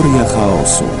Teoria 0.00 0.24
chaosu. 0.24 0.99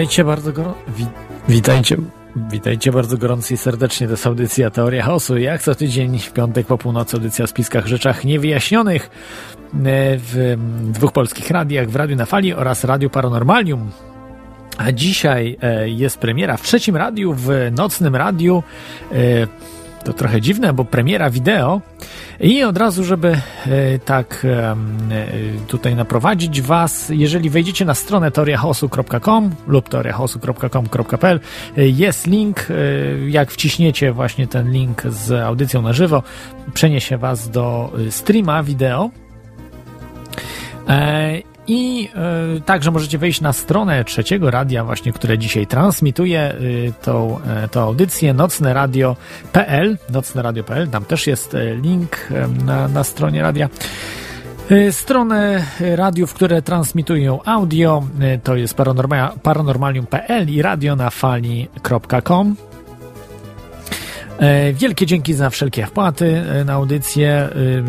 Witajcie 0.00 0.24
bardzo 0.24 0.52
gorąco. 0.52 0.78
Wi- 0.88 1.06
witajcie. 1.48 1.96
Witajcie 2.50 2.92
bardzo 2.92 3.16
gorąco 3.16 3.54
i 3.54 3.56
serdecznie. 3.56 4.06
To 4.06 4.12
jest 4.12 4.26
audycja 4.26 4.70
Teoria 4.70 5.02
Chaosu. 5.02 5.38
Jak 5.38 5.62
co 5.62 5.74
tydzień 5.74 6.18
w 6.18 6.32
piątek 6.32 6.66
po 6.66 6.78
północy 6.78 7.16
audycja 7.16 7.44
o 7.44 7.48
spiskach 7.48 7.86
rzeczach 7.86 8.24
niewyjaśnionych 8.24 9.02
e, 9.04 9.08
w 10.18 10.56
dwóch 10.84 11.12
polskich 11.12 11.50
radiach, 11.50 11.90
w 11.90 11.96
Radiu 11.96 12.16
na 12.16 12.26
Fali 12.26 12.54
oraz 12.54 12.84
Radiu 12.84 13.10
Paranormalium. 13.10 13.90
A 14.78 14.92
dzisiaj 14.92 15.56
e, 15.62 15.88
jest 15.88 16.18
premiera 16.18 16.56
w 16.56 16.62
trzecim 16.62 16.96
radiu, 16.96 17.34
w 17.36 17.48
nocnym 17.76 18.16
radiu. 18.16 18.62
To 20.04 20.12
trochę 20.12 20.40
dziwne, 20.40 20.72
bo 20.72 20.84
premiera 20.84 21.30
wideo. 21.30 21.80
I 22.40 22.62
od 22.62 22.78
razu, 22.78 23.04
żeby 23.04 23.28
e, 23.66 23.98
tak 23.98 24.46
e, 24.50 24.76
tutaj 25.66 25.96
naprowadzić 25.96 26.62
Was, 26.62 27.08
jeżeli 27.08 27.50
wejdziecie 27.50 27.84
na 27.84 27.94
stronę 27.94 28.30
teoriachaosu.com 28.30 29.50
lub 29.66 29.88
teoriachaosu.com.pl 29.88 31.40
e, 31.76 31.88
jest 31.88 32.26
link, 32.26 32.66
jak 33.28 33.50
wciśniecie 33.50 34.12
właśnie 34.12 34.46
ten 34.46 34.72
link 34.72 35.02
z 35.02 35.32
audycją 35.32 35.82
na 35.82 35.92
żywo, 35.92 36.22
przeniesie 36.74 37.18
Was 37.18 37.50
do 37.50 37.92
streama 38.10 38.62
wideo. 38.62 39.10
I 41.72 42.08
e, 42.14 42.60
także 42.60 42.90
możecie 42.90 43.18
wejść 43.18 43.40
na 43.40 43.52
stronę 43.52 44.04
trzeciego 44.04 44.50
radia, 44.50 44.84
właśnie, 44.84 45.12
które 45.12 45.38
dzisiaj 45.38 45.66
transmituje 45.66 46.40
e, 46.40 46.54
tą, 47.02 47.38
e, 47.46 47.68
tą 47.68 47.80
audycję, 47.80 48.34
nocneradio.pl, 48.34 49.98
nocneradio.pl, 50.10 50.88
tam 50.88 51.04
też 51.04 51.26
jest 51.26 51.54
e, 51.54 51.74
link 51.74 52.16
e, 52.30 52.48
na, 52.64 52.88
na 52.88 53.04
stronie 53.04 53.42
radia. 53.42 53.68
Stronę 54.90 55.64
radiów, 55.80 56.34
które 56.34 56.62
transmitują 56.62 57.40
audio, 57.44 58.02
to 58.44 58.56
jest 58.56 58.76
paranorma- 58.76 59.30
paranormalium.pl 59.42 60.50
i 60.50 60.62
radionafali.com. 60.62 62.56
E, 64.40 64.72
Wielkie 64.72 65.06
dzięki 65.06 65.34
za 65.34 65.50
wszelkie 65.50 65.86
wpłaty 65.86 66.36
e, 66.36 66.64
na 66.64 66.72
audycję 66.72 67.48
y, 67.56 67.82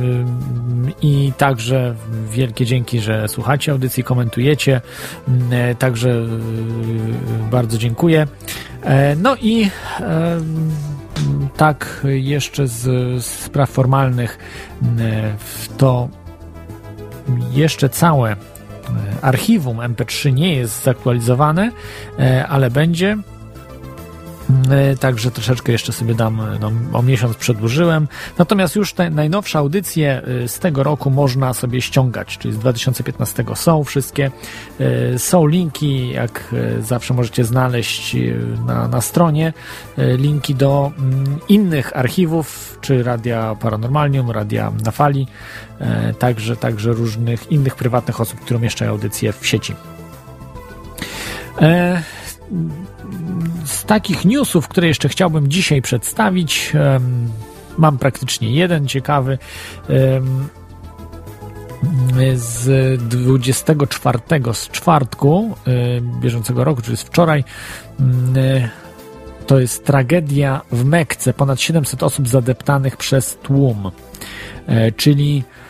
i 1.02 1.34
także 1.38 1.96
wielkie 2.32 2.66
dzięki, 2.66 3.00
że 3.00 3.28
słuchacie 3.28 3.72
audycji, 3.72 4.04
komentujecie. 4.04 4.82
Mm, 5.28 5.54
e, 5.54 5.76
Także 5.76 6.26
bardzo 7.52 7.78
dziękuję. 7.78 8.28
E, 8.84 9.16
No 9.16 9.36
i 9.36 9.70
e, 10.00 10.38
tak 11.58 12.02
jeszcze 12.06 12.68
z 12.68 13.26
spraw 13.26 13.70
formalnych 13.70 14.38
e, 15.00 15.34
to 15.78 16.10
jeszcze 17.52 17.90
całe 17.90 18.32
e, 18.32 18.36
archiwum 19.22 19.78
MP3 19.78 20.34
nie 20.34 20.56
jest 20.56 20.84
zaktualizowane, 20.84 21.72
e, 22.20 22.48
ale 22.48 22.70
będzie. 22.70 23.18
E, 24.72 24.96
Także 24.98 25.32
troszeczkę 25.32 25.72
jeszcze 25.72 25.92
sobie 25.92 26.16
dam, 26.16 26.42
e, 26.42 26.60
no, 26.60 26.72
o 26.94 27.02
miesiąc 27.02 27.36
przedłużyłem. 27.38 28.08
Natomiast 28.38 28.76
już 28.76 28.94
te 28.94 29.10
najnowsze 29.10 29.60
audycje 29.60 30.22
e, 30.44 30.48
z 30.48 30.60
tego 30.60 30.84
roku 30.84 31.10
można 31.10 31.54
sobie 31.54 31.82
ściągać, 31.82 32.38
czyli 32.38 32.54
z 32.54 32.58
2015 32.58 33.46
są 33.56 33.84
wszystkie. 33.84 34.32
Są 35.18 35.48
linki, 35.48 36.10
jak 36.10 36.56
zawsze 36.82 37.14
możecie 37.14 37.46
znaleźć 37.46 38.16
na, 38.66 38.88
na 38.88 39.02
stronie, 39.02 39.54
linki 39.98 40.56
do 40.56 40.92
mm, 40.98 41.40
innych 41.50 41.98
archiwów, 41.98 42.78
czy 42.82 43.04
Radia 43.04 43.56
Paranormalium, 43.60 44.32
Radia 44.32 44.72
na 44.86 44.92
Fali, 44.92 45.28
także, 46.20 46.56
także 46.56 46.94
różnych 46.94 47.52
innych 47.52 47.76
prywatnych 47.76 48.22
osób, 48.22 48.40
które 48.40 48.58
umieszczają 48.58 48.92
audycje 48.92 49.34
w 49.34 49.48
sieci. 49.48 49.76
E, 52.52 53.66
z 53.66 53.84
takich 53.86 54.26
newsów, 54.26 54.68
które 54.68 54.88
jeszcze 54.88 55.10
chciałbym 55.10 55.48
dzisiaj 55.48 55.82
przedstawić, 55.82 56.74
mam 57.78 57.98
praktycznie 57.98 58.52
jeden 58.52 58.88
ciekawy. 58.88 59.38
z 62.36 63.02
24 63.04 64.20
z 64.54 64.70
czwartku 64.70 65.56
em, 65.66 66.20
bieżącego 66.22 66.64
roku, 66.64 66.82
czyli 66.82 66.98
z 66.98 67.02
wczoraj, 67.02 67.44
mm, 68.00 68.38
e, 68.38 68.70
to 69.48 69.60
jest 69.60 69.86
tragedia 69.86 70.62
w 70.72 70.86
Mekce. 70.86 71.34
Ponad 71.34 71.62
700 71.62 72.04
osób 72.04 72.28
zadeptanych 72.28 72.98
przez 72.98 73.38
tłum. 73.44 73.92
E, 74.68 74.92
Czyli 74.92 75.44
E, 75.44 75.61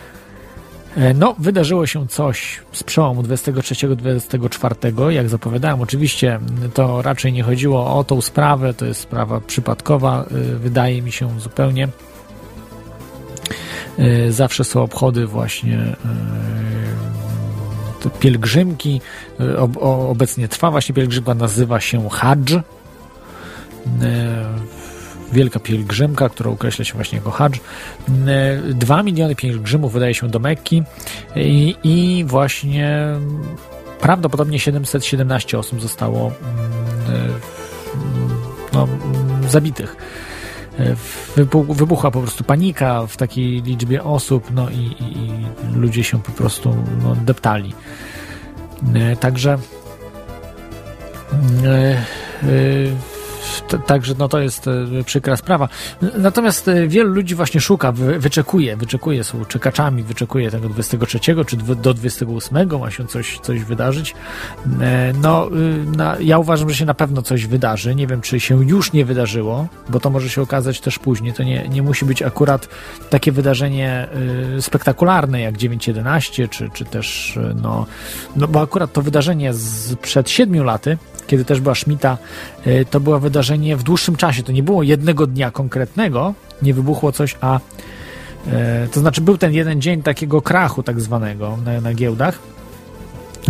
No, 1.16 1.36
wydarzyło 1.40 1.86
się 1.88 2.08
coś 2.08 2.60
z 2.72 2.84
przełomu 2.84 3.24
23-24. 3.24 5.10
Jak 5.10 5.30
zapowiadałem, 5.30 5.82
oczywiście 5.82 6.40
to 6.74 7.02
raczej 7.02 7.34
nie 7.34 7.44
chodziło 7.44 7.98
o 7.98 8.04
tą 8.04 8.22
sprawę, 8.22 8.74
to 8.74 8.86
jest 8.86 9.00
sprawa 9.00 9.42
przypadkowa, 9.42 10.26
y, 10.32 10.58
wydaje 10.58 11.02
mi 11.02 11.12
się 11.12 11.40
zupełnie. 11.40 11.88
Y, 14.00 14.32
Zawsze 14.32 14.64
są 14.64 14.84
obchody 14.84 15.28
właśnie 15.28 15.96
pielgrzymki. 18.20 19.02
Obecnie 19.80 20.48
trwa 20.48 20.72
właśnie 20.72 20.96
pielgrzymka, 20.96 21.34
nazywa 21.34 21.80
się 21.80 22.10
Hadż. 22.10 22.54
Wielka 25.32 25.60
pielgrzymka, 25.60 26.30
która 26.30 26.50
określa 26.52 26.86
się 26.86 26.94
właśnie 26.94 27.18
jako. 27.26 27.46
E, 27.46 27.52
Dwa 28.74 29.04
miliony 29.04 29.36
pielgrzymów 29.36 29.94
wydaje 29.94 30.14
się 30.14 30.30
do 30.30 30.40
Mekki 30.40 30.84
i, 31.36 31.76
i 31.84 32.26
właśnie 32.28 33.00
prawdopodobnie 34.02 34.60
717 34.60 35.60
osób 35.60 35.82
zostało 35.82 36.32
mm, 37.08 37.28
e, 37.28 37.34
no, 38.74 38.84
mm, 38.84 39.50
zabitych. 39.50 39.96
E, 40.80 40.96
Wybu- 41.38 41.76
wybuchła 41.76 42.12
po 42.12 42.22
prostu 42.22 42.44
panika 42.44 43.08
w 43.08 43.18
takiej 43.18 43.62
liczbie 43.62 44.04
osób, 44.04 44.48
no 44.54 44.70
i, 44.70 44.76
i, 44.76 45.18
i 45.18 45.32
ludzie 45.76 46.04
się 46.04 46.22
po 46.22 46.32
prostu 46.32 46.76
no, 47.04 47.16
deptali. 47.16 47.74
E, 48.96 49.16
Także 49.16 49.58
T- 51.62 52.06
Także 53.86 54.14
no 54.18 54.28
to 54.28 54.40
jest 54.40 54.68
e, 54.68 55.04
przykra 55.06 55.38
sprawa. 55.38 55.70
Natomiast 56.18 56.68
e, 56.68 56.88
wielu 56.88 57.14
ludzi 57.14 57.36
właśnie 57.36 57.62
szuka, 57.62 57.92
wy, 57.92 58.20
wyczekuje, 58.20 58.78
wyczekuje, 58.78 59.24
są 59.24 59.46
czekaczami, 59.46 60.04
wyczekuje 60.04 60.52
tego 60.52 60.70
23 60.70 61.20
czy 61.48 61.58
do 61.58 61.94
28 61.94 62.80
ma 62.80 62.92
się 62.92 63.08
coś, 63.08 63.40
coś 63.40 63.64
wydarzyć. 63.64 64.16
E, 64.82 65.14
No, 65.22 65.48
y, 65.48 65.98
na, 65.98 66.18
ja 66.20 66.40
uważam, 66.40 66.70
że 66.70 66.76
się 66.76 66.86
na 66.86 66.94
pewno 66.94 67.22
coś 67.22 67.46
wydarzy. 67.46 67.96
Nie 67.96 68.08
wiem, 68.08 68.22
czy 68.22 68.40
się 68.40 68.64
już 68.66 68.94
nie 68.94 69.06
wydarzyło, 69.06 69.68
bo 69.90 70.00
to 70.00 70.10
może 70.10 70.30
się 70.30 70.42
okazać 70.42 70.82
też 70.82 71.00
później. 71.00 71.34
To 71.34 71.44
nie, 71.44 71.70
nie 71.70 71.82
musi 71.82 72.06
być 72.06 72.22
akurat 72.22 72.70
takie 73.10 73.32
wydarzenie 73.32 74.08
y, 74.58 74.62
spektakularne 74.62 75.42
jak 75.42 75.56
9.11, 75.56 76.50
czy, 76.50 76.70
czy 76.70 76.86
też, 76.86 77.38
y, 77.38 77.56
no, 77.62 77.86
no 78.36 78.48
bo 78.48 78.62
akurat 78.62 78.94
to 78.94 79.02
wydarzenie 79.02 79.54
z 79.54 79.96
przed 79.96 80.30
7 80.30 80.64
laty 80.64 80.98
kiedy 81.32 81.46
też 81.46 81.62
była 81.62 81.76
Schmidta, 81.76 82.18
y, 82.68 82.86
to 82.92 83.00
było 83.00 83.20
wydarzenie 83.20 83.78
w 83.78 83.84
dłuższym 83.84 84.16
czasie. 84.16 84.44
To 84.44 84.52
nie 84.52 84.64
było 84.64 84.84
jednego 84.84 85.28
dnia 85.28 85.52
konkretnego, 85.52 86.34
nie 86.62 86.74
wybuchło 86.74 87.12
coś, 87.12 87.38
a 87.42 87.58
y, 87.58 88.52
to 88.92 89.00
znaczy 89.00 89.22
był 89.22 89.38
ten 89.38 89.54
jeden 89.54 89.82
dzień 89.82 90.04
takiego 90.04 90.42
krachu 90.42 90.84
tak 90.84 91.02
zwanego 91.02 91.58
na, 91.66 91.82
na 91.82 91.94
giełdach. 91.94 92.40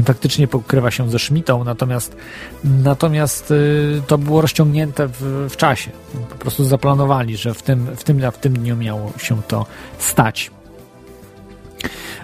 Faktycznie 0.05 0.47
pokrywa 0.47 0.91
się 0.91 1.09
ze 1.09 1.19
Schmidtą, 1.19 1.63
natomiast, 1.63 2.15
natomiast 2.63 3.51
y, 3.51 4.01
to 4.07 4.17
było 4.17 4.41
rozciągnięte 4.41 5.07
w, 5.07 5.47
w 5.49 5.57
czasie. 5.57 5.91
Po 6.29 6.35
prostu 6.35 6.63
zaplanowali, 6.63 7.37
że 7.37 7.53
w 7.53 7.63
tym, 7.63 7.85
w, 7.95 8.03
tym, 8.03 8.31
w 8.31 8.37
tym 8.37 8.53
dniu 8.53 8.75
miało 8.75 9.13
się 9.17 9.41
to 9.47 9.65
stać. 9.99 10.51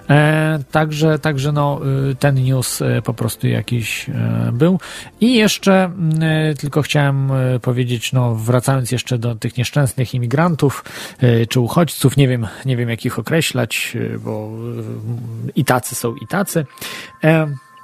E, 0.09 0.59
także, 0.71 1.19
także 1.19 1.51
no, 1.51 1.81
y, 2.11 2.15
ten 2.15 2.35
news 2.35 2.81
e, 2.81 3.01
po 3.01 3.13
prostu 3.13 3.47
jakiś 3.47 4.09
e, 4.09 4.13
był. 4.53 4.79
I 5.21 5.33
jeszcze 5.33 5.91
e, 6.21 6.55
tylko 6.55 6.81
chciałem 6.81 7.31
e, 7.31 7.59
powiedzieć, 7.59 8.13
no, 8.13 8.35
wracając 8.35 8.91
jeszcze 8.91 9.17
do 9.17 9.35
tych 9.35 9.57
nieszczęsnych 9.57 10.13
imigrantów 10.13 10.85
czy 11.49 11.59
uchodźców, 11.59 12.17
nie 12.17 12.27
wiem, 12.27 12.47
nie 12.65 12.77
wiem 12.77 12.89
jak 12.89 13.05
ich 13.05 13.19
określać, 13.19 13.97
bo 14.19 14.51
i 15.55 15.65
tacy 15.65 15.95
są 15.95 16.15
i 16.15 16.27
tacy, 16.27 16.65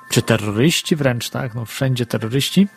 czy 0.10 0.22
terroryści 0.22 0.96
wręcz, 0.96 1.30
tak, 1.30 1.56
no 1.56 1.66
wszędzie 1.66 2.06
terroryści 2.06 2.68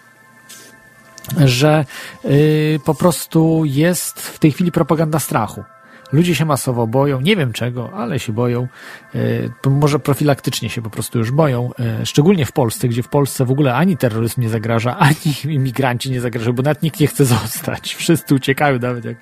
że 1.44 1.84
y, 2.24 2.80
po 2.84 2.94
prostu 2.94 3.62
jest 3.64 4.20
w 4.20 4.38
tej 4.38 4.52
chwili 4.52 4.72
propaganda 4.72 5.18
strachu. 5.18 5.64
Ludzie 6.12 6.34
się 6.34 6.44
masowo 6.44 6.86
boją, 6.86 7.20
nie 7.20 7.36
wiem 7.36 7.52
czego, 7.52 7.92
ale 7.92 8.18
się 8.18 8.32
boją. 8.32 8.68
E, 9.14 9.70
może 9.70 9.98
profilaktycznie 9.98 10.70
się 10.70 10.82
po 10.82 10.90
prostu 10.90 11.18
już 11.18 11.30
boją. 11.30 11.70
E, 11.78 12.06
szczególnie 12.06 12.46
w 12.46 12.52
Polsce, 12.52 12.88
gdzie 12.88 13.02
w 13.02 13.08
Polsce 13.08 13.44
w 13.44 13.50
ogóle 13.50 13.74
ani 13.74 13.96
terroryzm 13.96 14.40
nie 14.40 14.48
zagraża, 14.48 14.98
ani 15.08 15.54
imigranci 15.54 16.10
nie 16.10 16.20
zagrażają, 16.20 16.52
bo 16.52 16.62
nawet 16.62 16.82
nikt 16.82 17.00
nie 17.00 17.06
chce 17.06 17.24
zostać. 17.24 17.94
Wszyscy 17.94 18.34
uciekają, 18.34 18.78
nawet 18.78 19.04
jak, 19.04 19.16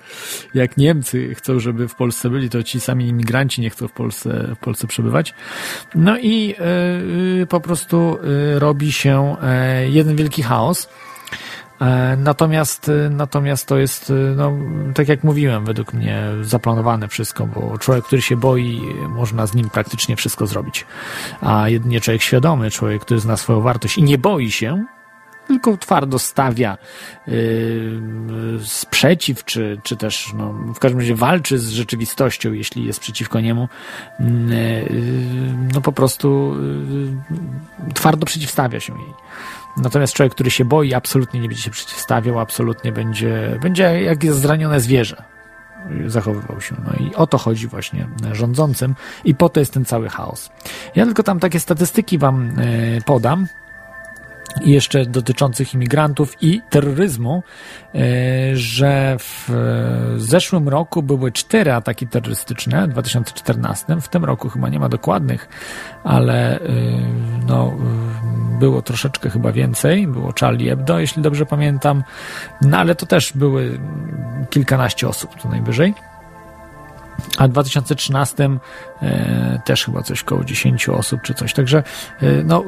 jak 0.53 0.77
Niemcy 0.77 1.35
chcą, 1.35 1.59
żeby 1.59 1.87
w 1.87 1.95
Polsce 1.95 2.29
byli, 2.29 2.49
to 2.49 2.63
ci 2.63 2.79
sami 2.79 3.07
imigranci 3.07 3.61
nie 3.61 3.69
chcą 3.69 3.87
w 3.87 3.91
Polsce, 3.91 4.55
w 4.55 4.59
Polsce 4.59 4.87
przebywać. 4.87 5.33
No 5.95 6.17
i 6.17 6.55
e, 7.41 7.45
po 7.45 7.59
prostu 7.59 8.17
robi 8.55 8.91
się 8.91 9.35
jeden 9.89 10.15
wielki 10.15 10.43
chaos. 10.43 10.89
E, 11.81 12.17
natomiast, 12.17 12.89
e, 12.89 13.09
natomiast 13.09 13.67
to 13.67 13.77
jest, 13.77 14.09
e, 14.09 14.13
no, 14.13 14.51
tak 14.93 15.07
jak 15.07 15.23
mówiłem, 15.23 15.65
według 15.65 15.93
mnie 15.93 16.23
zaplanowane 16.41 17.07
wszystko, 17.07 17.47
bo 17.47 17.77
człowiek, 17.77 18.05
który 18.05 18.21
się 18.21 18.37
boi, 18.37 18.81
można 19.09 19.47
z 19.47 19.53
nim 19.53 19.69
praktycznie 19.69 20.15
wszystko 20.15 20.47
zrobić. 20.47 20.85
A 21.41 21.69
jedynie 21.69 22.01
człowiek 22.01 22.21
świadomy, 22.21 22.71
człowiek, 22.71 23.01
który 23.01 23.19
zna 23.19 23.37
swoją 23.37 23.61
wartość 23.61 23.97
i 23.97 24.03
nie 24.03 24.17
boi 24.17 24.51
się, 24.51 24.85
tylko 25.47 25.77
twardo 25.77 26.19
stawia 26.19 26.77
yy, 27.27 28.01
sprzeciw, 28.63 29.45
czy, 29.45 29.79
czy 29.83 29.97
też 29.97 30.33
no, 30.37 30.53
w 30.75 30.79
każdym 30.79 30.99
razie 30.99 31.15
walczy 31.15 31.59
z 31.59 31.69
rzeczywistością, 31.69 32.53
jeśli 32.53 32.85
jest 32.85 32.99
przeciwko 32.99 33.39
niemu, 33.39 33.69
yy, 34.19 34.25
no 35.73 35.81
po 35.81 35.91
prostu 35.91 36.55
yy, 37.87 37.93
twardo 37.93 38.25
przeciwstawia 38.25 38.79
się 38.79 38.93
jej. 38.93 39.13
Natomiast 39.77 40.13
człowiek, 40.13 40.33
który 40.33 40.51
się 40.51 40.65
boi, 40.65 40.93
absolutnie 40.93 41.39
nie 41.39 41.47
będzie 41.47 41.63
się 41.63 41.71
przeciwstawiał, 41.71 42.39
absolutnie 42.39 42.91
będzie, 42.91 43.59
będzie 43.61 44.01
jak 44.01 44.23
jest 44.23 44.39
zranione 44.39 44.79
zwierzę 44.79 45.23
zachowywał 46.07 46.61
się. 46.61 46.75
No 46.85 47.05
i 47.05 47.15
o 47.15 47.27
to 47.27 47.37
chodzi 47.37 47.67
właśnie 47.67 48.07
rządzącym 48.31 48.95
i 49.25 49.35
po 49.35 49.49
to 49.49 49.59
jest 49.59 49.73
ten 49.73 49.85
cały 49.85 50.09
chaos. 50.09 50.49
Ja 50.95 51.05
tylko 51.05 51.23
tam 51.23 51.39
takie 51.39 51.59
statystyki 51.59 52.17
wam 52.17 52.51
e, 52.57 53.01
podam 53.01 53.47
i 54.61 54.71
jeszcze 54.71 55.05
dotyczących 55.05 55.73
imigrantów 55.73 56.43
i 56.43 56.61
terroryzmu, 56.69 57.43
e, 57.95 57.99
że 58.53 59.15
w 59.19 59.49
zeszłym 60.17 60.69
roku 60.69 61.03
były 61.03 61.31
cztery 61.31 61.73
ataki 61.73 62.07
terrorystyczne, 62.07 62.87
w 62.87 62.91
2014, 62.91 64.01
w 64.01 64.07
tym 64.07 64.25
roku 64.25 64.49
chyba 64.49 64.69
nie 64.69 64.79
ma 64.79 64.89
dokładnych, 64.89 65.49
ale 66.03 66.59
e, 66.59 66.61
no, 67.47 67.73
było 68.59 68.81
troszeczkę 68.81 69.29
chyba 69.29 69.51
więcej, 69.51 70.07
było 70.07 70.33
Charlie 70.39 70.69
Hebdo, 70.69 70.99
jeśli 70.99 71.21
dobrze 71.21 71.45
pamiętam, 71.45 72.03
no 72.61 72.77
ale 72.77 72.95
to 72.95 73.05
też 73.05 73.33
były 73.33 73.79
kilkanaście 74.49 75.07
osób 75.07 75.29
co 75.41 75.49
najwyżej. 75.49 75.93
A 77.37 77.47
w 77.47 77.51
2013 77.51 78.49
e, 79.01 79.61
też 79.65 79.85
chyba 79.85 80.03
coś 80.03 80.23
koło 80.23 80.43
10 80.43 80.89
osób 80.89 81.21
czy 81.21 81.33
coś. 81.33 81.53
Także 81.53 81.83
e, 82.21 82.43
no, 82.43 82.63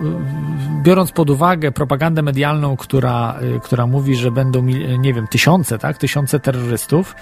biorąc 0.83 1.11
pod 1.11 1.29
uwagę 1.29 1.71
propagandę 1.71 2.21
medialną, 2.21 2.77
która, 2.77 3.39
e, 3.55 3.59
która 3.59 3.87
mówi, 3.87 4.15
że 4.15 4.31
będą, 4.31 4.63
nie 4.99 5.13
wiem, 5.13 5.27
tysiące, 5.27 5.79
tak? 5.79 5.97
Tysiące 5.97 6.39
terrorystów, 6.39 7.15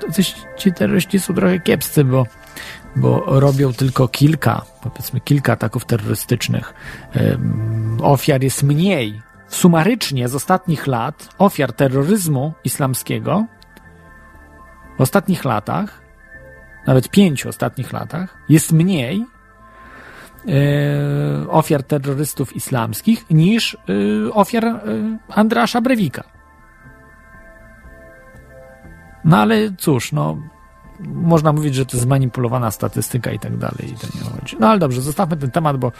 to 0.00 0.06
ci 0.56 0.72
terroryści 0.72 1.20
są 1.20 1.34
trochę 1.34 1.60
kiepscy, 1.60 2.04
bo, 2.04 2.26
bo 2.96 3.40
robią 3.40 3.72
tylko 3.72 4.08
kilka, 4.08 4.62
powiedzmy 4.82 5.20
kilka 5.20 5.52
ataków 5.52 5.84
terrorystycznych. 5.84 6.74
Ofiar 8.02 8.42
jest 8.42 8.62
mniej. 8.62 9.20
Sumarycznie 9.48 10.28
z 10.28 10.34
ostatnich 10.34 10.86
lat 10.86 11.28
ofiar 11.38 11.72
terroryzmu 11.72 12.52
islamskiego 12.64 13.44
w 14.98 15.00
ostatnich 15.00 15.44
latach 15.44 16.08
nawet 16.88 17.08
pięciu 17.08 17.48
ostatnich 17.48 17.92
latach, 17.92 18.38
jest 18.48 18.72
mniej 18.72 19.24
e, 20.48 21.48
ofiar 21.48 21.82
terrorystów 21.82 22.56
islamskich 22.56 23.30
niż 23.30 23.74
e, 23.74 23.78
ofiar 24.32 24.64
e, 24.64 24.80
Andrasza 25.28 25.80
Brewika. 25.80 26.24
No 29.24 29.38
ale 29.38 29.56
cóż, 29.78 30.12
no 30.12 30.36
można 31.00 31.52
mówić, 31.52 31.74
że 31.74 31.86
to 31.86 31.96
jest 31.96 32.04
zmanipulowana 32.04 32.70
statystyka 32.70 33.32
i 33.32 33.38
tak 33.38 33.56
dalej. 33.56 33.92
I 33.92 33.94
to 33.94 34.06
nie 34.14 34.30
chodzi. 34.30 34.56
No 34.60 34.68
ale 34.68 34.78
dobrze, 34.78 35.02
zostawmy 35.02 35.36
ten 35.36 35.50
temat, 35.50 35.76
bo 35.76 35.92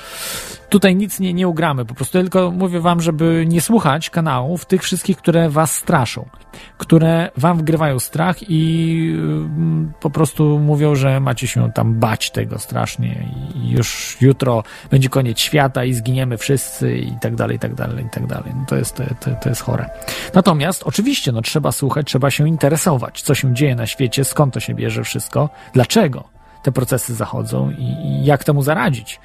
tutaj 0.68 0.96
nic 0.96 1.20
nie, 1.20 1.34
nie 1.34 1.48
ugramy. 1.48 1.84
Po 1.84 1.94
prostu 1.94 2.18
tylko 2.18 2.50
mówię 2.50 2.80
wam, 2.80 3.00
żeby 3.00 3.44
nie 3.48 3.60
słuchać 3.60 4.10
kanałów 4.10 4.64
tych 4.64 4.82
wszystkich, 4.82 5.16
które 5.16 5.50
was 5.50 5.74
straszą, 5.74 6.28
które 6.78 7.30
wam 7.36 7.58
wgrywają 7.58 7.98
strach 7.98 8.50
i 8.50 9.14
mm, 9.14 9.92
po 10.00 10.10
prostu 10.10 10.58
mówią, 10.58 10.94
że 10.94 11.20
macie 11.20 11.46
się 11.46 11.72
tam 11.72 11.94
bać 11.94 12.30
tego 12.30 12.58
strasznie 12.58 13.28
i 13.54 13.70
już 13.70 14.16
jutro 14.20 14.62
będzie 14.90 15.08
koniec 15.08 15.38
świata 15.38 15.84
i 15.84 15.94
zginiemy 15.94 16.38
wszyscy 16.38 16.98
i 16.98 17.12
tak 17.20 17.34
dalej, 17.34 17.56
i 17.56 17.58
tak 17.58 17.74
dalej, 17.74 18.04
i 18.04 18.10
tak 18.10 18.26
dalej. 18.26 18.52
No 18.56 18.64
to 18.66 18.76
jest, 18.76 18.96
to, 18.96 19.30
to, 19.42 19.48
jest 19.48 19.62
chore. 19.62 19.90
Natomiast 20.34 20.82
oczywiście, 20.82 21.32
no 21.32 21.42
trzeba 21.42 21.72
słuchać, 21.72 22.06
trzeba 22.06 22.30
się 22.30 22.48
interesować, 22.48 23.22
co 23.22 23.34
się 23.34 23.54
dzieje 23.54 23.74
na 23.74 23.86
świecie, 23.86 24.24
skąd 24.24 24.54
to 24.54 24.60
się 24.60 24.74
bierze 24.74 25.04
wszystko, 25.04 25.50
dlaczego 25.72 26.37
te 26.62 26.72
procesy 26.72 27.14
zachodzą 27.14 27.70
i, 27.70 27.82
i 27.82 28.24
jak 28.24 28.44
temu 28.44 28.62
zaradzić. 28.62 29.20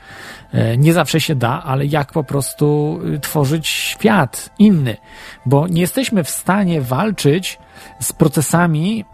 E, 0.52 0.78
nie 0.78 0.94
zawsze 0.94 1.22
się 1.22 1.36
da, 1.36 1.63
ale 1.63 1.86
jak 1.86 2.12
po 2.12 2.24
prostu 2.24 3.00
y, 3.16 3.20
tworzyć 3.20 3.68
świat 3.68 4.50
inny, 4.60 4.98
bo 5.46 5.68
nie 5.68 5.82
jesteśmy 5.82 6.24
w 6.24 6.30
stanie 6.30 6.82
walczyć 6.82 7.60
z 8.00 8.13
procesami 8.13 9.06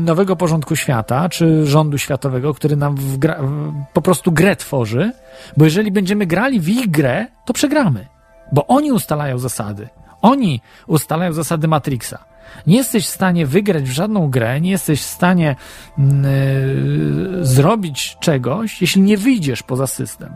nowego 0.00 0.36
porządku 0.36 0.76
świata, 0.76 1.28
czy 1.28 1.66
rządu 1.66 1.98
światowego, 1.98 2.54
który 2.54 2.76
nam 2.76 2.96
gra, 3.18 3.40
po 3.92 4.02
prostu 4.02 4.32
grę 4.32 4.56
tworzy, 4.56 5.12
bo 5.56 5.64
jeżeli 5.64 5.92
będziemy 5.92 6.26
grali 6.26 6.60
w 6.60 6.68
ich 6.68 6.90
grę, 6.90 7.26
to 7.44 7.52
przegramy, 7.52 8.06
bo 8.52 8.66
oni 8.66 8.92
ustalają 8.92 9.38
zasady. 9.38 9.88
Oni 10.22 10.60
ustalają 10.86 11.32
zasady 11.32 11.68
Matrixa. 11.68 12.18
Nie 12.66 12.76
jesteś 12.76 13.06
w 13.06 13.10
stanie 13.10 13.46
wygrać 13.46 13.84
w 13.84 13.92
żadną 13.92 14.30
grę, 14.30 14.60
nie 14.60 14.70
jesteś 14.70 15.02
w 15.02 15.06
stanie 15.06 15.56
yy, 15.98 16.04
zrobić 17.44 18.16
czegoś, 18.20 18.80
jeśli 18.80 19.02
nie 19.02 19.16
wyjdziesz 19.16 19.62
poza 19.62 19.86
system. 19.86 20.34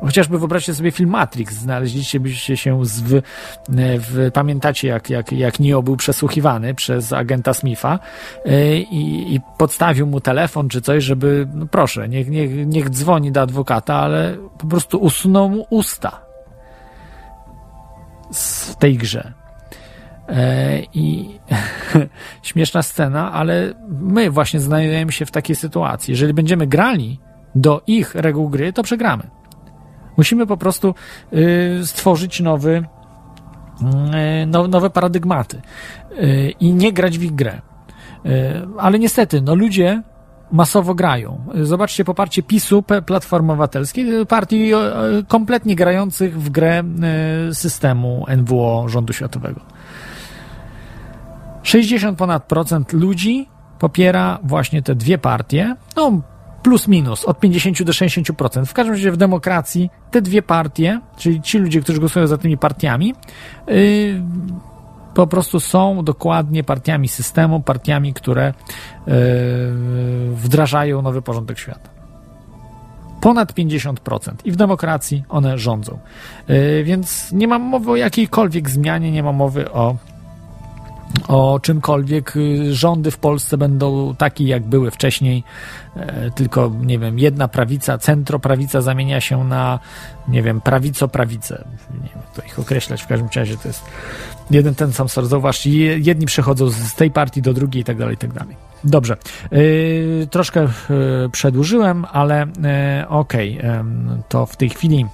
Chociażby 0.00 0.38
wyobraźcie 0.38 0.74
sobie 0.74 0.90
film 0.90 1.10
Matrix, 1.10 1.54
znaleźliście 1.54 2.20
byście 2.20 2.56
się 2.56 2.86
z, 2.86 3.00
w, 3.00 3.22
w, 3.98 4.30
pamiętacie 4.32 4.88
jak, 4.88 5.10
jak, 5.10 5.32
jak 5.32 5.60
Neo 5.60 5.82
był 5.82 5.96
przesłuchiwany 5.96 6.74
przez 6.74 7.12
agenta 7.12 7.54
Smitha 7.54 7.98
yy, 8.44 8.78
i, 8.90 9.40
podstawił 9.58 10.06
mu 10.06 10.20
telefon 10.20 10.68
czy 10.68 10.80
coś, 10.80 11.04
żeby, 11.04 11.48
no 11.54 11.66
proszę, 11.66 12.08
niech, 12.08 12.28
niech, 12.28 12.66
niech 12.66 12.90
dzwoni 12.90 13.32
do 13.32 13.42
adwokata, 13.42 13.94
ale 13.94 14.36
po 14.58 14.66
prostu 14.66 14.98
usunął 14.98 15.48
mu 15.48 15.66
usta 15.70 16.20
w 18.32 18.76
tej 18.76 18.96
grze. 18.96 19.39
E, 20.30 20.82
I 20.94 21.38
śmieszna 22.42 22.82
scena, 22.82 23.32
ale 23.32 23.74
my 23.88 24.30
właśnie 24.30 24.60
znajdujemy 24.60 25.12
się 25.12 25.26
w 25.26 25.30
takiej 25.30 25.56
sytuacji. 25.56 26.12
Jeżeli 26.12 26.34
będziemy 26.34 26.66
grali 26.66 27.20
do 27.54 27.82
ich 27.86 28.14
reguł 28.14 28.48
gry, 28.48 28.72
to 28.72 28.82
przegramy. 28.82 29.22
Musimy 30.16 30.46
po 30.46 30.56
prostu 30.56 30.94
y, 31.32 31.86
stworzyć 31.86 32.40
nowy, 32.40 32.84
y, 34.42 34.68
nowe 34.68 34.90
paradygmaty 34.90 35.60
y, 36.12 36.54
i 36.60 36.72
nie 36.72 36.92
grać 36.92 37.18
w 37.18 37.22
ich 37.22 37.34
grę. 37.34 37.60
Ale 38.78 38.98
niestety, 38.98 39.42
no 39.42 39.54
ludzie 39.54 40.02
masowo 40.52 40.94
grają. 40.94 41.44
Zobaczcie 41.62 42.04
poparcie 42.04 42.42
PiSu, 42.42 42.84
Platformy 43.06 43.52
Obywatelskiej, 43.52 44.26
partii 44.26 44.70
kompletnie 45.28 45.76
grających 45.76 46.42
w 46.42 46.50
grę 46.50 46.82
systemu 47.52 48.26
NWO 48.36 48.88
rządu 48.88 49.12
światowego. 49.12 49.60
60 51.62 52.18
ponad 52.18 52.44
procent 52.44 52.92
ludzi 52.92 53.48
popiera 53.78 54.38
właśnie 54.42 54.82
te 54.82 54.94
dwie 54.94 55.18
partie, 55.18 55.76
no 55.96 56.20
plus 56.62 56.88
minus 56.88 57.24
od 57.24 57.40
50 57.40 57.82
do 57.82 57.92
60%. 57.92 58.66
W 58.66 58.72
każdym 58.72 58.94
razie 58.94 59.12
w 59.12 59.16
demokracji 59.16 59.90
te 60.10 60.22
dwie 60.22 60.42
partie, 60.42 61.00
czyli 61.16 61.42
ci 61.42 61.58
ludzie, 61.58 61.80
którzy 61.80 62.00
głosują 62.00 62.26
za 62.26 62.38
tymi 62.38 62.58
partiami, 62.58 63.14
yy, 63.66 64.22
po 65.14 65.26
prostu 65.26 65.60
są 65.60 66.04
dokładnie 66.04 66.64
partiami 66.64 67.08
systemu, 67.08 67.60
partiami, 67.60 68.14
które 68.14 68.54
yy, 69.06 69.14
wdrażają 70.34 71.02
nowy 71.02 71.22
porządek 71.22 71.58
świata. 71.58 71.90
Ponad 73.20 73.52
50%. 73.52 74.32
I 74.44 74.52
w 74.52 74.56
demokracji 74.56 75.24
one 75.28 75.58
rządzą. 75.58 75.98
Yy, 76.48 76.84
więc 76.84 77.32
nie 77.32 77.48
ma 77.48 77.58
mowy 77.58 77.90
o 77.90 77.96
jakiejkolwiek 77.96 78.70
zmianie, 78.70 79.12
nie 79.12 79.22
ma 79.22 79.32
mowy 79.32 79.72
o 79.72 79.96
o 81.28 81.60
czymkolwiek. 81.62 82.36
Y, 82.36 82.74
rządy 82.74 83.10
w 83.10 83.18
Polsce 83.18 83.58
będą 83.58 84.14
takie, 84.14 84.44
jak 84.44 84.62
były 84.62 84.90
wcześniej, 84.90 85.44
e, 85.96 86.30
tylko, 86.30 86.72
nie 86.80 86.98
wiem, 86.98 87.18
jedna 87.18 87.48
prawica, 87.48 87.98
centroprawica 87.98 88.80
zamienia 88.80 89.20
się 89.20 89.44
na, 89.44 89.78
nie 90.28 90.42
wiem, 90.42 90.60
prawico-prawicę. 90.60 91.64
Nie 91.94 92.08
wiem, 92.14 92.22
to 92.34 92.42
ich 92.42 92.58
określać, 92.58 93.02
w 93.02 93.06
każdym 93.06 93.28
razie 93.34 93.56
to 93.56 93.68
jest 93.68 93.84
jeden 94.50 94.74
ten 94.74 94.92
sam 94.92 95.08
sort. 95.08 95.28
Zauważ, 95.28 95.66
jedni 95.98 96.26
przechodzą 96.26 96.70
z 96.70 96.94
tej 96.94 97.10
partii 97.10 97.42
do 97.42 97.54
drugiej 97.54 97.82
i 97.82 97.84
tak 97.84 97.98
dalej, 97.98 98.14
i 98.14 98.18
tak 98.18 98.32
dalej. 98.32 98.56
Dobrze. 98.84 99.16
Yy, 99.50 100.28
troszkę 100.30 100.60
yy, 100.60 101.28
przedłużyłem, 101.32 102.06
ale 102.12 102.46
yy, 102.98 103.08
okej, 103.08 103.58
okay. 103.58 103.84
to 104.28 104.46
w 104.46 104.56
tej 104.56 104.70
chwili 104.70 105.06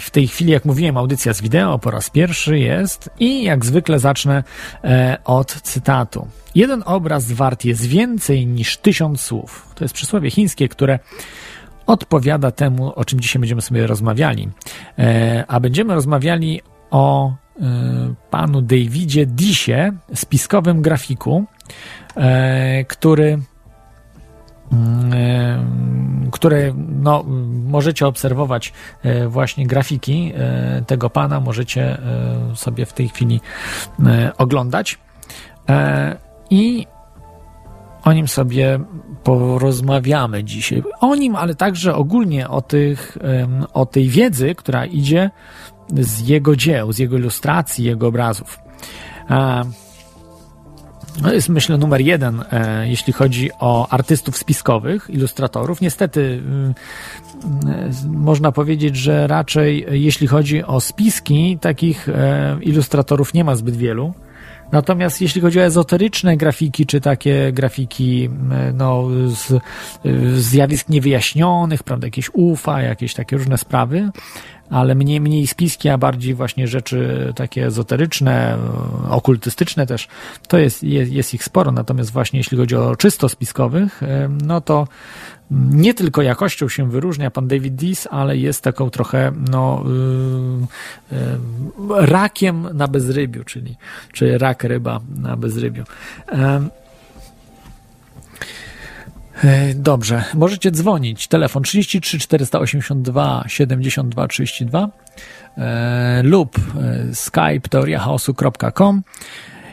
w 0.00 0.10
tej 0.10 0.28
chwili, 0.28 0.52
jak 0.52 0.64
mówiłem, 0.64 0.96
audycja 0.96 1.32
z 1.32 1.42
wideo 1.42 1.78
po 1.78 1.90
raz 1.90 2.10
pierwszy 2.10 2.58
jest 2.58 3.10
i 3.20 3.44
jak 3.44 3.64
zwykle 3.64 3.98
zacznę 3.98 4.44
e, 4.84 5.18
od 5.24 5.62
cytatu. 5.62 6.28
Jeden 6.54 6.82
obraz 6.86 7.32
wart 7.32 7.64
jest 7.64 7.86
więcej 7.86 8.46
niż 8.46 8.76
tysiąc 8.76 9.20
słów. 9.20 9.68
To 9.74 9.84
jest 9.84 9.94
przysłowie 9.94 10.30
chińskie, 10.30 10.68
które 10.68 10.98
odpowiada 11.86 12.50
temu, 12.50 12.92
o 12.94 13.04
czym 13.04 13.20
dzisiaj 13.20 13.40
będziemy 13.40 13.62
sobie 13.62 13.86
rozmawiali. 13.86 14.48
E, 14.98 15.44
a 15.48 15.60
będziemy 15.60 15.94
rozmawiali 15.94 16.60
o 16.90 17.32
panu 18.30 18.62
Davidzie 18.62 19.26
Disie, 19.26 19.92
spiskowym 20.14 20.82
grafiku, 20.82 21.44
który 22.88 23.38
które 26.30 26.72
no, 26.88 27.24
możecie 27.68 28.06
obserwować 28.06 28.72
e, 29.02 29.28
właśnie 29.28 29.66
grafiki 29.66 30.32
e, 30.34 30.82
tego 30.86 31.10
pana, 31.10 31.40
możecie 31.40 31.82
e, 31.82 32.56
sobie 32.56 32.86
w 32.86 32.92
tej 32.92 33.08
chwili 33.08 33.40
oglądać. 34.38 34.98
I 36.50 36.86
o 38.04 38.12
nim 38.12 38.28
sobie 38.28 38.78
porozmawiamy 39.24 40.44
dzisiaj. 40.44 40.82
O 41.00 41.14
nim, 41.14 41.36
ale 41.36 41.54
także 41.54 41.94
ogólnie 41.94 42.48
o, 42.48 42.62
tych, 42.62 43.18
o 43.72 43.86
tej 43.86 44.08
wiedzy, 44.08 44.54
która 44.54 44.86
idzie 44.86 45.30
z 45.92 46.28
jego 46.28 46.56
dzieł, 46.56 46.92
z 46.92 46.98
jego 46.98 47.16
ilustracji, 47.16 47.84
jego 47.84 48.06
obrazów. 48.06 48.58
To 51.22 51.34
jest 51.34 51.48
myślę 51.48 51.78
numer 51.78 52.00
jeden, 52.00 52.44
e, 52.52 52.88
jeśli 52.88 53.12
chodzi 53.12 53.50
o 53.58 53.88
artystów 53.88 54.36
spiskowych, 54.36 55.10
ilustratorów. 55.10 55.80
Niestety 55.80 56.42
e, 57.66 57.90
można 58.08 58.52
powiedzieć, 58.52 58.96
że 58.96 59.26
raczej 59.26 59.86
jeśli 59.90 60.26
chodzi 60.26 60.64
o 60.64 60.80
spiski, 60.80 61.58
takich 61.60 62.08
e, 62.08 62.58
ilustratorów 62.62 63.34
nie 63.34 63.44
ma 63.44 63.56
zbyt 63.56 63.76
wielu. 63.76 64.14
Natomiast 64.72 65.20
jeśli 65.20 65.40
chodzi 65.40 65.60
o 65.60 65.62
ezoteryczne 65.62 66.36
grafiki, 66.36 66.86
czy 66.86 67.00
takie 67.00 67.52
grafiki 67.52 68.30
no, 68.74 69.04
z, 69.26 69.46
z 70.34 70.42
zjawisk 70.42 70.88
niewyjaśnionych, 70.88 71.82
prawda, 71.82 72.06
jakieś 72.06 72.30
UFA, 72.32 72.82
jakieś 72.82 73.14
takie 73.14 73.36
różne 73.36 73.58
sprawy, 73.58 74.10
ale 74.70 74.94
mniej, 74.94 75.20
mniej 75.20 75.46
spiski, 75.46 75.88
a 75.88 75.98
bardziej 75.98 76.34
właśnie 76.34 76.68
rzeczy 76.68 77.32
takie 77.36 77.66
ezoteryczne, 77.66 78.58
okultystyczne 79.10 79.86
też, 79.86 80.08
to 80.48 80.58
jest, 80.58 80.82
jest, 80.82 81.12
jest 81.12 81.34
ich 81.34 81.44
sporo. 81.44 81.72
Natomiast 81.72 82.12
właśnie 82.12 82.40
jeśli 82.40 82.58
chodzi 82.58 82.76
o 82.76 82.96
czysto 82.96 83.28
spiskowych, 83.28 84.00
no 84.42 84.60
to 84.60 84.86
nie 85.50 85.94
tylko 85.94 86.22
jakością 86.22 86.68
się 86.68 86.90
wyróżnia 86.90 87.30
pan 87.30 87.48
David 87.48 87.74
Dees, 87.74 88.08
ale 88.10 88.36
jest 88.36 88.62
taką 88.64 88.90
trochę 88.90 89.32
no, 89.50 89.84
yy, 91.10 91.18
yy, 91.96 92.06
rakiem 92.06 92.68
na 92.74 92.88
bezrybiu, 92.88 93.44
czyli, 93.44 93.76
czyli 94.12 94.38
rak 94.38 94.64
ryba 94.64 95.00
na 95.16 95.36
bezrybiu. 95.36 95.84
Yy. 96.32 96.38
Dobrze, 99.74 100.24
możecie 100.34 100.70
dzwonić. 100.70 101.28
Telefon 101.28 101.62
33 101.62 102.18
482 102.18 103.44
72 103.46 104.28
32 104.28 104.88
e, 105.56 106.22
lub 106.24 106.58
e, 106.58 107.14
skype 107.14 107.68
teoriachaosu.com 107.70 109.02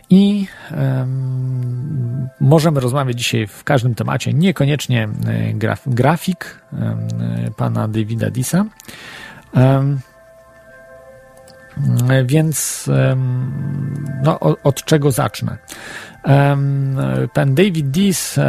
i 0.09 0.47
um, 0.71 2.29
możemy 2.39 2.79
rozmawiać 2.79 3.17
dzisiaj 3.17 3.47
w 3.47 3.63
każdym 3.63 3.95
temacie, 3.95 4.33
niekoniecznie 4.33 5.09
e, 5.25 5.53
graf, 5.53 5.81
grafik 5.87 6.61
um, 6.71 7.07
pana 7.57 7.87
Davida 7.87 8.29
Disa. 8.29 8.65
Więc 12.25 12.89
no, 14.23 14.39
od, 14.39 14.59
od 14.63 14.83
czego 14.83 15.11
zacznę? 15.11 15.57
Pan 17.33 17.55
David 17.55 17.89
Dis 17.89 18.39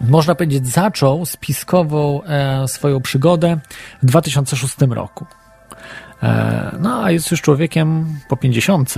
można 0.00 0.34
powiedzieć, 0.34 0.68
zaczął 0.68 1.26
spiskową 1.26 2.22
e, 2.22 2.68
swoją 2.68 3.00
przygodę 3.00 3.58
w 4.02 4.06
2006 4.06 4.76
roku. 4.90 5.26
E, 6.22 6.76
no, 6.80 7.04
a 7.04 7.10
jest 7.10 7.30
już 7.30 7.42
człowiekiem 7.42 8.06
po 8.28 8.36
50, 8.36 8.94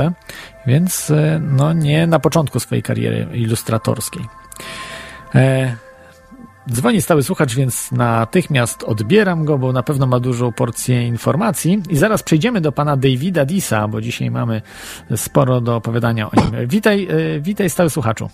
więc 0.66 1.10
e, 1.10 1.40
no, 1.42 1.72
nie 1.72 2.06
na 2.06 2.18
początku 2.18 2.60
swojej 2.60 2.82
kariery 2.82 3.26
ilustratorskiej. 3.32 4.24
E, 5.34 5.76
dzwoni 6.70 7.02
stały 7.02 7.22
słuchacz, 7.22 7.54
więc 7.54 7.92
natychmiast 7.92 8.82
odbieram 8.82 9.44
go, 9.44 9.58
bo 9.58 9.72
na 9.72 9.82
pewno 9.82 10.06
ma 10.06 10.20
dużą 10.20 10.52
porcję 10.52 11.06
informacji. 11.06 11.82
I 11.90 11.96
zaraz 11.96 12.22
przejdziemy 12.22 12.60
do 12.60 12.72
pana 12.72 12.96
Davida 12.96 13.44
Disa, 13.44 13.88
bo 13.88 14.00
dzisiaj 14.00 14.30
mamy 14.30 14.62
sporo 15.16 15.60
do 15.60 15.76
opowiadania 15.76 16.30
o 16.30 16.32
nim. 16.36 16.68
Witaj, 16.68 17.08
e, 17.10 17.40
witaj 17.40 17.70
stały 17.70 17.90
słuchaczu. 17.90 18.28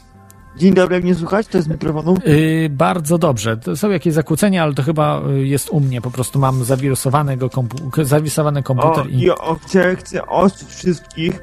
Dzień 0.57 0.75
dobry, 0.75 0.95
jak 0.95 1.05
mnie 1.05 1.15
słuchać? 1.15 1.47
To 1.47 1.59
jest 1.59 1.69
mikrofonu? 1.69 2.15
Yy, 2.27 2.69
bardzo 2.71 3.19
dobrze. 3.19 3.57
To 3.57 3.77
są 3.77 3.91
jakieś 3.91 4.15
zakłócenia, 4.15 4.63
ale 4.63 4.75
to 4.75 4.83
chyba 4.83 5.23
y, 5.29 5.47
jest 5.47 5.71
u 5.71 5.81
mnie. 5.81 6.01
Po 6.01 6.11
prostu 6.11 6.39
mam 6.39 6.65
zawirusowanego 6.65 7.51
kompu 7.51 8.05
zawirusowany 8.05 8.63
komputer. 8.63 9.05
O, 9.05 9.09
i... 9.09 9.31
o, 9.31 9.55
chcę, 9.55 9.97
chcę 9.97 10.27
ostrzyć 10.27 10.69
wszystkich, 10.69 11.41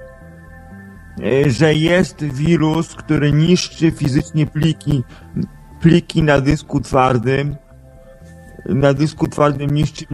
yy, 1.17 1.51
że 1.51 1.73
jest 1.73 2.23
wirus, 2.23 2.95
który 2.95 3.31
niszczy 3.31 3.91
fizycznie 3.91 4.45
pliki, 4.45 5.03
pliki 5.81 6.23
na 6.23 6.41
dysku 6.41 6.81
twardym. 6.81 7.55
Na 8.65 8.93
dysku 8.93 9.27
twardym 9.27 9.69
niszczy, 9.69 10.05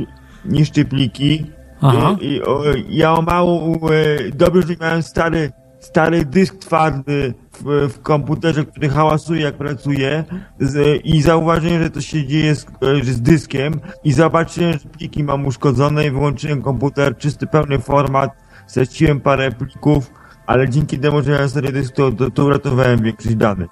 niszczy 0.45 0.85
pliki. 0.85 1.51
Aha. 1.81 2.15
I, 2.21 2.25
i 2.25 2.43
o, 2.43 2.63
ja 2.89 3.13
o 3.13 3.21
mało, 3.21 3.75
y, 3.93 4.31
dobrze, 4.35 4.61
że 4.67 4.75
miałem 4.81 5.03
stary, 5.03 5.51
stary 5.79 6.25
dysk 6.25 6.55
twardy 6.57 7.33
w, 7.63 7.93
w 7.93 8.01
komputerze, 8.01 8.65
który 8.65 8.89
hałasuje 8.89 9.41
jak 9.41 9.55
pracuje 9.55 10.23
z, 10.59 11.01
i 11.05 11.21
zauważyłem, 11.21 11.83
że 11.83 11.89
to 11.89 12.01
się 12.01 12.27
dzieje 12.27 12.55
z, 12.55 12.65
z 13.03 13.21
dyskiem 13.21 13.79
i 14.03 14.13
zobaczyłem, 14.13 14.73
że 14.73 14.89
pliki 14.89 15.23
mam 15.23 15.45
uszkodzone 15.45 16.07
i 16.07 16.11
wyłączyłem 16.11 16.61
komputer, 16.61 17.17
czysty, 17.17 17.47
pełny 17.47 17.79
format, 17.79 18.31
straciłem 18.67 19.19
parę 19.19 19.51
plików, 19.51 20.11
ale 20.47 20.69
dzięki 20.69 20.99
temu, 20.99 21.21
że 21.21 21.31
miałem 21.31 21.49
stary 21.49 21.71
dysk, 21.71 21.95
to, 21.95 22.11
to, 22.11 22.31
to 22.31 22.45
uratowałem 22.45 23.03
większość 23.03 23.35
danych. 23.35 23.69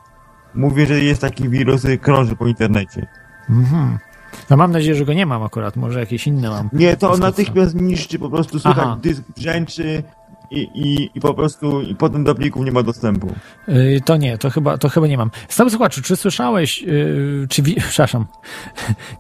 Mówię, 0.56 0.86
że 0.86 1.00
jest 1.00 1.22
taki 1.22 1.50
wirus, 1.50 1.82
krąży 2.02 2.36
po 2.36 2.48
internecie. 2.48 3.08
Mhm. 3.50 3.98
No 4.50 4.58
mam 4.58 4.72
nadzieję, 4.72 4.96
że 4.96 5.06
go 5.06 5.14
nie 5.14 5.26
mam 5.26 5.44
akurat, 5.44 5.76
może 5.76 6.00
jakieś 6.00 6.28
inne 6.28 6.50
mam. 6.50 6.70
Nie, 6.74 6.98
to 6.98 7.12
on 7.12 7.20
natychmiast 7.20 7.76
niszczy, 7.76 8.20
po 8.20 8.30
prostu 8.30 8.60
słychać 8.60 9.00
dysk 9.02 9.24
brzęczy, 9.38 10.04
i, 10.52 10.60
i, 10.74 11.10
i 11.16 11.20
po 11.22 11.34
prostu 11.34 11.82
i 11.82 11.96
potem 11.96 12.24
do 12.24 12.36
plików 12.36 12.66
nie 12.66 12.72
ma 12.72 12.84
dostępu. 12.84 13.34
Yy, 13.68 14.02
to 14.06 14.18
nie, 14.18 14.38
to 14.38 14.50
chyba, 14.50 14.78
to 14.78 14.90
chyba 14.90 15.08
nie 15.08 15.18
mam. 15.18 15.32
Stały 15.50 15.70
słuchaczu, 15.70 16.02
czy 16.02 16.16
słyszałeś, 16.16 16.82
yy, 16.82 17.48
czy 17.50 17.62
wi- 17.62 17.76
przepraszam, 17.90 18.26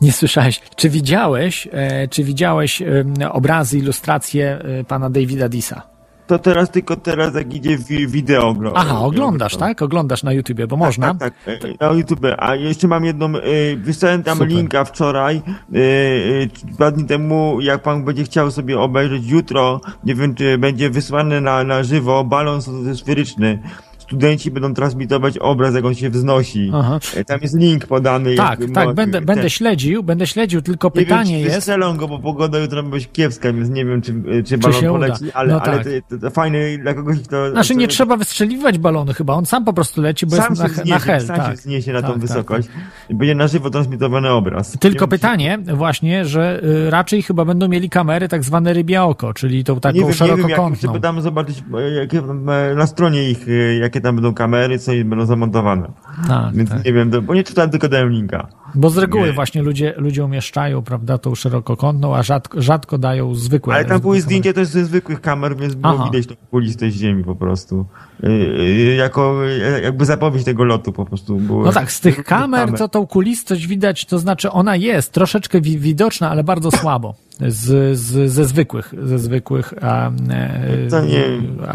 nie 0.01 0.12
słyszałeś, 0.12 0.62
czy 0.75 0.89
widziałeś, 0.89 1.65
yy, 1.65 1.72
czy 2.10 2.24
widziałeś 2.24 2.84
obrazy, 3.31 3.77
ilustracje 3.77 4.60
y, 4.81 4.84
pana 4.84 5.10
Davida 5.10 5.50
Disa? 5.50 5.96
To 6.27 6.39
teraz 6.39 6.72
tylko 6.72 6.96
teraz 6.96 7.36
jak 7.36 7.53
idzie 7.53 7.77
wi- 7.77 8.07
wideo. 8.07 8.53
gro- 8.53 8.72
Aha, 8.75 9.00
oglądasz, 9.00 9.55
tak? 9.57 9.81
Oglądasz 9.81 10.24
na 10.24 10.34
YouTubie, 10.34 10.67
bo 10.67 10.77
można. 10.77 11.13
Tak, 11.15 11.34
tak, 11.46 11.60
tak, 11.62 11.72
na 11.81 11.88
YouTube. 11.91 12.25
A 12.38 12.55
jeszcze 12.55 12.88
mam 12.88 13.05
jedną, 13.05 13.36
y, 13.36 13.77
wysłałem 13.77 14.24
tam 14.24 14.38
Super. 14.38 14.50
linka 14.53 14.86
wczoraj, 14.86 15.41
y, 15.75 16.50
dwa 16.63 16.91
dni 16.91 17.05
temu, 17.05 17.62
jak 17.62 17.81
pan 17.84 18.03
będzie 18.05 18.24
chciał 18.24 18.51
sobie 18.51 18.79
obejrzeć 18.79 19.27
jutro, 19.29 19.81
nie 20.03 20.15
wiem, 20.15 20.36
czy 20.36 20.57
będzie 20.57 20.89
wysłany 20.89 21.41
na, 21.41 21.63
na 21.63 21.84
żywo 21.84 22.24
balon 22.24 22.60
sferyczny. 22.96 23.60
Studenci 24.07 24.51
będą 24.51 24.73
transmitować 24.73 25.37
obraz, 25.37 25.75
jak 25.75 25.85
on 25.85 25.95
się 25.95 26.09
wznosi. 26.09 26.71
Aha. 26.73 26.99
Y, 27.17 27.25
Tam 27.25 27.39
jest 27.41 27.57
link 27.59 27.85
podany. 27.87 28.35
Tak, 28.35 28.59
jak- 28.59 28.71
tak, 28.71 28.87
mo- 28.87 28.93
będę, 28.93 29.17
ten- 29.17 29.25
będę 29.25 29.49
śledził, 29.49 30.03
będę 30.03 30.27
śledził, 30.27 30.61
tylko 30.61 30.87
nie 30.87 30.91
pytanie 30.91 31.31
wiem, 31.31 31.39
czy 31.41 31.45
jest. 31.45 31.55
wystrzelą 31.55 31.97
go, 31.97 32.07
bo 32.07 32.19
pogoda 32.19 32.59
jutro 32.59 32.83
być 32.83 33.09
kiepska, 33.13 33.53
więc 33.53 33.69
nie 33.69 33.85
wiem, 33.85 34.01
czy, 34.01 34.13
czy 34.45 34.57
balon 34.57 34.77
uda. 34.79 34.89
poleci, 34.91 35.31
ale, 35.33 35.53
No 35.53 35.61
ale 35.61 35.77
tak. 35.83 35.87
to, 36.09 36.17
to, 36.17 36.29
fajne 36.29 36.59
dla 36.77 36.93
kogoś, 36.93 37.17
kto... 37.21 37.51
Znaczy 37.51 37.75
nie 37.75 37.87
trzeba 37.87 38.17
wystrzeliwać 38.17 38.77
balonu 38.77 39.13
chyba, 39.13 39.33
on 39.33 39.45
sam 39.45 39.65
po 39.65 39.73
prostu 39.73 40.01
leci, 40.01 40.25
bo 40.25 40.35
sam 40.35 40.49
jest 40.49 40.61
na, 40.61 40.67
wzniesie, 40.67 40.89
na 40.89 40.99
hel. 40.99 41.21
sam 41.21 41.37
tak. 41.37 41.47
się 41.51 41.53
wzniesie 41.57 41.93
na 41.93 42.01
Tak, 42.01 42.07
tą 42.11 42.13
tak, 42.19 42.21
wysokość 42.21 42.67
i 43.09 43.15
będzie 43.15 43.35
na 43.35 43.47
żywo 43.47 43.69
transmitowany 43.69 44.29
obraz. 44.29 44.71
Tylko 44.79 44.95
Nie 44.95 44.99
wiem, 44.99 45.09
pytanie 45.09 45.57
właśnie, 45.73 46.25
że 46.25 46.63
y, 46.63 46.89
raczej 46.89 47.21
chyba 47.23 47.45
będą 47.45 47.67
mieli 47.67 47.89
kamery 47.89 48.27
tak 48.29 48.43
zwane 48.43 48.73
rybie 48.73 49.03
oko, 49.03 49.33
czyli 49.33 49.63
tą 49.63 49.75
czy- 49.75 49.81
taką 49.81 49.95
Nie 49.95 50.01
wiem, 50.01 50.09
nie 50.09 50.15
wiem, 50.17 50.27
jak 50.29 50.39
szerokokątną. 50.39 50.99
tam 51.01 51.21
zobaczyć, 51.21 51.63
e, 51.79 51.91
jakie, 51.91 52.19
e, 52.19 52.75
na 52.75 52.87
stronie 52.87 53.29
ich, 53.29 53.45
e, 53.49 53.75
jakie 53.97 54.03
tam 54.03 54.15
będą 54.15 54.33
kamery, 54.33 54.79
co 54.79 54.93
im 54.93 55.09
będą 55.09 55.25
zamontowane. 55.25 55.87
tak, 56.27 56.55
Więc 56.55 56.69
tak. 56.69 56.85
nie 56.85 56.93
wiem, 56.93 57.11
bo 57.21 57.35
nie 57.35 57.43
czytałem, 57.43 57.71
tylko 57.71 57.89
dałem 57.89 58.09
linka. 58.09 58.47
Bo 58.75 58.89
z 58.89 58.97
reguły 58.97 59.27
Nie. 59.27 59.33
właśnie 59.33 59.62
ludzie, 59.62 59.93
ludzie 59.97 60.25
umieszczają, 60.25 60.81
prawda, 60.81 61.17
tą 61.17 61.36
szerokokątną, 61.36 62.15
a 62.15 62.24
rzadko, 62.24 62.62
rzadko 62.62 62.97
dają 62.97 63.36
zwykłe. 63.36 63.75
Ale 63.75 63.86
tam 63.86 64.01
były 64.01 64.21
zdjęcia 64.21 64.53
też 64.53 64.67
ze 64.67 64.86
zwykłych 64.86 65.21
kamer, 65.21 65.57
więc 65.57 65.75
było 65.75 65.93
Aha. 65.93 66.09
widać 66.12 66.27
tą 66.27 66.36
kulistę 66.51 66.91
ziemi 66.91 67.24
po 67.24 67.36
prostu. 67.36 67.86
E, 68.24 68.27
e, 68.27 68.95
Jako, 68.95 69.47
e, 69.47 69.81
jakby 69.81 70.05
zapowiedź 70.05 70.43
tego 70.43 70.63
lotu 70.63 70.91
po 70.93 71.05
prostu. 71.05 71.36
Było 71.38 71.63
No 71.65 71.71
tak, 71.71 71.91
z 71.91 72.00
tych 72.00 72.24
kamer 72.24 72.71
to 72.74 72.88
tą 72.88 73.07
kulistość 73.07 73.67
widać, 73.67 74.05
to 74.05 74.19
znaczy 74.19 74.51
ona 74.51 74.75
jest 74.75 75.12
troszeczkę 75.12 75.62
wi 75.62 75.77
widoczna, 75.79 76.29
ale 76.29 76.43
bardzo 76.43 76.71
słabo. 76.71 77.15
Z, 77.47 77.97
z, 78.00 78.31
ze 78.31 78.45
zwykłych, 78.45 78.93
ze 79.03 79.19
zwykłych. 79.19 79.74
A, 79.81 80.09
e, 80.29 80.88
To 80.89 81.01
nie, 81.01 81.24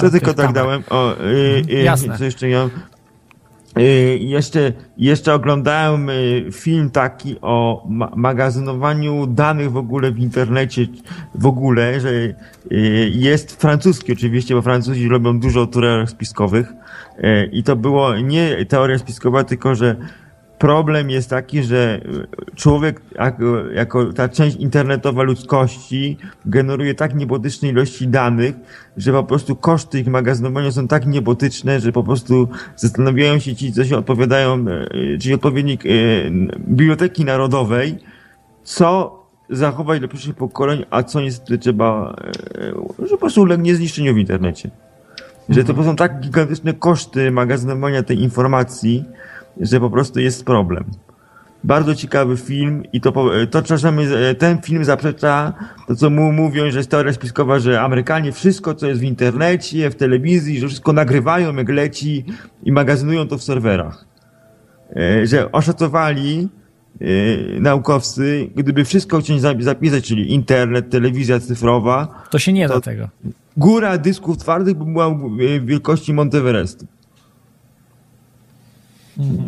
to 0.00 0.10
tylko 0.10 0.10
tych 0.10 0.22
tak 0.22 0.36
kamer. 0.36 0.52
dałem. 0.54 0.82
O, 0.90 1.12
y, 1.12 1.62
y, 1.70 1.82
Jasne. 1.82 2.18
Co 2.18 2.24
jeszcze 2.24 2.48
ja? 2.48 2.68
Y, 3.78 4.18
jeszcze, 4.20 4.72
jeszcze 4.98 5.34
oglądałem 5.34 6.10
y, 6.10 6.44
film 6.52 6.90
taki 6.90 7.36
o 7.40 7.86
ma 7.88 8.12
magazynowaniu 8.16 9.26
danych 9.26 9.72
w 9.72 9.76
ogóle 9.76 10.12
w 10.12 10.18
internecie, 10.18 10.86
w 11.34 11.46
ogóle, 11.46 12.00
że 12.00 12.10
y, 12.10 12.34
jest 13.14 13.60
francuski 13.60 14.12
oczywiście, 14.12 14.54
bo 14.54 14.62
Francuzi 14.62 15.08
robią 15.08 15.40
dużo 15.40 15.62
o 15.62 15.66
teoriach 15.66 16.10
spiskowych 16.10 16.72
i 17.52 17.62
to 17.62 17.76
było 17.76 18.16
nie 18.16 18.66
teoria 18.66 18.98
spiskowa, 18.98 19.44
tylko 19.44 19.74
że 19.74 19.96
problem 20.62 21.10
jest 21.10 21.30
taki, 21.30 21.62
że 21.62 22.00
człowiek 22.54 23.00
jako, 23.14 23.70
jako 23.70 24.12
ta 24.12 24.28
część 24.28 24.56
internetowa 24.56 25.22
ludzkości 25.22 26.16
generuje 26.46 26.94
tak 26.94 27.14
niebotyczne 27.14 27.68
ilości 27.68 28.08
danych, 28.08 28.54
że 28.96 29.12
po 29.12 29.24
prostu 29.24 29.56
koszty 29.56 30.00
ich 30.00 30.06
magazynowania 30.06 30.72
są 30.72 30.88
tak 30.88 31.06
niebotyczne, 31.06 31.80
że 31.80 31.92
po 31.92 32.02
prostu 32.02 32.48
zastanawiają 32.76 33.38
się 33.38 33.56
ci, 33.56 33.72
co 33.72 33.84
się 33.84 33.96
odpowiadają, 33.96 34.64
e, 34.68 35.18
czyli 35.18 35.34
odpowiednik 35.34 35.86
e, 35.86 35.88
Biblioteki 36.58 37.24
Narodowej, 37.24 37.98
co 38.64 39.18
zachować 39.50 39.98
dla 39.98 40.08
przyszłych 40.08 40.36
pokoleń, 40.36 40.84
a 40.90 41.02
co 41.02 41.20
niestety 41.20 41.58
trzeba, 41.58 42.16
e, 43.00 43.06
że 43.06 43.10
po 43.10 43.18
prostu 43.18 43.42
ulegnie 43.42 43.74
zniszczeniu 43.74 44.14
w 44.14 44.18
internecie. 44.18 44.70
Że 45.48 45.64
to 45.64 45.84
są 45.84 45.96
tak 45.96 46.20
gigantyczne 46.20 46.74
koszty 46.74 47.30
magazynowania 47.30 48.02
tej 48.02 48.22
informacji, 48.22 49.04
że 49.60 49.80
po 49.80 49.90
prostu 49.90 50.20
jest 50.20 50.44
problem. 50.44 50.84
Bardzo 51.64 51.94
ciekawy 51.94 52.36
film 52.36 52.82
i 52.92 53.00
to, 53.00 53.12
to 53.50 53.62
czasami 53.62 54.04
ten 54.38 54.62
film 54.62 54.84
zaprzecza 54.84 55.52
to, 55.88 55.96
co 55.96 56.10
mu 56.10 56.32
mówią, 56.32 56.70
że 56.70 56.78
jest 56.78 56.90
teoria 56.90 57.12
spiskowa, 57.12 57.58
że 57.58 57.80
Amerykanie 57.80 58.32
wszystko, 58.32 58.74
co 58.74 58.86
jest 58.86 59.00
w 59.00 59.04
internecie, 59.04 59.90
w 59.90 59.94
telewizji, 59.94 60.60
że 60.60 60.68
wszystko 60.68 60.92
nagrywają, 60.92 61.54
jak 61.56 61.68
leci 61.68 62.24
i 62.62 62.72
magazynują 62.72 63.28
to 63.28 63.38
w 63.38 63.42
serwerach. 63.42 64.04
E, 64.96 65.26
Że 65.26 65.52
oszacowali 65.52 66.48
e, 67.00 67.04
naukowcy, 67.60 68.50
gdyby 68.56 68.84
wszystko 68.84 69.20
chcieć 69.20 69.40
zapi- 69.42 69.62
zapisać, 69.62 70.04
czyli 70.04 70.32
internet, 70.34 70.90
telewizja 70.90 71.40
cyfrowa, 71.40 72.22
To 72.30 72.38
się 72.38 72.52
nie 72.52 72.68
da 72.68 72.74
To- 72.74 72.80
tego. 72.80 73.08
góra 73.56 73.98
dysków 73.98 74.36
twardych 74.38 74.74
by 74.78 74.84
była 74.84 75.18
wielkości 75.64 76.12
Monteverestu. 76.14 76.86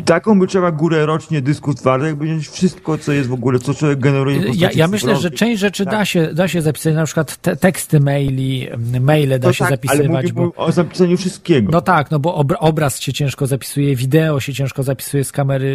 Taką 0.05 0.39
by 0.39 0.47
trzeba 0.47 0.71
górę 0.71 1.05
rocznie 1.05 1.41
dysków 1.41 1.75
twardych, 1.75 2.07
jakby 2.07 2.25
wziąć 2.25 2.47
wszystko, 2.47 2.97
co 2.97 3.11
jest 3.11 3.29
w 3.29 3.33
ogóle, 3.33 3.59
co 3.59 3.73
człowiek 3.73 3.99
generuje 3.99 4.41
Ja, 4.55 4.69
ja 4.75 4.87
myślę, 4.87 5.15
że 5.15 5.31
część 5.31 5.59
rzeczy 5.59 5.85
Tak. 5.85 5.93
da, 5.93 6.05
się, 6.05 6.33
da 6.33 6.47
się 6.47 6.61
zapisać, 6.61 6.95
na 6.95 7.05
przykład 7.05 7.37
te, 7.37 7.55
teksty 7.55 7.99
maili, 7.99 8.67
maile 9.01 9.29
da 9.29 9.47
To 9.47 9.53
się 9.53 9.65
tak, 9.65 9.67
ale 9.67 9.75
zapisywać, 9.97 10.33
mówię 10.33 10.51
bo... 10.57 10.63
o 10.65 10.71
zapisaniu 10.71 11.17
wszystkiego. 11.17 11.71
No 11.71 11.81
tak, 11.81 12.11
no 12.11 12.19
bo 12.19 12.43
obra- 12.43 12.57
obraz 12.59 12.99
się 12.99 13.13
ciężko 13.13 13.47
zapisuje, 13.47 13.95
wideo 13.95 14.39
się 14.39 14.53
ciężko 14.53 14.83
zapisuje 14.83 15.23
z 15.23 15.31
kamery, 15.31 15.67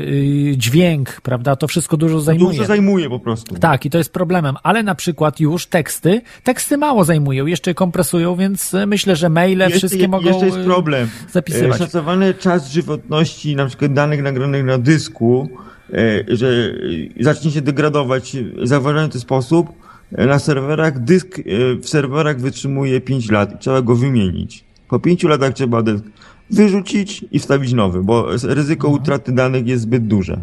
yy, 0.47 0.57
dźwięk, 0.57 1.21
prawda, 1.21 1.57
to 1.57 1.69
wszystko 1.69 1.97
dużo 1.97 2.21
zajmuje. 2.21 2.53
Dużo 2.53 2.65
zajmuje 2.65 3.11
po 3.11 3.19
prostu. 3.21 3.55
Tak, 3.55 3.87
i 3.87 3.91
to 3.91 3.99
jest 3.99 4.13
problemem, 4.13 4.57
ale 4.63 4.83
na 4.83 4.95
przykład 4.95 5.41
już 5.41 5.67
teksty, 5.67 6.21
teksty 6.45 6.77
mało 6.77 7.05
zajmują, 7.05 7.47
jeszcze 7.47 7.75
kompresują, 7.75 8.37
więc 8.37 8.75
e, 8.75 8.87
myślę, 8.87 9.17
że 9.17 9.29
maile 9.29 9.59
Jeszcze, 9.61 9.79
wszystkie 9.79 10.09
mogą 10.09 10.29
jeszcze 10.29 10.47
jest 10.47 10.59
e, 10.59 10.65
problem. 10.65 11.09
zapisywać. 11.33 11.77
E, 11.81 11.85
Szacowany 11.85 12.35
czas 12.35 12.71
żywotności 12.71 13.57
na 13.57 13.67
przykład 13.67 13.90
danych 13.95 14.23
nagranych 14.23 14.65
na 14.65 14.79
dysku, 14.79 15.49
e, 15.93 16.37
że 16.37 16.73
zacznie 17.21 17.51
się 17.51 17.61
degradować 17.63 18.37
w 18.63 18.67
zauważający 18.69 19.21
sposób, 19.21 19.69
e, 20.13 20.27
na 20.27 20.39
serwerach 20.39 20.99
dysk 21.05 21.39
e, 21.39 21.43
w 21.75 21.89
serwerach 21.89 22.41
wytrzymuje 22.41 23.01
5 23.01 23.31
lat 23.31 23.55
i 23.55 23.59
trzeba 23.59 23.83
go 23.83 23.97
wymienić. 23.97 24.65
Po 24.89 24.99
5 24.99 25.25
latach 25.25 25.55
trzeba 25.55 25.83
dysk 25.83 26.05
wyrzucić 26.51 27.25
i 27.33 27.39
wstawić 27.39 27.73
nowy, 27.73 28.03
bo 28.03 28.27
ryzyko 28.43 28.89
Mhm. 28.89 29.03
utraty 29.03 29.33
danych 29.33 29.67
jest 29.67 29.83
zbyt 29.83 30.07
duże. 30.07 30.41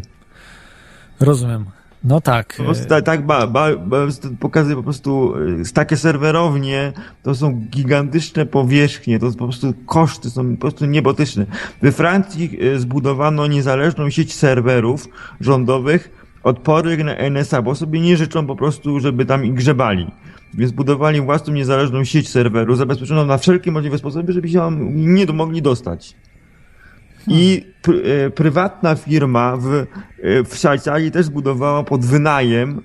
Rozumiem. 1.20 1.66
No 2.04 2.22
tak. 2.22 2.54
Po 2.58 2.64
prostu 2.64 2.86
tak, 2.88 3.06
tak 3.06 3.26
ba, 3.26 3.48
ba, 3.48 3.76
ba, 3.76 3.98
pokazuje 4.40 4.76
po 4.76 4.84
prostu 4.84 5.34
y, 5.36 5.74
takie 5.74 5.98
serwerownie 5.98 6.94
to 7.24 7.36
są 7.36 7.62
gigantyczne 7.70 8.46
powierzchnie, 8.46 9.20
to 9.20 9.32
po 9.32 9.44
prostu 9.44 9.74
koszty 9.86 10.30
są 10.30 10.56
po 10.56 10.62
prostu 10.62 10.86
niebotyczne. 10.86 11.46
We 11.82 11.92
Francji 11.92 12.64
y, 12.64 12.80
zbudowano 12.80 13.48
niezależną 13.48 14.10
sieć 14.10 14.36
serwerów 14.36 15.08
rządowych 15.42 16.28
odpornych 16.44 17.04
na 17.04 17.16
NSA, 17.16 17.62
bo 17.62 17.76
sobie 17.76 18.00
nie 18.00 18.18
życzą 18.18 18.48
po 18.48 18.56
prostu, 18.56 19.00
żeby 19.00 19.26
tam 19.26 19.46
ich 19.46 19.54
grzebali. 19.54 20.08
Więc 20.54 20.72
budowali 20.72 21.22
własną 21.22 21.54
niezależną 21.54 22.04
sieć 22.04 22.30
serwerów, 22.30 22.78
zabezpieczoną 22.78 23.26
na 23.26 23.38
wszelkie 23.38 23.72
możliwe 23.72 23.98
sposoby, 23.98 24.34
żeby 24.34 24.50
się 24.50 24.72
nie 24.90 25.26
mogli 25.26 25.62
dostać. 25.62 26.16
I 27.28 27.66
pr, 27.82 27.96
e, 27.96 28.30
prywatna 28.30 28.96
firma 28.96 29.58
w, 29.58 29.68
e, 29.74 29.86
w 30.44 30.56
Szwajcarii 30.56 31.12
też 31.12 31.26
zbudowała 31.26 31.84
pod 31.84 32.06
wynajem. 32.06 32.82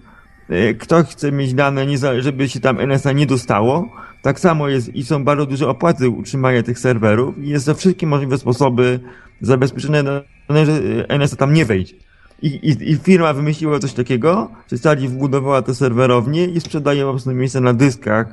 e, 0.48 0.74
Kto 0.74 1.04
chce 1.04 1.32
mieć 1.32 1.54
dane, 1.54 1.86
żeby 2.18 2.48
się 2.48 2.60
tam 2.60 2.80
NSA 2.80 3.12
nie 3.12 3.26
dostało. 3.26 3.88
Tak 4.22 4.40
samo 4.40 4.68
jest 4.68 4.94
i 4.94 5.04
są 5.04 5.24
bardzo 5.24 5.46
duże 5.46 5.68
opłaty 5.68 6.08
utrzymania 6.08 6.62
tych 6.62 6.78
serwerów 6.78 7.38
i 7.38 7.48
jest 7.48 7.64
za 7.64 7.74
wszystkie 7.74 8.06
możliwe 8.06 8.38
sposoby 8.38 9.00
zabezpieczone, 9.40 10.04
że 10.50 10.82
NSA 11.08 11.36
tam 11.36 11.52
nie 11.52 11.64
wejdzie. 11.64 11.94
I, 12.42 12.46
i, 12.48 12.90
I 12.90 12.96
firma 12.96 13.32
wymyśliła 13.32 13.78
coś 13.78 13.92
takiego, 13.92 14.50
że 14.70 14.78
Stali 14.78 15.08
wbudowała 15.08 15.62
te 15.62 15.74
serwerownie 15.74 16.44
i 16.46 16.60
sprzedaje 16.60 17.04
po 17.04 17.10
prostu 17.10 17.30
miejsca 17.30 17.60
na 17.60 17.74
dyskach 17.74 18.26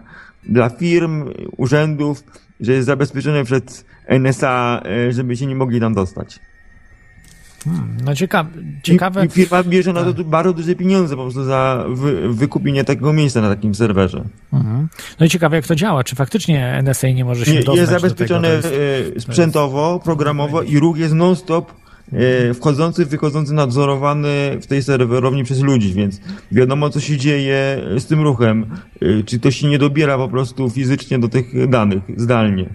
dla 0.44 0.70
firm, 0.70 1.26
urzędów, 1.58 2.24
że 2.60 2.74
jest 2.74 2.86
zabezpieczone 2.86 3.44
przed 3.44 3.86
NSA, 4.08 4.82
e, 5.08 5.14
żeby 5.14 5.38
się 5.38 5.46
nie 5.46 5.56
mogli 5.56 5.80
tam 5.80 5.94
dostać. 5.94 6.40
No 8.06 8.16
cieka 8.16 8.46
ciekawe. 8.84 9.26
I, 9.26 9.30
firma 9.30 9.64
bierze 9.64 9.94
na 9.94 10.04
to 10.04 10.14
du- 10.14 10.26
bardzo 10.26 10.54
duże 10.54 10.76
pieniądze 10.76 11.16
po 11.16 11.22
prostu 11.22 11.44
za 11.44 11.86
wy, 11.90 12.34
wykupienie 12.34 12.84
takiego 12.84 13.14
miejsca 13.14 13.42
na 13.42 13.50
takim 13.50 13.76
serwerze. 13.76 14.24
Mhm. 14.54 14.88
No 15.20 15.26
i 15.26 15.30
ciekawe 15.30 15.56
jak 15.56 15.68
to 15.68 15.76
działa, 15.76 16.04
czy 16.04 16.16
faktycznie 16.16 16.74
NSA 16.84 17.10
nie 17.10 17.26
może 17.26 17.46
się 17.46 17.52
Nie, 17.52 17.58
dostać 17.58 17.76
jest 17.78 17.92
do 17.92 18.00
zabezpieczone 18.00 18.48
jest- 18.50 18.74
e, 19.18 19.20
sprzętowo, 19.22 20.00
programowo 20.04 20.62
i 20.62 20.80
ruch 20.80 20.98
jest 20.98 21.14
non-stop 21.14 21.72
wchodzący, 22.54 23.06
wychodzący, 23.06 23.54
nadzorowany 23.54 24.58
w 24.62 24.68
tej 24.68 24.84
serwerowni 24.84 25.44
przez 25.44 25.62
ludzi, 25.62 25.94
więc 25.94 26.22
wiadomo 26.52 26.90
co 26.90 27.00
się 27.00 27.18
dzieje 27.18 27.82
z 27.98 28.06
tym 28.06 28.22
ruchem. 28.22 28.66
E, 29.02 29.24
Czy 29.24 29.40
to 29.40 29.52
się 29.52 29.68
nie 29.68 29.80
dobiera 29.80 30.18
po 30.18 30.28
prostu 30.30 30.70
fizycznie 30.70 31.20
do 31.20 31.30
tych 31.30 31.70
danych 31.70 32.04
zdalnie. 32.18 32.70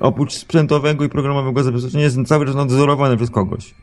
Oprócz 0.00 0.32
sprzętowego 0.32 1.04
i 1.04 1.08
programowego 1.08 1.62
zabezpieczenia 1.62 2.04
jest 2.04 2.18
cały 2.26 2.46
czas 2.46 2.54
nadzorowane 2.54 3.16
przez 3.16 3.30
kogoś. 3.30 3.74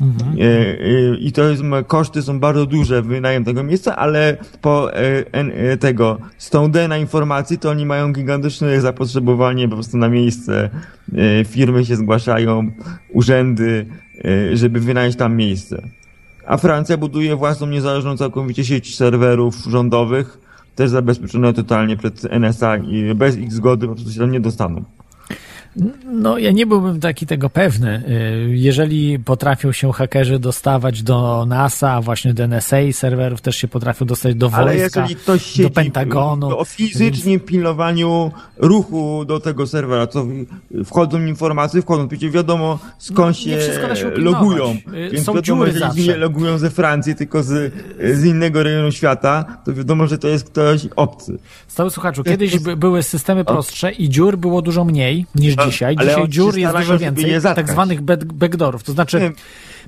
E, 0.00 0.42
e, 0.42 1.16
I 1.18 1.32
to 1.32 1.44
jest, 1.48 1.62
koszty 1.86 2.22
są 2.22 2.40
bardzo 2.40 2.66
duże, 2.66 3.02
wynajem 3.02 3.44
tego 3.44 3.62
miejsca, 3.62 3.96
ale 3.96 4.36
po 4.60 4.94
e, 4.94 5.32
en- 5.32 5.52
e, 5.54 5.76
tego 5.76 6.18
Snowdena 6.38 6.98
informacji, 6.98 7.58
to 7.58 7.70
oni 7.70 7.86
mają 7.86 8.12
gigantyczne 8.12 8.80
zapotrzebowanie 8.80 9.68
po 9.68 9.74
prostu 9.74 9.96
na 9.96 10.08
miejsce. 10.08 10.70
Firmy 11.46 11.84
się 11.84 11.96
zgłaszają, 11.96 12.70
urzędy, 13.12 13.86
żeby 14.52 14.80
wynająć 14.80 15.16
tam 15.16 15.36
miejsce. 15.36 15.82
A 16.46 16.56
Francja 16.56 16.96
buduje 16.96 17.36
własną 17.36 17.66
niezależną 17.66 18.16
całkowicie 18.16 18.64
sieć 18.64 18.96
serwerów 18.96 19.56
rządowych, 19.56 20.38
też 20.74 20.90
zabezpieczone 20.90 21.52
totalnie 21.52 21.96
przed 21.96 22.24
NSA 22.24 22.76
i 22.76 23.14
bez 23.14 23.36
ich 23.36 23.52
zgody 23.52 23.86
po 23.86 23.94
prostu 23.94 24.12
się 24.12 24.20
tam 24.20 24.30
nie 24.30 24.40
dostaną. 24.40 24.84
No, 26.12 26.38
ja 26.38 26.50
nie 26.52 26.66
byłbym 26.66 27.00
taki 27.00 27.26
tego 27.26 27.50
pewny. 27.50 28.02
Y, 28.08 28.56
Jeżeli 28.56 29.18
potrafią 29.18 29.72
się 29.72 29.92
hakerzy 29.92 30.38
dostawać 30.38 31.02
do 31.02 31.46
NASA, 31.48 32.00
właśnie 32.00 32.34
do 32.34 32.44
NSA 32.44 32.76
serwerów 32.92 33.40
też 33.40 33.56
się 33.56 33.68
potrafią 33.68 34.06
dostać 34.06 34.34
do 34.34 34.50
Ale 34.52 34.76
wojska, 34.78 35.06
do 35.62 35.70
Pentagonu. 35.70 36.58
o 36.58 36.64
fizycznym 36.64 37.40
pilnowaniu 37.40 38.32
ruchu 38.56 39.24
do 39.24 39.40
tego 39.40 39.66
serwera, 39.66 40.06
to 40.06 40.26
wchodzą 40.84 41.26
informacje, 41.26 41.82
wchodzą, 41.82 42.08
przecież 42.08 42.30
wiadomo 42.30 42.78
skąd 42.98 43.36
się 43.36 43.56
da 43.88 43.96
się 43.96 44.08
upilnować. 44.08 44.42
logują. 44.42 44.70
Y, 44.94 45.10
Więc 45.10 45.24
są 45.26 45.34
wiadomo, 45.34 45.42
dziury 45.42 45.66
jeżeli 45.72 45.80
zawsze. 45.86 46.02
nie 46.12 46.16
logują 46.16 46.58
ze 46.58 46.70
Francji, 46.70 47.14
tylko 47.14 47.42
z, 47.42 47.72
z 48.14 48.24
innego 48.24 48.62
rejonu 48.62 48.92
świata, 48.92 49.44
to 49.64 49.74
wiadomo, 49.74 50.06
że 50.06 50.18
to 50.18 50.28
jest 50.28 50.50
ktoś 50.50 50.86
obcy. 50.96 51.38
Stały 51.68 51.90
słuchaczu, 51.90 52.24
kiedyś 52.24 52.58
by, 52.58 52.76
były 52.76 53.02
systemy 53.02 53.44
prostsze 53.44 53.92
i 53.92 54.08
dziur 54.08 54.36
było 54.38 54.62
dużo 54.62 54.84
mniej 54.84 55.26
niż 55.34 55.56
dzisiaj. 55.70 55.96
Dzisiaj 55.96 56.28
dziur 56.28 56.56
jest 56.58 56.76
dużo 56.76 56.98
więcej, 56.98 57.24
tak 57.56 57.70
zwanych 57.72 58.02
back- 58.02 58.24
backdoorów. 58.32 58.82
To 58.82 58.92
znaczy, 58.92 59.32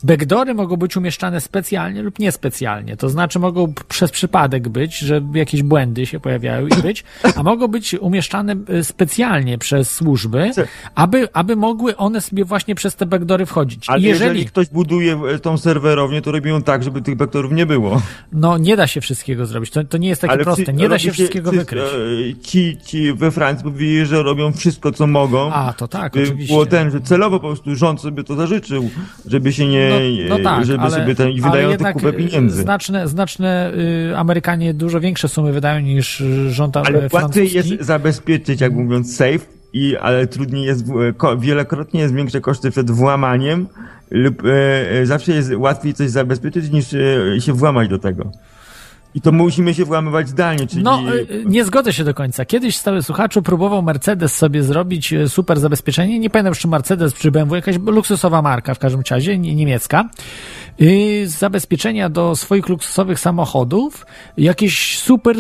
Nie. 0.03 0.07
backdoory 0.09 0.55
mogą 0.55 0.77
być 0.77 0.97
umieszczane 0.97 1.41
specjalnie 1.41 2.03
lub 2.03 2.19
niespecjalnie. 2.19 2.97
To 2.97 3.09
znaczy, 3.09 3.39
mogą 3.39 3.73
przez 3.89 4.11
przypadek 4.11 4.69
być, 4.69 4.99
że 4.99 5.21
jakieś 5.35 5.63
błędy 5.63 6.07
się 6.07 6.21
pojawiają 6.21 6.67
i 6.67 6.83
być, 6.83 7.05
a 7.37 7.43
mogą 7.43 7.69
być 7.69 7.95
umieszczane 7.95 8.57
y, 8.71 8.85
specjalnie 8.85 9.59
przez 9.59 9.91
służby, 9.91 10.51
aby, 10.95 11.29
aby 11.33 11.57
mogły 11.57 11.97
one 11.97 12.21
sobie 12.21 12.45
właśnie 12.45 12.75
przez 12.75 12.97
te 12.97 13.07
backdoory 13.07 13.47
wchodzić. 13.47 13.85
Ale 13.89 14.01
jeżeli... 14.01 14.25
jeżeli, 14.25 14.47
ktoś 14.47 14.69
buduje 14.69 15.21
e, 15.35 15.39
tą 15.39 15.59
serwerownię, 15.59 16.23
to 16.23 16.33
robią 16.33 16.63
tak, 16.63 16.83
żeby 16.83 17.03
tych 17.03 17.17
vektorów 17.17 17.53
nie 17.53 17.67
było. 17.67 18.03
no 18.33 18.59
nie 18.59 18.77
da 18.77 18.87
się 18.87 19.01
wszystkiego 19.01 19.47
zrobić, 19.47 19.71
to, 19.71 19.85
to 19.85 19.99
nie 19.99 20.09
jest 20.09 20.21
takie 20.21 20.33
Ale 20.33 20.45
proste, 20.45 20.73
nie 20.73 20.83
da 20.83 20.89
robi 20.89 21.01
się 21.01 21.13
wszystkiego 21.13 21.53
wykryć. 21.53 21.83
e, 21.83 22.41
Ci, 22.41 22.77
ci 22.85 23.13
we 23.13 23.31
Francji 23.31 23.65
powiedzieli, 23.65 24.07
że 24.07 24.23
robią 24.23 24.53
wszystko, 24.53 24.93
co 24.93 25.07
mogą. 25.07 25.53
A, 25.53 25.73
to 25.73 25.89
tak, 25.89 26.17
oczywiście. 26.17 26.55
Było 26.55 26.67
ten, 26.67 26.91
że 26.91 27.01
celowo 27.01 27.41
po 27.41 27.47
prostu 27.47 27.77
rząd 27.77 28.01
sobie 28.01 28.25
to 28.25 28.35
zażyczył, 28.35 28.91
żeby 29.27 29.53
się 29.53 29.67
nie, 29.67 29.86
No, 30.29 30.39
no 30.39 30.45
tak, 30.45 30.65
żeby 30.65 30.83
ale, 30.83 30.91
sobie 30.91 31.15
ten, 31.15 31.31
i 31.31 31.43
ale 31.43 31.51
wydają 31.51 31.71
jednak 31.71 31.95
kupę 31.95 32.13
pieniędzy. 32.13 32.63
Znaczne, 32.63 33.09
znaczne 33.09 33.73
y, 34.11 34.17
Amerykanie 34.17 34.75
dużo 34.75 35.01
większe 35.01 35.29
sumy 35.29 35.53
wydają 35.53 35.81
niż 35.81 36.21
y, 36.21 36.53
rząd 36.53 36.77
Ale 36.77 36.87
ale 36.87 36.99
łatwiej 36.99 37.21
francuski. 37.21 37.55
jest 37.57 37.87
zabezpieczyć, 37.87 38.61
jak 38.61 38.73
mówiąc, 38.73 39.17
safe, 39.17 39.39
i, 39.73 39.97
ale 39.97 40.27
trudniej 40.27 40.65
jest, 40.65 40.85
wielokrotnie 41.39 42.01
jest 42.01 42.15
większe 42.15 42.41
koszty 42.41 42.71
przed 42.71 42.91
włamaniem, 42.91 43.67
lub 44.11 44.43
e, 44.45 45.07
zawsze 45.07 45.33
jest 45.33 45.53
łatwiej 45.57 45.95
coś 45.95 46.11
zabezpieczyć, 46.11 46.71
niż 46.71 46.95
e, 46.95 47.41
się 47.41 47.53
włamać 47.53 47.89
do 47.89 47.99
tego. 47.99 48.31
I 49.17 49.21
to 49.21 49.33
musimy 49.33 49.75
się 49.75 49.85
włamywać 49.85 50.29
zdalnie, 50.29 50.67
czyli... 50.67 50.83
No, 50.83 51.01
y, 51.15 51.35
y, 51.35 51.45
nie 51.47 51.65
zgodzę 51.65 51.93
się 51.93 52.05
do 52.05 52.15
końca. 52.15 52.45
Kiedyś 52.45 52.77
stały 52.77 53.03
słuchaczu 53.03 53.43
próbował 53.43 53.83
Mercedes 53.83 54.37
sobie 54.37 54.63
zrobić 54.63 55.13
y, 55.13 55.29
super 55.29 55.61
zabezpieczenie. 55.61 56.19
Nie 56.19 56.31
pamiętam, 56.31 56.55
czy 56.55 56.69
Mercedes, 56.69 57.15
czy 57.15 57.31
BMW, 57.31 57.55
jakaś 57.57 57.77
luksusowa 57.87 58.43
marka 58.43 58.75
w 58.75 58.79
każdym 58.79 59.03
razie, 59.11 59.39
nie- 59.39 59.55
niemiecka. 59.55 60.09
Z 61.25 61.39
zabezpieczenia 61.39 62.09
do 62.09 62.37
swoich 62.37 62.69
luksusowych 62.69 63.21
samochodów 63.21 64.07
jakieś 64.37 64.99
super 64.99 65.37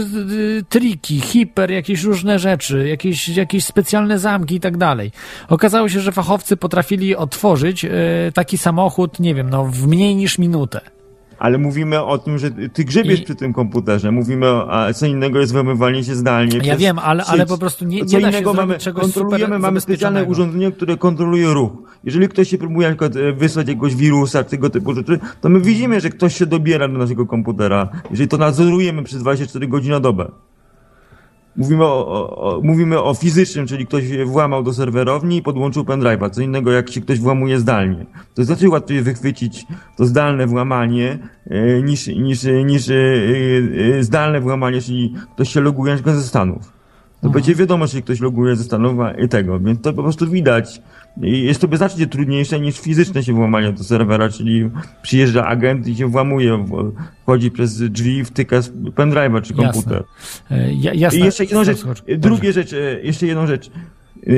triki, 0.68 1.20
hiper, 1.20 1.70
jakieś 1.70 2.02
różne 2.02 2.38
rzeczy, 2.38 2.88
jakieś, 2.88 3.28
jakieś 3.28 3.64
specjalne 3.64 4.18
zamki 4.18 4.54
i 4.54 4.60
tak 4.60 4.76
dalej. 4.76 5.12
Okazało 5.48 5.88
się, 5.88 6.00
że 6.00 6.12
fachowcy 6.12 6.56
potrafili 6.56 7.16
otworzyć 7.16 7.86
taki 8.34 8.58
samochód, 8.58 9.20
nie 9.20 9.34
wiem, 9.34 9.50
no 9.50 9.64
w 9.64 9.86
mniej 9.86 10.16
niż 10.16 10.38
minutę. 10.38 10.95
Ale 11.38 11.58
mówimy 11.58 12.04
o 12.04 12.18
tym, 12.18 12.38
że 12.38 12.50
ty 12.50 12.84
grzebiesz 12.84 13.20
I- 13.20 13.24
przy 13.24 13.34
tym 13.34 13.52
komputerze. 13.52 14.12
Mówimy 14.12 14.46
o, 14.46 14.72
a 14.72 14.92
co 14.92 15.06
innego 15.06 15.40
jest 15.40 15.52
włamywanie 15.52 16.04
się 16.04 16.14
zdalnie. 16.14 16.58
Ja 16.64 16.76
wiem, 16.76 16.98
ale- 16.98 17.24
ale 17.24 17.46
po 17.46 17.58
prostu 17.58 17.84
nie- 17.84 18.04
co 18.04 18.16
nie 18.16 18.22
da 18.22 18.32
się 18.32 18.38
innego 18.38 18.52
zrobić 18.52 18.68
mamy, 18.68 18.78
czegoś 18.78 19.02
kontrolujemy, 19.02 19.58
mamy 19.58 19.80
specjalne 19.80 20.24
urządzenie, 20.24 20.72
które 20.72 20.96
kontroluje 20.96 21.46
ruch. 21.52 21.72
Jeżeli 22.04 22.28
ktoś 22.28 22.48
się 22.48 22.58
próbuje 22.58 22.88
na 22.88 22.94
przykład 22.94 23.16
e, 23.16 23.32
wysłać 23.32 23.68
jakiegoś 23.68 23.94
wirusa, 23.94 24.44
tego 24.44 24.70
typu 24.70 24.94
rzeczy, 24.94 25.18
to 25.40 25.48
my 25.48 25.60
widzimy, 25.60 26.00
że 26.00 26.10
ktoś 26.10 26.36
się 26.36 26.46
dobiera 26.46 26.88
do 26.88 26.98
naszego 26.98 27.26
komputera. 27.26 27.88
Jeżeli 28.10 28.28
to 28.28 28.36
nadzorujemy 28.38 29.02
przez 29.02 29.20
24 29.20 29.68
godziny 29.68 29.94
na 29.94 30.00
dobę. 30.00 30.30
Mówimy 31.56 31.84
o, 31.84 32.06
o, 32.36 32.60
mówimy 32.62 33.02
o 33.02 33.14
fizycznym, 33.14 33.66
czyli 33.66 33.86
ktoś 33.86 34.04
włamał 34.26 34.62
do 34.62 34.72
serwerowni 34.72 35.36
i 35.36 35.42
podłączył 35.42 35.82
pendrive'a. 35.82 36.30
Co 36.30 36.42
innego, 36.42 36.72
jak 36.72 36.90
się 36.90 37.00
ktoś 37.00 37.20
włamuje 37.20 37.58
zdalnie. 37.60 38.06
To 38.34 38.40
jest 38.40 38.46
znacznie 38.46 38.68
łatwiej 38.68 39.02
wychwycić 39.02 39.66
to 39.96 40.06
zdalne 40.06 40.46
włamanie 40.46 41.18
e, 41.46 41.82
niż, 41.82 42.06
niż, 42.06 42.46
niż 42.64 42.88
e, 42.90 42.94
e, 43.98 44.02
zdalne 44.02 44.40
włamanie, 44.40 44.80
czyli 44.80 45.14
ktoś 45.34 45.52
się 45.52 45.60
loguje 45.60 45.92
na 45.92 45.96
przykład 45.96 46.16
ze 46.16 46.22
Stanów. 46.22 46.75
To 47.26 47.32
będzie 47.32 47.54
wiadomo, 47.54 47.88
czy 47.88 48.02
ktoś 48.02 48.20
loguje 48.20 48.56
ze 48.56 48.64
Stanów 48.64 49.00
a- 49.00 49.10
i 49.12 49.28
tego, 49.28 49.60
więc 49.60 49.80
to 49.80 49.92
po 49.92 50.02
prostu 50.02 50.30
widać. 50.30 50.82
I 51.22 51.42
jest 51.42 51.60
to 51.60 51.76
znacznie 51.76 52.06
trudniejsze 52.06 52.60
niż 52.60 52.80
fizyczne 52.80 53.22
się 53.24 53.32
włamanie 53.32 53.72
do 53.72 53.84
serwera, 53.84 54.28
czyli 54.28 54.70
przyjeżdża 55.02 55.46
agent 55.46 55.86
i 55.88 55.96
się 55.96 56.06
włamuje, 56.06 56.64
wchodzi 57.22 57.50
przez 57.50 57.90
drzwi, 57.90 58.24
wtyka 58.24 58.60
pendrive'a 58.96 59.42
czy 59.42 59.54
komputer. 59.54 60.02
Jasne. 60.50 60.66
Y, 60.68 60.74
Ja, 60.74 60.94
jasne. 60.94 61.18
I 61.18 61.24
jeszcze 61.24 61.44
jedną 61.44 61.64
rzecz, 61.64 61.84
drugie 62.18 62.52
rzecz, 62.52 62.72
e, 62.72 63.00
jeszcze 63.02 63.26
jedną 63.26 63.46
rzecz. 63.46 63.70
E, 64.26 64.30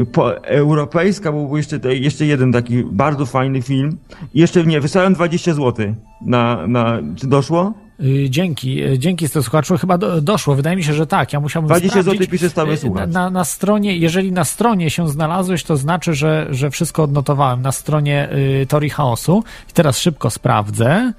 e, 0.00 0.04
Po, 0.12 0.44
europejska, 0.44 1.32
bo 1.32 1.46
był 1.46 1.56
jeszcze, 1.56 1.94
jeszcze 1.94 2.26
jeden 2.26 2.52
taki 2.52 2.84
bardzo 2.84 3.26
fajny 3.26 3.62
film. 3.62 3.96
Jeszcze 4.34 4.64
nie, 4.64 4.80
wysłałem 4.80 5.14
20 5.14 5.54
zł 5.54 5.94
na, 6.26 6.66
na, 6.66 6.98
czy 7.16 7.26
doszło? 7.26 7.74
Y, 8.04 8.30
Dzięki, 8.30 8.84
y, 8.84 8.98
dzięki 8.98 9.28
to 9.28 9.42
słuchaczu. 9.42 9.78
Chyba 9.78 9.98
do, 9.98 10.20
doszło. 10.20 10.54
Wydaje 10.54 10.76
mi 10.76 10.84
się, 10.84 10.92
że 10.94 11.06
tak. 11.06 11.32
Ja 11.32 11.40
musiałbym 11.40 11.68
20 11.68 11.88
sprawdzić. 11.90 12.12
złotych 12.12 12.30
pisze 12.30 12.50
stały 12.50 12.72
Y, 12.72 12.76
słuchacz. 12.76 13.10
Na, 13.10 13.30
na 13.30 13.44
stronie, 13.44 13.96
jeżeli 13.96 14.32
na 14.32 14.44
stronie 14.44 14.90
się 14.90 15.08
znalazłeś, 15.08 15.62
to 15.64 15.76
znaczy, 15.76 16.14
że, 16.14 16.46
że 16.50 16.70
wszystko 16.70 17.02
odnotowałem. 17.02 17.62
Na 17.62 17.72
stronie 17.72 18.28
y, 18.62 18.66
Tori 18.66 18.90
Chaosu. 18.90 19.44
I 19.70 19.72
teraz 19.72 19.98
szybko 19.98 20.30
sprawdzę. 20.30 21.12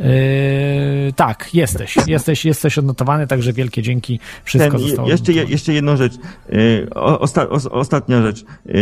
Y, 0.00 1.12
tak, 1.16 1.54
jesteś. 1.54 1.96
Jesteś, 2.06 2.44
jesteś 2.44 2.78
odnotowany, 2.78 3.26
także 3.26 3.52
wielkie 3.52 3.82
dzięki. 3.82 4.20
Wszystko 4.44 4.70
Ten, 4.78 4.80
zostało 4.88 5.08
jeszcze, 5.08 5.32
je- 5.32 5.44
jeszcze 5.44 5.72
jedną 5.72 5.96
rzecz. 5.96 6.12
O- 6.94 7.18
Osta, 7.20 7.48
os, 7.48 7.66
ostatnia 7.66 8.22
rzecz. 8.22 8.44
E, 8.44 8.74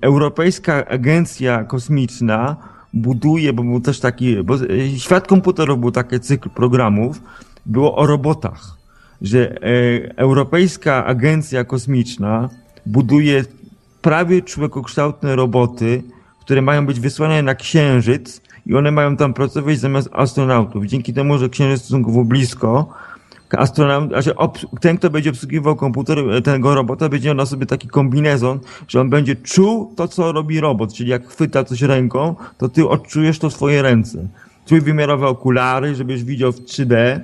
Europejska 0.00 0.86
Agencja 0.86 1.64
Kosmiczna 1.64 2.56
buduje, 2.94 3.52
bo 3.52 3.62
był 3.62 3.80
też 3.80 4.00
taki, 4.00 4.42
bo 4.42 4.54
e, 4.54 4.98
świat 4.98 5.26
komputerów 5.26 5.80
był 5.80 5.90
taki 5.90 6.20
cykl 6.20 6.50
programów, 6.50 7.22
było 7.66 7.96
o 7.96 8.06
robotach, 8.06 8.76
że 9.22 9.50
e, 9.50 9.58
Europejska 10.16 11.06
Agencja 11.06 11.64
Kosmiczna 11.64 12.48
buduje 12.86 13.44
prawie 14.02 14.42
człowiekokształtne 14.42 15.36
roboty, 15.36 16.02
które 16.40 16.62
mają 16.62 16.86
być 16.86 17.00
wysłane 17.00 17.42
na 17.42 17.54
Księżyc 17.54 18.40
i 18.66 18.74
one 18.74 18.90
mają 18.90 19.16
tam 19.16 19.34
pracować 19.34 19.78
zamiast 19.78 20.08
astronautów. 20.12 20.86
Dzięki 20.86 21.14
temu, 21.14 21.38
że 21.38 21.48
Księżyc 21.48 21.82
stosunkowo 21.82 22.24
blisko, 22.24 22.88
astronaut, 23.50 24.08
znaczy 24.08 24.34
ten, 24.80 24.98
kto 24.98 25.10
będzie 25.10 25.30
obsługiwał 25.30 25.76
komputer 25.76 26.18
e, 26.18 26.42
tego 26.42 26.74
robota, 26.74 27.08
będzie 27.08 27.28
miał 27.28 27.36
na 27.36 27.46
sobie 27.46 27.66
taki 27.66 27.88
kombinezon, 27.88 28.60
że 28.88 29.00
on 29.00 29.10
będzie 29.10 29.36
czuł 29.36 29.92
to, 29.96 30.08
co 30.08 30.32
robi 30.32 30.60
robot, 30.60 30.94
czyli 30.94 31.10
jak 31.10 31.28
chwyta 31.28 31.64
coś 31.64 31.82
ręką, 31.82 32.34
to 32.58 32.68
ty 32.68 32.88
odczujesz 32.88 33.38
to 33.38 33.50
w 33.50 33.54
swoje 33.54 33.82
ręce. 33.82 34.28
Trójwymiarowe 34.64 35.26
okulary, 35.26 35.94
żebyś 35.94 36.24
widział 36.24 36.52
w 36.52 36.60
3D 36.60 37.20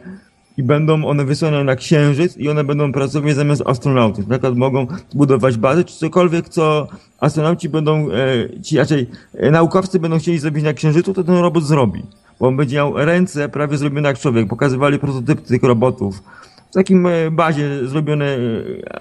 i 0.56 0.62
będą 0.62 1.04
one 1.04 1.24
wysłane 1.24 1.64
na 1.64 1.76
księżyc 1.76 2.36
i 2.36 2.48
one 2.48 2.64
będą 2.64 2.92
pracować 2.92 3.34
zamiast 3.34 3.62
astronautów. 3.66 4.26
Na 4.26 4.34
przykład 4.34 4.56
mogą 4.56 4.86
budować 5.14 5.56
bazy, 5.56 5.84
czy 5.84 5.96
cokolwiek, 5.96 6.48
co 6.48 6.88
astronauci 7.20 7.68
będą, 7.68 8.10
e, 8.10 8.62
ci, 8.62 8.78
raczej 8.78 9.06
e, 9.34 9.50
naukowcy 9.50 10.00
będą 10.00 10.18
chcieli 10.18 10.38
zrobić 10.38 10.64
na 10.64 10.72
księżycu, 10.72 11.14
to 11.14 11.24
ten 11.24 11.36
robot 11.36 11.64
zrobi. 11.64 12.02
Bo 12.40 12.48
on 12.48 12.56
będzie 12.56 12.76
miał 12.76 12.96
ręce 12.96 13.48
prawie 13.48 13.76
zrobione 13.76 14.08
jak 14.08 14.18
człowiek. 14.18 14.48
Pokazywali 14.48 14.98
prototypy 14.98 15.42
tych 15.42 15.62
robotów. 15.62 16.22
W 16.70 16.74
takim 16.74 17.06
e, 17.06 17.30
bazie 17.30 17.88
zrobione 17.88 18.36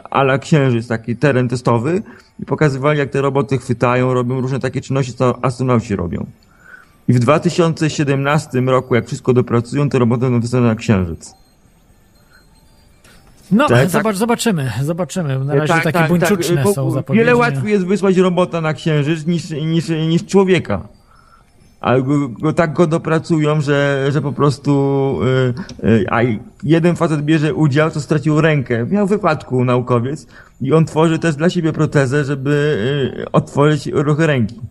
ala 0.10 0.38
księżyc, 0.38 0.88
taki 0.88 1.15
teren 1.15 1.47
testowy 1.49 2.02
i 2.39 2.45
pokazywali, 2.45 2.99
jak 2.99 3.10
te 3.10 3.21
roboty 3.21 3.58
chwytają, 3.58 4.13
robią 4.13 4.41
różne 4.41 4.60
takie 4.60 4.82
czynności, 4.82 5.13
co 5.13 5.45
astronauci 5.45 5.95
robią. 5.95 6.25
I 7.08 7.13
w 7.13 7.19
2017 7.19 8.62
roku, 8.62 8.95
jak 8.95 9.08
wszystko 9.08 9.34
dopracują, 9.34 9.89
te 9.89 9.99
roboty 9.99 10.21
będą 10.21 10.39
wysłane 10.39 10.67
na 10.67 10.75
księżyc. 10.75 11.34
No, 13.52 13.67
Tak, 13.67 13.89
zobacz, 13.89 14.06
tak. 14.06 14.15
zobaczymy, 14.15 14.71
zobaczymy. 14.84 15.45
Na 15.45 15.56
razie 15.56 15.73
Tak, 15.73 15.84
takie 15.84 15.99
tak, 15.99 16.08
buńczuczne 16.08 16.63
bo 16.63 16.73
są 16.73 16.91
zapowiedzi. 16.91 17.19
Wiele 17.19 17.36
łatwiej 17.36 17.71
jest 17.71 17.86
wysłać 17.86 18.17
robota 18.17 18.62
na 18.62 18.73
księżyc 18.73 19.25
niż, 19.25 19.49
niż, 19.49 19.89
niż 19.89 20.25
człowieka. 20.25 20.88
Ale 21.82 22.02
go, 22.02 22.54
tak 22.54 22.74
go 22.74 22.88
dopracują, 22.88 23.62
że, 23.62 24.08
że 24.12 24.22
po 24.22 24.32
prostu 24.32 25.20
y, 25.84 25.88
y, 25.88 26.06
a 26.10 26.20
jeden 26.63 26.96
facet 26.96 27.22
bierze 27.22 27.54
udział, 27.54 27.92
to 27.92 28.02
stracił 28.02 28.42
rękę. 28.42 28.86
Miał 28.86 29.08
wypadku 29.08 29.65
naukowiec 29.65 30.28
i 30.62 30.74
on 30.74 30.86
tworzy 30.86 31.20
też 31.20 31.36
dla 31.36 31.50
siebie 31.50 31.74
protezę, 31.74 32.24
żeby 32.24 32.52
y, 33.20 33.32
otworzyć 33.32 33.88
ruchy 33.94 34.28
ręki. 34.28 34.62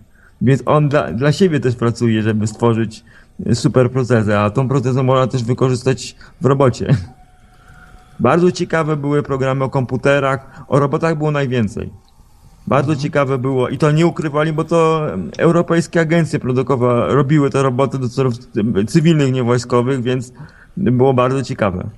Więc 0.43 0.63
on 0.67 0.89
dla, 0.89 1.13
dla 1.13 1.33
siebie 1.33 1.61
też 1.61 1.75
pracuje, 1.75 2.23
żeby 2.23 2.47
stworzyć 2.47 3.05
super 3.55 3.91
protezę, 3.91 4.41
a 4.41 4.51
tą 4.51 4.69
protezę 4.69 5.03
można 5.03 5.27
też 5.27 5.45
wykorzystać 5.45 6.17
w 6.41 6.47
robocie. 6.47 6.97
Bardzo 8.21 8.53
ciekawe 8.53 8.97
były 8.97 9.23
programy 9.23 9.65
o 9.65 9.71
komputerach, 9.71 10.65
o 10.69 10.79
robotach 10.79 11.19
było 11.19 11.31
najwięcej. 11.31 11.91
Bardzo 12.69 12.97
ciekawe 12.97 13.39
było 13.39 13.69
i 13.69 13.79
to 13.79 13.91
nie 13.91 14.07
ukrywali, 14.07 14.53
bo 14.53 14.65
to 14.65 15.07
europejskie 15.39 16.01
agencje 16.01 16.39
produkowe 16.39 17.07
robiły 17.09 17.51
te 17.51 17.63
roboty 17.63 17.99
do 17.99 18.09
celów 18.09 18.35
cywilnych, 18.87 19.33
nie 19.33 19.43
wojskowych, 19.43 20.03
więc 20.03 20.33
było 20.77 21.15
bardzo 21.15 21.43
ciekawe. 21.43 21.91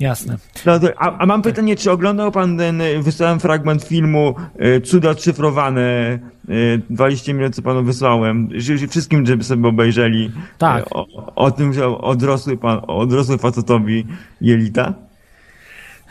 Jasne. 0.00 0.38
No 0.66 0.72
a, 0.96 1.18
a 1.18 1.26
mam 1.26 1.42
pytanie, 1.42 1.76
czy 1.76 1.90
oglądał 1.90 2.32
pan 2.32 2.58
ten, 2.58 2.80
y, 2.80 3.02
wysłałem 3.02 3.40
fragment 3.40 3.84
filmu 3.84 4.34
y, 4.76 4.80
Cuda 4.80 5.14
szyfrowane, 5.14 6.18
y, 6.48 6.82
20 6.90 7.32
minut 7.34 7.54
co 7.54 7.62
panu 7.62 7.82
wysłałem, 7.82 8.48
wszystkim, 8.90 9.26
żeby 9.26 9.44
sobie 9.44 9.68
obejrzeli 9.68 10.30
Tak. 10.58 10.86
y, 10.86 10.90
o, 10.90 11.34
o 11.34 11.50
tym, 11.50 11.72
że 11.72 11.98
odrosły 11.98 12.56
pan, 12.56 12.80
odrosły 12.86 13.38
facetowi 13.38 14.06
jelita? 14.40 14.94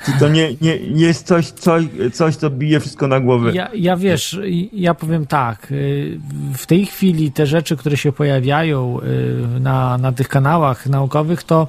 Czy 0.05 0.11
to 0.19 0.29
nie, 0.29 0.53
nie 0.61 0.77
jest 0.91 1.27
coś, 1.27 1.51
coś, 1.51 1.83
coś, 2.13 2.35
co 2.35 2.49
bije 2.49 2.79
wszystko 2.79 3.07
na 3.07 3.19
głowę? 3.19 3.51
Ja, 3.53 3.69
ja 3.75 3.97
wiesz, 3.97 4.39
ja 4.73 4.93
powiem 4.93 5.25
tak, 5.25 5.71
y, 5.71 6.19
w 6.53 6.65
tej 6.65 6.85
chwili 6.85 7.31
te 7.31 7.45
rzeczy, 7.45 7.77
które 7.77 7.97
się 7.97 8.11
pojawiają 8.11 8.99
y, 9.01 9.59
na, 9.59 9.97
na 9.97 10.11
tych 10.11 10.27
kanałach 10.27 10.87
naukowych, 10.87 11.43
to 11.43 11.67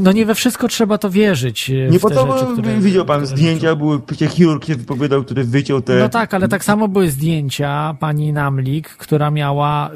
no 0.00 0.12
nie 0.12 0.26
we 0.26 0.34
wszystko 0.34 0.68
trzeba 0.68 0.98
to 0.98 1.10
wierzyć. 1.10 1.70
y, 1.70 1.88
Nie 1.90 1.98
w 1.98 2.02
po 2.02 2.08
te 2.08 2.14
to, 2.14 2.38
rzeczy, 2.38 2.52
które, 2.52 2.78
widział 2.80 3.04
pan 3.04 3.26
zdjęcia, 3.26 3.76
były, 3.76 4.00
przecież 4.00 4.32
chirurg 4.32 4.64
się 4.64 4.74
wypowiadał, 4.76 5.24
który 5.24 5.44
wyciął 5.44 5.80
te... 5.82 5.98
No 5.98 6.08
tak, 6.08 6.34
ale 6.34 6.48
tak 6.48 6.64
samo 6.64 6.88
były 6.88 7.10
zdjęcia 7.10 7.96
pani 8.00 8.32
Namlik, 8.32 8.88
która 8.88 9.30
miała 9.30 9.90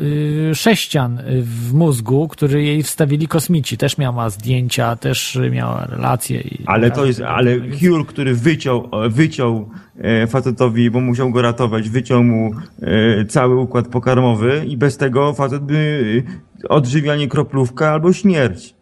y, 0.50 0.54
sześcian 0.54 1.20
w 1.42 1.74
mózgu, 1.74 2.28
który 2.28 2.62
jej 2.62 2.82
wstawili 2.82 3.28
kosmici. 3.28 3.76
Też 3.78 3.98
miała 3.98 4.30
zdjęcia, 4.30 4.96
też 4.96 5.38
miała 5.50 5.86
relacje. 5.86 6.42
Ale 6.66 6.90
to 6.90 7.04
jest, 7.06 7.20
ale 7.20 7.60
Więc- 7.60 7.76
chirurg, 7.76 8.08
który 8.08 8.34
wyciął, 8.34 8.88
e, 9.04 9.08
wyciął 9.08 9.68
e, 9.98 10.26
facetowi, 10.26 10.90
bo 10.90 11.00
musiał 11.00 11.30
go 11.30 11.42
ratować, 11.42 11.88
wyciął 11.90 12.24
mu 12.24 12.50
e, 12.82 13.24
cały 13.24 13.56
układ 13.60 13.88
pokarmowy 13.88 14.64
i 14.66 14.76
bez 14.76 14.96
tego 14.96 15.32
facet 15.32 15.62
by 15.64 16.22
e, 16.64 16.68
odżywianie 16.68 17.28
kroplówka 17.28 17.90
albo 17.92 18.12
śmierć. 18.12 18.77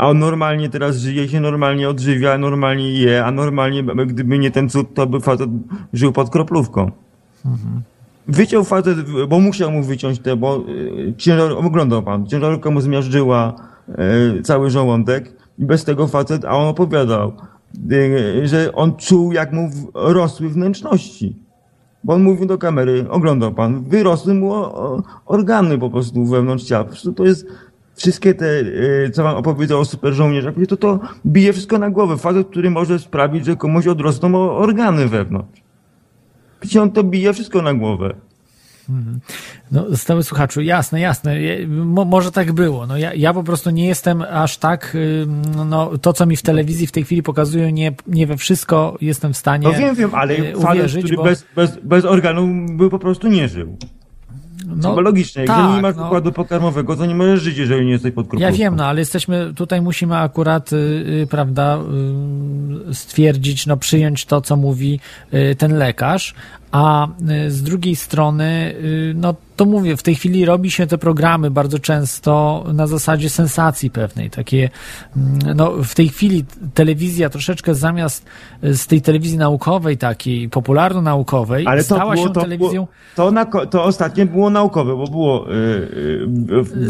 A 0.00 0.08
on 0.08 0.18
normalnie 0.18 0.68
teraz 0.68 0.96
żyje, 0.96 1.28
się 1.28 1.40
normalnie 1.40 1.88
odżywia, 1.88 2.38
normalnie 2.38 2.92
je, 2.92 3.24
a 3.24 3.30
normalnie, 3.30 3.82
gdyby 3.82 4.38
nie 4.38 4.50
ten 4.50 4.68
cud, 4.68 4.94
to 4.94 5.06
by 5.06 5.20
facet 5.20 5.50
żył 5.92 6.12
pod 6.12 6.30
kroplówką. 6.30 6.90
Wyciął 8.28 8.64
facet, 8.64 8.98
bo 9.28 9.40
musiał 9.40 9.72
mu 9.72 9.82
wyciąć 9.82 10.18
te, 10.18 10.36
bo 10.36 10.64
y, 10.68 11.14
ciężar, 11.16 11.52
oglądał 11.52 12.02
pan, 12.02 12.26
ciężarówka 12.26 12.70
mu 12.70 12.80
zmiażdżyła 12.80 13.54
y, 14.38 14.42
cały 14.42 14.70
żołądek 14.70 15.32
i 15.58 15.64
bez 15.64 15.84
tego 15.84 16.08
facet, 16.08 16.44
a 16.44 16.50
on 16.50 16.68
opowiadał, 16.68 17.32
y, 17.92 18.48
że 18.48 18.72
on 18.72 18.96
czuł 18.96 19.32
jak 19.32 19.52
mu 19.52 19.70
rosły 19.94 20.48
wnętrzności. 20.48 21.36
Bo 22.04 22.14
on 22.14 22.22
mówił 22.22 22.46
do 22.46 22.58
kamery, 22.58 23.06
oglądał 23.10 23.52
pan, 23.52 23.84
wyrosły 23.84 24.34
mu 24.34 24.52
o, 24.52 24.74
o, 24.74 25.02
organy 25.26 25.78
po 25.78 25.90
prostu 25.90 26.24
wewnątrz 26.24 26.64
ciała. 26.64 26.84
Po 26.84 26.90
prostu 26.90 27.12
to 27.12 27.24
jest 27.24 27.46
wszystkie 28.00 28.34
te, 28.34 28.60
y, 28.60 29.10
co 29.14 29.22
wam 29.22 29.36
opowiedział 29.36 29.80
o 29.80 29.84
super 29.84 30.12
żołnierzach, 30.12 30.54
to 30.68 30.76
to 30.76 31.00
bije 31.26 31.52
wszystko 31.52 31.78
na 31.78 31.90
głowę. 31.90 32.16
Facet, 32.16 32.48
który 32.48 32.70
może 32.70 32.98
sprawić, 32.98 33.44
że 33.46 33.56
komuś 33.56 33.86
odrosną 33.86 34.50
organy 34.50 35.08
wewnątrz. 35.08 35.62
Przecież 36.60 36.76
on 36.76 36.90
to 36.90 37.04
bije 37.04 37.32
wszystko 37.32 37.62
na 37.62 37.74
głowę. 37.74 38.14
No, 39.72 39.96
stały 39.96 40.22
słuchaczu, 40.22 40.60
jasne, 40.60 41.00
jasne. 41.00 41.36
Mo, 41.68 42.04
może 42.04 42.32
tak 42.32 42.52
było. 42.52 42.86
No, 42.86 42.96
ja, 42.96 43.14
ja 43.14 43.34
po 43.34 43.42
prostu 43.42 43.70
nie 43.70 43.86
jestem 43.86 44.22
aż 44.22 44.58
tak, 44.58 44.94
ym, 44.94 45.42
no, 45.68 45.98
to 45.98 46.12
co 46.12 46.26
mi 46.26 46.36
w 46.36 46.42
telewizji 46.42 46.86
w 46.86 46.92
tej 46.92 47.04
chwili 47.04 47.22
pokazują, 47.22 47.70
nie, 47.70 47.92
nie 48.06 48.26
we 48.26 48.36
wszystko 48.36 48.96
jestem 49.00 49.32
w 49.32 49.36
stanie 49.36 49.68
No 49.68 49.74
wiem, 49.78 49.94
wiem, 49.94 50.10
ale 50.14 50.34
y, 50.34 50.52
facet, 50.52 50.70
uwierzyć, 50.70 51.04
który 51.04 51.16
bo- 51.16 51.24
bez, 51.24 51.44
bez, 51.56 51.78
bez 51.82 52.04
organów 52.04 52.48
by 52.76 52.90
po 52.90 52.98
prostu 52.98 53.28
nie 53.28 53.48
żył. 53.48 53.76
No, 54.76 54.94
bo 54.94 55.00
logicznie, 55.00 55.44
tak, 55.44 55.56
jeżeli 55.58 55.74
nie 55.74 55.82
masz 55.82 55.96
no. 55.96 56.06
układu 56.06 56.32
pokarmowego, 56.32 56.96
to 56.96 57.06
nie 57.06 57.14
możesz 57.14 57.42
żyć, 57.42 57.58
jeżeli 57.58 57.86
nie 57.86 57.92
jesteś 57.92 58.12
pod 58.14 58.26
Ja 58.26 58.30
kroplówką. 58.30 58.58
wiem, 58.58 58.76
no 58.76 58.86
ale 58.86 58.98
jesteśmy, 59.00 59.52
tutaj 59.56 59.82
musimy 59.82 60.16
akurat, 60.16 60.72
y, 60.72 60.76
y, 60.76 61.26
prawda, 61.30 61.78
y, 62.90 62.94
stwierdzić, 62.94 63.66
no 63.66 63.76
przyjąć 63.76 64.24
to, 64.24 64.40
co 64.40 64.56
mówi 64.56 65.00
ten 65.58 65.78
lekarz, 65.78 66.34
a 66.72 67.06
y, 67.46 67.50
z 67.50 67.62
drugiej 67.62 67.96
strony, 67.96 68.74
y, 68.84 69.12
no 69.16 69.34
to 69.56 69.64
mówię, 69.64 69.96
w 69.96 70.02
tej 70.02 70.14
chwili 70.14 70.44
robi 70.44 70.70
się 70.70 70.86
te 70.86 70.98
programy 70.98 71.50
bardzo 71.50 71.78
często 71.78 72.64
na 72.72 72.86
zasadzie 72.86 73.30
sensacji 73.30 73.90
pewnej, 73.90 74.30
takie, 74.30 74.70
mm, 75.16 75.56
no 75.56 75.72
w 75.84 75.94
tej 75.94 76.08
chwili 76.08 76.44
telewizja 76.74 77.30
troszeczkę 77.30 77.74
zamiast 77.74 78.26
y, 78.64 78.76
z 78.76 78.86
tej 78.86 79.02
telewizji 79.02 79.38
naukowej, 79.38 79.98
takiej 79.98 80.48
popularno-naukowej, 80.48 81.66
Ale 81.66 81.84
to 81.84 81.94
stała 81.94 82.14
było, 82.14 82.26
się 82.26 82.32
to, 82.32 82.40
telewizją... 82.40 82.72
było, 82.72 82.88
to, 83.16 83.30
na, 83.30 83.44
to 83.44 83.84
ostatnie 83.84 84.26
było 84.26 84.50
naukowe, 84.50 84.96
bo 84.96 85.04
było, 85.06 85.46
yy, 85.48 85.88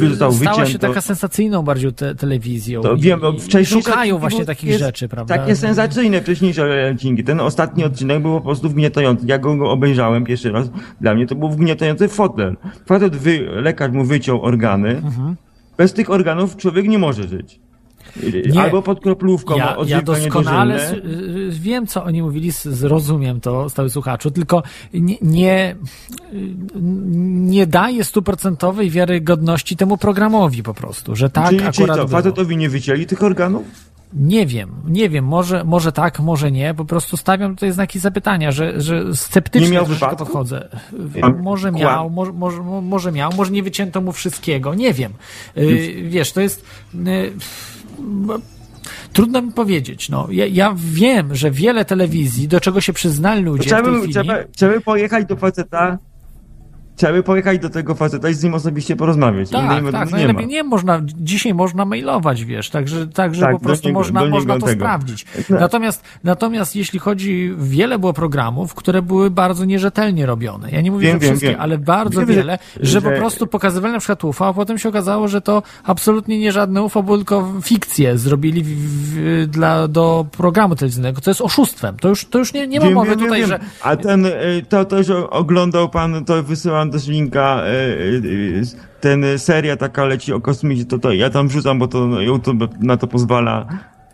yy, 0.01 0.17
Stała 0.17 0.33
się 0.33 0.39
wycięto. 0.65 0.89
taka 0.89 1.01
sensacyjną 1.01 1.63
bardziej 1.63 1.93
te, 1.93 2.15
telewizją. 2.15 2.81
To 2.83 2.95
i- 2.95 3.01
wiem, 3.01 3.21
wcześniejsze 3.39 3.91
Szukają 3.91 4.19
właśnie 4.19 4.45
takich 4.45 4.79
rzeczy, 4.79 5.09
prawda? 5.09 5.39
Takie 5.39 5.57
sensacyjne 5.57 6.21
wcześniejsze 6.21 6.91
odcinki. 6.95 7.25
Ten 7.25 7.41
ostatni 7.41 7.85
odcinek 7.85 8.23
był 8.23 8.33
po 8.33 8.41
prostu 8.41 8.69
wgniatający. 8.69 9.27
Ja 9.27 9.39
go, 9.39 9.70
go 9.71 9.75
obejrzałem 9.75 10.25
pierwszy 10.25 10.53
raz. 10.53 10.71
Dla 11.01 11.15
mnie 11.15 11.27
to 11.27 11.35
był 11.35 11.51
wgniatający 11.51 12.09
fotel. 12.09 12.57
Facet 12.87 13.17
wy, 13.17 13.41
lekarz 13.53 13.93
mu 13.93 14.05
wyciął 14.05 14.43
organy. 14.43 14.89
Mhm. 14.97 15.37
Bez 15.77 15.93
tych 15.93 16.11
organów 16.11 16.57
człowiek 16.57 16.89
nie 16.89 16.99
może 16.99 17.29
żyć. 17.29 17.61
Nie. 18.53 18.61
Albo 18.63 18.83
pod 18.83 19.01
kroplówką, 19.01 19.57
Ja, 19.57 19.77
ja 19.87 20.03
doskonale 20.03 20.75
dożylne. 20.79 21.03
s- 21.51 21.57
y, 21.57 21.61
wiem, 21.61 21.87
co 21.87 22.05
oni 22.05 22.23
mówili, 22.23 22.51
zrozumiem 22.65 23.41
to, 23.41 23.69
stały 23.69 23.91
słuchaczu, 23.91 24.31
tylko 24.31 24.63
nie, 24.95 25.17
nie, 25.23 25.77
y, 26.33 26.37
nie 27.51 27.67
daje 27.67 28.05
stuprocentowej 28.05 28.91
wiarygodności 28.91 29.77
temu 29.77 29.97
programowi 29.97 30.63
po 30.63 30.75
prostu, 30.75 31.17
że 31.17 31.31
tak 31.31 31.45
czyli, 31.47 31.59
czyli 31.59 31.69
akurat 31.69 31.97
co, 31.97 32.05
było. 32.07 32.19
facetowi 32.19 32.57
nie 32.57 32.69
wycięli 32.69 33.07
tych 33.07 33.23
organów? 33.23 33.63
Nie 34.13 34.47
wiem, 34.47 34.71
nie 34.89 35.09
wiem, 35.09 35.25
może, 35.25 35.65
może 35.65 35.93
tak, 35.93 36.21
może 36.21 36.53
nie, 36.53 36.75
po 36.75 36.85
prostu 36.85 37.17
stawiam 37.17 37.55
tutaj 37.55 37.73
znaki 37.73 37.99
zapytania, 37.99 38.53
że, 38.53 38.81
że 38.81 39.15
sceptycznie 39.15 39.69
Nie 39.69 39.75
miał 39.75 39.87
wypadku? 39.87 40.17
podchodzę. 40.17 40.69
Pan 41.21 41.43
Może 41.43 41.73
miał, 41.73 42.11
może, 42.11 42.33
może, 42.33 42.63
może 42.63 43.13
miał, 43.13 43.31
może 43.37 43.53
nie 43.53 43.63
wycięto 43.63 44.01
mu 44.01 44.13
wszystkiego, 44.13 44.75
nie 44.75 44.93
wiem. 44.95 45.13
Y, 45.57 45.95
Wiesz, 46.09 46.33
to 46.33 46.41
jest... 46.41 46.65
y, 46.95 47.33
bo- 47.99 48.39
Trudno 49.13 49.43
mi 49.43 49.53
powiedzieć. 49.53 50.09
No, 50.09 50.27
ja, 50.31 50.47
ja 50.47 50.75
wiem, 50.77 51.35
że 51.35 51.51
wiele 51.51 51.85
telewizji, 51.85 52.49
do 52.49 52.61
czego 52.61 52.81
się 52.81 52.93
przyznali 52.93 53.43
ludzie 53.43 53.65
Trzeba 53.69 53.83
w 53.83 53.85
tej 53.85 53.95
chwili, 54.01 54.15
trzeba 54.57 54.73
by 54.75 54.81
pojechać 54.81 55.27
do 55.27 55.37
faceta, 55.37 55.99
trzeba 57.01 57.13
by 57.13 57.23
pojechać 57.23 57.59
do 57.59 57.71
tego 57.71 57.95
faceta 57.95 58.29
i 58.29 58.35
z 58.35 58.43
nim 58.45 58.55
osobiście 58.55 58.97
porozmawiać. 58.97 59.53
Innej 59.53 59.83
Tak, 59.83 59.93
tak, 59.93 60.07
nie 60.07 60.13
najlepiej 60.13 60.47
ma. 60.47 60.53
nie 60.53 60.63
można, 60.65 61.01
dzisiaj 61.05 61.55
można 61.55 61.85
mailować, 61.85 62.45
wiesz, 62.45 62.71
także, 62.71 63.07
także 63.07 63.41
Tak, 63.41 63.53
po 63.53 63.61
prostu 63.61 63.89
niego- 63.89 63.99
można, 64.01 64.25
można 64.27 64.55
to 64.59 64.67
tego. 64.67 64.81
sprawdzić. 64.81 65.25
Tak. 65.25 65.61
Natomiast, 65.61 66.03
natomiast 66.25 66.77
jeśli 66.77 66.99
chodzi, 66.99 67.55
wiele 67.59 67.99
było 67.99 68.13
programów, 68.13 68.75
które 68.75 69.03
były 69.03 69.31
bardzo 69.31 69.65
nierzetelnie 69.65 70.27
robione. 70.27 70.71
Ja 70.71 70.81
nie 70.81 70.91
mówię, 70.91 71.07
Wiem, 71.07 71.17
że 71.17 71.21
wiem, 71.21 71.31
wszystkie, 71.31 71.51
wiem. 71.51 71.61
ale 71.61 71.79
bardzo 71.79 72.27
wiele, 72.27 72.59
że, 72.81 72.91
że- 72.91 73.03
po 73.03 73.11
prostu 73.11 73.47
pokazywali 73.47 73.93
na 73.93 73.99
przykład 73.99 74.25
UFO, 74.25 74.47
a 74.47 74.53
potem 74.55 74.79
się 74.79 74.89
okazało, 74.89 75.29
że 75.29 75.41
to 75.41 75.63
absolutnie 75.85 76.39
nie 76.39 76.53
żadne 76.53 76.83
UFO, 76.83 77.03
bo 77.03 77.17
tylko 77.17 77.53
fikcję 77.63 78.19
zrobili 78.19 78.63
w, 78.63 78.69
w, 78.69 79.47
dla, 79.47 79.89
do 79.89 80.27
programu 80.33 80.77
telewizyjnego, 80.77 81.21
co 81.21 81.31
jest 81.31 81.41
oszustwem. 81.41 81.97
To 82.01 82.09
już, 82.09 82.25
to 82.25 82.39
już 82.39 82.53
nie, 82.53 82.67
nie 82.67 82.81
ma 82.81 82.91
mowy 82.91 83.17
tutaj, 83.17 83.41
wiem. 83.41 83.49
że 83.49 83.59
A 83.83 83.97
ten, 83.97 84.27
y, 84.27 84.33
to 84.69 84.85
też 84.85 85.11
oglądał 85.31 85.89
pan, 85.89 86.25
to 86.25 86.43
wysyłam 86.43 86.90
też 86.91 87.09
linka, 87.09 87.63
y, 87.65 87.71
y, 87.71 88.27
y, 88.27 88.63
ten 89.01 89.39
seria 89.39 89.77
taka 89.77 90.05
leci 90.05 90.33
o 90.33 90.41
kosmicie, 90.41 90.85
to, 90.85 90.99
to 90.99 91.13
ja 91.13 91.31
tam 91.31 91.49
wrzucam, 91.49 91.79
bo 91.79 91.89
to 91.89 92.21
YouTube 92.21 92.69
na 92.81 92.97
to 92.97 93.07
pozwala. 93.07 93.67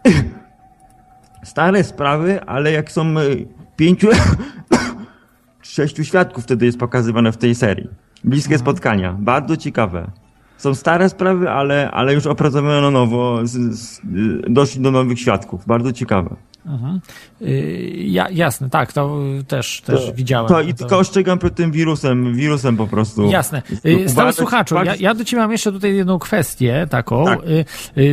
Stare 1.44 1.84
sprawy, 1.84 2.40
ale 2.46 2.72
jak 2.72 2.92
są 2.92 3.14
pięciu, 3.76 4.08
sześciu 5.62 6.04
świadków 6.04 6.44
wtedy 6.44 6.66
jest 6.66 6.78
pokazywane 6.78 7.32
w 7.32 7.36
tej 7.36 7.54
serii. 7.54 7.88
Bliskie 8.24 8.54
Mhm. 8.54 8.60
spotkania, 8.60 9.16
bardzo 9.18 9.56
ciekawe. 9.56 10.10
Są 10.58 10.74
stare 10.74 11.08
sprawy, 11.08 11.50
ale, 11.50 11.90
ale 11.90 12.14
już 12.14 12.26
opracowano 12.26 12.80
na 12.80 12.90
nowo, 12.90 13.46
z, 13.46 13.78
z, 13.78 14.00
doszli 14.48 14.80
do 14.80 14.90
nowych 14.90 15.20
świadków. 15.20 15.66
Bardzo 15.66 15.92
ciekawe. 15.92 16.36
Mhm. 16.66 17.00
Ja, 17.94 18.30
jasne, 18.30 18.70
tak, 18.70 18.92
to 18.92 19.18
też, 19.48 19.80
też 19.80 20.06
to, 20.06 20.12
widziałem. 20.12 20.48
To 20.48 20.60
i 20.60 20.74
tylko 20.74 20.98
ostrzegam 20.98 21.38
przed 21.38 21.54
tym 21.54 21.70
wirusem, 21.70 22.34
wirusem 22.34 22.76
po 22.76 22.86
prostu. 22.86 23.30
Jasne. 23.30 23.62
Stały 24.06 24.32
słuchaczu, 24.32 24.74
ja, 24.84 24.94
ja 24.94 25.14
do 25.14 25.24
Ciebie 25.24 25.42
mam 25.42 25.52
jeszcze 25.52 25.72
tutaj 25.72 25.96
jedną 25.96 26.18
kwestię 26.18 26.86
taką. 26.90 27.24
Tak. 27.24 27.38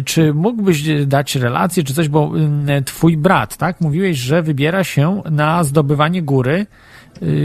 Czy 0.06 0.34
mógłbyś 0.34 1.06
dać 1.06 1.36
relację, 1.36 1.84
czy 1.84 1.93
coś, 1.93 2.10
bo 2.10 2.32
Twój 2.86 3.17
brat, 3.17 3.58
tak, 3.58 3.82
mówiłeś, 3.82 4.17
że 4.17 4.41
wybiera 4.41 4.84
się 4.84 5.21
na 5.32 5.63
zdobywanie 5.63 6.21
góry. 6.21 6.65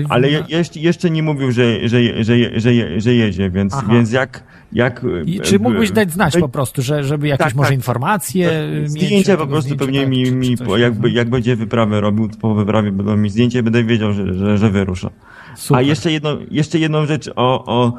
Ale 0.09 0.31
je, 0.31 0.45
jeszcze, 0.77 1.11
nie 1.11 1.23
mówił, 1.23 1.53
że, 1.53 1.89
że, 1.89 2.25
że, 2.25 2.61
że, 2.61 3.01
że 3.01 3.15
jedzie, 3.15 3.51
więc, 3.51 3.75
więc 3.91 4.13
jak 4.13 4.43
jak... 4.73 5.07
I 5.27 5.41
czy 5.41 5.59
mógłbyś 5.59 5.91
dać 5.91 6.13
znać 6.13 6.37
po 6.37 6.49
prostu, 6.49 6.83
że, 6.83 7.05
żeby 7.05 7.29
jakieś 7.29 7.47
tak, 7.47 7.55
może 7.55 7.69
tak, 7.69 7.75
informacje 7.75 8.51
tak, 8.81 8.91
Zdjęcia 8.91 9.37
po 9.37 9.47
prostu 9.47 9.63
zdjęcia, 9.69 9.85
pewnie 9.85 10.01
tak, 10.01 10.11
mi, 10.11 10.33
mi 10.33 10.57
jakby, 10.79 11.11
jak 11.11 11.31
będzie 11.31 11.57
wyprawę 11.57 12.01
robił, 12.01 12.29
po 12.41 12.55
wyprawie 12.55 12.93
będą 12.93 13.17
mi 13.17 13.31
zdjęcie, 13.31 13.63
będę 13.63 13.85
wiedział, 13.85 14.13
że, 14.13 14.35
że, 14.35 14.59
że 14.59 14.71
wyrusza. 14.71 15.11
Super. 15.57 15.79
A 15.79 15.83
jeszcze 15.83 16.13
jedno, 16.13 16.39
jeszcze 16.51 16.79
jedną 16.79 17.07
rzecz 17.07 17.31
o, 17.37 17.65
o, 17.65 17.93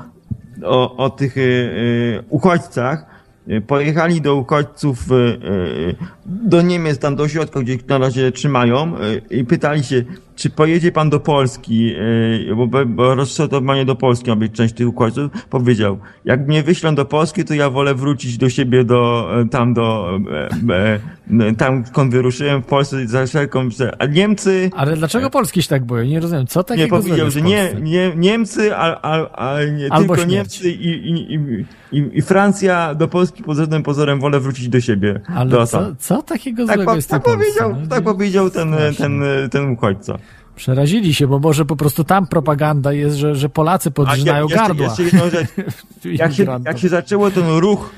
o, 0.63 0.97
o 0.97 1.09
tych 1.09 1.37
y, 1.37 1.41
y, 1.41 2.23
uchodźcach 2.29 3.19
Y, 3.49 3.61
pojechali 3.61 4.21
do 4.21 4.35
uchodźców 4.35 5.11
y, 5.11 5.15
y, 5.15 5.95
do 6.25 6.61
Niemiec, 6.61 6.99
tam 6.99 7.15
do 7.15 7.23
ośrodka, 7.23 7.61
gdzie 7.61 7.77
na 7.87 7.97
razie 7.97 8.31
trzymają 8.31 8.93
i 9.29 9.45
pytali 9.45 9.83
się, 9.83 10.03
czy 10.39 10.49
pojedzie 10.49 10.91
pan 10.91 11.09
do 11.09 11.19
Polski, 11.19 11.95
bo, 12.55 12.85
bo 12.85 13.15
rozszotowanie 13.15 13.85
do 13.85 13.95
Polski 13.95 14.29
ma 14.29 14.35
być 14.35 14.53
część 14.53 14.73
tych 14.73 14.87
uchodźców. 14.87 15.31
Powiedział, 15.49 15.99
jak 16.25 16.47
mnie 16.47 16.63
wyślą 16.63 16.95
do 16.95 17.05
Polski, 17.05 17.45
to 17.45 17.53
ja 17.53 17.69
wolę 17.69 17.95
wrócić 17.95 18.37
do 18.37 18.49
siebie, 18.49 18.83
do, 18.83 19.29
tam 19.51 19.73
do, 19.73 20.19
tam 21.57 21.85
skąd 21.85 22.11
wyruszyłem 22.11 22.61
w 22.61 22.65
Polsce 22.65 23.07
za 23.07 23.25
wszelką, 23.25 23.69
a 23.99 24.05
Niemcy... 24.05 24.69
Ale 24.75 24.95
dlaczego 24.95 25.29
Polski 25.29 25.63
się 25.63 25.69
tak 25.69 25.85
boją? 25.85 26.05
Nie 26.05 26.19
rozumiem, 26.19 26.47
co 26.47 26.63
takiego 26.63 26.97
Nie, 26.97 27.03
powiedział, 27.03 27.31
że 27.31 27.41
nie, 27.41 27.75
nie, 27.81 28.11
Niemcy, 28.15 28.75
a, 28.75 29.01
a, 29.01 29.35
a 29.35 29.63
nie 29.63 29.89
tylko 29.89 30.15
śmierć. 30.15 30.29
Niemcy 30.31 30.71
i, 30.71 30.89
i, 31.09 31.35
i, 31.91 32.09
i, 32.13 32.21
Francja 32.21 32.95
do 32.95 33.07
Polski 33.07 33.43
pod 33.43 33.57
żadnym 33.57 33.83
pozorem 33.83 34.19
wolę 34.19 34.39
wrócić 34.39 34.69
do 34.69 34.81
siebie. 34.81 35.19
Ale 35.35 35.49
do 35.49 35.67
co, 35.67 35.95
co 35.99 36.21
takiego 36.21 36.65
tak, 36.65 36.75
złego 36.75 36.95
jest 36.95 37.09
tak 37.09 37.23
powiedział, 37.23 37.75
no, 37.81 37.87
tak 37.87 38.03
powiedział 38.03 38.49
ten, 38.49 38.75
ten, 38.97 39.23
ten 39.51 39.69
uchodźca. 39.69 40.17
Przerazili 40.59 41.13
się, 41.13 41.27
bo 41.27 41.39
może 41.39 41.65
po 41.65 41.75
prostu 41.75 42.03
tam 42.03 42.27
propaganda 42.27 42.93
jest, 42.93 43.15
że, 43.15 43.35
że 43.35 43.49
Polacy 43.49 43.91
jeszcze, 44.47 44.55
gardła. 44.55 44.95
Jeszcze 44.99 45.31
rzecz. 45.31 45.49
jak, 46.05 46.33
się, 46.33 46.45
jak 46.65 46.77
się 46.77 46.89
zaczęło 46.89 47.31
ten 47.31 47.57
ruch 47.57 47.89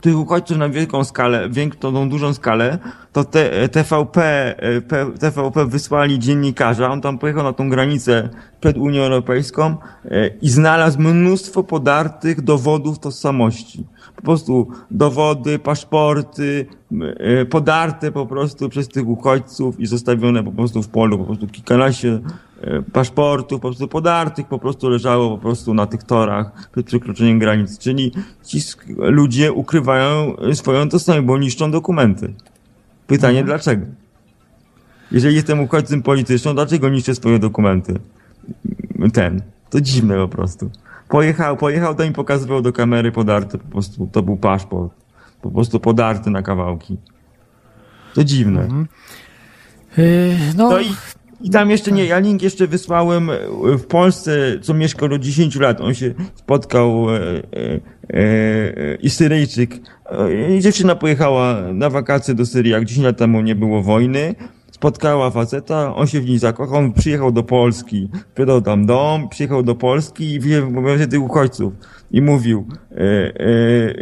tych 0.00 0.18
uchodźców 0.18 0.56
na 0.56 0.68
wielką 0.68 1.04
skalę, 1.04 1.48
tą 1.80 2.08
dużą 2.08 2.34
skalę, 2.34 2.78
to 3.12 3.24
te, 3.24 3.68
TVP, 3.68 4.54
TVP 5.20 5.66
wysłali 5.66 6.18
dziennikarza, 6.18 6.90
on 6.90 7.00
tam 7.00 7.18
pojechał 7.18 7.44
na 7.44 7.52
tą 7.52 7.70
granicę 7.70 8.28
przed 8.60 8.76
Unią 8.76 9.02
Europejską 9.02 9.76
e, 10.04 10.28
i 10.28 10.48
znalazł 10.48 11.00
mnóstwo 11.00 11.62
podartych 11.64 12.40
dowodów 12.40 12.98
tożsamości. 12.98 13.86
Po 14.16 14.22
prostu 14.22 14.68
dowody, 14.90 15.58
paszporty, 15.58 16.66
e, 17.18 17.44
podarte 17.44 18.12
po 18.12 18.26
prostu 18.26 18.68
przez 18.68 18.88
tych 18.88 19.08
uchodźców 19.08 19.80
i 19.80 19.86
zostawione 19.86 20.44
po 20.44 20.52
prostu 20.52 20.82
w 20.82 20.88
polu, 20.88 21.18
po 21.18 21.24
prostu 21.24 21.46
kilkanaście 21.46 22.20
e, 22.60 22.82
paszportów 22.82 23.60
po 23.60 23.68
prostu 23.68 23.88
podartych 23.88 24.46
po 24.46 24.58
prostu 24.58 24.88
leżało 24.88 25.30
po 25.30 25.38
prostu 25.38 25.74
na 25.74 25.86
tych 25.86 26.02
torach 26.02 26.68
przed 26.72 26.86
przekroczeniem 26.86 27.38
granic. 27.38 27.78
Czyli 27.78 28.12
ci 28.44 28.60
ludzie 28.96 29.52
ukrywają 29.52 30.36
swoją 30.54 30.88
tożsamość, 30.88 31.26
bo 31.26 31.38
niszczą 31.38 31.70
dokumenty. 31.70 32.34
Pytanie 33.06 33.40
mhm. 33.40 33.46
dlaczego? 33.46 33.86
Jeżeli 35.12 35.34
jestem 35.34 35.60
uchodźcą 35.60 36.02
politycznym, 36.02 36.54
dlaczego 36.54 36.88
niszczę 36.88 37.14
swoje 37.14 37.38
dokumenty? 37.38 37.94
Ten. 39.12 39.42
To 39.70 39.80
dziwne 39.80 40.16
po 40.16 40.28
prostu. 40.28 40.70
Pojechał, 41.10 41.56
pojechał 41.56 41.94
to 41.94 42.04
i 42.04 42.12
pokazywał 42.12 42.62
do 42.62 42.72
kamery 42.72 43.12
podarty, 43.12 43.58
po 43.58 43.68
prostu 43.68 44.08
to 44.12 44.22
był 44.22 44.36
paszport. 44.36 44.92
Po 45.42 45.50
prostu 45.50 45.80
podarty 45.80 46.30
na 46.30 46.42
kawałki. 46.42 46.96
To 48.14 48.24
dziwne. 48.24 48.60
Mhm. 48.60 48.86
Yy, 49.96 50.36
no, 50.56 50.70
no 50.70 50.80
i, 50.80 50.86
i 51.40 51.50
tam 51.50 51.70
jeszcze 51.70 51.92
nie, 51.92 52.04
ja 52.06 52.18
link 52.18 52.42
jeszcze 52.42 52.66
wysłałem 52.66 53.30
w 53.78 53.86
Polsce, 53.86 54.58
co 54.62 54.74
mieszkał 54.74 55.08
do 55.08 55.18
10 55.18 55.56
lat. 55.56 55.80
On 55.80 55.94
się 55.94 56.14
spotkał 56.34 57.06
e, 57.10 57.20
e, 57.20 57.40
e, 58.10 58.94
i 58.94 59.10
Syryjczyk. 59.10 59.74
E, 60.54 60.60
dziewczyna 60.60 60.94
pojechała 60.94 61.62
na 61.72 61.90
wakacje 61.90 62.34
do 62.34 62.46
Syrii, 62.46 62.72
jak 62.72 62.84
10 62.84 63.04
lat 63.04 63.16
temu 63.16 63.40
nie 63.40 63.54
było 63.54 63.82
wojny 63.82 64.34
spotkała 64.80 65.30
faceta, 65.30 65.94
on 65.94 66.06
się 66.06 66.20
w 66.20 66.26
niej 66.26 66.38
zakochał, 66.38 66.78
on 66.78 66.92
przyjechał 66.92 67.32
do 67.32 67.42
Polski, 67.42 68.08
sprzedał 68.32 68.62
tam 68.62 68.86
dom, 68.86 69.28
przyjechał 69.28 69.62
do 69.62 69.74
Polski 69.74 70.32
i 70.32 70.40
wie 70.40 70.62
się 70.98 71.06
tych 71.06 71.22
uchodźców 71.22 71.72
i 72.10 72.22
mówił, 72.22 72.66
e, 72.90 72.96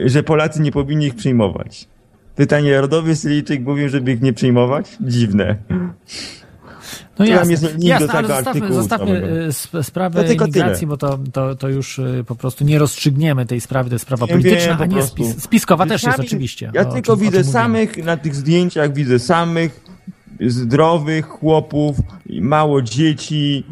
e, 0.04 0.08
że 0.08 0.22
Polacy 0.22 0.60
nie 0.60 0.72
powinni 0.72 1.06
ich 1.06 1.14
przyjmować. 1.14 1.88
Pytanie, 2.36 2.80
rodowy 2.80 3.16
Syryjczyk 3.16 3.64
mówił, 3.64 3.88
żeby 3.88 4.12
ich 4.12 4.22
nie 4.22 4.32
przyjmować? 4.32 4.96
Dziwne. 5.00 5.56
No 7.18 7.24
jasne, 7.24 7.50
jest 7.50 7.84
jasne 7.84 8.12
ale 8.12 8.28
zostawmy, 8.28 8.72
zostawmy 8.72 9.22
e, 9.74 9.82
sprawę 9.82 10.24
no 10.26 10.32
imigracji, 10.32 10.86
bo 10.86 10.96
to, 10.96 11.18
to, 11.32 11.54
to 11.54 11.68
już 11.68 12.00
po 12.26 12.34
prostu 12.34 12.64
nie 12.64 12.78
rozstrzygniemy 12.78 13.46
tej 13.46 13.60
sprawy, 13.60 13.90
to 13.90 13.94
jest 13.94 14.04
sprawa 14.04 14.26
polityczna, 14.26 14.76
wiem, 14.76 14.82
a 14.82 14.86
nie 14.86 15.02
spis, 15.02 15.42
spiskowa 15.42 15.86
też 15.86 16.02
jest 16.02 16.20
oczywiście. 16.20 16.70
Ja 16.74 16.84
tylko 16.84 17.16
czym, 17.16 17.24
widzę 17.24 17.44
samych, 17.44 18.04
na 18.04 18.16
tych 18.16 18.34
zdjęciach 18.34 18.92
widzę 18.94 19.18
samych 19.18 19.87
zdrowych 20.46 21.26
chłopów, 21.26 21.96
mało 22.40 22.82
dzieci, 22.82 23.64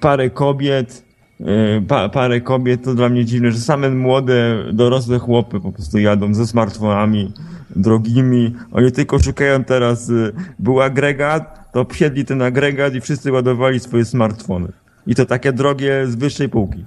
parę 0.00 0.30
kobiet. 0.30 1.04
E, 1.40 1.80
pa, 1.80 2.08
parę 2.08 2.40
kobiet, 2.40 2.84
to 2.84 2.94
dla 2.94 3.08
mnie 3.08 3.24
dziwne, 3.24 3.52
że 3.52 3.58
same 3.58 3.90
młode, 3.90 4.64
dorosłe 4.72 5.18
chłopy 5.18 5.60
po 5.60 5.72
prostu 5.72 5.98
jadą 5.98 6.34
ze 6.34 6.46
smartfonami 6.46 7.32
drogimi. 7.76 8.54
Oni 8.72 8.92
tylko 8.92 9.18
szukają 9.18 9.64
teraz, 9.64 10.10
e, 10.10 10.12
był 10.58 10.80
agregat, 10.80 11.72
to 11.72 11.84
wsiedli 11.84 12.24
ten 12.24 12.42
agregat 12.42 12.94
i 12.94 13.00
wszyscy 13.00 13.32
ładowali 13.32 13.80
swoje 13.80 14.04
smartfony. 14.04 14.68
I 15.06 15.14
to 15.14 15.26
takie 15.26 15.52
drogie 15.52 16.06
z 16.06 16.16
wyższej 16.16 16.48
półki. 16.48 16.84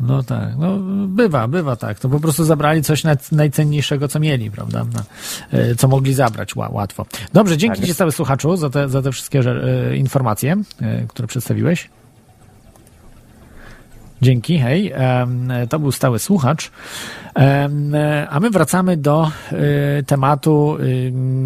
No 0.00 0.22
tak, 0.22 0.56
no 0.58 0.78
bywa, 1.08 1.48
bywa 1.48 1.76
tak. 1.76 1.98
To 1.98 2.08
po 2.08 2.20
prostu 2.20 2.44
zabrali 2.44 2.82
coś 2.82 3.02
najcenniejszego, 3.32 4.08
co 4.08 4.20
mieli, 4.20 4.50
prawda? 4.50 4.84
No, 4.94 5.00
co 5.78 5.88
mogli 5.88 6.14
zabrać 6.14 6.56
łatwo. 6.56 7.06
Dobrze, 7.32 7.56
dzięki 7.56 7.80
tak. 7.80 7.88
Ci 7.88 7.94
cały 7.94 8.12
słuchaczu 8.12 8.56
za 8.56 8.70
te, 8.70 8.88
za 8.88 9.02
te 9.02 9.12
wszystkie 9.12 9.40
e, 9.40 9.96
informacje, 9.96 10.56
e, 10.80 11.06
które 11.06 11.28
przedstawiłeś. 11.28 11.88
Dzięki, 14.22 14.58
hej. 14.58 14.92
To 15.68 15.78
był 15.78 15.92
stały 15.92 16.18
słuchacz. 16.18 16.70
A 18.30 18.40
my 18.40 18.50
wracamy 18.50 18.96
do 18.96 19.30
e, 19.52 20.02
tematu 20.02 20.78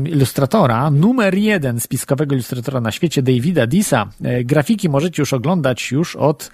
ilustratora, 0.04 0.90
numer 0.90 1.34
jeden 1.34 1.80
spiskowego 1.80 2.34
ilustratora 2.34 2.80
na 2.80 2.90
świecie, 2.90 3.22
Davida 3.22 3.66
Disa. 3.66 4.06
E, 4.22 4.44
grafiki 4.44 4.88
możecie 4.88 5.22
już 5.22 5.32
oglądać 5.32 5.90
już 5.90 6.16
od 6.16 6.50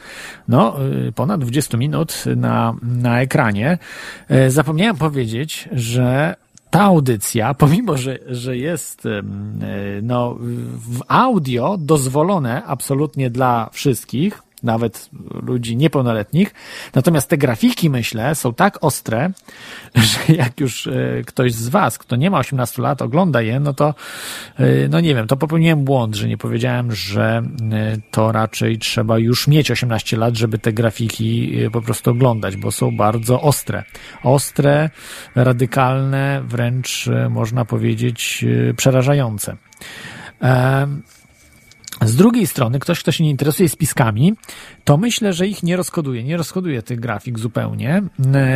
no, 0.48 0.76
e, 1.08 1.12
ponad 1.12 1.40
20 1.40 1.76
minut 1.76 2.24
na, 2.36 2.74
na 2.82 3.20
ekranie. 3.20 3.78
Zapomniałem 4.48 4.96
powiedzieć, 4.96 5.68
że 5.72 6.34
ta 6.70 6.80
audycja, 6.80 7.54
pomimo 7.64 7.96
że, 7.96 8.18
że 8.28 8.56
jest 8.56 9.08
no, 10.02 10.36
w 10.88 11.00
audio 11.08 11.76
dozwolone 11.78 12.62
absolutnie 12.64 13.30
dla 13.30 13.68
wszystkich, 13.72 14.45
nawet 14.62 15.10
ludzi 15.42 15.76
niepełnoletnich. 15.76 16.54
Natomiast 16.94 17.28
te 17.28 17.38
grafiki, 17.38 17.90
myślę, 17.90 18.34
są 18.34 18.54
tak 18.54 18.84
ostre, 18.84 19.30
że 19.94 20.34
jak 20.34 20.60
już 20.60 20.86
e, 20.86 20.92
ktoś 21.26 21.52
z 21.52 21.68
Was, 21.68 21.98
kto 21.98 22.16
nie 22.16 22.30
ma 22.30 22.38
18 22.38 22.82
lat, 22.82 23.02
ogląda 23.02 23.42
je, 23.42 23.60
no 23.60 23.74
to, 23.74 23.94
e, 24.58 24.88
no 24.88 25.00
nie 25.00 25.14
wiem, 25.14 25.26
to 25.26 25.36
popełniłem 25.36 25.84
błąd, 25.84 26.14
że 26.14 26.28
nie 26.28 26.38
powiedziałem, 26.38 26.92
że 26.92 27.42
e, 27.72 27.96
to 28.10 28.32
raczej 28.32 28.78
trzeba 28.78 29.18
już 29.18 29.48
mieć 29.48 29.70
18 29.70 30.16
lat, 30.16 30.36
żeby 30.36 30.58
te 30.58 30.72
grafiki 30.72 31.52
po 31.72 31.82
prostu 31.82 32.10
oglądać, 32.10 32.56
bo 32.56 32.70
są 32.70 32.96
bardzo 32.96 33.42
ostre. 33.42 33.84
Ostre, 34.22 34.90
radykalne, 35.34 36.42
wręcz 36.44 37.08
można 37.30 37.64
powiedzieć 37.64 38.44
przerażające. 38.76 39.56
Z 42.04 42.16
drugiej 42.16 42.46
strony, 42.46 42.78
ktoś, 42.78 43.00
kto 43.00 43.12
się 43.12 43.24
nie 43.24 43.30
interesuje 43.30 43.68
spiskami, 43.68 44.34
to 44.84 44.96
myślę, 44.96 45.32
że 45.32 45.46
ich 45.46 45.62
nie 45.62 45.76
rozkoduje. 45.76 46.24
Nie 46.24 46.36
rozkoduje 46.36 46.82
tych 46.82 47.00
grafik 47.00 47.38
zupełnie. 47.38 48.02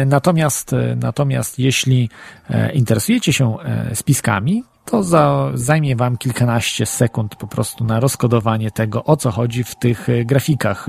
Natomiast, 0.06 0.74
natomiast 0.96 1.58
jeśli 1.58 2.08
e, 2.50 2.72
interesujecie 2.72 3.32
się 3.32 3.56
e, 3.60 3.96
spiskami, 3.96 4.64
to 4.84 5.02
za, 5.02 5.50
zajmie 5.54 5.96
Wam 5.96 6.16
kilkanaście 6.16 6.86
sekund 6.86 7.36
po 7.36 7.46
prostu 7.46 7.84
na 7.84 8.00
rozkodowanie 8.00 8.70
tego, 8.70 9.04
o 9.04 9.16
co 9.16 9.30
chodzi 9.30 9.64
w 9.64 9.74
tych 9.74 10.08
e, 10.08 10.24
grafikach, 10.24 10.86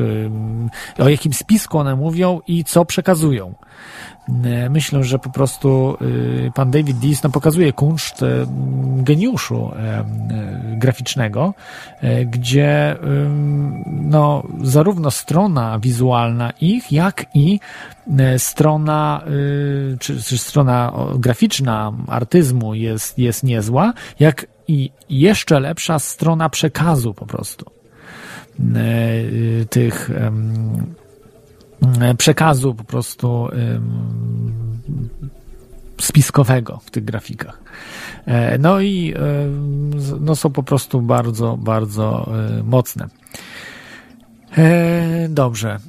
o 1.00 1.10
jakim 1.10 1.34
spisku 1.34 1.78
one 1.78 1.96
mówią 1.96 2.42
i 2.48 2.64
co 2.64 2.86
przekazują. 2.86 3.56
E, 4.44 4.70
myślę, 4.70 5.04
że 5.04 5.20
po 5.20 5.30
prostu 5.30 5.98
e, 6.48 6.52
pan 6.52 6.72
David 6.72 6.98
Dees 6.98 7.24
no, 7.24 7.30
pokazuje 7.30 7.74
kunszt 7.74 8.22
geniuszu 8.98 9.72
graficznego, 10.78 11.54
gdzie 12.26 12.96
no, 13.86 14.44
zarówno 14.64 15.12
strona 15.12 15.80
wizualna 15.80 16.54
ich, 16.62 16.92
jak 16.92 17.26
i 17.34 17.60
strona, 18.38 19.24
czy, 20.00 20.24
czy 20.24 20.38
strona 20.38 20.94
graficzna 21.16 21.92
artyzmu 22.08 22.74
jest, 22.74 23.20
jest 23.20 23.44
niezła, 23.44 23.94
jak 24.20 24.48
i 24.68 24.92
jeszcze 25.10 25.60
lepsza 25.60 26.00
strona 26.00 26.50
przekazu 26.50 27.14
po 27.14 27.26
prostu. 27.26 27.66
Tych 29.70 30.10
przekazu 32.18 32.76
po 32.76 32.84
prostu 32.84 33.50
spiskowego 36.02 36.80
w 36.84 36.92
tych 36.92 37.06
grafikach. 37.06 37.62
E, 38.26 38.58
no 38.58 38.82
i 38.82 39.14
no 40.20 40.36
są 40.36 40.50
po 40.50 40.64
prostu 40.64 41.02
bardzo, 41.02 41.58
bardzo 41.58 42.32
e, 42.60 42.64
mocne. 42.64 43.08
E, 44.58 45.30
dobrze, 45.30 45.80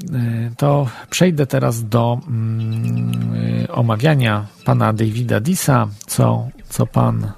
to 0.56 0.86
przejdę 1.10 1.46
teraz 1.46 1.88
do 1.88 2.20
mm, 2.28 3.12
omawiania 3.70 4.46
pana 4.64 4.92
Davida 4.92 5.40
Disa, 5.40 5.88
co, 6.06 6.48
co 6.68 6.86
pan, 6.86 7.32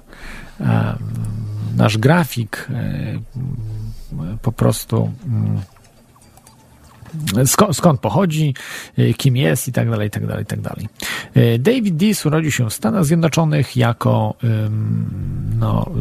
nasz 1.75 1.97
grafik 1.97 2.67
po 4.41 4.51
prostu 4.51 5.11
mm, 5.25 5.61
skąd, 7.45 7.77
skąd 7.77 7.99
pochodzi, 7.99 8.53
y, 8.99 9.13
kim 9.13 9.37
jest 9.37 9.67
i 9.67 9.71
tak 9.71 9.89
dalej, 9.89 10.07
i 10.07 10.11
tak 10.11 10.27
dalej, 10.27 10.43
i 10.43 10.45
tak 10.45 10.61
dalej. 10.61 10.87
Y, 11.37 11.59
David 11.59 11.95
Dees 11.95 12.25
urodził 12.25 12.51
się 12.51 12.69
w 12.69 12.73
Stanach 12.73 13.05
Zjednoczonych 13.05 13.77
jako 13.77 14.33
no, 15.59 15.91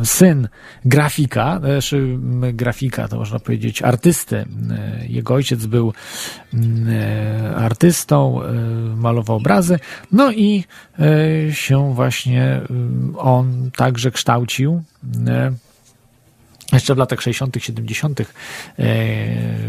y, 0.00 0.06
syn 0.06 0.48
grafika, 0.84 1.60
znaczy 1.60 2.18
grafika 2.52 3.08
to 3.08 3.16
można 3.16 3.38
powiedzieć 3.38 3.82
artysty. 3.82 4.44
Jego 5.08 5.34
ojciec 5.34 5.66
był 5.66 5.92
artystą, 7.56 8.40
malował 8.96 9.36
obrazy, 9.36 9.78
no 10.12 10.32
i 10.32 10.64
się 11.50 11.94
właśnie 11.94 12.60
on 13.16 13.70
także 13.76 14.10
kształcił 14.10 14.82
jeszcze 16.76 16.94
w 16.94 16.98
latach 16.98 17.20
60., 17.20 17.56
70. 17.58 18.20
E, 18.20 18.24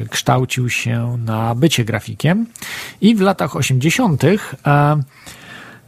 kształcił 0.10 0.70
się 0.70 1.18
na 1.26 1.56
bycie 1.56 1.86
grafikiem 1.86 2.46
i 3.02 3.16
w 3.16 3.22
latach 3.22 3.56
80. 3.56 4.24
E, 4.24 4.38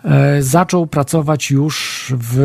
e, 0.06 0.42
zaczął 0.42 0.88
pracować 0.88 1.52
już 1.52 2.06
w 2.18 2.40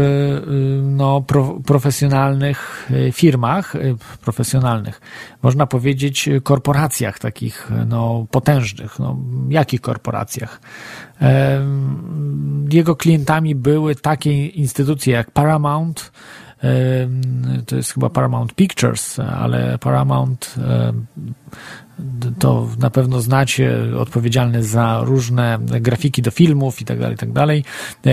no, 0.82 1.20
pro, 1.20 1.60
profesjonalnych 1.66 2.88
firmach, 3.12 3.74
profesjonalnych, 4.20 5.00
można 5.42 5.66
powiedzieć 5.66 6.28
korporacjach 6.42 7.18
takich 7.18 7.70
no, 7.88 8.26
potężnych. 8.30 8.98
No, 8.98 9.16
jakich 9.48 9.80
korporacjach? 9.80 10.60
Jego 12.70 12.96
klientami 12.96 13.54
były 13.54 13.94
takie 13.94 14.46
instytucje 14.46 15.14
jak 15.14 15.30
Paramount, 15.30 16.12
to 17.66 17.76
jest 17.76 17.94
chyba 17.94 18.10
Paramount 18.10 18.54
Pictures, 18.54 19.18
ale 19.18 19.78
Paramount 19.78 20.54
to 22.38 22.68
na 22.78 22.90
pewno 22.90 23.20
znacie, 23.20 23.78
odpowiedzialny 23.98 24.64
za 24.64 25.00
różne 25.04 25.58
grafiki 25.80 26.22
do 26.22 26.30
filmów 26.30 26.80
i 26.80 26.84
tak 26.84 26.98
dalej, 26.98 27.16
tak 27.16 27.32
dalej. 27.32 27.64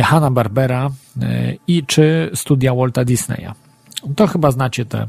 Hanna 0.03 0.31
Barbera 0.31 0.89
e, 1.21 1.53
i 1.67 1.85
czy 1.85 2.31
studia 2.33 2.75
Walta 2.75 3.05
Disneya. 3.05 3.53
To 4.15 4.27
chyba 4.27 4.51
znacie 4.51 4.85
te 4.85 5.07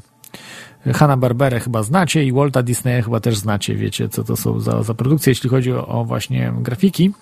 Hanna 0.94 1.16
Barberę 1.16 1.60
chyba 1.60 1.82
znacie 1.82 2.24
i 2.24 2.32
Walta 2.32 2.62
Disneya 2.62 3.02
chyba 3.02 3.20
też 3.20 3.36
znacie, 3.36 3.74
wiecie 3.74 4.08
co 4.08 4.24
to 4.24 4.36
są 4.36 4.60
za, 4.60 4.82
za 4.82 4.94
produkcje, 4.94 5.30
jeśli 5.30 5.50
chodzi 5.50 5.72
o 5.72 6.04
właśnie 6.04 6.52
grafiki 6.60 7.12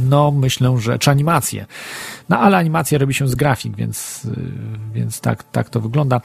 no 0.00 0.30
myślę, 0.30 0.76
że 0.78 0.98
czy 0.98 1.10
animacje. 1.10 1.66
No 2.28 2.38
ale 2.38 2.56
animacja 2.56 2.98
robi 2.98 3.14
się 3.14 3.28
z 3.28 3.34
grafik, 3.34 3.76
więc, 3.76 4.24
y, 4.24 4.30
więc 4.94 5.20
tak, 5.20 5.44
tak 5.44 5.70
to 5.70 5.80
wygląda. 5.80 6.20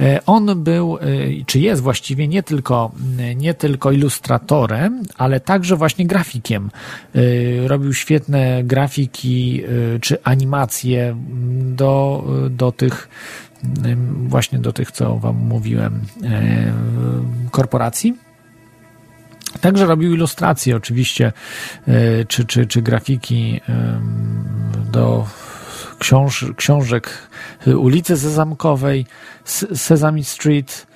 E, 0.00 0.20
on 0.26 0.64
był, 0.64 0.96
y, 0.96 1.44
czy 1.46 1.60
jest 1.60 1.82
właściwie 1.82 2.28
nie 2.28 2.42
tylko, 2.42 2.92
nie 3.36 3.54
tylko 3.54 3.92
ilustratorem, 3.92 5.02
ale 5.16 5.40
także 5.40 5.76
właśnie 5.76 6.06
grafikiem. 6.06 6.70
E, 7.14 7.68
robił 7.68 7.94
świetne 7.94 8.64
grafiki 8.64 9.62
czy 10.00 10.22
animacje 10.22 11.16
do, 11.76 12.24
do 12.50 12.72
tych 12.72 13.08
właśnie 14.28 14.58
do 14.58 14.72
tych, 14.72 14.90
co 14.90 15.16
wam 15.16 15.36
mówiłem, 15.36 16.00
e, 16.24 16.72
korporacji. 17.50 18.25
Także 19.60 19.86
robił 19.86 20.14
ilustracje 20.14 20.76
oczywiście, 20.76 21.32
e, 21.88 22.24
czy, 22.24 22.44
czy, 22.44 22.66
czy 22.66 22.82
grafiki 22.82 23.60
do 24.92 25.26
książ 25.98 26.44
książek 26.56 27.28
ulicy 27.66 28.16
Sezamkowej, 28.16 29.06
Sesame 29.74 30.22
Street, 30.24 30.86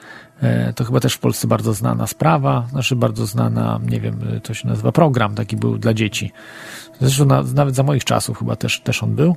e, 0.43 0.73
to 0.73 0.85
chyba 0.85 1.01
też 1.01 1.15
w 1.15 1.19
Polsce 1.19 1.49
bardzo 1.49 1.75
znana 1.75 2.07
sprawa, 2.07 2.67
znaczy 2.71 2.97
bardzo 2.97 3.27
znana, 3.27 3.81
nie 3.91 4.01
wiem, 4.01 4.41
to 4.43 4.55
się 4.55 4.69
nazywa 4.69 4.93
program, 4.93 5.35
taki 5.35 5.57
był 5.57 5.79
dla 5.79 5.95
dzieci. 5.95 6.33
Zresztą 7.01 7.25
na, 7.25 7.43
nawet 7.55 7.75
za 7.75 7.83
moich 7.83 8.05
czasów 8.05 8.39
chyba 8.39 8.57
też, 8.57 8.81
też 8.81 9.03
on 9.03 9.15
był. 9.15 9.37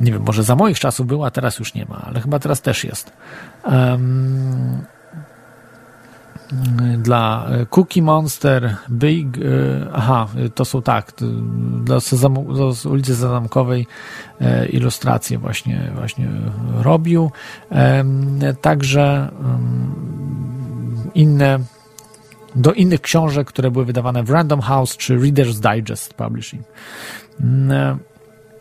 Nie 0.00 0.12
wiem, 0.12 0.22
może 0.22 0.42
za 0.42 0.56
moich 0.56 0.78
czasów 0.80 1.06
był, 1.06 1.24
a 1.24 1.30
teraz 1.30 1.58
już 1.58 1.74
nie 1.74 1.84
ma, 1.84 2.02
ale 2.06 2.20
chyba 2.20 2.38
teraz 2.38 2.62
też 2.62 2.84
jest. 2.84 3.12
Um, 3.64 4.84
dla 6.98 7.46
Cookie 7.70 8.02
Monster, 8.02 8.76
Big, 8.90 9.38
e, 9.38 9.40
aha, 9.92 10.28
to 10.54 10.64
są 10.64 10.82
tak, 10.82 11.12
dla, 11.84 12.00
Sezam, 12.00 12.34
dla 12.34 12.90
ulicy 12.90 13.16
Sezamkowej 13.16 13.86
e, 14.40 14.66
ilustracje 14.66 15.38
właśnie, 15.38 15.90
właśnie 15.94 16.28
robił. 16.82 17.30
Także 18.60 19.30
inne, 21.14 21.58
do 22.56 22.72
innych 22.72 23.00
książek, 23.00 23.48
które 23.48 23.70
były 23.70 23.84
wydawane 23.84 24.22
w 24.22 24.30
Random 24.30 24.60
House 24.60 24.96
czy 24.96 25.18
Reader's 25.18 25.74
Digest 25.74 26.14
Publishing. 26.14 26.62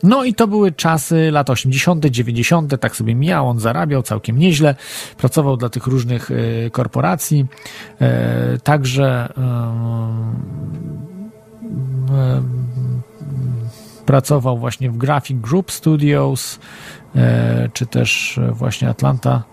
No 0.03 0.23
i 0.23 0.33
to 0.33 0.47
były 0.47 0.71
czasy 0.71 1.31
lat 1.31 1.49
80., 1.49 2.05
90., 2.05 2.79
tak 2.79 2.95
sobie 2.95 3.15
miał, 3.15 3.49
on 3.49 3.59
zarabiał 3.59 4.03
całkiem 4.03 4.37
nieźle, 4.39 4.75
pracował 5.17 5.57
dla 5.57 5.69
tych 5.69 5.87
różnych 5.87 6.31
y, 6.31 6.69
korporacji, 6.71 7.45
y, 8.55 8.59
także 8.59 9.29
y, 14.01 14.03
pracował 14.05 14.57
właśnie 14.57 14.89
w 14.89 14.97
Graphic 14.97 15.41
Group 15.41 15.71
Studios, 15.71 16.59
czy 17.73 17.85
też 17.85 18.39
właśnie 18.51 18.89
Atlanta 18.89 19.43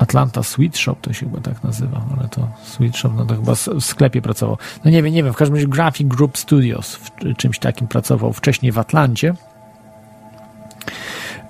Atlanta 0.00 0.42
Sweet 0.42 0.78
Shop 0.78 0.96
to 1.00 1.12
się 1.12 1.26
chyba 1.26 1.40
tak 1.40 1.64
nazywa, 1.64 2.00
ale 2.18 2.28
to 2.28 2.48
Sweet 2.64 2.96
Shop, 2.96 3.10
no 3.16 3.26
to 3.26 3.34
chyba 3.34 3.54
w 3.54 3.84
sklepie 3.84 4.22
pracował. 4.22 4.58
No 4.84 4.90
nie 4.90 5.02
wiem, 5.02 5.14
nie 5.14 5.22
wiem, 5.22 5.32
w 5.32 5.36
każdym 5.36 5.54
razie 5.54 5.68
Graphic 5.68 6.08
Group 6.08 6.38
Studios 6.38 6.94
w 6.94 7.36
czymś 7.36 7.58
takim 7.58 7.88
pracował 7.88 8.32
wcześniej 8.32 8.72
w 8.72 8.78
Atlancie. 8.78 9.34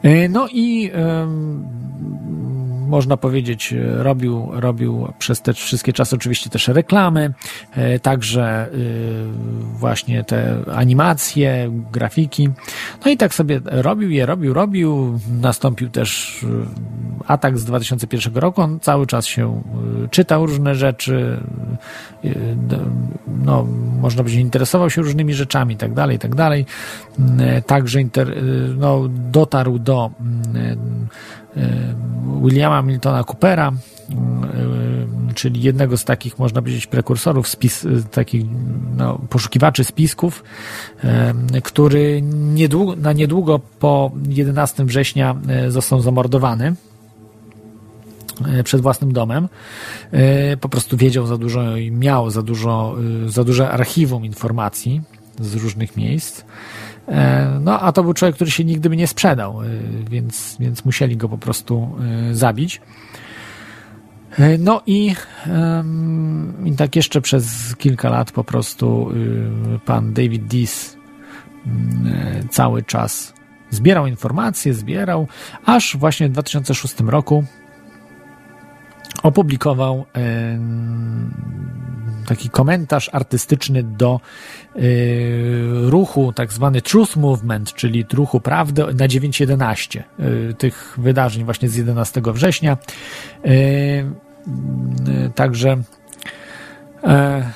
E, 0.03 0.29
no 0.29 0.49
i 0.53 0.91
um, 0.91 1.65
można 2.91 3.17
powiedzieć, 3.17 3.73
e, 3.73 4.03
robił, 4.03 4.49
robił 4.53 5.09
przez 5.19 5.43
te 5.43 5.53
wszystkie 5.53 5.93
czasy 5.93 6.17
oczywiście 6.17 6.51
też 6.51 6.69
reklamy, 6.69 7.35
e, 7.73 7.99
także 7.99 8.43
e, 8.43 8.69
właśnie 9.79 10.25
te 10.25 10.57
animacje, 10.75 11.71
grafiki. 11.93 12.49
No 13.05 13.11
i 13.11 13.17
tak 13.17 13.35
sobie 13.35 13.61
robił 13.65 14.11
je, 14.11 14.27
robił, 14.27 14.55
robił. 14.55 15.19
Nastąpił 15.41 15.91
też 15.91 16.41
atak 17.27 17.59
z 17.59 17.65
2001 17.65 18.35
roku. 18.35 18.63
On 18.63 18.81
cały 18.81 19.07
czas 19.07 19.27
się 19.27 19.63
czytał 20.11 20.47
różne 20.47 20.75
rzeczy, 20.75 21.41
no, 23.45 23.67
można 24.01 24.23
powiedzieć, 24.23 24.41
interesował 24.41 24.91
się 24.91 25.03
różnymi 25.03 25.35
rzeczami 25.35 25.77
tak 25.77 25.95
dalej, 25.95 26.19
tak 26.19 26.35
dalej. 26.35 26.67
Także 27.67 28.01
inter, 28.01 28.37
no, 28.77 29.09
dotarł 29.09 29.79
do 29.79 30.11
Williama 32.43 32.83
Miltona 32.83 33.25
Coopera, 33.25 33.73
czyli 35.35 35.63
jednego 35.63 35.97
z 35.97 36.05
takich, 36.05 36.39
można 36.39 36.63
powiedzieć, 36.63 36.87
prekursorów, 36.87 37.49
spis, 37.49 37.87
takich 38.11 38.45
no, 38.97 39.19
poszukiwaczy 39.31 39.85
spisków, 39.85 40.45
który 41.63 42.23
niedługo, 42.23 42.97
na 42.97 43.13
niedługo 43.13 43.59
po 43.59 44.11
11 44.29 44.85
września 44.85 45.37
został 45.69 46.01
zamordowany 46.01 46.75
przed 48.65 48.81
własnym 48.81 49.13
domem. 49.13 49.49
Po 50.61 50.69
prostu 50.69 50.97
wiedział 50.97 51.27
za 51.27 51.37
dużo 51.39 51.77
i 51.77 51.91
miał 51.91 52.31
za 52.31 52.43
dużo, 52.43 52.97
za 53.27 53.45
duże 53.45 53.71
archiwum 53.71 54.25
informacji 54.25 55.01
z 55.41 55.55
różnych 55.55 55.97
miejsc. 55.97 56.45
No, 57.61 57.81
a 57.81 57.93
to 57.93 58.03
był 58.03 58.15
człowiek, 58.15 58.35
który 58.35 58.51
się 58.51 58.65
nigdy 58.65 58.89
by 58.89 58.97
nie 58.97 59.07
sprzedał, 59.07 59.61
więc, 60.11 60.57
więc 60.61 60.85
musieli 60.85 61.17
go 61.17 61.29
po 61.29 61.39
prostu 61.39 61.97
zabić. 62.33 62.81
E, 64.39 64.59
no 64.59 64.83
i, 64.87 65.15
i 66.65 66.73
tak 66.73 66.97
jeszcze 66.97 67.21
przez 67.21 67.77
kilka 67.77 68.11
lat 68.11 68.33
po 68.33 68.45
prostu 68.45 69.11
y, 69.11 69.79
pan 69.79 70.13
David 70.13 70.47
Dees 70.47 70.97
mm, 71.67 72.15
e, 72.15 72.49
cały 72.49 72.83
czas 72.83 73.35
zbierał 73.71 74.07
informacje, 74.07 74.75
zbierał, 74.75 75.27
aż 75.65 75.97
właśnie 75.97 76.29
w 76.29 76.33
2006 76.33 76.95
roku 77.01 77.45
opublikował 79.23 80.05
taki 82.31 82.51
komentarz 82.51 83.11
artystyczny 83.13 83.83
do 83.83 84.21
y, 84.77 84.81
ruchu, 85.87 86.33
tak 86.33 86.53
zwany 86.53 86.83
Truth 86.83 87.17
Movement, 87.17 87.75
czyli 87.75 88.05
ruchu 88.13 88.41
prawdy 88.41 88.83
na 88.83 89.09
9.11 89.09 90.03
y, 90.51 90.55
tych 90.55 90.99
wydarzeń 90.99 91.45
właśnie 91.45 91.69
z 91.69 91.77
11 91.77 92.23
września. 92.25 92.77
Y, 93.47 94.05
także 95.35 95.83
e, 97.05 97.51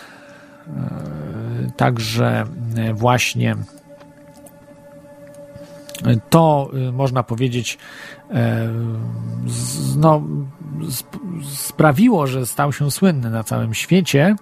także 1.76 2.44
właśnie 2.94 3.56
to 6.30 6.70
można 6.92 7.22
powiedzieć 7.22 7.78
no, 9.96 10.22
sprawiło, 11.42 12.26
że 12.26 12.46
stał 12.46 12.72
się 12.72 12.90
słynny 12.90 13.30
na 13.30 13.44
całym 13.44 13.74
świecie, 13.74 14.36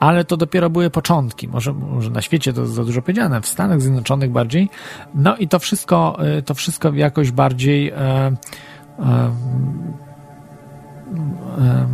ale 0.00 0.24
to 0.24 0.36
dopiero 0.36 0.70
były 0.70 0.90
początki. 0.90 1.48
Może, 1.48 1.72
może 1.72 2.10
na 2.10 2.22
świecie 2.22 2.52
to 2.52 2.66
za 2.66 2.84
dużo 2.84 3.02
powiedziane, 3.02 3.40
w 3.40 3.46
Stanach 3.46 3.80
Zjednoczonych 3.80 4.30
bardziej. 4.30 4.70
No 5.14 5.36
i 5.36 5.48
to 5.48 5.58
wszystko, 5.58 6.16
e, 6.18 6.42
to 6.42 6.54
wszystko 6.54 6.92
jakoś 6.92 7.30
bardziej 7.30 7.88
e, 7.88 7.96
e, 7.96 8.32
e, 11.58 11.86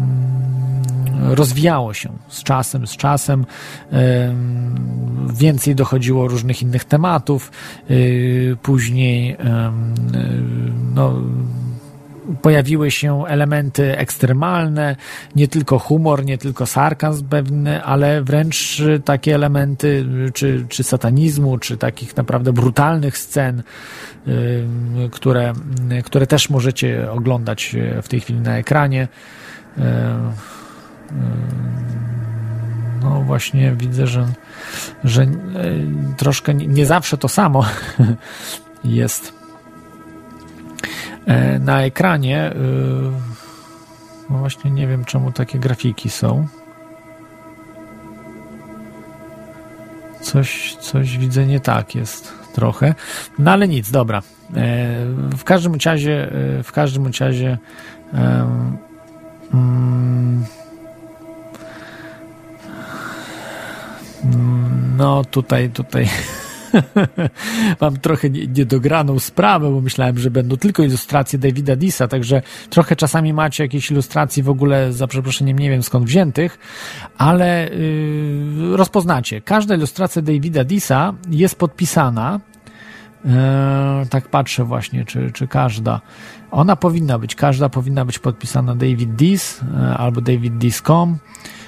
rozwijało 1.21 1.95
się 1.95 2.13
z 2.29 2.43
czasem, 2.43 2.87
z 2.87 2.97
czasem. 2.97 3.47
Więcej 5.35 5.75
dochodziło 5.75 6.29
różnych 6.29 6.63
innych 6.63 6.85
tematów, 6.85 7.53
y, 7.91 8.57
później 8.63 9.37
no, 10.95 11.15
pojawiły 12.43 12.91
się 12.91 13.25
elementy 13.27 13.99
ekstremalne, 13.99 14.97
nie 15.37 15.49
tylko 15.49 15.79
humor, 15.79 16.25
nie 16.25 16.39
tylko 16.39 16.67
sarkazm 16.67 17.29
pewny, 17.29 17.83
ale 17.83 18.23
wręcz 18.23 18.83
takie 19.05 19.35
elementy 19.35 20.07
czy, 20.35 20.67
czy 20.69 20.83
satanizmu, 20.83 21.59
czy 21.59 21.77
takich 21.77 22.17
naprawdę 22.17 22.53
brutalnych 22.53 23.19
scen, 23.19 23.63
które, 25.11 25.53
które 26.05 26.27
też 26.27 26.51
możecie 26.51 27.11
oglądać 27.11 27.77
w 28.03 28.09
tej 28.09 28.21
chwili 28.21 28.41
na 28.41 28.57
ekranie 28.59 29.09
no 33.03 33.23
właśnie 33.23 33.73
widzę, 33.73 34.07
że, 34.07 34.27
że 35.05 35.23
e, 35.23 35.29
troszkę 36.17 36.55
nie 36.55 36.87
zawsze 36.87 37.19
to 37.19 37.29
samo 37.29 37.65
jest 38.85 39.33
e, 41.27 41.59
na 41.59 41.83
ekranie. 41.83 42.39
E, 42.39 42.55
no 44.31 44.39
właśnie 44.39 44.71
nie 44.71 44.87
wiem, 44.87 45.05
czemu 45.05 45.33
takie 45.33 45.59
grafiki 45.59 46.11
są. 46.11 46.47
Coś, 50.21 50.77
coś 50.81 51.19
widzę 51.19 51.47
nie 51.47 51.61
tak 51.61 51.95
jest 51.95 52.33
trochę. 52.55 52.95
No 53.39 53.51
ale 53.51 53.69
nic, 53.69 53.91
dobra. 53.91 54.23
W 55.39 55.45
każdym 55.45 55.75
razie, 55.85 56.31
w 56.65 56.73
każdym 56.73 57.11
razie 57.21 57.59
um, 58.13 58.77
No 64.97 65.25
tutaj, 65.25 65.71
tutaj 65.71 66.09
mam 67.81 67.97
trochę 67.97 68.31
niedograną 68.31 69.19
sprawę, 69.19 69.71
bo 69.71 69.81
myślałem, 69.81 70.19
że 70.19 70.31
będą 70.31 70.57
tylko 70.57 70.83
ilustracje 70.83 71.39
Davida 71.39 71.77
Disa, 71.77 72.09
także 72.09 72.43
trochę 72.71 72.97
czasami 72.97 73.33
macie 73.33 73.65
jakieś 73.65 73.91
ilustracje 73.91 74.43
w 74.43 74.49
ogóle, 74.49 74.93
za 74.93 75.07
przeproszeniem, 75.07 75.59
nie 75.59 75.71
wiem 75.71 75.83
skąd 75.83 76.07
wziętych, 76.07 76.59
ale 77.19 77.69
yy, 77.69 78.77
rozpoznacie. 78.77 79.41
Każda 79.41 79.75
ilustracja 79.75 80.23
Davida 80.23 80.65
Disa 80.65 81.15
jest 81.31 81.59
podpisana. 81.59 82.41
Yy, 83.25 83.31
tak 84.11 84.29
patrzę 84.29 84.65
właśnie, 84.65 85.05
czy, 85.05 85.31
czy 85.33 85.49
każda. 85.49 86.01
Ona 86.51 86.77
powinna 86.77 87.19
być, 87.19 87.35
każda 87.35 87.69
powinna 87.69 88.05
być 88.05 88.19
podpisana 88.19 88.75
David 88.75 89.15
Dis 89.15 89.61
yy, 89.61 89.95
albo 89.97 90.21
David 90.21 90.59
Dis.com. 90.59 91.19
E, 91.25 91.60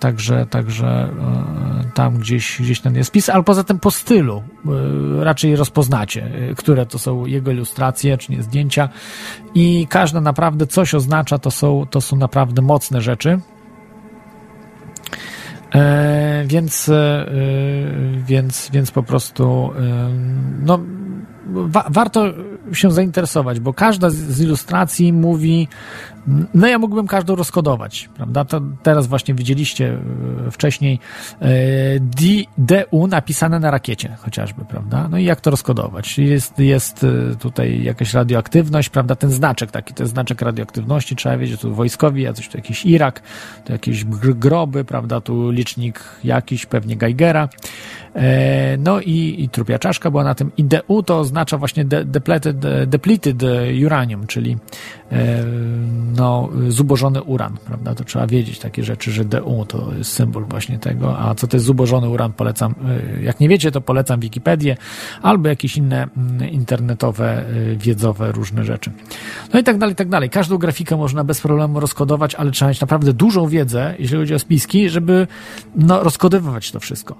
także, 0.00 0.46
także 0.46 0.86
e, 0.86 1.90
tam 1.94 2.18
gdzieś, 2.18 2.60
gdzieś 2.60 2.80
ten 2.80 2.94
jest 2.96 3.08
spis, 3.08 3.28
ale 3.28 3.42
poza 3.42 3.64
tym 3.64 3.78
po 3.78 3.90
stylu 3.90 4.42
e, 5.20 5.24
raczej 5.24 5.56
rozpoznacie, 5.56 6.30
które 6.56 6.86
to 6.86 6.98
są 6.98 7.26
jego 7.26 7.50
ilustracje, 7.50 8.18
czy 8.18 8.32
nie 8.32 8.42
zdjęcia 8.42 8.88
i 9.54 9.86
każda 9.90 10.20
naprawdę 10.20 10.66
coś 10.66 10.94
oznacza, 10.94 11.38
to 11.38 11.50
są, 11.50 11.86
to 11.90 12.00
są 12.00 12.16
naprawdę 12.16 12.62
mocne 12.62 13.00
rzeczy. 13.00 13.40
więc, 16.46 16.90
więc, 18.26 18.70
więc 18.72 18.90
po 18.90 19.02
prostu 19.02 19.70
no, 20.62 20.78
wa 21.46 21.84
warto 21.90 22.24
się 22.72 22.90
zainteresować, 22.90 23.60
bo 23.60 23.72
każda 23.74 24.10
z 24.10 24.40
ilustracji 24.40 25.12
mówi 25.12 25.68
no 26.54 26.66
ja 26.66 26.78
mógłbym 26.78 27.06
każdą 27.06 27.36
rozkodować, 27.36 28.08
prawda? 28.16 28.44
To 28.44 28.60
teraz 28.82 29.06
właśnie 29.06 29.34
widzieliście 29.34 29.98
e, 30.46 30.50
wcześniej 30.50 30.98
e, 31.40 31.48
DU 32.58 33.06
napisane 33.06 33.60
na 33.60 33.70
rakiecie 33.70 34.16
chociażby, 34.18 34.64
prawda? 34.64 35.08
No 35.08 35.18
i 35.18 35.24
jak 35.24 35.40
to 35.40 35.50
rozkodować? 35.50 36.18
Jest, 36.18 36.58
jest 36.58 37.04
e, 37.04 37.36
tutaj 37.36 37.82
jakaś 37.82 38.14
radioaktywność, 38.14 38.88
prawda? 38.88 39.16
Ten 39.16 39.30
znaczek 39.30 39.70
taki, 39.70 39.94
to 39.94 40.02
jest 40.02 40.12
znaczek 40.12 40.42
radioaktywności, 40.42 41.16
trzeba 41.16 41.36
wiedzieć, 41.36 41.60
tu 41.60 41.74
wojskowi, 41.74 42.26
a 42.26 42.32
coś 42.32 42.48
tu 42.48 42.58
jakiś 42.58 42.86
Irak, 42.86 43.22
tu 43.64 43.72
jakieś 43.72 44.04
groby, 44.04 44.84
prawda? 44.84 45.20
Tu 45.20 45.50
licznik 45.50 46.04
jakiś, 46.24 46.66
pewnie 46.66 46.96
Geigera. 46.96 47.48
No 48.78 49.00
i, 49.00 49.36
i 49.38 49.48
trupia 49.48 49.78
czaszka 49.78 50.10
była 50.10 50.24
na 50.24 50.34
tym. 50.34 50.52
I 50.56 50.64
DU 50.64 51.02
to 51.02 51.18
oznacza 51.18 51.58
właśnie 51.58 51.84
de, 51.84 52.04
depleted, 52.04 52.58
depleted 52.86 53.42
uranium, 53.86 54.26
czyli 54.26 54.56
no, 56.16 56.48
zubożony 56.68 57.22
uran, 57.22 57.56
prawda? 57.66 57.94
To 57.94 58.04
trzeba 58.04 58.26
wiedzieć 58.26 58.58
takie 58.58 58.84
rzeczy, 58.84 59.12
że 59.12 59.24
DU 59.24 59.64
to 59.68 59.90
jest 59.98 60.12
symbol 60.12 60.44
właśnie 60.44 60.78
tego. 60.78 61.18
A 61.18 61.34
co 61.34 61.46
to 61.46 61.56
jest 61.56 61.66
zubożony 61.66 62.08
uran, 62.08 62.32
polecam. 62.32 62.74
Y, 63.18 63.22
jak 63.22 63.40
nie 63.40 63.48
wiecie, 63.48 63.70
to 63.70 63.80
polecam 63.80 64.20
Wikipedię 64.20 64.76
albo 65.22 65.48
jakieś 65.48 65.76
inne 65.76 66.08
mm, 66.16 66.50
internetowe, 66.50 67.44
y, 67.50 67.76
wiedzowe 67.76 68.32
różne 68.32 68.64
rzeczy. 68.64 68.90
No 69.54 69.60
i 69.60 69.64
tak 69.64 69.78
dalej, 69.78 69.94
tak 69.94 70.08
dalej. 70.08 70.30
Każdą 70.30 70.58
grafikę 70.58 70.96
można 70.96 71.24
bez 71.24 71.40
problemu 71.40 71.80
rozkodować, 71.80 72.34
ale 72.34 72.50
trzeba 72.50 72.68
mieć 72.68 72.80
naprawdę 72.80 73.12
dużą 73.12 73.48
wiedzę, 73.48 73.94
jeśli 73.98 74.16
chodzi 74.16 74.34
o 74.34 74.38
spiski, 74.38 74.88
żeby 74.88 75.26
no, 75.76 76.02
rozkodowywać 76.02 76.70
to 76.70 76.80
wszystko. 76.80 77.16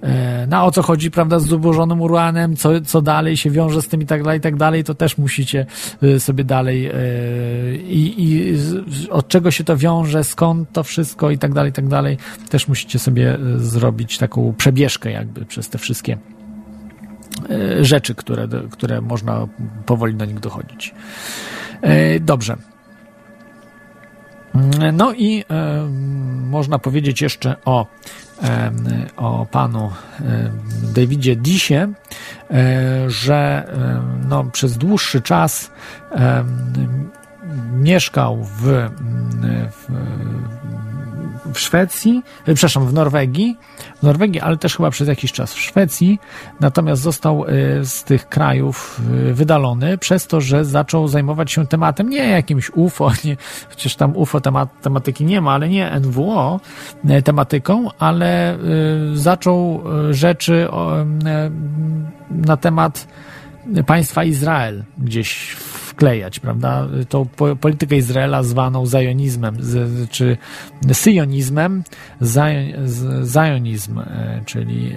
E, 0.00 0.46
na 0.46 0.64
o 0.64 0.70
co 0.70 0.82
chodzi, 0.82 1.10
prawda, 1.10 1.38
z 1.38 1.46
zubożonym 1.46 2.00
uranem, 2.00 2.56
co, 2.56 2.80
co 2.80 3.02
dalej 3.02 3.36
się 3.36 3.50
wiąże 3.50 3.82
z 3.82 3.88
tym 3.88 4.02
i 4.02 4.06
tak 4.06 4.22
dalej, 4.22 4.38
i 4.38 4.40
tak 4.40 4.56
dalej, 4.56 4.84
to 4.84 4.94
też 4.94 5.18
musicie 5.18 5.66
sobie 6.18 6.44
dalej 6.44 6.86
e, 6.86 6.92
i, 7.84 8.14
i 8.18 8.54
od 9.10 9.28
czego 9.28 9.50
się 9.50 9.64
to 9.64 9.76
wiąże, 9.76 10.24
skąd 10.24 10.72
to 10.72 10.84
wszystko 10.84 11.30
i 11.30 11.38
tak 11.38 11.52
dalej, 11.52 11.70
i 11.70 11.72
tak 11.72 11.88
dalej, 11.88 12.16
też 12.50 12.68
musicie 12.68 12.98
sobie 12.98 13.34
e, 13.34 13.38
zrobić 13.58 14.18
taką 14.18 14.54
przebieżkę 14.58 15.10
jakby 15.10 15.44
przez 15.44 15.68
te 15.68 15.78
wszystkie 15.78 16.18
rzeczy, 17.80 18.14
które, 18.14 18.48
które 18.70 19.00
można 19.00 19.48
powoli 19.86 20.14
do 20.14 20.24
nich 20.24 20.40
dochodzić. 20.40 20.94
Dobrze. 22.20 22.56
No 24.92 25.12
i 25.12 25.44
e, 25.50 25.88
można 26.50 26.78
powiedzieć 26.78 27.22
jeszcze 27.22 27.56
o, 27.64 27.86
e, 28.42 28.70
o 29.16 29.46
panu 29.50 29.90
e, 30.20 30.50
Davidzie 30.94 31.36
Disie, 31.36 31.92
że 33.06 33.66
no, 34.28 34.44
przez 34.44 34.78
dłuższy 34.78 35.20
czas 35.20 35.70
mieszkał 37.72 38.44
w, 38.44 38.62
w, 39.70 39.88
w 41.54 41.60
Szwecji, 41.60 42.22
przepraszam, 42.44 42.86
w 42.86 42.92
Norwegii, 42.92 43.58
w 44.00 44.02
Norwegii, 44.02 44.40
ale 44.40 44.56
też 44.56 44.76
chyba 44.76 44.90
przez 44.90 45.08
jakiś 45.08 45.32
czas 45.32 45.54
w 45.54 45.60
Szwecji, 45.60 46.18
natomiast 46.60 47.02
został 47.02 47.44
z 47.82 48.04
tych 48.04 48.28
krajów 48.28 49.00
wydalony 49.32 49.98
przez 49.98 50.26
to, 50.26 50.40
że 50.40 50.64
zaczął 50.64 51.08
zajmować 51.08 51.52
się 51.52 51.66
tematem, 51.66 52.10
nie 52.10 52.28
jakimś 52.28 52.70
UFO, 52.70 53.12
nie, 53.24 53.36
przecież 53.68 53.96
tam 53.96 54.16
UFO 54.16 54.40
temat, 54.40 54.80
tematyki 54.80 55.24
nie 55.24 55.40
ma, 55.40 55.52
ale 55.52 55.68
nie 55.68 56.00
NWO 56.00 56.60
tematyką, 57.24 57.88
ale 57.98 58.58
zaczął 59.14 59.82
rzeczy 60.10 60.68
na 62.30 62.56
temat 62.56 63.08
państwa 63.86 64.24
Izrael 64.24 64.84
gdzieś 64.98 65.56
wklejać, 65.92 66.40
prawda? 66.40 66.88
Tą 67.08 67.26
politykę 67.60 67.96
Izraela 67.96 68.42
zwaną 68.42 68.86
zajonizmem, 68.86 69.56
czy 70.10 70.36
syjonizmem, 70.92 71.82
zajonizm, 73.22 74.00
czyli 74.46 74.96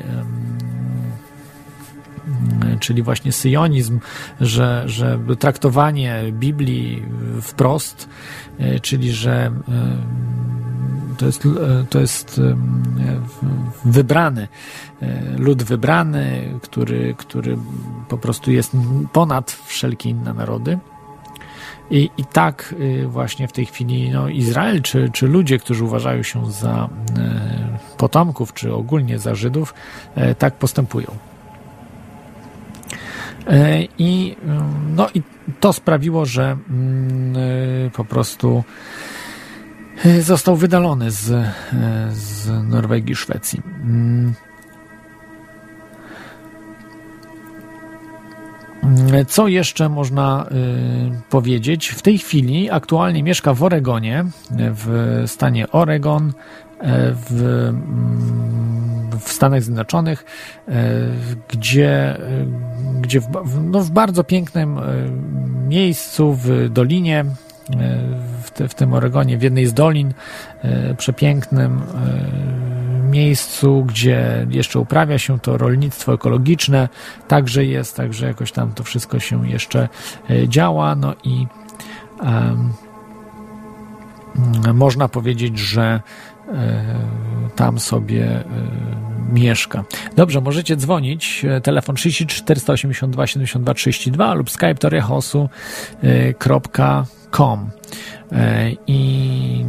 czyli 2.79 3.03
właśnie 3.03 3.31
syjonizm, 3.31 3.99
że, 4.41 4.83
że 4.85 5.19
traktowanie 5.39 6.23
Biblii 6.31 7.05
wprost, 7.41 8.09
czyli 8.81 9.11
że 9.11 9.51
to 11.17 11.25
jest, 11.25 11.47
to 11.89 11.99
jest 11.99 12.41
wybrany, 13.85 14.47
lud 15.37 15.63
wybrany, 15.63 16.53
który, 16.61 17.15
który 17.17 17.57
po 18.09 18.17
prostu 18.17 18.51
jest 18.51 18.71
ponad 19.13 19.51
wszelkie 19.51 20.09
inne 20.09 20.33
narody. 20.33 20.79
I, 21.91 22.09
I 22.17 22.25
tak 22.25 22.75
właśnie 23.07 23.47
w 23.47 23.51
tej 23.51 23.65
chwili 23.65 24.09
no, 24.09 24.29
Izrael, 24.29 24.81
czy, 24.81 25.09
czy 25.13 25.27
ludzie, 25.27 25.59
którzy 25.59 25.83
uważają 25.83 26.23
się 26.23 26.51
za 26.51 26.89
potomków, 27.97 28.53
czy 28.53 28.73
ogólnie 28.73 29.19
za 29.19 29.35
Żydów, 29.35 29.73
tak 30.37 30.53
postępują. 30.53 31.07
I, 33.97 34.35
no, 34.95 35.07
i 35.13 35.21
to 35.59 35.73
sprawiło, 35.73 36.25
że 36.25 36.57
po 37.93 38.05
prostu 38.05 38.63
został 40.21 40.55
wydalony 40.55 41.11
z, 41.11 41.47
z 42.11 42.49
Norwegii, 42.69 43.15
Szwecji. 43.15 43.61
Co 49.27 49.47
jeszcze 49.47 49.89
można 49.89 50.45
powiedzieć? 51.29 51.87
W 51.87 52.01
tej 52.01 52.17
chwili 52.17 52.71
aktualnie 52.71 53.23
mieszka 53.23 53.53
w 53.53 53.63
Oregonie, 53.63 54.25
w 54.51 55.23
stanie 55.27 55.71
Oregon, 55.71 56.33
w, 57.29 57.71
w 59.19 59.31
Stanach 59.31 59.63
Zjednoczonych, 59.63 60.25
gdzie, 61.47 62.17
gdzie 63.01 63.21
w, 63.21 63.27
no 63.71 63.79
w 63.79 63.91
bardzo 63.91 64.23
pięknym 64.23 64.79
miejscu, 65.67 66.33
w 66.33 66.69
dolinie, 66.69 67.25
w, 68.69 68.73
tym 68.73 68.93
Oregonie, 68.93 69.37
w 69.37 69.41
jednej 69.41 69.65
z 69.65 69.73
dolin, 69.73 70.13
przepięknym 70.97 71.81
miejscu, 73.09 73.83
gdzie 73.83 74.47
jeszcze 74.49 74.79
uprawia 74.79 75.17
się 75.17 75.39
to 75.39 75.57
rolnictwo 75.57 76.13
ekologiczne, 76.13 76.89
także 77.27 77.65
jest, 77.65 77.95
także 77.95 78.27
jakoś 78.27 78.51
tam 78.51 78.73
to 78.73 78.83
wszystko 78.83 79.19
się 79.19 79.49
jeszcze 79.49 79.89
działa, 80.47 80.95
no 80.95 81.13
i 81.23 81.47
um, 82.19 82.73
można 84.73 85.07
powiedzieć, 85.07 85.59
że 85.59 86.01
tam 87.55 87.79
sobie 87.79 88.43
mieszka. 89.33 89.83
Dobrze, 90.15 90.41
możecie 90.41 90.75
dzwonić. 90.75 91.45
Telefon 91.63 91.95
33 91.95 92.35
482 92.35 93.27
72 93.27 93.73
32 93.73 94.33
lub 94.33 94.49
skype 94.49 94.75
torehosu.com 94.75 95.39
i 98.87 99.65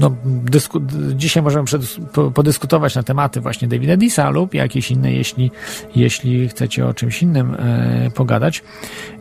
no, 0.00 0.16
dysku, 0.24 0.80
dzisiaj 1.14 1.42
możemy 1.42 1.64
przed, 1.64 1.82
po, 2.12 2.30
podyskutować 2.30 2.94
na 2.94 3.02
tematy 3.02 3.40
właśnie 3.40 3.68
Davida 3.68 3.96
Disa 3.96 4.30
lub 4.30 4.54
jakieś 4.54 4.90
inne, 4.90 5.12
jeśli, 5.12 5.50
jeśli 5.96 6.48
chcecie 6.48 6.86
o 6.86 6.94
czymś 6.94 7.22
innym 7.22 7.54
e, 7.54 8.10
pogadać. 8.14 8.62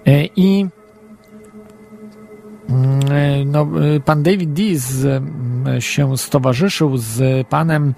E, 0.08 0.26
I 0.36 0.68
no, 3.46 3.68
pan 4.06 4.24
David 4.24 4.54
Dees 4.54 5.06
się 5.80 6.18
stowarzyszył 6.18 6.98
z 6.98 7.48
panem 7.48 7.94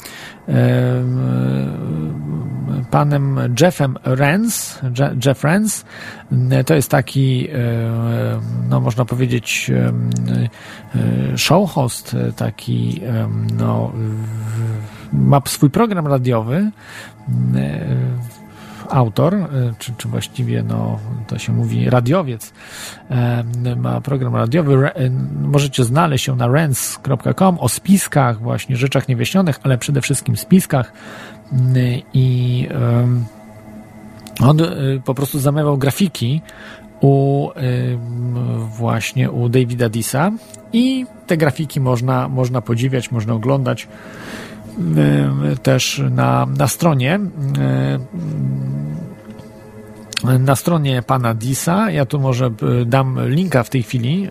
panem 2.91 3.39
Jeffem 3.61 3.97
Renz, 4.03 4.80
Jeff 5.26 5.43
Renz. 5.43 5.86
To 6.65 6.74
jest 6.74 6.91
taki, 6.91 7.47
no 8.69 8.80
można 8.80 9.05
powiedzieć, 9.05 9.72
show 11.38 11.72
host, 11.72 12.15
taki, 12.36 13.01
no, 13.59 13.91
ma 15.13 15.41
swój 15.45 15.69
program 15.69 16.07
radiowy 16.07 16.72
autor, 18.92 19.36
e, 19.36 19.48
czy, 19.80 19.94
czy 19.98 20.08
właściwie 20.08 20.64
no, 20.64 21.00
to 21.28 21.39
się 21.39 21.54
mówi 21.54 21.89
radiowiec, 21.89 22.54
e, 23.10 23.44
ma 23.76 24.02
program 24.02 24.36
radiowy. 24.36 24.92
E, 24.96 25.10
możecie 25.42 25.84
znaleźć 25.84 26.28
ją 26.28 26.36
na 26.36 26.48
rens.com 26.48 27.60
o 27.60 27.70
spiskach, 27.70 28.42
właśnie 28.42 28.76
rzeczach 28.76 29.08
niewyjaśnionych, 29.08 29.60
ale 29.64 29.78
przede 29.78 30.02
wszystkim 30.02 30.38
spiskach 30.38 30.94
i 32.14 32.68
on 34.39 34.58
po 35.06 35.14
prostu 35.14 35.39
zamawiał 35.39 35.78
grafiki 35.78 36.42
u 37.02 37.50
właśnie 38.78 39.32
u 39.32 39.50
Davida 39.50 39.89
Disa 39.89 40.32
i 40.74 41.06
te 41.28 41.38
grafiki 41.38 41.80
można, 41.80 42.30
można 42.30 42.62
podziwiać, 42.62 43.12
można 43.12 43.34
oglądać 43.34 43.88
też 45.63 46.01
na, 46.11 46.47
na 46.57 46.67
stronie 46.67 47.19
na 50.39 50.55
stronie 50.55 51.01
pana 51.01 51.34
Disa. 51.34 51.91
Ja 51.91 52.05
tu 52.05 52.19
może 52.19 52.51
dam 52.86 53.19
linka 53.30 53.63
w 53.63 53.69
tej 53.69 53.84
chwili 53.84 54.30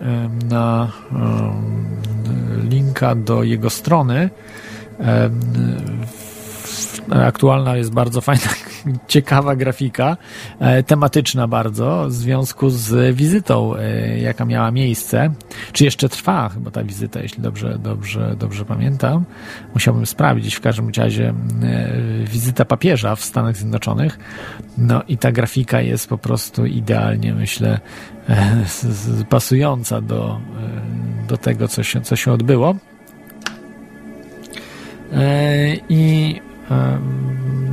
na 0.49 0.91
linka 2.69 3.15
do 3.15 3.43
jego 3.43 3.69
strony. 3.69 4.29
Aktualna 7.09 7.77
jest 7.77 7.91
bardzo 7.91 8.21
fajna, 8.21 8.47
ciekawa 9.07 9.55
grafika, 9.55 10.17
e, 10.59 10.83
tematyczna 10.83 11.47
bardzo, 11.47 12.05
w 12.07 12.13
związku 12.13 12.69
z 12.69 13.15
wizytą, 13.15 13.75
e, 13.75 14.19
jaka 14.19 14.45
miała 14.45 14.71
miejsce. 14.71 15.33
Czy 15.71 15.83
jeszcze 15.83 16.09
trwa 16.09 16.49
chyba 16.49 16.71
ta 16.71 16.83
wizyta, 16.83 17.19
jeśli 17.19 17.43
dobrze, 17.43 17.79
dobrze, 17.79 18.35
dobrze 18.39 18.65
pamiętam. 18.65 19.25
Musiałbym 19.73 20.05
sprawdzić. 20.05 20.55
W 20.55 20.61
każdym 20.61 20.89
razie 20.97 21.29
e, 21.29 21.33
wizyta 22.25 22.65
papieża 22.65 23.15
w 23.15 23.21
Stanach 23.21 23.57
Zjednoczonych. 23.57 24.19
No 24.77 25.03
i 25.07 25.17
ta 25.17 25.31
grafika 25.31 25.81
jest 25.81 26.09
po 26.09 26.17
prostu 26.17 26.65
idealnie, 26.65 27.33
myślę, 27.33 27.79
pasująca 29.29 30.01
do, 30.01 30.39
do 31.27 31.37
tego, 31.37 31.67
co 31.67 31.83
się, 31.83 32.01
co 32.01 32.15
się 32.15 32.31
odbyło. 32.31 32.75
I 35.89 36.41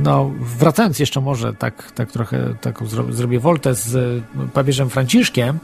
no, 0.03 0.31
wracając 0.39 0.99
jeszcze 0.99 1.21
może 1.21 1.53
tak, 1.53 1.91
tak 1.91 2.11
trochę 2.11 2.53
taką 2.61 2.85
zrobię 3.09 3.39
woltę 3.39 3.75
z 3.75 4.23
papieżem 4.53 4.89
Franciszkiem, 4.89 5.59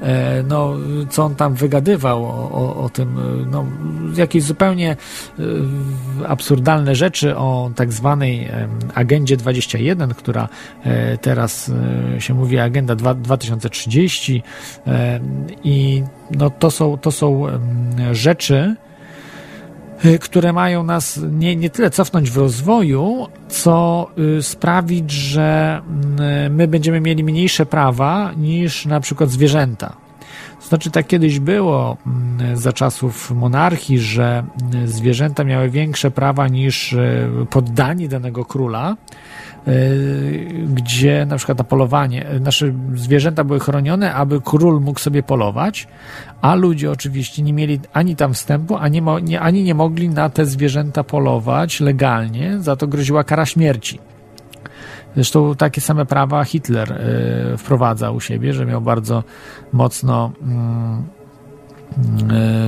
e, 0.00 0.42
no, 0.42 0.76
co 1.10 1.24
on 1.24 1.34
tam 1.34 1.54
wygadywał 1.54 2.24
o, 2.24 2.50
o, 2.52 2.84
o 2.84 2.88
tym, 2.88 3.16
no, 3.50 3.66
jakieś 4.16 4.42
zupełnie 4.42 4.96
e, 5.38 5.42
absurdalne 6.28 6.94
rzeczy 6.94 7.36
o 7.36 7.70
tak 7.76 7.92
zwanej 7.92 8.48
agendzie 8.94 9.36
21, 9.36 10.14
która 10.14 10.48
e, 10.84 11.18
teraz 11.18 11.72
się 12.18 12.34
mówi 12.34 12.58
agenda 12.58 12.94
2030 12.94 14.42
i 15.64 16.02
no, 16.30 16.50
to 16.50 16.70
są, 16.70 16.98
to 16.98 17.10
są 17.10 17.46
rzeczy, 18.12 18.76
które 20.20 20.52
mają 20.52 20.82
nas 20.84 21.20
nie, 21.30 21.56
nie 21.56 21.70
tyle 21.70 21.90
cofnąć 21.90 22.30
w 22.30 22.36
rozwoju, 22.36 23.26
co 23.48 24.06
y, 24.38 24.42
sprawić, 24.42 25.10
że 25.10 25.80
y, 26.46 26.50
my 26.50 26.68
będziemy 26.68 27.00
mieli 27.00 27.24
mniejsze 27.24 27.66
prawa 27.66 28.32
niż 28.36 28.86
na 28.86 29.00
przykład 29.00 29.30
zwierzęta. 29.30 29.96
Znaczy, 30.68 30.90
tak 30.90 31.06
kiedyś 31.06 31.38
było 31.38 31.96
za 32.54 32.72
czasów 32.72 33.30
monarchii, 33.30 33.98
że 33.98 34.44
zwierzęta 34.84 35.44
miały 35.44 35.70
większe 35.70 36.10
prawa 36.10 36.48
niż 36.48 36.96
poddani 37.50 38.08
danego 38.08 38.44
króla, 38.44 38.96
gdzie 40.74 41.26
na 41.26 41.36
przykład 41.36 41.58
na 41.58 41.64
polowanie, 41.64 42.26
nasze 42.40 42.72
zwierzęta 42.94 43.44
były 43.44 43.60
chronione, 43.60 44.14
aby 44.14 44.40
król 44.40 44.80
mógł 44.80 45.00
sobie 45.00 45.22
polować, 45.22 45.88
a 46.40 46.54
ludzie 46.54 46.90
oczywiście 46.90 47.42
nie 47.42 47.52
mieli 47.52 47.80
ani 47.92 48.16
tam 48.16 48.34
wstępu, 48.34 48.76
ani 48.76 49.02
nie, 49.22 49.40
ani 49.40 49.62
nie 49.62 49.74
mogli 49.74 50.08
na 50.08 50.28
te 50.28 50.46
zwierzęta 50.46 51.04
polować 51.04 51.80
legalnie, 51.80 52.60
za 52.60 52.76
to 52.76 52.86
groziła 52.86 53.24
kara 53.24 53.46
śmierci. 53.46 53.98
Zresztą 55.14 55.54
takie 55.54 55.80
same 55.80 56.06
prawa 56.06 56.44
Hitler 56.44 56.92
y, 56.92 57.56
wprowadzał 57.56 58.14
u 58.14 58.20
siebie, 58.20 58.52
że 58.52 58.66
miał 58.66 58.80
bardzo 58.80 59.24
mocno 59.72 60.32
y, 61.16 61.19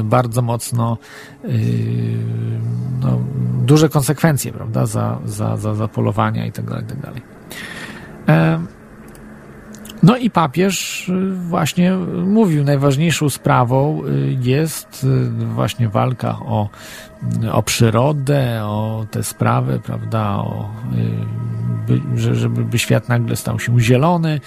bardzo 0.04 0.42
mocno 0.42 0.98
y, 1.44 2.18
no, 3.00 3.18
duże 3.64 3.88
konsekwencje, 3.88 4.52
prawda, 4.52 4.86
za, 4.86 5.18
za, 5.24 5.56
za, 5.56 5.74
za 5.74 5.88
polowania 5.88 6.46
i 6.46 6.52
tak 6.52 6.64
dalej, 6.64 6.84
tak 6.88 7.00
dalej. 7.00 7.22
E, 8.28 8.60
no 10.02 10.16
i 10.16 10.30
papież 10.30 11.10
właśnie 11.48 11.96
mówił, 12.26 12.64
najważniejszą 12.64 13.30
sprawą 13.30 14.02
jest 14.40 15.06
właśnie 15.54 15.88
walka 15.88 16.30
o, 16.30 16.68
o 17.52 17.62
przyrodę, 17.62 18.64
o 18.64 19.06
te 19.10 19.22
sprawy, 19.22 19.80
prawda, 19.84 20.36
o 20.36 20.68
by, 21.86 22.00
że, 22.20 22.34
żeby 22.34 22.64
by 22.64 22.78
świat 22.78 23.08
nagle 23.08 23.36
stał 23.36 23.58
się 23.58 23.80
zielony, 23.80 24.40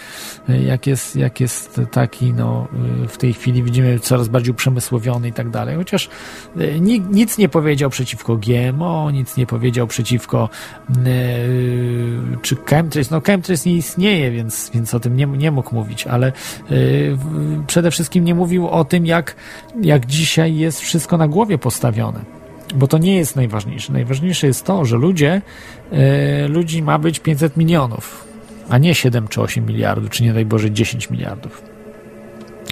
jak 0.66 0.88
jest, 0.88 1.16
jak 1.16 1.40
jest 1.40 1.82
taki, 1.92 2.34
no 2.34 2.68
w 3.08 3.18
tej 3.18 3.34
chwili 3.34 3.64
widzimy 3.64 4.00
coraz 4.00 4.28
bardziej 4.28 4.52
uprzemysłowiony 4.52 5.28
i 5.28 5.34
tak 5.34 5.50
dalej, 5.50 5.76
chociaż 5.76 6.10
e, 6.58 6.80
nic 7.12 7.38
nie 7.38 7.50
powiedział 7.50 7.90
przeciwko 7.90 8.38
GMO, 8.38 9.12
nic 9.12 9.38
nie 9.38 9.46
powiedział 9.46 9.88
przeciwko 9.88 10.50
e, 10.90 10.96
czy 12.42 12.56
chemtrails, 12.66 13.12
no 13.12 13.22
chemtrails 13.22 13.66
nie 13.66 13.76
istnieje, 13.76 14.32
więc, 14.32 14.72
więc 14.74 14.94
o 14.94 15.00
tym 15.00 15.18
nie, 15.18 15.26
nie 15.26 15.52
mógł 15.52 15.76
mówić, 15.76 16.08
ale 16.08 16.28
e, 16.28 16.32
przede 17.68 17.92
wszystkim 17.92 18.24
nie 18.24 18.36
mówił 18.36 18.68
o 18.68 18.86
tym, 18.86 19.06
jak, 19.06 19.36
jak 19.82 20.06
dzisiaj 20.06 20.56
jest 20.56 20.82
wszystko 20.82 21.18
na 21.18 21.28
głowie 21.28 21.58
postawione 21.58 22.45
bo 22.76 22.88
to 22.88 22.98
nie 22.98 23.16
jest 23.16 23.36
najważniejsze. 23.36 23.94
Najważniejsze 23.94 24.48
jest 24.48 24.66
to, 24.66 24.86
że 24.86 24.98
ludzie, 24.98 25.42
e, 25.92 26.48
ludzi 26.48 26.84
ma 26.84 27.00
być 27.00 27.20
500 27.20 27.58
milionów, 27.58 28.28
a 28.70 28.78
nie 28.78 28.96
7 28.96 29.28
czy 29.28 29.42
8 29.42 29.66
miliardów, 29.66 30.10
czy 30.10 30.24
nie 30.24 30.34
daj 30.34 30.46
Boże 30.46 30.72
10 30.72 31.10
miliardów. 31.10 31.76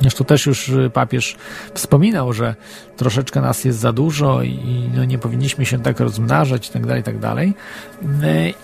Zresztą 0.02 0.26
też 0.26 0.46
już 0.46 0.72
papież 0.94 1.36
wspominał, 1.74 2.34
że 2.34 2.56
troszeczkę 2.98 3.42
nas 3.42 3.66
jest 3.66 3.80
za 3.80 3.94
dużo 3.94 4.44
i 4.44 4.90
no, 4.96 5.06
nie 5.06 5.18
powinniśmy 5.18 5.66
się 5.66 5.80
tak 5.80 6.00
rozmnażać 6.00 6.70
i 6.70 6.72
tak 6.72 6.86
dalej, 6.86 7.04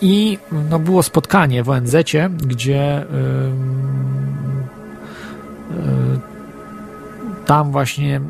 i. 0.01 0.37
E, 0.51 0.55
no, 0.69 0.79
było 0.79 1.03
spotkanie 1.03 1.63
w 1.63 1.69
ONZ-cie, 1.69 2.29
gdzie 2.47 3.05
yy, 5.71 6.19
tam 7.45 7.71
właśnie 7.71 8.21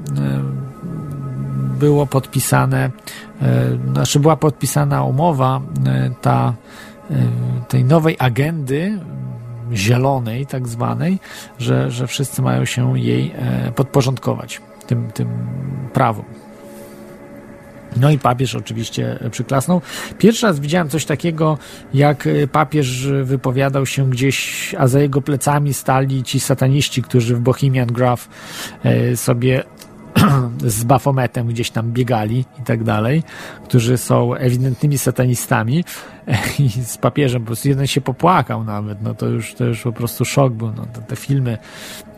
było 1.80 2.06
podpisane, 2.06 2.92
e, 3.42 3.78
znaczy 3.94 4.20
była 4.20 4.36
podpisana 4.36 5.04
umowa 5.04 5.62
e, 5.86 6.12
ta, 6.22 6.54
e, 7.12 7.16
tej 7.68 7.84
nowej 7.84 8.16
agendy 8.20 9.00
zielonej, 9.74 10.46
tak 10.46 10.68
zwanej, 10.68 11.20
że, 11.60 11.92
że 11.92 12.08
wszyscy 12.08 12.42
mają 12.42 12.66
się 12.66 13.00
jej 13.00 13.34
podporządkować, 13.76 14.62
tym, 14.88 15.12
tym 15.12 15.28
prawom. 15.94 16.26
No 17.98 18.12
i 18.12 18.20
papież 18.20 18.56
oczywiście 18.56 19.20
przyklasnął. 19.32 19.82
Pierwszy 20.18 20.46
raz 20.46 20.60
widziałem 20.60 20.90
coś 20.90 21.06
takiego, 21.06 21.58
jak 21.94 22.28
papież 22.52 23.08
wypowiadał 23.24 23.86
się 23.86 24.10
gdzieś, 24.10 24.76
a 24.78 24.88
za 24.88 25.00
jego 25.00 25.22
plecami 25.22 25.74
stali 25.74 26.24
ci 26.24 26.40
sataniści, 26.40 27.02
którzy 27.02 27.36
w 27.36 27.40
Bohemian 27.40 27.88
Graph 27.88 28.30
sobie 29.16 29.64
z 30.66 30.84
Bafometem 30.84 31.48
gdzieś 31.48 31.72
tam 31.72 31.92
biegali 31.92 32.46
i 32.60 32.62
tak 32.66 32.84
dalej, 32.84 33.24
którzy 33.64 33.98
są 33.98 34.36
ewidentnymi 34.36 34.98
satanistami 34.98 35.84
i 36.60 36.70
z 36.70 36.98
papieżem 36.98 37.42
po 37.42 37.46
prostu 37.46 37.70
jeden 37.70 37.88
się 37.88 38.02
popłakał 38.02 38.64
nawet, 38.64 39.02
no 39.02 39.14
to 39.14 39.26
już, 39.26 39.54
to 39.54 39.66
już 39.66 39.82
po 39.82 39.92
prostu 39.92 40.26
szok 40.26 40.54
był, 40.54 40.72
no 40.72 40.86
te, 40.86 41.02
te 41.02 41.16
filmy 41.16 41.58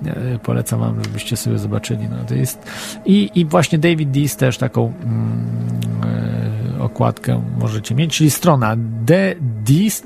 e, 0.06 0.40
polecam 0.40 0.80
wam, 0.80 1.04
żebyście 1.04 1.38
sobie 1.38 1.58
zobaczyli, 1.58 2.10
no 2.10 2.18
to 2.28 2.36
jest 2.36 2.72
i, 3.06 3.30
i 3.36 3.46
właśnie 3.46 3.80
David 3.80 4.12
Dees 4.12 4.36
też 4.36 4.58
taką 4.58 4.94
mm, 5.04 5.48
e, 6.78 6.84
okładkę 6.84 7.44
możecie 7.60 7.96
mieć, 7.96 8.18
czyli 8.18 8.32
strona 8.32 8.76
dddees 8.76 10.04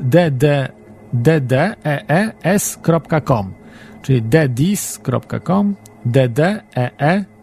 dddees.com 1.14 3.54
czyli 4.02 4.22
ddis.com 4.22 5.76
ddee 6.06 7.35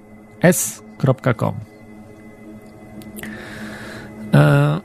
s.com. 0.43 1.55
E, 4.34 4.80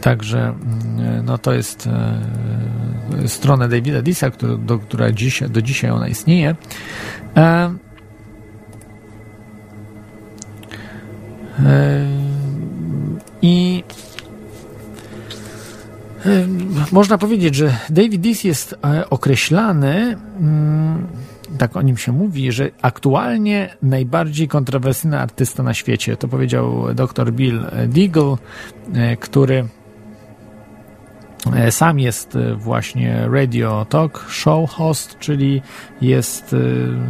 także 0.00 0.38
mm, 0.38 1.24
no 1.24 1.38
to 1.38 1.52
jest 1.52 1.86
e, 1.86 3.28
strona 3.28 3.68
Davida 3.68 4.02
Disa, 4.02 4.30
który, 4.30 4.58
do, 4.58 4.78
która 4.78 5.12
dziś, 5.12 5.42
do 5.48 5.62
dzisiaj 5.62 5.90
ona 5.90 6.08
istnieje. 6.08 6.56
E, 7.36 7.70
I 13.42 13.84
można 16.92 17.18
powiedzieć, 17.18 17.54
że 17.54 17.76
David 17.90 18.20
Dis 18.20 18.44
jest 18.44 18.78
określany 19.10 20.16
mm, 20.40 21.06
tak 21.56 21.76
o 21.76 21.82
nim 21.82 21.96
się 21.96 22.12
mówi, 22.12 22.52
że 22.52 22.70
aktualnie 22.82 23.76
najbardziej 23.82 24.48
kontrowersyjny 24.48 25.20
artysta 25.20 25.62
na 25.62 25.74
świecie. 25.74 26.16
To 26.16 26.28
powiedział 26.28 26.94
dr 26.94 27.32
Bill 27.32 27.66
Deagle, 27.88 28.36
e, 28.94 29.16
który 29.16 29.68
e, 31.54 31.72
sam 31.72 31.98
jest 31.98 32.36
e, 32.36 32.54
właśnie 32.54 33.28
radio 33.30 33.86
talk 33.88 34.26
show 34.28 34.70
host, 34.70 35.18
czyli 35.18 35.62
jest 36.00 36.56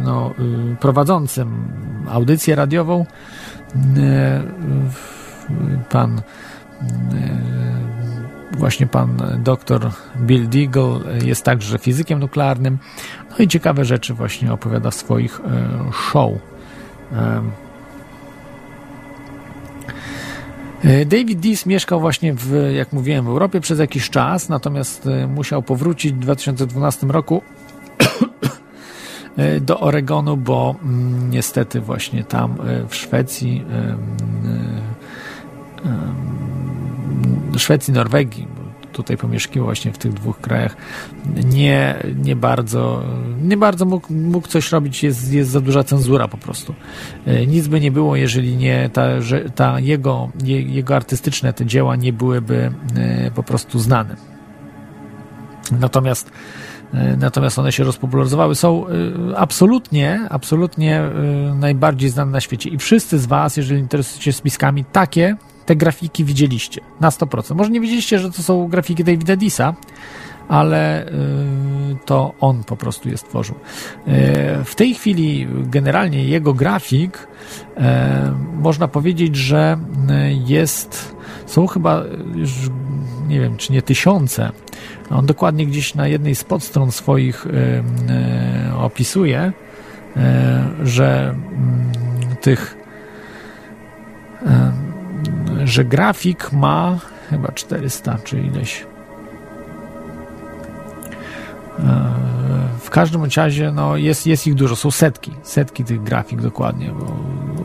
no, 0.03 0.33
prowadzącym 0.79 1.67
audycję 2.09 2.55
radiową. 2.55 3.05
Pan 5.89 6.21
właśnie 8.51 8.87
pan 8.87 9.17
dr 9.43 9.91
Bill 10.17 10.49
Deagle 10.49 10.99
jest 11.25 11.43
także 11.43 11.79
fizykiem 11.79 12.19
nuklearnym. 12.19 12.77
No 13.29 13.35
i 13.39 13.47
ciekawe 13.47 13.85
rzeczy 13.85 14.13
właśnie 14.13 14.53
opowiada 14.53 14.91
w 14.91 14.95
swoich 14.95 15.39
e, 15.39 15.43
show. 15.93 16.31
E, 20.83 21.05
David 21.05 21.39
Dees 21.39 21.65
mieszkał 21.65 21.99
właśnie 21.99 22.33
w, 22.33 22.71
jak 22.75 22.93
mówiłem, 22.93 23.25
w 23.25 23.27
Europie 23.27 23.61
przez 23.61 23.79
jakiś 23.79 24.09
czas, 24.09 24.49
natomiast 24.49 25.07
e, 25.07 25.27
musiał 25.27 25.63
powrócić 25.63 26.13
w 26.13 26.19
2012 26.19 27.07
roku 27.07 27.41
do 29.61 29.79
Oregonu, 29.79 30.37
bo 30.37 30.75
mm, 30.83 31.29
niestety 31.29 31.81
właśnie 31.81 32.23
tam 32.23 32.55
w 32.89 32.95
Szwecji 32.95 33.65
Szwecji, 37.59 37.93
Norwegii, 37.93 38.47
tutaj 38.97 39.17
pomieszkiwał 39.17 39.65
właśnie 39.65 39.93
w 39.93 39.97
tych 39.97 40.13
dwóch 40.13 40.41
krajach, 40.41 40.77
nie, 41.45 41.95
nie 42.23 42.35
bardzo, 42.35 43.03
nie 43.43 43.57
bardzo 43.57 43.85
mógł, 43.85 44.13
mógł 44.13 44.47
coś 44.47 44.71
robić, 44.71 45.03
jest, 45.03 45.33
jest 45.33 45.49
za 45.49 45.61
duża 45.61 45.83
cenzura 45.83 46.27
po 46.27 46.37
prostu. 46.37 46.73
E, 47.25 47.45
nic 47.45 47.67
by 47.67 47.79
nie 47.79 47.91
było, 47.91 48.15
jeżeli 48.15 48.57
nie 48.57 48.89
ta, 48.93 49.21
że, 49.21 49.49
ta 49.49 49.79
jego, 49.79 50.29
jego 50.43 50.95
artystyczne 50.95 51.53
te 51.53 51.65
dzieła 51.65 51.95
nie 51.95 52.13
byłyby 52.13 52.71
e, 52.95 53.31
po 53.31 53.43
prostu 53.43 53.79
znane. 53.79 54.15
Natomiast 55.79 56.31
e, 56.93 57.17
Natomiast 57.17 57.59
one 57.59 57.71
się 57.71 57.83
rozpopularyzowały. 57.83 58.55
Są 58.55 58.85
absolutnie, 59.35 60.21
absolutnie 60.29 61.03
najbardziej 61.55 62.09
znane 62.09 62.31
na 62.31 62.41
świecie. 62.41 62.69
I 62.69 62.77
wszyscy 62.77 63.19
z 63.19 63.25
Was, 63.25 63.57
jeżeli 63.57 63.79
interesujecie 63.81 64.23
się 64.23 64.33
spiskami, 64.33 64.85
takie 64.85 65.37
te 65.67 65.75
grafiki 65.75 66.25
widzieliście 66.25 66.81
na 66.99 67.09
100%. 67.09 67.55
Może 67.55 67.69
nie 67.69 67.81
wiedzieliście, 67.81 68.19
że 68.19 68.31
to 68.31 68.43
są 68.43 68.67
grafiki 68.67 69.03
Davida 69.03 69.35
Disa, 69.35 69.75
ale 70.47 71.07
y, 71.07 71.11
to 72.05 72.33
on 72.39 72.63
po 72.63 72.77
prostu 72.77 73.09
je 73.09 73.17
stworzył. 73.17 73.55
Y, 73.55 73.59
w 74.65 74.75
tej 74.75 74.93
chwili 74.93 75.47
generalnie 75.63 76.23
jego 76.23 76.53
grafik 76.53 77.27
y, 77.77 77.81
można 78.61 78.87
powiedzieć, 78.87 79.35
że 79.35 79.77
jest, 80.45 81.15
są 81.45 81.67
chyba 81.67 82.03
już 82.35 82.51
nie 83.27 83.39
wiem, 83.39 83.57
czy 83.57 83.73
nie 83.73 83.81
tysiące. 83.81 84.51
On 85.09 85.25
dokładnie 85.25 85.67
gdzieś 85.67 85.95
na 85.95 86.07
jednej 86.07 86.35
z 86.35 86.43
podstron 86.43 86.91
swoich 86.91 87.47
opisuje, 88.79 89.51
że 90.83 91.29
mm, 91.29 92.35
tych 92.41 92.77
że 95.63 95.85
grafik 95.85 96.51
ma 96.51 96.99
chyba 97.29 97.51
400 97.51 98.17
czy 98.23 98.39
ileś. 98.39 98.85
E, 101.79 102.17
w 102.79 102.89
każdym 102.89 103.23
razie 103.37 103.71
no, 103.71 103.97
jest, 103.97 104.27
jest 104.27 104.47
ich 104.47 104.55
dużo, 104.55 104.75
są 104.75 104.91
setki, 104.91 105.31
setki 105.43 105.83
tych 105.83 106.03
grafik 106.03 106.41
dokładnie, 106.41 106.91
bo 106.99 107.15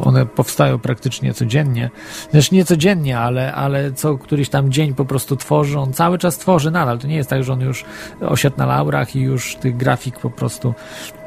one 0.05 0.27
powstają 0.27 0.79
praktycznie 0.79 1.35
codziennie. 1.35 1.91
Zresztą 2.33 2.57
nie 2.57 2.65
codziennie, 2.65 3.19
ale, 3.19 3.55
ale 3.55 3.93
co 3.93 4.19
któryś 4.19 4.49
tam 4.49 4.73
dzień 4.73 4.95
po 4.95 5.05
prostu 5.05 5.37
tworzy, 5.37 5.79
on 5.79 5.93
cały 5.93 6.19
czas 6.19 6.39
tworzy 6.39 6.71
nadal. 6.71 6.99
To 6.99 7.07
nie 7.07 7.17
jest 7.17 7.31
tak, 7.31 7.45
że 7.45 7.53
on 7.53 7.61
już 7.61 7.85
osiadł 8.21 8.59
na 8.59 8.67
laurach 8.67 9.17
i 9.17 9.21
już 9.21 9.57
tych 9.57 9.77
grafik 9.77 10.19
po 10.19 10.31
prostu 10.31 10.75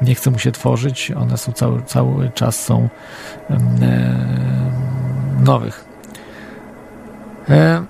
nie 0.02 0.14
chce 0.14 0.30
mu 0.30 0.38
się 0.38 0.52
tworzyć. 0.52 1.10
One 1.10 1.36
są 1.36 1.52
cały, 1.52 1.82
cały 1.82 2.30
czas 2.34 2.64
są 2.64 2.88
e, 3.50 3.58
nowych. 5.44 5.95
E, 7.48 7.82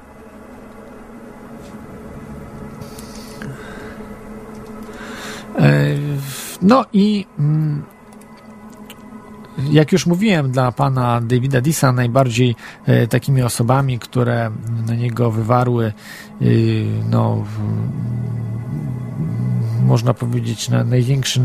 E, 5.58 5.96
no 6.62 6.84
i 6.92 7.26
mm, 7.38 7.82
jak 9.70 9.92
już 9.92 10.06
mówiłem, 10.06 10.50
dla 10.50 10.72
pana 10.72 11.20
Davida 11.20 11.60
Disa 11.60 11.92
najbardziej 11.92 12.56
e, 12.86 13.06
takimi 13.06 13.42
osobami, 13.42 13.98
które 13.98 14.50
na 14.86 14.94
niego 14.94 15.30
wywarły 15.30 15.92
no, 17.10 17.44
można 19.86 20.14
powiedzieć, 20.14 20.68
na 20.68 20.84
największe 20.84 21.40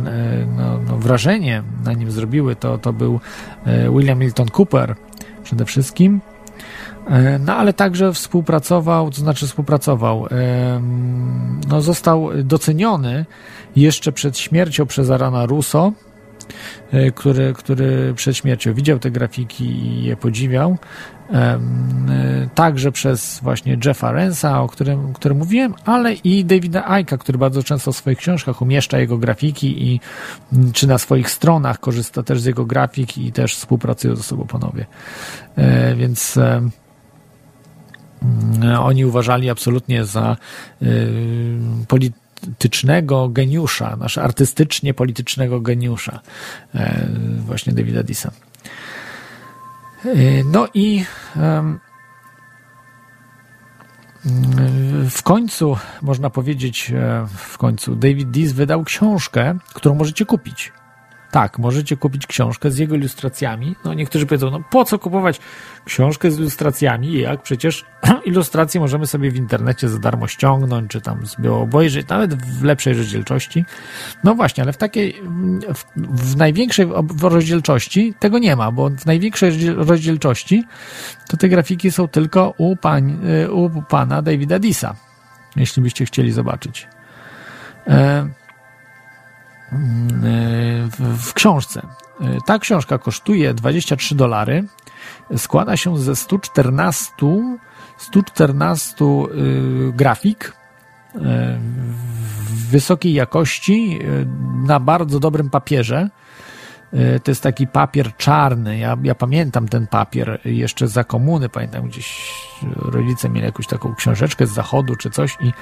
no, 0.58 0.80
no, 0.88 0.98
wrażenie 0.98 1.64
na 1.86 1.94
nim 1.94 2.12
zrobiły, 2.12 2.56
to, 2.56 2.78
to 2.78 2.94
był 2.94 3.20
William 3.96 4.20
Milton 4.20 4.48
Cooper 4.58 4.96
przede 5.44 5.66
wszystkim. 5.66 6.22
No 7.40 7.56
ale 7.56 7.74
także 7.74 8.14
współpracował, 8.14 9.12
to 9.12 9.18
znaczy 9.18 9.48
współpracował, 9.48 10.28
no 11.68 11.82
został 11.82 12.30
doceniony 12.44 13.26
jeszcze 13.76 14.12
przed 14.12 14.38
śmiercią 14.38 14.86
przez 14.86 15.10
Arana 15.10 15.46
Russo, 15.46 15.92
e, 16.92 17.12
który, 17.12 17.54
który 17.54 18.14
przed 18.14 18.38
śmiercią 18.38 18.74
widział 18.74 19.00
te 19.00 19.12
grafiki 19.12 19.66
i 19.66 20.04
je 20.04 20.18
podziwiał. 20.18 20.78
E, 21.34 21.60
także 22.56 22.92
przez 22.92 23.40
właśnie 23.44 23.78
Jeffa 23.86 24.12
Rensa, 24.12 24.62
o 24.62 24.68
którym, 24.68 25.14
którym 25.14 25.38
mówiłem, 25.38 25.74
ale 25.86 26.14
i 26.14 26.46
Davida 26.46 26.88
Aika, 26.88 27.18
który 27.18 27.38
bardzo 27.38 27.64
często 27.64 27.92
w 27.92 27.98
swoich 27.98 28.18
książkach 28.18 28.62
umieszcza 28.62 29.00
jego 29.00 29.18
grafiki 29.18 29.88
i 29.88 30.00
czy 30.74 30.88
na 30.88 30.98
swoich 30.98 31.30
stronach 31.30 31.80
korzysta 31.80 32.24
też 32.24 32.42
z 32.42 32.46
jego 32.46 32.66
grafik 32.66 33.18
i 33.18 33.32
też 33.32 33.56
współpracują 33.56 34.16
ze 34.16 34.24
sobą 34.24 34.48
panowie. 34.48 34.86
E, 35.56 35.96
więc 35.96 36.40
oni 38.80 39.06
uważali 39.06 39.50
absolutnie 39.50 40.06
za 40.06 40.38
polit 41.88 42.14
politycznego 42.42 43.30
geniusza, 43.30 43.96
nasz 43.96 44.18
artystycznie 44.18 44.94
politycznego 44.94 45.62
geniusza, 45.62 46.20
e, 46.76 47.08
właśnie 47.46 47.74
Davida 47.74 48.04
Disa. 48.04 48.32
E, 50.06 50.44
no 50.44 50.68
i 50.74 51.06
w 55.10 55.24
końcu, 55.24 55.78
można 56.02 56.30
powiedzieć, 56.30 56.92
e, 56.92 57.28
w 57.38 57.58
końcu 57.58 57.96
David 57.96 58.32
Dis 58.32 58.52
wydał 58.52 58.84
książkę, 58.84 59.58
którą 59.74 59.96
możecie 59.96 60.26
kupić. 60.26 60.72
Tak, 61.32 61.60
możecie 61.60 61.98
kupić 61.98 62.28
książkę 62.28 62.72
z 62.72 62.78
jego 62.78 62.96
ilustracjami. 62.96 63.76
No 63.86 63.94
niektórzy 63.94 64.26
powiedzą, 64.26 64.52
no 64.52 64.64
po 64.70 64.86
co 64.86 65.00
kupować 65.00 65.40
książkę 65.86 66.32
z 66.32 66.40
ilustracjami, 66.40 67.14
jak 67.14 67.42
przecież 67.42 67.86
ilustracje 68.26 68.82
możemy 68.82 69.08
sobie 69.08 69.32
w 69.32 69.36
internecie 69.36 69.90
za 69.90 70.00
darmo 70.00 70.28
ściągnąć, 70.28 70.92
czy 70.92 71.02
tam 71.02 71.28
sobie 71.28 71.54
obejrzeć, 71.54 72.08
nawet 72.08 72.34
w 72.34 72.64
lepszej 72.64 72.94
rozdzielczości. 72.94 73.66
No 74.24 74.36
właśnie, 74.36 74.64
ale 74.64 74.74
w 74.74 74.78
takiej, 74.78 75.22
w, 75.74 75.84
w 76.24 76.38
największej 76.38 76.88
rozdzielczości 77.22 78.14
tego 78.20 78.40
nie 78.40 78.56
ma, 78.56 78.72
bo 78.72 78.90
w 78.90 79.06
największej 79.06 79.52
rozdzielczości 79.76 80.64
to 81.28 81.38
te 81.38 81.50
grafiki 81.50 81.92
są 81.92 82.08
tylko 82.08 82.54
u, 82.58 82.76
pań, 82.76 83.20
u 83.52 83.82
pana 83.82 84.22
Davida 84.22 84.60
Disa, 84.60 84.96
jeśli 85.56 85.84
byście 85.84 86.06
chcieli 86.06 86.32
zobaczyć. 86.32 86.88
E 87.88 88.41
w 91.18 91.34
książce. 91.34 91.82
Ta 92.46 92.60
książka 92.60 92.98
kosztuje 92.98 93.54
23 93.54 94.16
dolary. 94.16 94.68
Składa 95.38 95.78
się 95.78 95.98
ze 95.98 96.16
114, 96.16 97.12
114 97.98 99.06
y, 99.06 99.94
grafik 99.94 100.54
w 101.14 102.70
wysokiej 102.72 103.14
jakości 103.14 104.00
y, 104.02 104.28
na 104.68 104.80
bardzo 104.80 105.20
dobrym 105.20 105.50
papierze. 105.50 106.10
To 107.24 107.32
jest 107.32 107.44
taki 107.44 107.68
papier 107.68 108.16
czarny. 108.18 108.78
Ja, 108.78 108.98
ja 109.04 109.16
pamiętam 109.16 109.68
ten 109.68 109.88
papier 109.88 110.40
jeszcze 110.46 110.88
za 110.88 111.04
komuny. 111.04 111.50
Pamiętam 111.50 111.88
gdzieś 111.88 112.34
rodzice 112.76 113.30
mieli 113.30 113.46
jakąś 113.46 113.68
taką 113.68 113.96
książeczkę 113.96 114.48
z 114.48 114.52
zachodu 114.52 114.96
czy 114.96 115.10
coś 115.10 115.38
i 115.40 115.54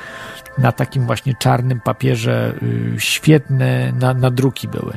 na 0.58 0.72
takim 0.72 1.06
właśnie 1.06 1.34
czarnym 1.40 1.80
papierze 1.80 2.54
y, 2.64 2.96
świetne 3.00 3.92
na, 3.92 4.14
nadruki 4.14 4.68
były. 4.68 4.94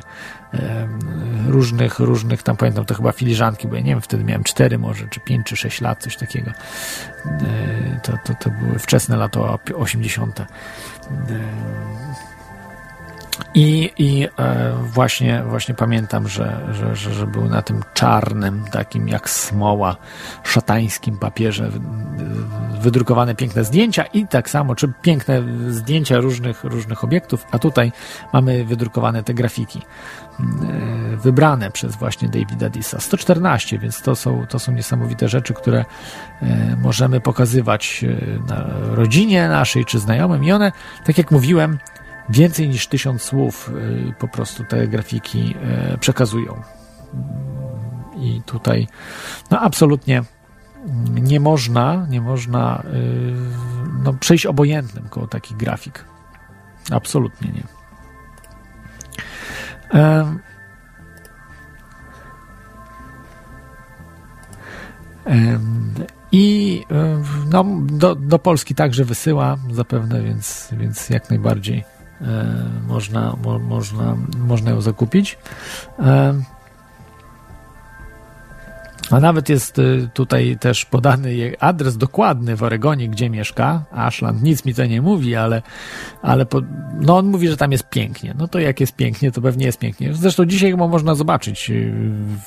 Różnych, 1.48 1.98
różnych, 1.98 2.42
tam 2.42 2.56
pamiętam, 2.56 2.84
to 2.84 2.94
chyba 2.94 3.12
filiżanki, 3.12 3.68
bo 3.68 3.74
ja 3.74 3.80
nie 3.80 3.90
wiem, 3.90 4.00
wtedy 4.00 4.24
miałem 4.24 4.44
cztery 4.44 4.78
może, 4.78 5.08
czy 5.08 5.20
pięć, 5.20 5.46
czy 5.46 5.56
sześć 5.56 5.80
lat, 5.80 6.02
coś 6.02 6.16
takiego. 6.16 6.50
E, 7.26 8.00
to, 8.02 8.12
to, 8.24 8.34
to 8.34 8.50
były 8.50 8.78
wczesne 8.78 9.16
lata 9.16 9.40
80. 9.76 10.42
I, 13.54 13.90
i 13.98 14.28
e, 14.38 14.72
właśnie, 14.82 15.42
właśnie 15.48 15.74
pamiętam, 15.74 16.28
że, 16.28 16.60
że, 16.72 16.96
że, 16.96 17.14
że 17.14 17.26
był 17.26 17.44
na 17.44 17.62
tym 17.62 17.82
czarnym, 17.94 18.64
takim 18.70 19.08
jak 19.08 19.30
smoła, 19.30 19.96
szatańskim 20.44 21.18
papierze 21.18 21.70
wydrukowane 22.80 23.34
piękne 23.34 23.64
zdjęcia 23.64 24.02
i 24.02 24.26
tak 24.26 24.50
samo, 24.50 24.74
czy 24.74 24.92
piękne 25.02 25.42
zdjęcia 25.68 26.18
różnych, 26.18 26.64
różnych 26.64 27.04
obiektów, 27.04 27.46
a 27.50 27.58
tutaj 27.58 27.92
mamy 28.32 28.64
wydrukowane 28.64 29.22
te 29.22 29.34
grafiki 29.34 29.80
e, 29.80 30.42
wybrane 31.16 31.70
przez 31.70 31.96
właśnie 31.96 32.28
Davida 32.28 32.68
Disa. 32.68 33.00
114, 33.00 33.78
więc 33.78 34.02
to 34.02 34.16
są, 34.16 34.46
to 34.46 34.58
są 34.58 34.72
niesamowite 34.72 35.28
rzeczy, 35.28 35.54
które 35.54 35.84
e, 36.42 36.76
możemy 36.82 37.20
pokazywać 37.20 38.04
na 38.48 38.66
rodzinie 38.90 39.48
naszej 39.48 39.84
czy 39.84 39.98
znajomym 39.98 40.44
i 40.44 40.52
one, 40.52 40.72
tak 41.04 41.18
jak 41.18 41.30
mówiłem, 41.30 41.78
więcej 42.32 42.68
niż 42.68 42.86
tysiąc 42.86 43.22
słów 43.22 43.70
y, 44.08 44.14
po 44.18 44.28
prostu 44.28 44.64
te 44.64 44.88
grafiki 44.88 45.54
y, 45.94 45.98
przekazują. 45.98 46.62
I 48.16 48.42
tutaj 48.46 48.88
no 49.50 49.60
absolutnie 49.60 50.22
nie 51.12 51.40
można, 51.40 52.06
nie 52.10 52.20
można 52.20 52.82
y, 52.94 53.32
no, 54.04 54.12
przejść 54.12 54.46
obojętnym 54.46 55.08
koło 55.08 55.26
takich 55.26 55.56
grafik. 55.56 56.04
Absolutnie 56.90 57.52
nie. 57.52 57.62
I 66.32 66.84
no, 67.50 67.64
do, 67.86 68.14
do 68.14 68.38
Polski 68.38 68.74
także 68.74 69.04
wysyła 69.04 69.56
zapewne, 69.70 70.22
więc, 70.22 70.68
więc 70.72 71.10
jak 71.10 71.30
najbardziej 71.30 71.84
można, 72.86 73.36
mo, 73.44 73.58
można, 73.58 74.16
można 74.38 74.70
ją 74.70 74.80
zakupić. 74.80 75.38
E, 75.98 76.34
a 79.12 79.20
nawet 79.20 79.48
jest 79.48 79.78
y, 79.78 80.08
tutaj 80.14 80.56
też 80.60 80.84
podany 80.84 81.52
adres 81.60 81.96
dokładny 81.96 82.56
w 82.56 82.62
Oregonie, 82.62 83.08
gdzie 83.08 83.30
mieszka. 83.30 83.84
Ashland 83.90 84.42
nic 84.42 84.64
mi 84.64 84.74
to 84.74 84.86
nie 84.86 85.02
mówi, 85.02 85.36
ale, 85.36 85.62
ale 86.22 86.46
po, 86.46 86.60
no 87.00 87.16
on 87.16 87.26
mówi, 87.26 87.48
że 87.48 87.56
tam 87.56 87.72
jest 87.72 87.88
pięknie. 87.88 88.34
No 88.38 88.48
to 88.48 88.58
jak 88.58 88.80
jest 88.80 88.96
pięknie, 88.96 89.32
to 89.32 89.40
pewnie 89.40 89.66
jest 89.66 89.78
pięknie. 89.78 90.14
Zresztą 90.14 90.44
dzisiaj 90.44 90.70
chyba 90.70 90.88
można 90.88 91.14
zobaczyć 91.14 91.70
y, 91.70 91.92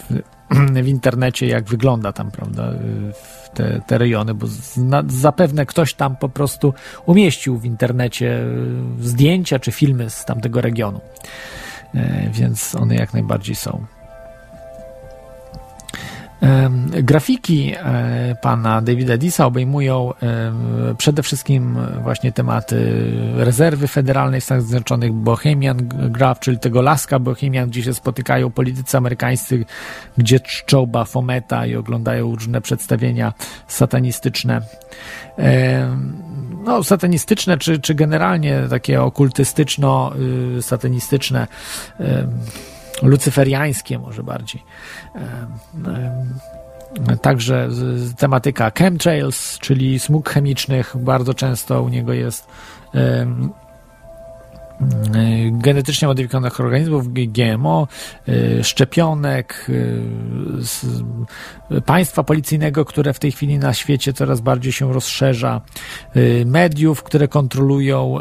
w, 0.09 0.81
w 0.83 0.87
internecie, 0.87 1.47
jak 1.47 1.65
wygląda 1.65 2.13
tam, 2.13 2.31
prawda, 2.31 2.71
y, 2.71 3.44
te, 3.55 3.81
te 3.87 3.97
rejony, 3.97 4.33
bo 4.33 4.47
na, 4.77 5.03
zapewne 5.07 5.65
ktoś 5.65 5.93
tam 5.93 6.15
po 6.15 6.29
prostu 6.29 6.73
umieścił 7.05 7.57
w 7.57 7.65
internecie 7.65 8.45
zdjęcia 8.99 9.59
czy 9.59 9.71
filmy 9.71 10.09
z 10.09 10.25
tamtego 10.25 10.61
regionu. 10.61 11.01
E, 11.95 12.29
więc 12.33 12.75
one 12.75 12.95
jak 12.95 13.13
najbardziej 13.13 13.55
są. 13.55 13.85
Grafiki 16.89 17.73
e, 17.75 18.35
pana 18.41 18.81
Davida 18.81 19.17
Disa 19.17 19.45
obejmują 19.45 20.13
przede 20.97 21.23
wszystkim 21.23 21.77
właśnie 22.03 22.31
tematy 22.31 23.03
rezerwy 23.35 23.87
federalnej 23.87 24.41
w 24.41 24.43
Stanach 24.43 24.63
Zjednoczonych, 24.63 25.13
Bohemian 25.13 25.77
Graph, 25.87 26.39
czyli 26.39 26.59
tego 26.59 26.81
laska 26.81 27.19
Bohemian, 27.19 27.69
gdzie 27.69 27.83
się 27.83 27.93
spotykają 27.93 28.51
politycy 28.51 28.97
amerykańscy, 28.97 29.65
gdzie 30.17 30.39
czczą 30.39 30.85
Bafometa 30.85 31.65
i 31.65 31.75
oglądają 31.75 32.35
różne 32.35 32.61
przedstawienia 32.61 33.33
satanistyczne. 33.67 34.61
No, 36.63 36.83
satanistyczne, 36.83 37.57
czy, 37.57 37.79
czy 37.79 37.95
generalnie 37.95 38.61
takie 38.69 39.01
okultystyczno-satanistyczne 39.01 41.47
lucyferiańskie 43.01 43.99
może 43.99 44.23
bardziej. 44.23 44.63
Także 47.21 47.69
tematyka 48.17 48.71
chemtrails, 48.77 49.59
czyli 49.59 49.99
smug 49.99 50.29
chemicznych, 50.29 50.95
bardzo 50.97 51.33
często 51.33 51.81
u 51.81 51.89
niego 51.89 52.13
jest 52.13 52.47
genetycznie 55.51 56.07
modyfikowanych 56.07 56.59
organizmów, 56.59 57.13
GMO, 57.13 57.87
y, 58.29 58.63
szczepionek, 58.63 59.67
y, 59.69 60.01
państwa 61.85 62.23
policyjnego, 62.23 62.85
które 62.85 63.13
w 63.13 63.19
tej 63.19 63.31
chwili 63.31 63.59
na 63.59 63.73
świecie 63.73 64.13
coraz 64.13 64.41
bardziej 64.41 64.71
się 64.71 64.93
rozszerza, 64.93 65.61
mediów, 66.45 67.03
które 67.03 67.27
kontrolują 67.27 68.17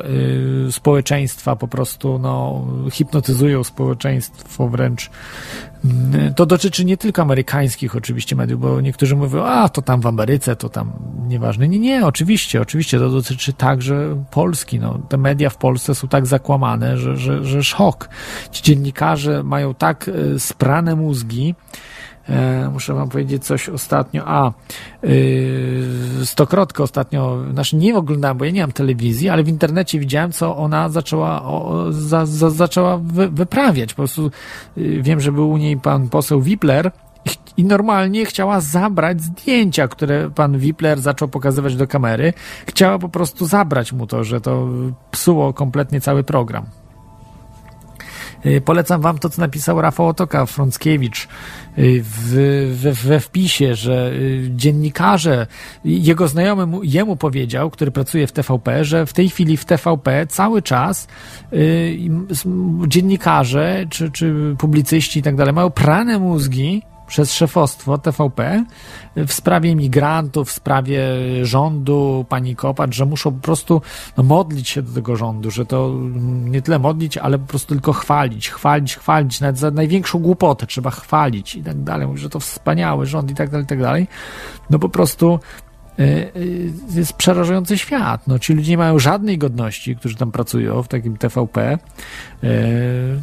społeczeństwa, 0.70 1.56
po 1.56 1.68
prostu 1.68 2.18
no, 2.18 2.66
hipnotyzują 2.90 3.64
społeczeństwo 3.64 4.68
wręcz. 4.68 5.10
To 6.36 6.46
dotyczy 6.46 6.84
nie 6.84 6.96
tylko 6.96 7.22
amerykańskich 7.22 7.96
oczywiście 7.96 8.36
mediów, 8.36 8.60
bo 8.60 8.80
niektórzy 8.80 9.16
mówią, 9.16 9.44
a 9.44 9.68
to 9.68 9.82
tam 9.82 10.00
w 10.00 10.06
Ameryce, 10.06 10.56
to 10.56 10.68
tam 10.68 10.92
nieważne. 11.26 11.68
Nie, 11.68 11.78
nie, 11.78 12.06
oczywiście, 12.06 12.60
oczywiście 12.60 12.98
to 12.98 13.10
dotyczy 13.10 13.52
także 13.52 14.24
Polski. 14.30 14.80
No, 14.80 14.98
te 15.08 15.16
media 15.16 15.50
w 15.50 15.56
Polsce 15.56 15.94
są 15.94 16.08
tak 16.08 16.26
zakłamane, 16.26 16.98
że, 16.98 17.16
że, 17.16 17.44
że 17.44 17.64
szok. 17.64 18.08
Ci 18.50 18.62
dziennikarze 18.62 19.42
mają 19.42 19.74
tak 19.74 20.10
e, 20.34 20.38
sprane 20.38 20.96
mózgi, 20.96 21.54
muszę 22.72 22.94
wam 22.94 23.08
powiedzieć 23.08 23.44
coś 23.44 23.68
ostatnio. 23.68 24.22
A, 24.26 24.52
yy, 25.02 26.82
ostatnio, 26.82 27.38
znaczy 27.52 27.76
nie 27.76 27.96
oglądałem, 27.96 28.38
bo 28.38 28.44
ja 28.44 28.50
nie 28.50 28.60
mam 28.60 28.72
telewizji, 28.72 29.28
ale 29.28 29.42
w 29.42 29.48
internecie 29.48 29.98
widziałem, 29.98 30.32
co 30.32 30.56
ona 30.56 30.88
zaczęła, 30.88 31.42
o, 31.42 31.86
za, 31.92 32.26
za, 32.26 32.50
zaczęła 32.50 32.98
wy, 32.98 33.28
wyprawiać. 33.28 33.94
Po 33.94 33.96
prostu 33.96 34.30
yy, 34.76 35.02
wiem, 35.02 35.20
że 35.20 35.32
był 35.32 35.50
u 35.50 35.56
niej 35.56 35.76
pan 35.76 36.08
poseł 36.08 36.40
Wipler, 36.40 36.90
i 37.56 37.64
normalnie 37.64 38.24
chciała 38.24 38.60
zabrać 38.60 39.22
zdjęcia, 39.22 39.88
które 39.88 40.30
pan 40.30 40.58
Wipler 40.58 41.00
zaczął 41.00 41.28
pokazywać 41.28 41.76
do 41.76 41.86
kamery. 41.86 42.32
Chciała 42.66 42.98
po 42.98 43.08
prostu 43.08 43.46
zabrać 43.46 43.92
mu 43.92 44.06
to, 44.06 44.24
że 44.24 44.40
to 44.40 44.68
psuło 45.10 45.52
kompletnie 45.52 46.00
cały 46.00 46.24
program. 46.24 46.66
Y, 48.46 48.60
polecam 48.60 49.00
wam 49.00 49.18
to, 49.18 49.30
co 49.30 49.40
napisał 49.40 49.80
Rafał 49.80 50.08
Otoka, 50.08 50.46
Frąckiewicz 50.46 51.28
y, 51.78 52.02
w, 52.02 52.34
we, 52.82 52.92
we 52.92 53.20
wpisie, 53.20 53.74
że 53.74 54.10
y, 54.12 54.50
dziennikarze, 54.50 55.46
jego 55.84 56.28
znajomy 56.28 56.66
mu, 56.66 56.82
jemu 56.82 57.16
powiedział, 57.16 57.70
który 57.70 57.90
pracuje 57.90 58.26
w 58.26 58.32
TVP, 58.32 58.84
że 58.84 59.06
w 59.06 59.12
tej 59.12 59.28
chwili 59.28 59.56
w 59.56 59.64
TVP 59.64 60.26
cały 60.26 60.62
czas 60.62 61.08
dziennikarze 62.88 63.86
czy, 63.90 64.10
czy 64.10 64.54
publicyści 64.58 65.20
i 65.20 65.22
tak 65.22 65.36
dalej 65.36 65.54
mają 65.54 65.70
prane 65.70 66.18
mózgi 66.18 66.82
przez 67.14 67.32
szefostwo 67.32 67.98
TVP 67.98 68.64
w 69.16 69.32
sprawie 69.32 69.74
migrantów, 69.74 70.48
w 70.48 70.52
sprawie 70.52 71.00
rządu, 71.42 72.26
pani 72.28 72.56
Kopacz, 72.56 72.94
że 72.94 73.06
muszą 73.06 73.32
po 73.32 73.40
prostu 73.40 73.82
no, 74.16 74.24
modlić 74.24 74.68
się 74.68 74.82
do 74.82 74.92
tego 74.92 75.16
rządu, 75.16 75.50
że 75.50 75.66
to 75.66 75.94
nie 76.44 76.62
tyle 76.62 76.78
modlić, 76.78 77.18
ale 77.18 77.38
po 77.38 77.46
prostu 77.46 77.68
tylko 77.68 77.92
chwalić, 77.92 78.50
chwalić, 78.50 78.96
chwalić, 78.96 79.40
nawet 79.40 79.58
za 79.58 79.70
największą 79.70 80.18
głupotę 80.18 80.66
trzeba 80.66 80.90
chwalić 80.90 81.54
i 81.54 81.62
tak 81.62 81.82
dalej, 81.82 82.06
Mówi, 82.06 82.18
że 82.18 82.30
to 82.30 82.40
wspaniały 82.40 83.06
rząd 83.06 83.30
i 83.30 83.34
tak 83.34 83.50
dalej, 83.50 83.64
i 83.64 83.68
tak 83.68 83.80
dalej. 83.80 84.06
No 84.70 84.78
po 84.78 84.88
prostu 84.88 85.38
y, 85.98 86.02
y, 86.36 86.72
jest 86.94 87.12
przerażający 87.12 87.78
świat. 87.78 88.26
No, 88.26 88.38
ci 88.38 88.54
ludzie 88.54 88.70
nie 88.70 88.78
mają 88.78 88.98
żadnej 88.98 89.38
godności, 89.38 89.96
którzy 89.96 90.16
tam 90.16 90.32
pracują 90.32 90.82
w 90.82 90.88
takim 90.88 91.16
TVP. 91.16 91.78
Y, 92.44 92.48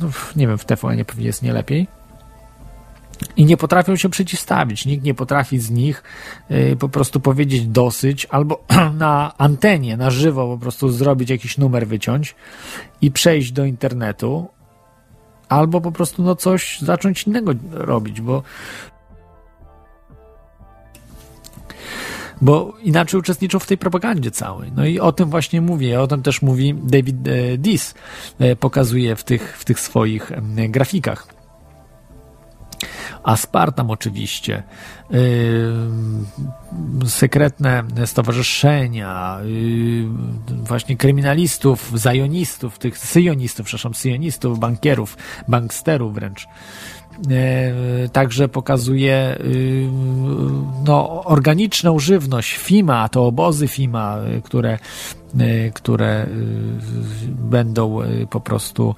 no, 0.02 0.10
nie 0.36 0.48
wiem, 0.48 0.58
w 0.58 0.66
TVN 0.66 1.06
pewnie 1.06 1.26
jest 1.26 1.44
nie 1.44 1.54
lepiej 1.54 2.01
i 3.38 3.46
nie 3.46 3.58
potrafią 3.58 3.96
się 3.96 4.10
przeciwstawić. 4.10 4.86
Nikt 4.86 5.04
nie 5.04 5.14
potrafi 5.14 5.60
z 5.60 5.72
nich 5.72 6.04
y, 6.52 6.76
po 6.80 6.90
prostu 6.90 7.20
powiedzieć 7.20 7.68
dosyć, 7.68 8.28
albo 8.30 8.64
na 8.98 9.38
antenie, 9.38 9.98
na 9.98 10.10
żywo 10.10 10.48
po 10.48 10.58
prostu 10.58 10.90
zrobić 10.90 11.30
jakiś 11.30 11.58
numer, 11.58 11.88
wyciąć 11.88 12.36
i 13.02 13.12
przejść 13.12 13.52
do 13.52 13.66
internetu, 13.66 14.48
albo 15.50 15.82
po 15.82 15.92
prostu 15.92 16.24
no 16.24 16.36
coś 16.36 16.80
zacząć 16.80 17.24
innego 17.24 17.54
robić, 17.72 18.22
bo 18.22 18.44
bo 22.42 22.74
inaczej 22.84 23.20
uczestniczą 23.20 23.60
w 23.60 23.66
tej 23.66 23.78
propagandzie 23.78 24.32
całej. 24.32 24.72
No 24.76 24.86
i 24.86 25.00
o 25.00 25.12
tym 25.12 25.30
właśnie 25.30 25.62
mówię, 25.62 26.02
o 26.02 26.08
tym 26.08 26.24
też 26.24 26.42
mówi 26.42 26.76
David 26.84 27.28
e, 27.28 27.58
Dis, 27.58 27.94
e, 28.40 28.56
pokazuje 28.56 29.16
w 29.16 29.24
tych, 29.24 29.58
w 29.58 29.66
tych 29.66 29.80
swoich 29.80 30.32
grafikach. 30.70 31.41
Aspartam 33.24 33.92
oczywiście, 33.92 34.64
yy, 35.10 35.20
sekretne 37.06 37.84
stowarzyszenia, 38.06 39.38
yy, 39.44 40.06
właśnie 40.64 40.98
kryminalistów, 40.98 42.00
zajonistów, 42.00 42.80
tych 42.80 42.98
syjonistów, 42.98 43.66
przepraszam, 43.66 43.94
syjonistów, 43.94 44.60
bankierów, 44.60 45.18
banksterów 45.48 46.14
wręcz. 46.14 46.48
Także 48.12 48.48
pokazuje 48.48 49.38
no, 50.88 51.24
organiczną 51.24 52.00
żywność 52.00 52.58
FIMA, 52.58 53.10
to 53.10 53.26
obozy 53.26 53.68
FIMA, 53.68 54.18
które, 54.44 54.80
które 55.74 56.28
będą 57.28 58.00
po 58.30 58.42
prostu 58.42 58.96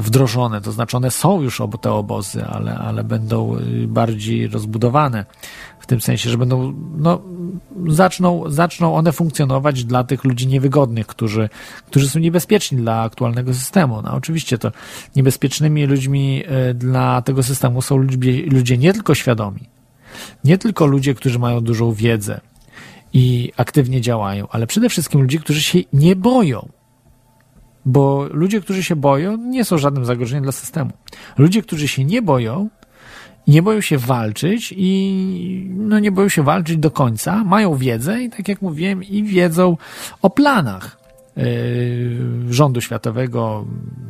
wdrożone, 0.00 0.60
to 0.60 0.72
znaczy 0.72 0.96
one 0.96 1.10
są 1.10 1.42
już 1.42 1.62
te 1.80 1.92
obozy, 1.92 2.44
ale, 2.44 2.78
ale 2.78 3.04
będą 3.04 3.56
y, 3.56 3.88
bardziej 3.88 4.48
rozbudowane 4.48 5.24
w 5.80 5.86
tym 5.86 6.00
sensie, 6.00 6.30
że 6.30 6.38
będą, 6.38 6.74
no, 6.96 7.22
zaczną, 7.86 8.44
zaczną 8.46 8.94
one 8.96 9.12
funkcjonować 9.12 9.84
dla 9.84 10.04
tych 10.04 10.24
ludzi 10.24 10.46
niewygodnych, 10.46 11.06
którzy, 11.06 11.48
którzy 11.86 12.08
są 12.08 12.18
niebezpieczni 12.18 12.78
dla 12.78 13.02
aktualnego 13.02 13.54
systemu. 13.54 14.02
No, 14.02 14.14
oczywiście 14.14 14.58
to 14.58 14.72
niebezpiecznymi 15.16 15.86
ludźmi 15.86 16.42
e, 16.46 16.74
dla 16.74 17.22
tego 17.22 17.42
systemu 17.42 17.82
są 17.82 17.96
ludzie, 17.96 18.46
ludzie 18.46 18.78
nie 18.78 18.92
tylko 18.92 19.14
świadomi, 19.14 19.60
nie 20.44 20.58
tylko 20.58 20.86
ludzie, 20.86 21.14
którzy 21.14 21.38
mają 21.38 21.60
dużą 21.60 21.92
wiedzę 21.92 22.40
i 23.12 23.52
aktywnie 23.56 24.00
działają, 24.00 24.48
ale 24.48 24.66
przede 24.66 24.88
wszystkim 24.88 25.22
ludzie, 25.22 25.38
którzy 25.38 25.62
się 25.62 25.78
nie 25.92 26.16
boją 26.16 26.68
bo 27.86 28.26
ludzie, 28.30 28.60
którzy 28.60 28.82
się 28.82 28.96
boją, 28.96 29.36
nie 29.36 29.64
są 29.64 29.78
żadnym 29.78 30.04
zagrożeniem 30.04 30.42
dla 30.42 30.52
systemu. 30.52 30.90
Ludzie, 31.38 31.62
którzy 31.62 31.88
się 31.88 32.04
nie 32.04 32.22
boją, 32.22 32.68
nie 33.46 33.62
boją 33.62 33.80
się 33.80 33.98
walczyć 33.98 34.74
i 34.76 35.70
no 35.76 35.98
nie 35.98 36.12
boją 36.12 36.28
się 36.28 36.42
walczyć 36.42 36.76
do 36.76 36.90
końca, 36.90 37.44
mają 37.44 37.74
wiedzę 37.74 38.22
i 38.22 38.30
tak 38.30 38.48
jak 38.48 38.62
mówiłem, 38.62 39.04
i 39.04 39.22
wiedzą 39.22 39.76
o 40.22 40.30
planach 40.30 40.98
yy, 41.36 41.44
rządu 42.50 42.80
światowego, 42.80 43.66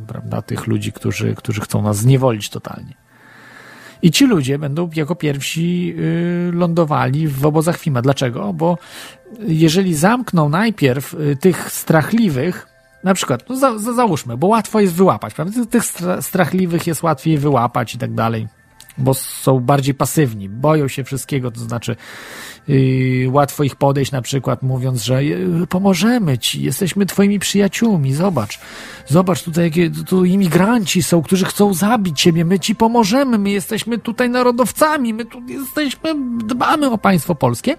prawda, 0.07 0.41
tych 0.41 0.67
ludzi, 0.67 0.91
którzy, 0.91 1.35
którzy 1.35 1.61
chcą 1.61 1.81
nas 1.81 1.97
zniewolić 1.97 2.49
totalnie. 2.49 2.93
I 4.01 4.11
ci 4.11 4.25
ludzie 4.25 4.59
będą 4.59 4.89
jako 4.95 5.15
pierwsi 5.15 5.87
yy, 5.87 6.51
lądowali 6.53 7.27
w 7.27 7.45
obozach 7.45 7.77
FIMA. 7.77 8.01
Dlaczego? 8.01 8.53
Bo 8.53 8.77
jeżeli 9.47 9.95
zamkną 9.95 10.49
najpierw 10.49 11.13
yy, 11.13 11.35
tych 11.35 11.71
strachliwych, 11.71 12.76
na 13.03 13.13
przykład, 13.13 13.49
no 13.49 13.55
za, 13.55 13.77
za, 13.77 13.93
załóżmy, 13.93 14.37
bo 14.37 14.47
łatwo 14.47 14.79
jest 14.79 14.93
wyłapać, 14.93 15.33
prawda? 15.33 15.65
Tych 15.65 15.83
strachliwych 16.21 16.87
jest 16.87 17.03
łatwiej 17.03 17.37
wyłapać 17.37 17.95
i 17.95 17.97
tak 17.97 18.13
dalej, 18.13 18.47
bo 18.97 19.13
są 19.13 19.59
bardziej 19.59 19.93
pasywni, 19.93 20.49
boją 20.49 20.87
się 20.87 21.03
wszystkiego, 21.03 21.51
to 21.51 21.59
znaczy 21.59 21.95
yy, 22.67 23.29
łatwo 23.31 23.63
ich 23.63 23.75
podejść 23.75 24.11
na 24.11 24.21
przykład 24.21 24.63
mówiąc, 24.63 25.03
że 25.03 25.23
yy, 25.23 25.67
pomożemy 25.67 26.37
ci, 26.37 26.63
jesteśmy 26.63 27.05
twoimi 27.05 27.39
przyjaciółmi, 27.39 28.13
zobacz, 28.13 28.59
zobacz 29.07 29.43
tutaj 29.43 29.63
jakie 29.63 29.89
tu 29.89 30.25
imigranci 30.25 31.03
są, 31.03 31.21
którzy 31.21 31.45
chcą 31.45 31.73
zabić 31.73 32.21
ciebie, 32.21 32.45
my 32.45 32.59
ci 32.59 32.75
pomożemy, 32.75 33.37
my 33.37 33.49
jesteśmy 33.49 33.97
tutaj 33.97 34.29
narodowcami, 34.29 35.13
my 35.13 35.25
tu 35.25 35.41
jesteśmy, 35.47 36.15
dbamy 36.45 36.91
o 36.91 36.97
państwo 36.97 37.35
polskie 37.35 37.75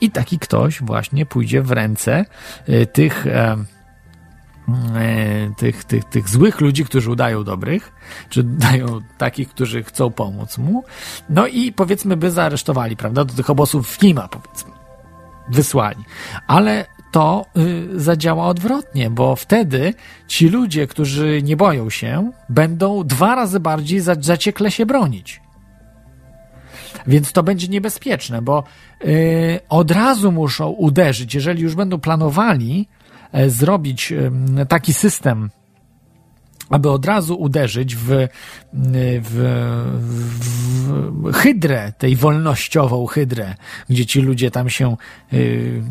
i 0.00 0.10
taki 0.10 0.38
ktoś 0.38 0.82
właśnie 0.82 1.26
pójdzie 1.26 1.62
w 1.62 1.70
ręce 1.70 2.24
yy, 2.68 2.86
tych 2.86 3.26
e, 3.26 3.56
tych, 5.56 5.84
tych, 5.84 6.04
tych 6.04 6.28
złych 6.28 6.60
ludzi, 6.60 6.84
którzy 6.84 7.10
udają 7.10 7.44
dobrych, 7.44 7.92
czy 8.30 8.42
dają 8.42 8.98
takich, 9.18 9.48
którzy 9.48 9.82
chcą 9.82 10.10
pomóc 10.10 10.58
mu. 10.58 10.84
No 11.30 11.46
i 11.46 11.72
powiedzmy 11.72 12.16
by 12.16 12.30
zaaresztowali, 12.30 12.96
prawda? 12.96 13.24
Do 13.24 13.34
tych 13.34 13.50
obozów 13.50 14.02
nie 14.02 14.14
ma, 14.14 14.28
powiedzmy. 14.28 14.70
Wysłali. 15.48 16.04
Ale 16.46 16.86
to 17.12 17.46
y, 17.56 18.00
zadziała 18.00 18.46
odwrotnie, 18.46 19.10
bo 19.10 19.36
wtedy 19.36 19.94
ci 20.28 20.48
ludzie, 20.48 20.86
którzy 20.86 21.42
nie 21.42 21.56
boją 21.56 21.90
się, 21.90 22.30
będą 22.48 23.04
dwa 23.04 23.34
razy 23.34 23.60
bardziej 23.60 24.00
za, 24.00 24.14
zaciekle 24.20 24.70
się 24.70 24.86
bronić. 24.86 25.40
Więc 27.06 27.32
to 27.32 27.42
będzie 27.42 27.68
niebezpieczne, 27.68 28.42
bo 28.42 28.64
y, 29.04 29.60
od 29.68 29.90
razu 29.90 30.32
muszą 30.32 30.68
uderzyć, 30.68 31.34
jeżeli 31.34 31.62
już 31.62 31.74
będą 31.74 32.00
planowali 32.00 32.88
zrobić 33.46 34.12
y, 34.12 34.30
taki 34.68 34.94
system 34.94 35.50
aby 36.70 36.90
od 36.90 37.06
razu 37.06 37.34
uderzyć 37.34 37.96
w, 37.96 38.28
w, 38.72 39.20
w 39.22 41.32
hydrę, 41.34 41.92
tej 41.98 42.16
wolnościową 42.16 43.06
hydrę, 43.06 43.54
gdzie 43.90 44.06
ci 44.06 44.20
ludzie 44.20 44.50
tam 44.50 44.70
się 44.70 44.96
y, 45.32 45.82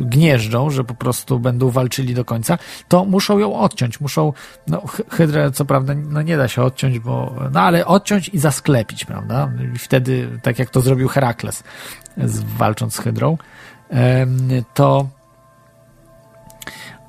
gnieżdżą, 0.00 0.70
że 0.70 0.84
po 0.84 0.94
prostu 0.94 1.40
będą 1.40 1.70
walczyli 1.70 2.14
do 2.14 2.24
końca, 2.24 2.58
to 2.88 3.04
muszą 3.04 3.38
ją 3.38 3.54
odciąć. 3.54 4.00
Muszą, 4.00 4.32
no, 4.68 4.82
hydrę 5.10 5.50
co 5.50 5.64
prawda 5.64 5.94
no, 5.94 6.22
nie 6.22 6.36
da 6.36 6.48
się 6.48 6.62
odciąć, 6.62 6.98
bo, 6.98 7.34
no 7.52 7.60
ale 7.60 7.86
odciąć 7.86 8.28
i 8.28 8.38
zasklepić, 8.38 9.04
prawda? 9.04 9.52
I 9.74 9.78
wtedy, 9.78 10.38
tak 10.42 10.58
jak 10.58 10.70
to 10.70 10.80
zrobił 10.80 11.08
Herakles, 11.08 11.64
z, 12.24 12.40
walcząc 12.40 12.94
z 12.94 12.98
hydrą, 12.98 13.38
y, 13.92 13.96
to 14.74 15.15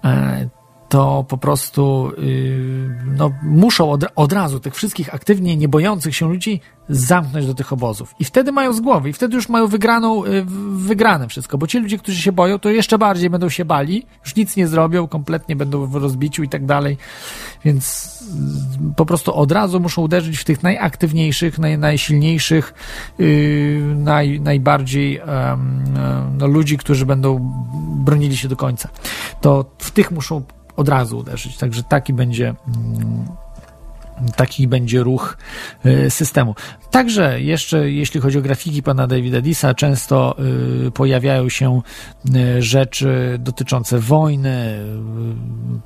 e, 0.08 0.50
to 0.90 1.26
po 1.28 1.38
prostu 1.38 2.12
yy, 2.18 2.90
no, 3.18 3.32
muszą 3.44 3.92
od, 3.92 4.06
od 4.16 4.34
razu 4.34 4.60
tych 4.60 4.76
wszystkich 4.76 5.14
aktywnie 5.14 5.58
nie 5.58 5.68
bojących 5.68 6.16
się 6.16 6.30
ludzi 6.30 6.62
zamknąć 6.90 7.46
do 7.46 7.54
tych 7.54 7.74
obozów. 7.74 8.16
I 8.20 8.26
wtedy 8.26 8.52
mają 8.52 8.74
z 8.74 8.80
głowy, 8.80 9.10
i 9.10 9.14
wtedy 9.14 9.36
już 9.36 9.50
mają 9.50 9.68
wygraną, 9.68 10.26
yy, 10.26 10.46
wygrane 10.70 11.28
wszystko, 11.28 11.58
bo 11.58 11.68
ci 11.68 11.80
ludzie, 11.80 11.98
którzy 11.98 12.22
się 12.22 12.32
boją, 12.32 12.60
to 12.60 12.70
jeszcze 12.70 12.98
bardziej 12.98 13.30
będą 13.30 13.50
się 13.50 13.66
bali, 13.66 14.06
już 14.26 14.36
nic 14.36 14.56
nie 14.56 14.68
zrobią, 14.68 15.08
kompletnie 15.08 15.56
będą 15.56 15.86
w 15.86 15.96
rozbiciu 15.96 16.44
i 16.44 16.50
tak 16.50 16.66
dalej. 16.66 16.98
Więc 17.66 18.14
yy, 18.82 18.94
po 18.96 19.06
prostu 19.06 19.36
od 19.36 19.52
razu 19.52 19.80
muszą 19.80 20.02
uderzyć 20.02 20.38
w 20.38 20.44
tych 20.44 20.64
najaktywniejszych, 20.64 21.60
naj, 21.60 21.78
najsilniejszych, 21.78 22.74
yy, 23.20 23.82
naj, 23.96 24.42
najbardziej 24.42 25.22
no, 26.38 26.48
ludzi, 26.48 26.78
którzy 26.78 27.06
będą 27.06 27.54
bronili 28.06 28.38
się 28.38 28.48
do 28.48 28.56
końca. 28.56 28.90
To 29.42 29.66
w 29.78 29.92
tych 29.92 30.12
muszą 30.12 30.44
od 30.78 30.90
razu 30.90 31.18
uderzyć. 31.18 31.58
Także 31.58 31.84
taki 31.84 32.14
będzie. 32.14 32.56
Taki 34.36 34.68
będzie 34.68 35.04
ruch 35.04 35.38
y, 35.86 36.10
systemu. 36.10 36.56
Także 36.92 37.42
jeszcze 37.42 37.92
jeśli 37.92 38.22
chodzi 38.22 38.38
o 38.38 38.42
grafiki 38.42 38.84
pana 38.84 39.08
Davida 39.08 39.42
Disa, 39.42 39.74
często 39.74 40.36
y, 40.88 40.92
pojawiają 40.92 41.50
się 41.50 41.82
y, 42.36 42.62
rzeczy 42.62 43.38
dotyczące 43.40 44.00
wojny, 44.00 44.80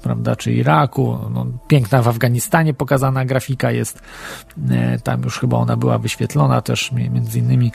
prawda, 0.02 0.36
czy 0.36 0.54
Iraku. 0.54 1.18
No, 1.34 1.46
piękna 1.68 2.02
w 2.02 2.08
Afganistanie 2.08 2.74
pokazana 2.74 3.26
grafika 3.26 3.72
jest, 3.72 4.02
tam 5.04 5.24
już 5.24 5.40
chyba 5.40 5.58
ona 5.58 5.78
była 5.78 5.98
wyświetlona 5.98 6.62
też 6.62 6.92
między 6.92 7.40
innymi 7.40 7.72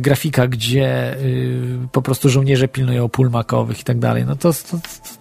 grafika, 0.00 0.46
gdzie 0.46 1.16
po 1.92 2.02
prostu 2.02 2.28
żołnierze 2.28 2.68
pilnują 2.68 3.08
pól 3.08 3.30
makowych 3.30 3.80
i 3.80 3.84
tak 3.84 3.98
dalej. 3.98 4.24
No 4.26 4.36
to, 4.36 4.52
to, 4.52 4.78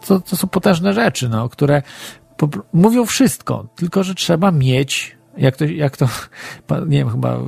to, 0.07 0.19
to 0.19 0.35
są 0.35 0.47
potężne 0.47 0.93
rzeczy, 0.93 1.29
no, 1.29 1.49
które 1.49 1.81
mówią 2.73 3.05
wszystko, 3.05 3.67
tylko 3.75 4.03
że 4.03 4.15
trzeba 4.15 4.51
mieć, 4.51 5.17
jak 5.38 5.57
to, 5.57 5.65
jak 5.65 5.97
to 5.97 6.09
nie 6.88 6.97
wiem, 6.97 7.09
chyba 7.09 7.36
y, 7.36 7.39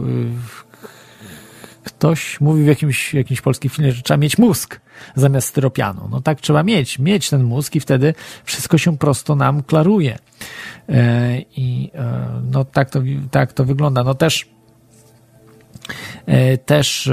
ktoś 1.85 2.41
mówił 2.41 2.65
w 2.65 2.67
jakimś, 2.67 3.13
jakimś 3.13 3.41
polskim 3.41 3.69
filmie, 3.69 3.91
że 3.91 4.01
trzeba 4.01 4.17
mieć 4.17 4.37
mózg 4.37 4.79
zamiast 5.15 5.47
styropianu. 5.47 6.07
No 6.11 6.21
tak 6.21 6.41
trzeba 6.41 6.63
mieć, 6.63 6.99
mieć 6.99 7.29
ten 7.29 7.43
mózg 7.43 7.75
i 7.75 7.79
wtedy 7.79 8.13
wszystko 8.43 8.77
się 8.77 8.97
prosto 8.97 9.35
nam 9.35 9.63
klaruje. 9.63 10.17
E, 10.89 11.39
I 11.39 11.91
e, 11.95 12.27
no 12.51 12.65
tak 12.65 12.89
to, 12.89 13.01
tak 13.31 13.53
to 13.53 13.65
wygląda. 13.65 14.03
No 14.03 14.15
też 14.15 14.49
e, 16.25 16.57
też 16.57 17.11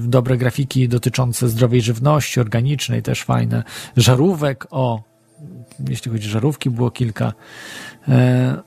dobre 0.00 0.36
grafiki 0.36 0.88
dotyczące 0.88 1.48
zdrowej 1.48 1.82
żywności 1.82 2.40
organicznej, 2.40 3.02
też 3.02 3.22
fajne. 3.22 3.62
Żarówek, 3.96 4.66
o, 4.70 5.02
jeśli 5.88 6.12
chodzi 6.12 6.28
o 6.28 6.30
żarówki, 6.30 6.70
było 6.70 6.90
kilka. 6.90 7.32
E, 8.08 8.62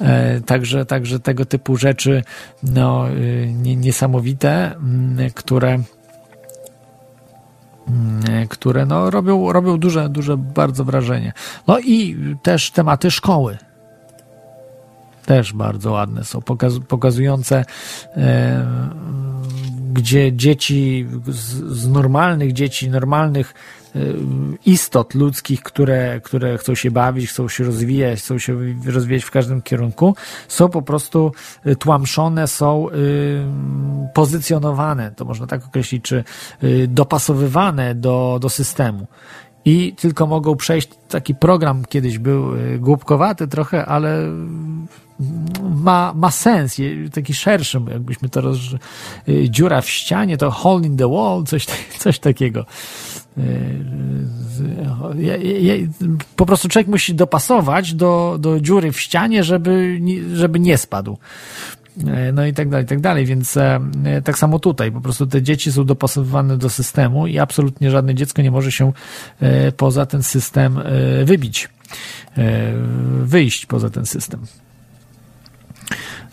e, 0.00 0.40
także, 0.40 0.86
także 0.86 1.20
tego 1.20 1.44
typu 1.44 1.76
rzeczy 1.76 2.22
no, 2.62 3.04
niesamowite, 3.56 4.74
które 5.34 5.78
które 8.48 8.86
no, 8.86 9.10
robią, 9.10 9.52
robią 9.52 9.78
duże, 9.78 10.08
duże 10.08 10.36
bardzo 10.36 10.84
wrażenie. 10.84 11.32
No 11.66 11.78
i 11.78 12.16
też 12.42 12.70
tematy 12.70 13.10
szkoły. 13.10 13.58
Też 15.26 15.52
bardzo 15.52 15.92
ładne 15.92 16.24
są, 16.24 16.42
pokaz, 16.42 16.72
pokazujące 16.88 17.64
e, 18.16 18.66
gdzie 19.92 20.32
dzieci 20.32 21.06
z, 21.26 21.74
z 21.78 21.88
normalnych 21.88 22.52
dzieci, 22.52 22.90
normalnych 22.90 23.54
Y, 23.54 23.79
istot 24.66 25.14
ludzkich, 25.14 25.62
które, 25.62 26.20
które 26.20 26.58
chcą 26.58 26.74
się 26.74 26.90
bawić, 26.90 27.30
chcą 27.30 27.48
się 27.48 27.64
rozwijać, 27.64 28.18
chcą 28.18 28.38
się 28.38 28.58
rozwijać 28.86 29.24
w 29.24 29.30
każdym 29.30 29.62
kierunku, 29.62 30.14
są 30.48 30.68
po 30.68 30.82
prostu 30.82 31.32
y, 31.66 31.76
tłamszone, 31.76 32.46
są 32.46 32.88
y, 32.90 33.44
pozycjonowane, 34.14 35.12
to 35.16 35.24
można 35.24 35.46
tak 35.46 35.66
określić, 35.66 36.04
czy 36.04 36.24
dopasowywane 36.88 37.94
do, 37.94 38.38
do 38.40 38.48
systemu 38.48 39.06
i 39.64 39.94
tylko 39.96 40.26
mogą 40.26 40.56
przejść. 40.56 40.88
Taki 41.08 41.34
program 41.34 41.84
kiedyś 41.84 42.18
był 42.18 42.52
głupkowaty 42.78 43.48
trochę, 43.48 43.86
ale 43.86 44.26
ma, 45.74 46.12
ma 46.16 46.30
sens, 46.30 46.76
taki 47.12 47.34
szerszy, 47.34 47.80
jakbyśmy 47.90 48.28
to 48.28 48.40
roz... 48.40 48.58
dziura 49.44 49.80
w 49.80 49.88
ścianie, 49.88 50.36
to 50.36 50.50
hole 50.50 50.86
in 50.86 50.96
the 50.96 51.08
wall, 51.08 51.44
coś, 51.44 51.66
coś 51.98 52.18
takiego. 52.18 52.66
Po 56.36 56.46
prostu 56.46 56.68
człowiek 56.68 56.88
musi 56.88 57.14
dopasować 57.14 57.94
do, 57.94 58.36
do 58.40 58.60
dziury 58.60 58.92
w 58.92 59.00
ścianie, 59.00 59.44
żeby, 59.44 60.00
żeby 60.34 60.60
nie 60.60 60.78
spadł. 60.78 61.18
No 62.32 62.46
i 62.46 62.52
tak 62.52 62.68
dalej, 62.68 62.84
i 62.84 62.88
tak 62.88 63.00
dalej, 63.00 63.26
więc 63.26 63.56
e, 63.56 63.80
tak 64.24 64.38
samo 64.38 64.58
tutaj, 64.58 64.92
po 64.92 65.00
prostu 65.00 65.26
te 65.26 65.42
dzieci 65.42 65.72
są 65.72 65.84
dopasowywane 65.84 66.56
do 66.56 66.70
systemu 66.70 67.26
i 67.26 67.38
absolutnie 67.38 67.90
żadne 67.90 68.14
dziecko 68.14 68.42
nie 68.42 68.50
może 68.50 68.72
się 68.72 68.92
e, 69.40 69.72
poza 69.72 70.06
ten 70.06 70.22
system 70.22 70.78
e, 70.78 71.24
wybić, 71.24 71.68
wyjść 73.22 73.66
poza 73.66 73.90
ten 73.90 74.06
system. 74.06 74.40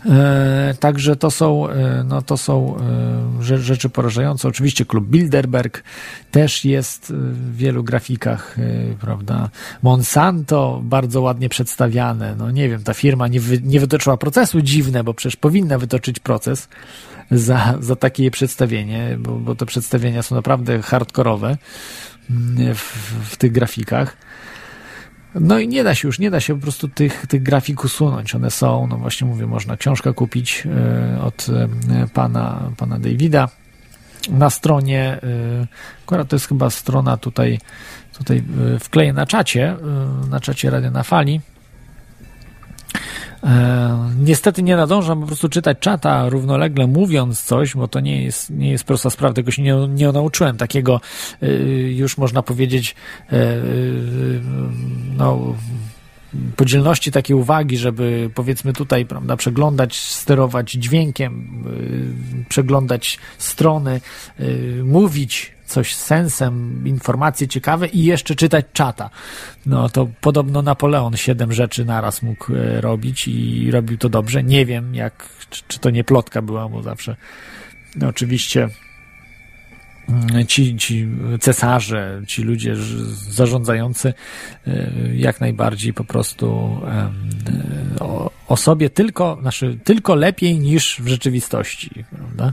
E, 0.06 0.74
także 0.80 1.16
to 1.16 1.30
są, 1.30 1.68
e, 1.68 2.04
no 2.04 2.22
to 2.22 2.36
są 2.36 2.76
e, 3.40 3.58
rzeczy 3.58 3.88
porażające. 3.88 4.48
Oczywiście 4.48 4.84
klub 4.84 5.06
Bilderberg 5.06 5.84
też 6.30 6.64
jest 6.64 7.12
w 7.12 7.56
wielu 7.56 7.84
grafikach, 7.84 8.56
prawda? 9.00 9.50
Monsanto 9.82 10.80
bardzo 10.84 11.20
ładnie 11.20 11.48
przedstawiane. 11.48 12.34
No 12.38 12.50
nie 12.50 12.68
wiem, 12.68 12.82
ta 12.82 12.94
firma 12.94 13.28
nie, 13.28 13.40
wy, 13.40 13.60
nie 13.62 13.80
wytoczyła 13.80 14.16
procesu 14.16 14.62
dziwne, 14.62 15.04
bo 15.04 15.14
przecież 15.14 15.36
powinna 15.36 15.78
wytoczyć 15.78 16.18
proces 16.20 16.68
za, 17.30 17.74
za 17.80 17.96
takie 17.96 18.30
przedstawienie, 18.30 19.16
bo, 19.18 19.32
bo 19.32 19.54
te 19.54 19.66
przedstawienia 19.66 20.22
są 20.22 20.34
naprawdę 20.34 20.82
hardkorowe 20.82 21.56
mm, 22.30 22.74
w, 22.74 22.80
w 23.30 23.36
tych 23.36 23.52
grafikach. 23.52 24.16
No 25.34 25.58
i 25.58 25.68
nie 25.68 25.84
da 25.84 25.94
się 25.94 26.08
już, 26.08 26.18
nie 26.18 26.30
da 26.30 26.40
się 26.40 26.54
po 26.54 26.62
prostu 26.62 26.88
tych, 26.88 27.26
tych 27.26 27.42
grafik 27.42 27.84
usunąć. 27.84 28.34
One 28.34 28.50
są, 28.50 28.86
no 28.86 28.96
właśnie 28.96 29.26
mówię, 29.26 29.46
można 29.46 29.76
książkę 29.76 30.14
kupić 30.14 30.66
e, 30.66 31.22
od 31.22 31.46
e, 31.48 32.06
pana, 32.14 32.70
pana 32.76 32.98
Davida 32.98 33.48
na 34.30 34.50
stronie, 34.50 35.02
e, 35.02 35.18
akurat 36.04 36.28
to 36.28 36.36
jest 36.36 36.48
chyba 36.48 36.70
strona 36.70 37.16
tutaj, 37.16 37.58
tutaj 38.18 38.42
wkleję 38.80 39.12
na 39.12 39.26
czacie, 39.26 39.76
na 40.30 40.40
czacie 40.40 40.70
Radia 40.70 40.90
na 40.90 41.02
Fali, 41.02 41.40
E, 43.44 44.10
niestety 44.20 44.62
nie 44.62 44.76
nadążam 44.76 45.20
po 45.20 45.26
prostu 45.26 45.48
czytać 45.48 45.78
czata 45.80 46.28
równolegle 46.28 46.86
mówiąc 46.86 47.42
coś, 47.42 47.74
bo 47.74 47.88
to 47.88 48.00
nie 48.00 48.24
jest, 48.24 48.50
nie 48.50 48.70
jest 48.70 48.84
prosta 48.84 49.10
sprawa, 49.10 49.34
tego 49.34 49.50
się 49.50 49.62
nie, 49.62 49.88
nie 49.88 50.12
nauczyłem 50.12 50.56
takiego, 50.56 51.00
e, 51.42 51.46
już 51.82 52.18
można 52.18 52.42
powiedzieć, 52.42 52.94
e, 53.32 53.56
no, 55.16 55.54
podzielności 56.56 57.12
takiej 57.12 57.36
uwagi, 57.36 57.78
żeby 57.78 58.30
powiedzmy 58.34 58.72
tutaj, 58.72 59.06
prawda, 59.06 59.36
przeglądać, 59.36 59.96
sterować 59.96 60.70
dźwiękiem, 60.70 61.64
przeglądać 62.48 63.18
strony, 63.38 64.00
mówić 64.84 65.57
coś 65.68 65.94
z 65.94 66.04
sensem, 66.04 66.82
informacje 66.86 67.48
ciekawe 67.48 67.88
i 67.88 68.04
jeszcze 68.04 68.34
czytać 68.34 68.66
czata. 68.72 69.10
No 69.66 69.88
to 69.88 70.08
podobno 70.20 70.62
Napoleon 70.62 71.16
siedem 71.16 71.52
rzeczy 71.52 71.84
naraz 71.84 72.22
mógł 72.22 72.54
e, 72.54 72.80
robić 72.80 73.28
i 73.28 73.70
robił 73.70 73.98
to 73.98 74.08
dobrze. 74.08 74.42
Nie 74.42 74.66
wiem, 74.66 74.94
jak, 74.94 75.28
czy, 75.50 75.62
czy 75.68 75.78
to 75.78 75.90
nie 75.90 76.04
plotka 76.04 76.42
była 76.42 76.68
mu 76.68 76.82
zawsze. 76.82 77.16
No, 77.96 78.08
oczywiście 78.08 78.68
mm, 80.08 80.46
ci, 80.46 80.76
ci 80.76 81.08
cesarze, 81.40 82.22
ci 82.26 82.42
ludzie 82.42 82.76
zarządzający 83.30 84.14
e, 84.66 84.90
jak 85.14 85.40
najbardziej 85.40 85.92
po 85.94 86.04
prostu 86.04 86.80
o, 88.00 88.30
o 88.48 88.56
sobie 88.56 88.90
tylko, 88.90 89.38
znaczy 89.40 89.78
tylko 89.84 90.14
lepiej 90.14 90.58
niż 90.58 91.00
w 91.00 91.08
rzeczywistości, 91.08 92.04
prawda? 92.16 92.52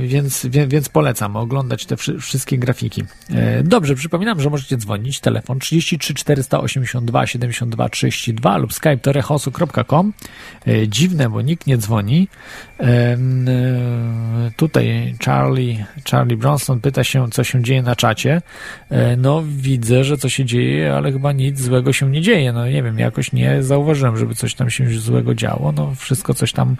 więc, 0.00 0.46
więc 0.68 0.88
polecam 0.88 1.36
oglądać 1.36 1.86
te 1.86 1.96
wszystkie 2.20 2.58
grafiki. 2.58 3.02
E, 3.30 3.62
dobrze, 3.62 3.94
przypominam, 3.94 4.40
że 4.40 4.50
możecie 4.50 4.76
dzwonić. 4.76 5.20
Telefon 5.20 5.58
33 5.58 6.14
482 6.14 7.26
72 7.26 7.88
32 7.88 8.56
lub 8.58 8.72
skype 8.72 8.96
to 8.96 9.12
rechosu.com. 9.12 10.12
E, 10.66 10.88
dziwne, 10.88 11.30
bo 11.30 11.42
nikt 11.42 11.66
nie 11.66 11.78
dzwoni. 11.78 12.28
Tutaj 14.56 15.14
Charlie, 15.24 15.84
Charlie 16.10 16.36
Bronson 16.36 16.80
pyta 16.80 17.04
się, 17.04 17.30
co 17.30 17.44
się 17.44 17.62
dzieje 17.62 17.82
na 17.82 17.96
czacie. 17.96 18.42
No, 19.16 19.42
widzę, 19.46 20.04
że 20.04 20.18
co 20.18 20.28
się 20.28 20.44
dzieje, 20.44 20.94
ale 20.94 21.12
chyba 21.12 21.32
nic 21.32 21.60
złego 21.60 21.92
się 21.92 22.10
nie 22.10 22.20
dzieje. 22.20 22.52
No, 22.52 22.68
nie 22.68 22.82
wiem, 22.82 22.98
jakoś 22.98 23.32
nie 23.32 23.62
zauważyłem, 23.62 24.16
żeby 24.16 24.34
coś 24.34 24.54
tam 24.54 24.70
się 24.70 24.88
złego 24.90 25.34
działo. 25.34 25.72
No, 25.72 25.94
wszystko 25.94 26.34
coś 26.34 26.52
tam 26.52 26.76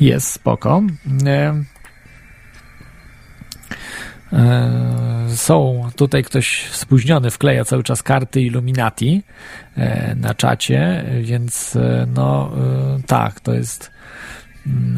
jest, 0.00 0.26
spoko. 0.26 0.82
E, 4.32 4.70
są 5.36 5.90
tutaj 5.96 6.24
ktoś 6.24 6.70
spóźniony, 6.72 7.30
wkleja 7.30 7.64
cały 7.64 7.82
czas 7.82 8.02
karty 8.02 8.42
Illuminati 8.42 9.22
e, 9.76 10.14
na 10.14 10.34
czacie, 10.34 11.04
więc 11.22 11.76
e, 11.76 12.06
no 12.14 12.52
tak, 13.06 13.40
to 13.40 13.54
jest 13.54 13.90
mm, 14.66 14.96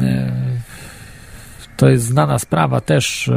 to 1.77 1.89
jest 1.89 2.05
znana 2.05 2.39
sprawa 2.39 2.81
też 2.81 3.31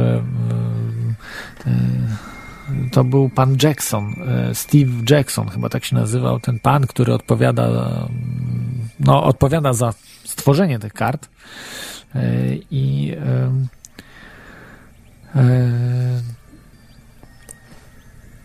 to 2.91 3.03
był 3.03 3.29
pan 3.29 3.57
Jackson, 3.63 4.15
Steve 4.53 4.91
Jackson, 5.09 5.49
chyba 5.49 5.69
tak 5.69 5.85
się 5.85 5.95
nazywał, 5.95 6.39
ten 6.39 6.59
pan, 6.59 6.87
który 6.87 7.13
odpowiada 7.13 7.67
no, 8.99 9.23
odpowiada 9.23 9.73
za 9.73 9.93
stworzenie 10.23 10.79
tych 10.79 10.93
kart 10.93 11.29
i 12.71 13.15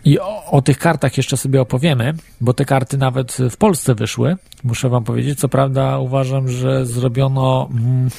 I 0.05 0.19
o, 0.19 0.45
o, 0.45 0.61
tych 0.61 0.79
kartach 0.79 1.17
jeszcze 1.17 1.37
sobie 1.37 1.61
opowiemy, 1.61 2.13
bo 2.41 2.53
te 2.53 2.65
karty 2.65 2.97
nawet 2.97 3.37
w 3.49 3.57
Polsce 3.57 3.95
wyszły. 3.95 4.37
Muszę 4.63 4.89
Wam 4.89 5.03
powiedzieć, 5.03 5.39
co 5.39 5.49
prawda 5.49 5.97
uważam, 5.99 6.47
że 6.47 6.85
zrobiono 6.85 7.69
mm, 7.71 8.09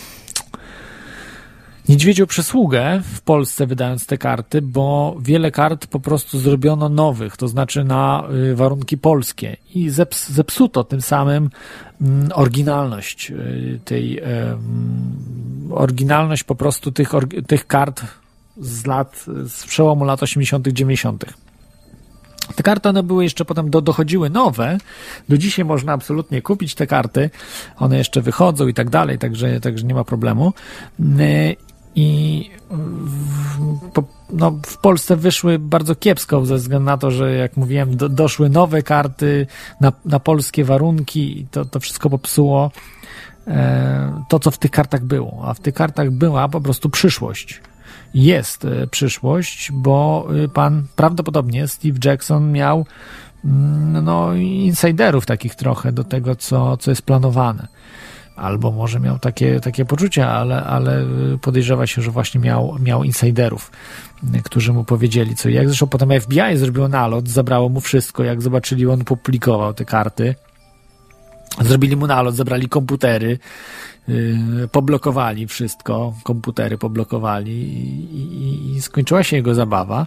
niedźwiedzią 1.89 2.27
przysługę 2.27 3.01
w 3.05 3.21
Polsce 3.21 3.67
wydając 3.67 4.07
te 4.07 4.19
karty, 4.19 4.63
bo 4.63 5.17
wiele 5.21 5.51
kart 5.51 5.87
po 5.87 6.01
prostu 6.01 6.39
zrobiono 6.39 6.89
nowych, 6.89 7.37
to 7.37 7.49
znaczy 7.49 7.85
na 7.85 8.29
y, 8.51 8.57
warunki 8.57 8.99
polskie 8.99 9.57
i 9.75 9.91
zeps 9.91 10.29
zepsuto 10.29 10.85
tym 10.85 11.03
samym 11.03 11.51
mm, 12.01 12.29
oryginalność 12.35 13.31
y, 13.31 13.81
tej, 13.85 14.19
y, 14.19 14.25
oryginalność 15.71 16.45
po 16.45 16.55
prostu 16.55 16.93
tych, 16.93 17.11
tych 17.47 17.67
kart 17.67 18.03
z 18.57 18.87
lat, 18.87 19.25
z 19.47 19.67
przełomu 19.67 20.05
lat 20.05 20.23
80., 20.23 20.69
90. 20.69 21.25
Te 22.57 22.63
karty 22.63 22.89
one 22.89 23.03
były 23.03 23.25
jeszcze 23.25 23.45
potem 23.45 23.71
do, 23.71 23.81
dochodziły 23.81 24.31
nowe. 24.31 24.79
Do 25.29 25.39
dzisiaj 25.39 25.65
można 25.65 25.93
absolutnie 25.93 26.43
kupić 26.43 26.75
te 26.75 26.87
karty. 26.87 27.31
One 27.77 27.99
jeszcze 27.99 28.21
wychodzą 28.21 28.67
i 28.67 28.75
tak 28.75 28.91
dalej, 28.91 29.19
także, 29.19 29.61
także 29.61 29.87
nie 29.87 29.95
ma 29.95 30.05
problemu. 30.05 30.53
Y, 31.01 31.57
I 31.95 32.51
w, 32.71 34.03
no, 34.31 34.59
w 34.67 34.79
Polsce 34.79 35.17
wyszły 35.17 35.59
bardzo 35.59 35.95
kiepsko 35.95 36.47
ze 36.47 36.57
względu 36.57 36.87
na 36.87 36.97
to, 36.97 37.11
że 37.11 37.35
jak 37.35 37.57
mówiłem, 37.57 37.97
do, 37.97 38.09
doszły 38.09 38.49
nowe 38.49 38.83
karty 38.83 39.47
na, 39.81 39.93
na 40.05 40.21
polskie 40.21 40.65
warunki 40.65 41.41
i 41.41 41.47
to, 41.47 41.65
to 41.65 41.81
wszystko 41.81 42.11
popsuło 42.11 42.71
e, 43.47 44.25
to, 44.29 44.39
co 44.39 44.51
w 44.51 44.59
tych 44.59 44.71
kartach 44.71 45.05
było. 45.05 45.43
A 45.45 45.55
w 45.55 45.61
tych 45.61 45.75
kartach 45.75 46.11
była 46.11 46.49
po 46.49 46.61
prostu 46.61 46.91
przyszłość 46.91 47.61
jest 48.15 48.65
e, 48.65 48.87
przyszłość, 48.87 49.73
bo 49.73 50.29
e, 50.45 50.49
pan 50.49 50.87
prawdopodobnie 50.97 51.69
Steve 51.69 51.99
Jackson 52.05 52.53
miał 52.53 52.87
mm, 53.45 54.05
no, 54.05 54.35
insiderów 54.35 55.27
takich 55.27 55.55
trochę 55.55 55.93
do 55.93 56.05
tego, 56.05 56.37
co, 56.37 56.77
co 56.77 56.91
jest 56.91 57.03
planowane. 57.03 57.69
Albo 58.37 58.73
może 58.73 59.01
miał 59.01 59.19
takie, 59.19 59.61
takie 59.61 59.85
poczucia, 59.85 60.31
ale, 60.31 60.65
ale 60.65 61.01
e, 61.01 61.07
podejrzewa 61.41 61.87
się, 61.87 62.03
że 62.03 62.11
właśnie 62.11 62.41
miał, 62.41 62.77
miał 62.81 63.05
insiderów, 63.05 63.71
którzy 64.45 64.73
mu 64.73 64.85
powiedzieli 64.85 65.37
co 65.37 65.49
jak. 65.49 65.67
Zresztą 65.69 65.87
potem 65.87 66.21
FBI 66.21 66.57
zrobiło 66.57 66.89
nalot, 66.89 67.29
zabrało 67.29 67.69
mu 67.69 67.81
wszystko, 67.81 68.25
jak 68.25 68.43
zobaczyli, 68.43 68.87
on 68.87 69.05
publikował 69.05 69.75
te 69.75 69.85
karty. 69.85 70.35
Zrobili 71.61 71.97
mu 71.97 72.07
nalot, 72.07 72.35
zabrali 72.35 72.69
komputery, 72.69 73.39
poblokowali 74.73 75.47
wszystko, 75.47 76.15
komputery 76.23 76.79
poblokowali 76.79 77.53
i, 77.53 78.17
i, 78.17 78.77
i 78.77 78.83
skończyła 78.83 79.23
się 79.23 79.37
jego 79.37 79.55
zabawa. 79.55 80.07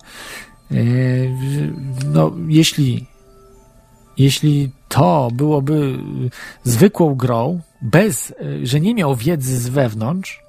Yy, 0.71 1.31
no, 2.13 2.31
jeśli, 2.47 3.05
jeśli 4.17 4.71
to 4.87 5.29
byłoby 5.33 5.99
zwykłą 6.63 7.15
grą, 7.15 7.59
bez, 7.81 8.33
że 8.63 8.79
nie 8.79 8.95
miał 8.95 9.15
wiedzy 9.15 9.59
z 9.59 9.69
wewnątrz, 9.69 10.46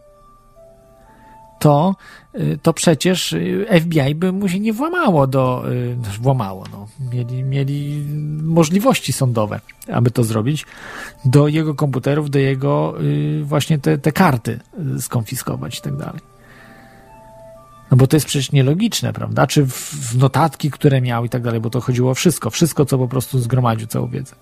to, 1.58 1.96
y, 2.34 2.58
to 2.62 2.72
przecież 2.72 3.32
y, 3.32 3.66
FBI 3.80 4.14
by 4.14 4.32
mu 4.32 4.48
się 4.48 4.60
nie 4.60 4.72
włamało 4.72 5.26
do, 5.26 5.64
y, 5.72 5.96
włamało, 6.20 6.64
no. 6.72 6.88
Mieli, 7.12 7.42
mieli 7.42 8.04
możliwości 8.42 9.12
sądowe, 9.12 9.60
aby 9.92 10.10
to 10.10 10.24
zrobić, 10.24 10.66
do 11.24 11.48
jego 11.48 11.74
komputerów, 11.74 12.30
do 12.30 12.38
jego 12.38 12.94
właśnie 13.42 13.78
te, 13.78 13.98
te 13.98 14.12
karty 14.12 14.60
skonfiskować 15.00 15.78
i 15.78 15.82
tak 15.82 15.96
dalej. 15.96 16.20
No 17.90 17.96
bo 17.96 18.06
to 18.06 18.16
jest 18.16 18.26
przecież 18.26 18.52
nielogiczne, 18.52 19.12
prawda? 19.12 19.46
Czy 19.46 19.66
w 19.66 20.18
notatki, 20.18 20.70
które 20.70 21.00
miał 21.00 21.24
i 21.24 21.28
tak 21.28 21.42
dalej, 21.42 21.60
bo 21.60 21.70
to 21.70 21.80
chodziło 21.80 22.10
o 22.10 22.14
wszystko, 22.14 22.50
wszystko, 22.50 22.84
co 22.84 22.98
po 22.98 23.08
prostu 23.08 23.38
zgromadził, 23.38 23.86
całą 23.86 24.08
wiedzę 24.08 24.34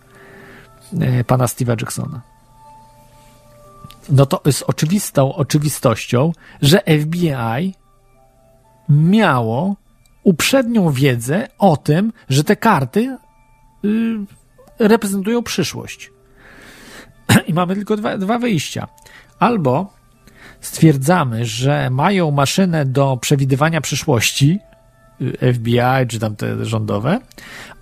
pana 1.26 1.46
Steve'a 1.46 1.80
Jacksona 1.80 2.35
no 4.08 4.26
to 4.26 4.40
jest 4.44 4.64
oczywistą 4.66 5.34
oczywistością, 5.34 6.32
że 6.62 6.82
FBI 7.00 7.74
miało 8.88 9.76
uprzednią 10.22 10.90
wiedzę 10.90 11.48
o 11.58 11.76
tym, 11.76 12.12
że 12.28 12.44
te 12.44 12.56
karty 12.56 13.16
y, 13.84 13.88
reprezentują 14.78 15.42
przyszłość. 15.42 16.10
I 17.48 17.54
mamy 17.54 17.74
tylko 17.74 17.96
dwa, 17.96 18.18
dwa 18.18 18.38
wyjścia. 18.38 18.88
Albo 19.38 19.92
stwierdzamy, 20.60 21.44
że 21.44 21.90
mają 21.90 22.30
maszynę 22.30 22.84
do 22.84 23.18
przewidywania 23.20 23.80
przyszłości, 23.80 24.58
y, 25.20 25.54
FBI 25.54 26.08
czy 26.08 26.18
tam 26.18 26.36
te 26.36 26.64
rządowe, 26.64 27.20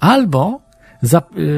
albo 0.00 0.60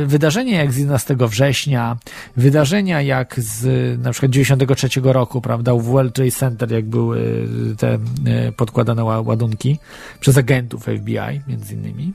wydarzenia 0.06 0.58
jak 0.58 0.72
z 0.72 0.76
11 0.76 1.16
września, 1.20 1.96
wydarzenia 2.36 3.02
jak 3.02 3.40
z 3.40 3.64
na 4.02 4.12
przykład 4.12 4.32
93 4.32 4.88
roku, 5.02 5.40
prawda, 5.40 5.74
w 5.74 5.82
World 5.82 6.14
Trade 6.14 6.30
Center, 6.30 6.72
jak 6.72 6.84
były 6.84 7.48
te 7.78 7.94
y, 7.94 8.52
podkładane 8.52 9.04
ładunki 9.04 9.78
przez 10.20 10.36
agentów 10.36 10.82
FBI, 10.82 11.40
między 11.48 11.74
innymi. 11.74 12.12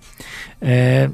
E, 0.61 1.09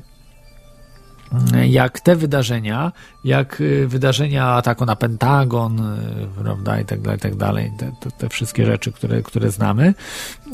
jak 1.68 2.00
te 2.00 2.16
wydarzenia, 2.16 2.92
jak 3.24 3.62
y, 3.62 3.88
wydarzenia 3.88 4.46
ataku 4.46 4.86
na 4.86 4.96
Pentagon, 4.96 5.98
prawda, 6.44 6.80
i 6.80 6.86
tak 6.86 7.02
dalej, 7.02 7.18
i 7.18 7.22
tak 7.22 7.36
dalej, 7.36 7.72
te, 7.80 7.92
te, 8.00 8.12
te 8.12 8.30
wszystkie 8.30 8.66
rzeczy, 8.66 8.92
które, 8.92 9.22
które 9.22 9.52
znamy, 9.52 9.94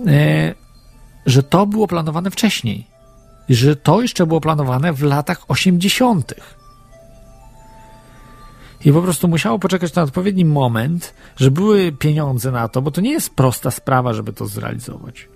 e, 0.07 0.53
że 1.25 1.43
to 1.43 1.65
było 1.65 1.87
planowane 1.87 2.31
wcześniej 2.31 2.92
że 3.49 3.75
to 3.75 4.01
jeszcze 4.01 4.25
było 4.25 4.41
planowane 4.41 4.93
w 4.93 5.03
latach 5.03 5.41
80. 5.47 6.33
I 8.85 8.91
po 8.91 9.01
prostu 9.01 9.27
musiało 9.27 9.59
poczekać 9.59 9.95
na 9.95 10.03
odpowiedni 10.03 10.45
moment, 10.45 11.13
że 11.35 11.51
były 11.51 11.91
pieniądze 11.91 12.51
na 12.51 12.67
to, 12.67 12.81
bo 12.81 12.91
to 12.91 13.01
nie 13.01 13.11
jest 13.11 13.35
prosta 13.35 13.71
sprawa, 13.71 14.13
żeby 14.13 14.33
to 14.33 14.47
zrealizować. 14.47 15.27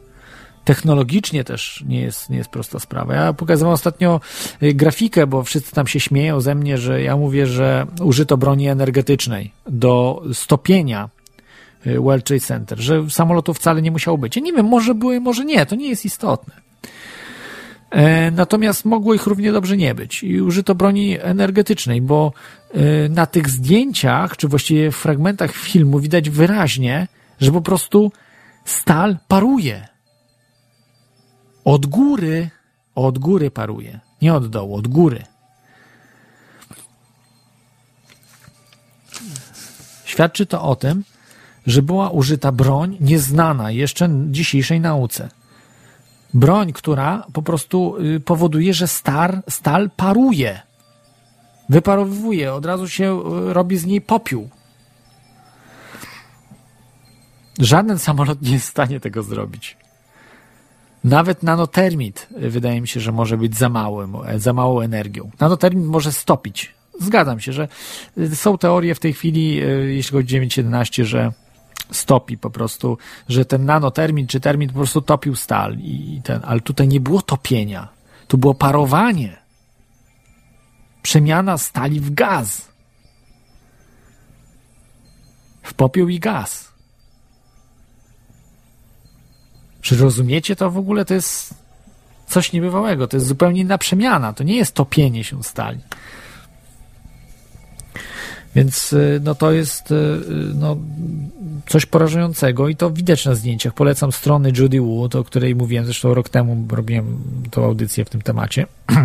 Technologicznie 0.64 1.44
też 1.44 1.84
nie 1.88 2.02
jest, 2.02 2.30
nie 2.30 2.38
jest 2.38 2.50
prosta 2.50 2.80
sprawa. 2.80 3.16
Ja 3.16 3.34
pokazywałem 3.34 3.74
ostatnio 3.74 4.22
y, 4.64 4.74
grafikę, 4.74 5.28
bo 5.28 5.44
wszyscy 5.44 5.72
tam 5.72 5.88
się 5.88 6.00
śmieją 6.00 6.42
ze 6.42 6.56
mnie, 6.56 6.78
że 6.78 7.02
ja 7.02 7.18
mówię, 7.18 7.48
że 7.48 7.88
użyto 8.02 8.38
broni 8.38 8.68
energetycznej 8.68 9.52
do 9.70 10.24
stopienia 10.34 11.10
y, 11.88 12.00
World 12.00 12.26
Trade 12.26 12.40
Center, 12.40 12.80
że 12.80 13.10
samolotów 13.10 13.58
wcale 13.58 13.82
nie 13.82 13.92
musiało 13.92 14.18
być. 14.18 14.36
Ja 14.36 14.42
nie 14.42 14.54
wiem, 14.54 14.66
może 14.66 14.96
były, 14.96 15.20
może 15.20 15.46
nie, 15.46 15.66
to 15.66 15.76
nie 15.76 15.90
jest 15.90 16.06
istotne. 16.06 16.67
E, 17.90 18.32
natomiast 18.32 18.86
mogło 18.86 19.14
ich 19.14 19.28
równie 19.28 19.52
dobrze 19.52 19.78
nie 19.78 19.96
być 19.96 20.24
i 20.24 20.42
użyto 20.42 20.76
broni 20.76 21.18
energetycznej, 21.22 22.02
bo 22.02 22.34
e, 22.74 23.10
na 23.10 23.26
tych 23.26 23.50
zdjęciach, 23.50 24.38
czy 24.38 24.48
właściwie 24.48 24.92
w 24.92 24.96
fragmentach 24.96 25.52
filmu 25.52 26.00
widać 26.00 26.30
wyraźnie, 26.30 27.08
że 27.40 27.52
po 27.52 27.62
prostu 27.62 28.12
stal 28.66 29.18
paruje. 29.28 29.88
Od 31.66 31.86
góry, 31.86 32.50
od 32.96 33.20
góry 33.20 33.52
paruje. 33.52 34.00
Nie 34.22 34.34
od 34.34 34.48
dołu, 34.48 34.76
od 34.76 34.88
góry. 34.88 35.24
Świadczy 40.06 40.46
to 40.46 40.62
o 40.62 40.76
tym, 40.76 41.04
że 41.66 41.82
była 41.82 42.10
użyta 42.10 42.52
broń 42.52 42.98
nieznana 43.00 43.72
jeszcze 43.72 44.10
dzisiejszej 44.32 44.82
nauce. 44.82 45.30
Broń, 46.38 46.74
która 46.74 47.26
po 47.34 47.42
prostu 47.42 47.96
y, 48.16 48.20
powoduje, 48.20 48.74
że 48.74 48.88
star, 48.88 49.42
stal 49.50 49.90
paruje. 49.90 50.62
Wyparowuje, 51.70 52.54
od 52.54 52.66
razu 52.66 52.90
się 52.90 53.22
y, 53.50 53.54
robi 53.54 53.78
z 53.78 53.86
niej 53.86 54.02
popiół. 54.02 54.50
Żaden 57.60 58.00
samolot 58.00 58.42
nie 58.42 58.52
jest 58.52 58.68
w 58.68 58.70
stanie 58.70 59.00
tego 59.00 59.24
zrobić. 59.24 59.78
Nawet 61.04 61.44
nanotermit 61.44 62.28
y, 62.44 62.50
wydaje 62.50 62.82
mi 62.82 62.88
się, 62.88 63.00
że 63.00 63.12
może 63.12 63.38
być 63.38 63.58
za 63.58 63.70
małym, 63.70 64.18
za 64.36 64.54
małą 64.54 64.82
energią. 64.82 65.32
Nanotermit 65.40 65.86
może 65.86 66.12
stopić. 66.12 66.76
Zgadzam 67.00 67.40
się, 67.40 67.54
że 67.54 67.68
są 68.34 68.58
teorie 68.58 68.96
w 68.96 69.00
tej 69.00 69.14
chwili, 69.14 69.56
jeśli 69.88 70.12
chodzi 70.12 70.26
o 70.26 70.30
911, 70.30 71.06
że 71.06 71.32
stopi 71.92 72.38
po 72.38 72.50
prostu, 72.50 72.98
że 73.30 73.46
ten 73.46 73.66
nanotermin 73.66 74.28
czy 74.28 74.40
termin 74.40 74.70
po 74.70 74.76
prostu 74.76 75.02
topił 75.02 75.36
stal 75.36 75.78
i 75.78 76.22
ten, 76.24 76.42
ale 76.46 76.62
tutaj 76.62 76.88
nie 76.88 77.00
było 77.00 77.22
topienia. 77.22 77.88
Tu 78.28 78.38
było 78.38 78.54
parowanie. 78.54 79.38
Przemiana 81.02 81.58
stali 81.58 82.00
w 82.00 82.14
gaz. 82.14 82.68
W 85.64 85.74
popiół 85.74 86.08
i 86.08 86.20
gaz. 86.20 86.72
Czy 89.82 89.98
rozumiecie 89.98 90.56
to 90.56 90.72
w 90.72 90.78
ogóle? 90.78 91.06
To 91.06 91.14
jest 91.14 91.54
coś 92.28 92.54
niebywałego. 92.54 93.08
To 93.08 93.18
jest 93.18 93.28
zupełnie 93.28 93.62
inna 93.62 93.78
przemiana. 93.78 94.34
To 94.34 94.44
nie 94.44 94.56
jest 94.56 94.74
topienie 94.74 95.24
się 95.24 95.44
stali. 95.44 95.80
Więc 98.56 98.94
y, 98.94 99.22
no 99.24 99.36
to 99.36 99.52
jest 99.52 99.92
y, 99.92 99.96
y, 99.96 100.20
no, 100.56 100.78
coś 101.68 101.86
porażającego 101.86 102.68
i 102.68 102.76
to 102.76 102.92
widać 102.92 103.26
na 103.26 103.36
zdjęciach. 103.36 103.74
Polecam 103.74 104.12
strony 104.12 104.52
Judy 104.58 104.82
Wood, 104.82 105.16
o 105.16 105.24
której 105.24 105.56
mówiłem 105.56 105.86
zresztą 105.86 106.14
rok 106.14 106.30
temu, 106.30 106.68
robiłem 106.72 107.18
tą 107.52 107.64
audycję 107.66 108.06
w 108.06 108.10
tym 108.10 108.22
temacie. 108.22 108.66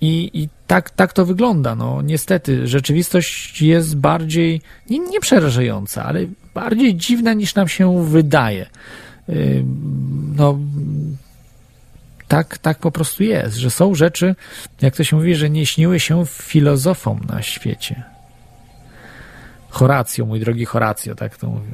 I, 0.00 0.30
i 0.34 0.48
tak, 0.66 0.90
tak 0.90 1.12
to 1.12 1.26
wygląda. 1.26 1.74
No, 1.74 2.02
niestety, 2.02 2.66
rzeczywistość 2.66 3.62
jest 3.62 3.96
bardziej, 3.96 4.60
nie, 4.90 4.98
nie 4.98 5.20
przerażająca, 5.20 6.04
ale 6.04 6.26
bardziej 6.54 6.96
dziwna 6.96 7.32
niż 7.32 7.54
nam 7.54 7.68
się 7.68 8.04
wydaje. 8.04 8.66
No, 10.36 10.58
tak, 12.32 12.58
tak 12.58 12.78
po 12.78 12.90
prostu 12.90 13.22
jest, 13.22 13.56
że 13.56 13.70
są 13.70 13.94
rzeczy, 13.94 14.34
jak 14.80 14.96
to 14.96 15.04
się 15.04 15.16
mówi, 15.16 15.34
że 15.34 15.50
nie 15.50 15.66
śniły 15.66 16.00
się 16.00 16.26
filozofom 16.26 17.20
na 17.28 17.42
świecie. 17.42 18.02
Horacjo, 19.70 20.26
mój 20.26 20.40
drogi 20.40 20.64
Horacjo, 20.64 21.14
tak 21.14 21.36
to 21.36 21.46
mówię. 21.46 21.68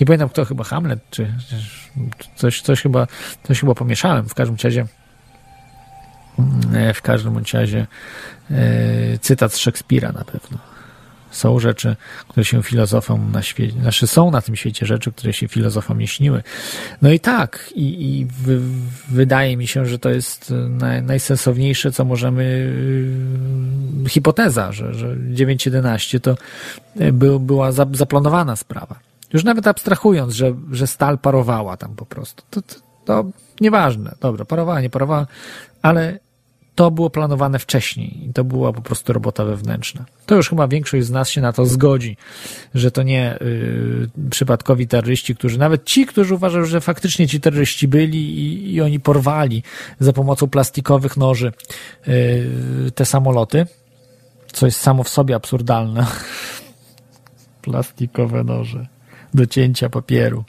Nie 0.00 0.06
pamiętam 0.06 0.28
kto, 0.28 0.44
chyba 0.44 0.64
Hamlet, 0.64 1.00
czy, 1.10 1.32
coś, 2.36 2.60
coś, 2.62 2.82
chyba, 2.82 3.06
coś 3.42 3.60
chyba 3.60 3.74
pomieszałem. 3.74 4.28
W 4.28 4.34
każdym 4.34 4.56
razie 4.64 4.86
mm, 6.38 6.94
w 6.94 7.02
każdym 7.02 7.44
razie 7.52 7.86
e, 8.50 9.18
cytat 9.18 9.52
z 9.52 9.56
Szekspira 9.56 10.12
na 10.12 10.24
pewno. 10.24 10.58
Są 11.38 11.58
rzeczy, 11.58 11.96
które 12.28 12.44
się 12.44 12.62
filozofom 12.62 13.32
na 13.32 13.42
świecie, 13.42 13.80
znaczy 13.80 14.06
są 14.06 14.30
na 14.30 14.42
tym 14.42 14.56
świecie 14.56 14.86
rzeczy, 14.86 15.12
które 15.12 15.32
się 15.32 15.48
filozofom 15.48 15.98
nie 15.98 16.06
śniły. 16.06 16.42
No 17.02 17.12
i 17.12 17.20
tak, 17.20 17.70
i, 17.74 17.82
i 17.82 18.26
wydaje 19.08 19.56
mi 19.56 19.66
się, 19.66 19.86
że 19.86 19.98
to 19.98 20.10
jest 20.10 20.54
naj, 20.68 21.02
najsensowniejsze, 21.02 21.92
co 21.92 22.04
możemy, 22.04 22.72
yy, 24.02 24.08
hipoteza, 24.08 24.72
że, 24.72 24.94
że 24.94 25.16
9.11 25.16 26.20
to 26.20 26.34
by, 27.12 27.40
była 27.40 27.72
za, 27.72 27.86
zaplanowana 27.92 28.56
sprawa. 28.56 28.98
Już 29.32 29.44
nawet 29.44 29.66
abstrahując, 29.66 30.34
że, 30.34 30.54
że 30.72 30.86
stal 30.86 31.18
parowała 31.18 31.76
tam 31.76 31.94
po 31.94 32.06
prostu. 32.06 32.42
To, 32.50 32.62
to, 32.62 32.74
to 33.04 33.24
nieważne. 33.60 34.14
Dobra, 34.20 34.44
parowała, 34.44 34.80
nie 34.80 34.90
parowała, 34.90 35.26
ale 35.82 36.18
to 36.78 36.90
było 36.90 37.10
planowane 37.10 37.58
wcześniej 37.58 38.28
i 38.28 38.32
to 38.32 38.44
była 38.44 38.72
po 38.72 38.82
prostu 38.82 39.12
robota 39.12 39.44
wewnętrzna. 39.44 40.04
To 40.26 40.34
już 40.34 40.48
chyba 40.48 40.68
większość 40.68 41.06
z 41.06 41.10
nas 41.10 41.28
się 41.28 41.40
na 41.40 41.52
to 41.52 41.66
zgodzi, 41.66 42.16
że 42.74 42.90
to 42.90 43.02
nie 43.02 43.38
y, 43.42 44.08
przypadkowi 44.30 44.86
terroryści, 44.86 45.34
którzy, 45.34 45.58
nawet 45.58 45.84
ci, 45.84 46.06
którzy 46.06 46.34
uważają, 46.34 46.64
że 46.64 46.80
faktycznie 46.80 47.28
ci 47.28 47.40
terroryści 47.40 47.88
byli 47.88 48.38
i, 48.38 48.74
i 48.74 48.80
oni 48.80 49.00
porwali 49.00 49.62
za 50.00 50.12
pomocą 50.12 50.48
plastikowych 50.48 51.16
noży 51.16 51.52
y, 52.08 52.90
te 52.94 53.04
samoloty, 53.04 53.66
co 54.52 54.66
jest 54.66 54.80
samo 54.80 55.02
w 55.04 55.08
sobie 55.08 55.34
absurdalne. 55.34 56.06
Plastikowe 57.62 58.44
noże 58.44 58.86
do 59.34 59.46
cięcia 59.46 59.88
papieru. 59.88 60.44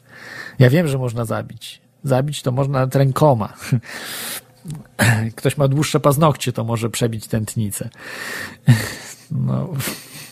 Ja 0.59 0.69
wiem, 0.69 0.87
że 0.87 0.97
można 0.97 1.25
zabić. 1.25 1.81
Zabić 2.03 2.41
to 2.41 2.51
można 2.51 2.87
rękoma 2.93 3.53
ktoś 5.35 5.57
ma 5.57 5.67
dłuższe 5.67 5.99
paznokcie, 5.99 6.53
to 6.53 6.63
może 6.63 6.89
przebić 6.89 7.27
tętnicę. 7.27 7.89
No, 9.31 9.69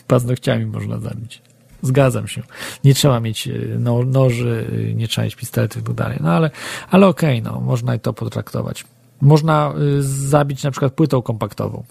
paznokciami 0.06 0.66
można 0.66 0.98
zabić. 0.98 1.42
Zgadzam 1.82 2.28
się. 2.28 2.42
Nie 2.84 2.94
trzeba 2.94 3.20
mieć 3.20 3.48
e, 3.48 3.52
no, 3.78 4.02
noży, 4.02 4.66
e, 4.90 4.94
nie 4.94 5.08
trzeba 5.08 5.24
mieć 5.24 5.36
pistoletów 5.36 5.82
i 5.82 5.84
tak 5.84 5.94
dalej. 5.94 6.18
No 6.20 6.30
ale, 6.32 6.50
ale 6.90 7.06
okej, 7.06 7.40
okay, 7.40 7.52
no, 7.52 7.60
można 7.60 7.94
i 7.94 8.00
to 8.00 8.12
potraktować. 8.12 8.84
Można 9.20 9.72
e, 9.72 10.02
zabić 10.02 10.62
na 10.62 10.70
przykład 10.70 10.92
płytą 10.92 11.22
kompaktową. 11.22 11.84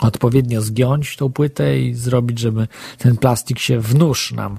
Odpowiednio 0.00 0.62
zgiąć 0.62 1.16
tą 1.16 1.32
płytę 1.32 1.80
i 1.80 1.94
zrobić, 1.94 2.38
żeby 2.38 2.68
ten 2.98 3.16
plastik 3.16 3.58
się 3.58 3.80
wnóż 3.80 4.32
nam 4.32 4.58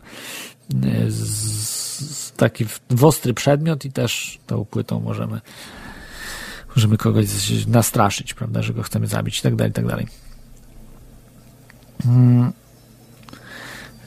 z, 1.08 2.32
taki 2.32 2.66
w 2.90 3.06
ostry 3.06 3.34
przedmiot 3.34 3.86
i 3.86 3.92
też 3.92 4.40
tą 4.48 4.66
płytą 4.66 5.00
możemy 5.00 5.42
możemy 6.76 6.98
kogoś 6.98 7.28
nastraszyć, 7.68 8.34
prawda, 8.34 8.62
że 8.62 8.74
go 8.74 8.84
chcemy 8.84 9.08
zabić 9.08 9.40
i 9.40 9.42
tak 9.42 9.56
dalej, 9.56 9.72
i 9.72 9.74
tak 9.74 9.88
dalej. 9.88 10.08
Mm. 12.06 12.52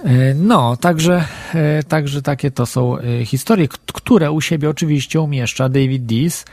E, 0.04 0.34
no, 0.34 0.76
także, 0.76 1.24
e, 1.54 1.82
także 1.82 2.22
takie 2.22 2.50
to 2.50 2.66
są 2.66 2.98
e, 2.98 3.24
historie, 3.24 3.68
które 3.92 4.30
u 4.32 4.40
siebie 4.40 4.70
oczywiście 4.70 5.20
umieszcza 5.20 5.68
David 5.68 6.06
Dees, 6.06 6.44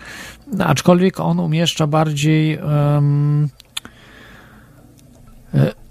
aczkolwiek 0.60 1.20
on 1.20 1.40
umieszcza 1.40 1.88
bardziej 1.88 2.58
um, 2.58 3.50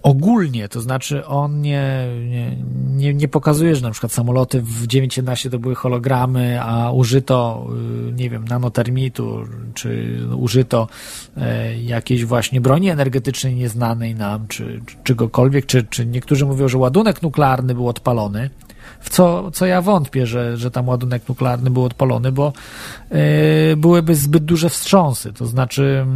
ogólnie, 0.03 0.69
to 0.69 0.81
znaczy 0.81 1.27
on 1.27 1.61
nie, 1.61 2.07
nie, 2.29 2.57
nie, 2.97 3.15
nie 3.15 3.29
pokazuje, 3.29 3.77
że 3.77 3.83
na 3.83 3.91
przykład 3.91 4.12
samoloty 4.12 4.62
w 4.62 4.87
911 4.87 5.51
to 5.51 5.59
były 5.59 5.75
hologramy, 5.75 6.62
a 6.62 6.93
użyto, 6.93 7.66
y, 8.09 8.12
nie 8.12 8.31
wiem, 8.31 8.45
nanotermitu, 8.49 9.45
czy 9.75 10.19
użyto 10.37 10.89
e, 11.37 11.79
jakiejś 11.79 12.25
właśnie 12.25 12.61
broni 12.61 12.91
energetycznej 12.91 13.55
nieznanej 13.55 14.15
nam, 14.15 14.49
czy, 14.49 14.81
czy 14.87 14.97
czegokolwiek, 15.05 15.66
czy, 15.66 15.83
czy 15.91 16.07
niektórzy 16.07 16.47
mówią, 16.47 16.69
że 16.69 16.79
ładunek 16.79 17.23
nuklearny 17.23 17.75
był 17.75 17.89
odpalony, 17.89 18.51
w 19.01 19.11
co, 19.11 19.51
co 19.51 19.66
ja 19.66 19.83
wątpię, 19.83 20.27
że, 20.27 20.57
że 20.57 20.70
tam 20.70 20.89
ładunek 20.89 21.29
nuklearny 21.29 21.70
był 21.70 21.85
odpalony, 21.85 22.33
bo 22.33 22.53
y, 23.73 23.77
byłyby 23.77 24.15
zbyt 24.15 24.45
duże 24.45 24.69
wstrząsy, 24.69 25.33
to 25.33 25.47
znaczy 25.47 26.07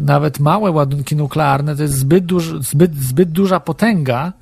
nawet 0.00 0.40
małe 0.40 0.70
ładunki 0.70 1.16
nuklearne 1.16 1.76
to 1.76 1.82
jest 1.82 1.94
zbyt, 1.94 2.24
duż, 2.26 2.52
zbyt, 2.60 2.96
zbyt 2.96 3.30
duża 3.30 3.60
potęga, 3.60 4.32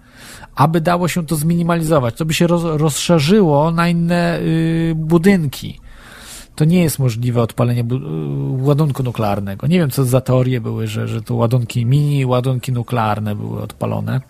aby 0.55 0.81
dało 0.81 1.09
się 1.09 1.27
to 1.27 1.37
zminimalizować. 1.37 2.15
To 2.15 2.25
by 2.25 2.35
się 2.35 2.47
roz, 2.47 2.63
rozszerzyło 2.65 3.71
na 3.71 3.89
inne 3.89 4.39
y, 4.41 4.93
budynki. 4.97 5.81
To 6.57 6.65
nie 6.65 6.83
jest 6.83 6.99
możliwe 6.99 7.43
odpalenie 7.43 7.81
y, 7.81 7.85
ładunku 8.65 9.03
nuklearnego. 9.03 9.67
Nie 9.67 9.79
wiem, 9.79 9.91
co 9.91 10.05
za 10.05 10.21
teorie 10.21 10.61
były, 10.61 10.87
że, 10.87 11.09
że 11.09 11.23
to 11.23 11.35
ładunki 11.35 11.87
mini, 11.87 12.27
ładunki 12.27 12.73
nuklearne 12.73 13.35
były 13.35 13.63
odpalone. 13.63 14.21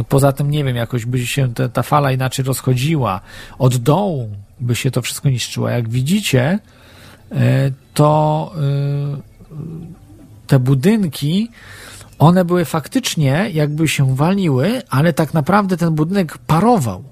Y, 0.00 0.04
poza 0.08 0.32
tym 0.32 0.50
nie 0.50 0.64
wiem, 0.64 0.76
jakoś 0.76 1.06
by 1.06 1.26
się 1.26 1.54
te, 1.54 1.68
ta 1.68 1.82
fala 1.82 2.12
inaczej 2.12 2.44
rozchodziła. 2.44 3.20
Od 3.58 3.76
dołu 3.76 4.30
by 4.60 4.74
się 4.74 4.90
to 4.90 5.02
wszystko 5.02 5.30
niszczyło. 5.30 5.68
Jak 5.68 5.88
widzicie, 5.88 6.58
E, 6.58 6.79
to 7.94 8.52
e, 8.56 9.30
te 10.46 10.58
budynki, 10.58 11.50
one 12.18 12.44
były 12.44 12.64
faktycznie, 12.64 13.50
jakby 13.52 13.88
się 13.88 14.16
waliły, 14.16 14.82
ale 14.90 15.12
tak 15.12 15.34
naprawdę 15.34 15.76
ten 15.76 15.94
budynek 15.94 16.38
parował. 16.38 17.04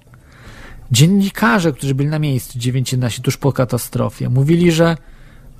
Dziennikarze, 0.93 1.73
którzy 1.73 1.95
byli 1.95 2.09
na 2.09 2.19
miejscu 2.19 2.59
9.11 2.59 3.20
tuż 3.20 3.36
po 3.36 3.53
katastrofie, 3.53 4.28
mówili, 4.28 4.73
że 4.73 4.97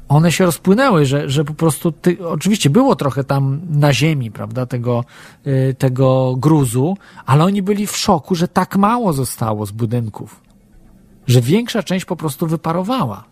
one 0.09 0.32
się 0.32 0.44
rozpłynęły, 0.44 1.06
że, 1.06 1.30
że 1.30 1.44
po 1.44 1.55
prostu, 1.55 1.93
ty, 1.93 2.28
oczywiście 2.28 2.70
było 2.70 2.97
trochę 2.97 3.24
tam 3.24 3.60
na 3.70 3.93
ziemi, 3.93 4.30
prawda, 4.30 4.66
tego, 4.66 5.05
y, 5.47 5.74
tego 5.78 6.36
gruzu, 6.36 6.97
ale 7.26 7.44
oni 7.44 7.62
byli 7.62 7.86
w 7.86 7.97
szoku, 7.97 8.35
że 8.35 8.48
tak 8.48 8.76
mało 8.76 9.12
zostało 9.12 9.66
z 9.66 9.70
budynków, 9.70 10.40
że 11.26 11.40
większa 11.40 11.82
część 11.82 12.05
po 12.05 12.16
prostu 12.16 12.47
wyparowała. 12.47 13.24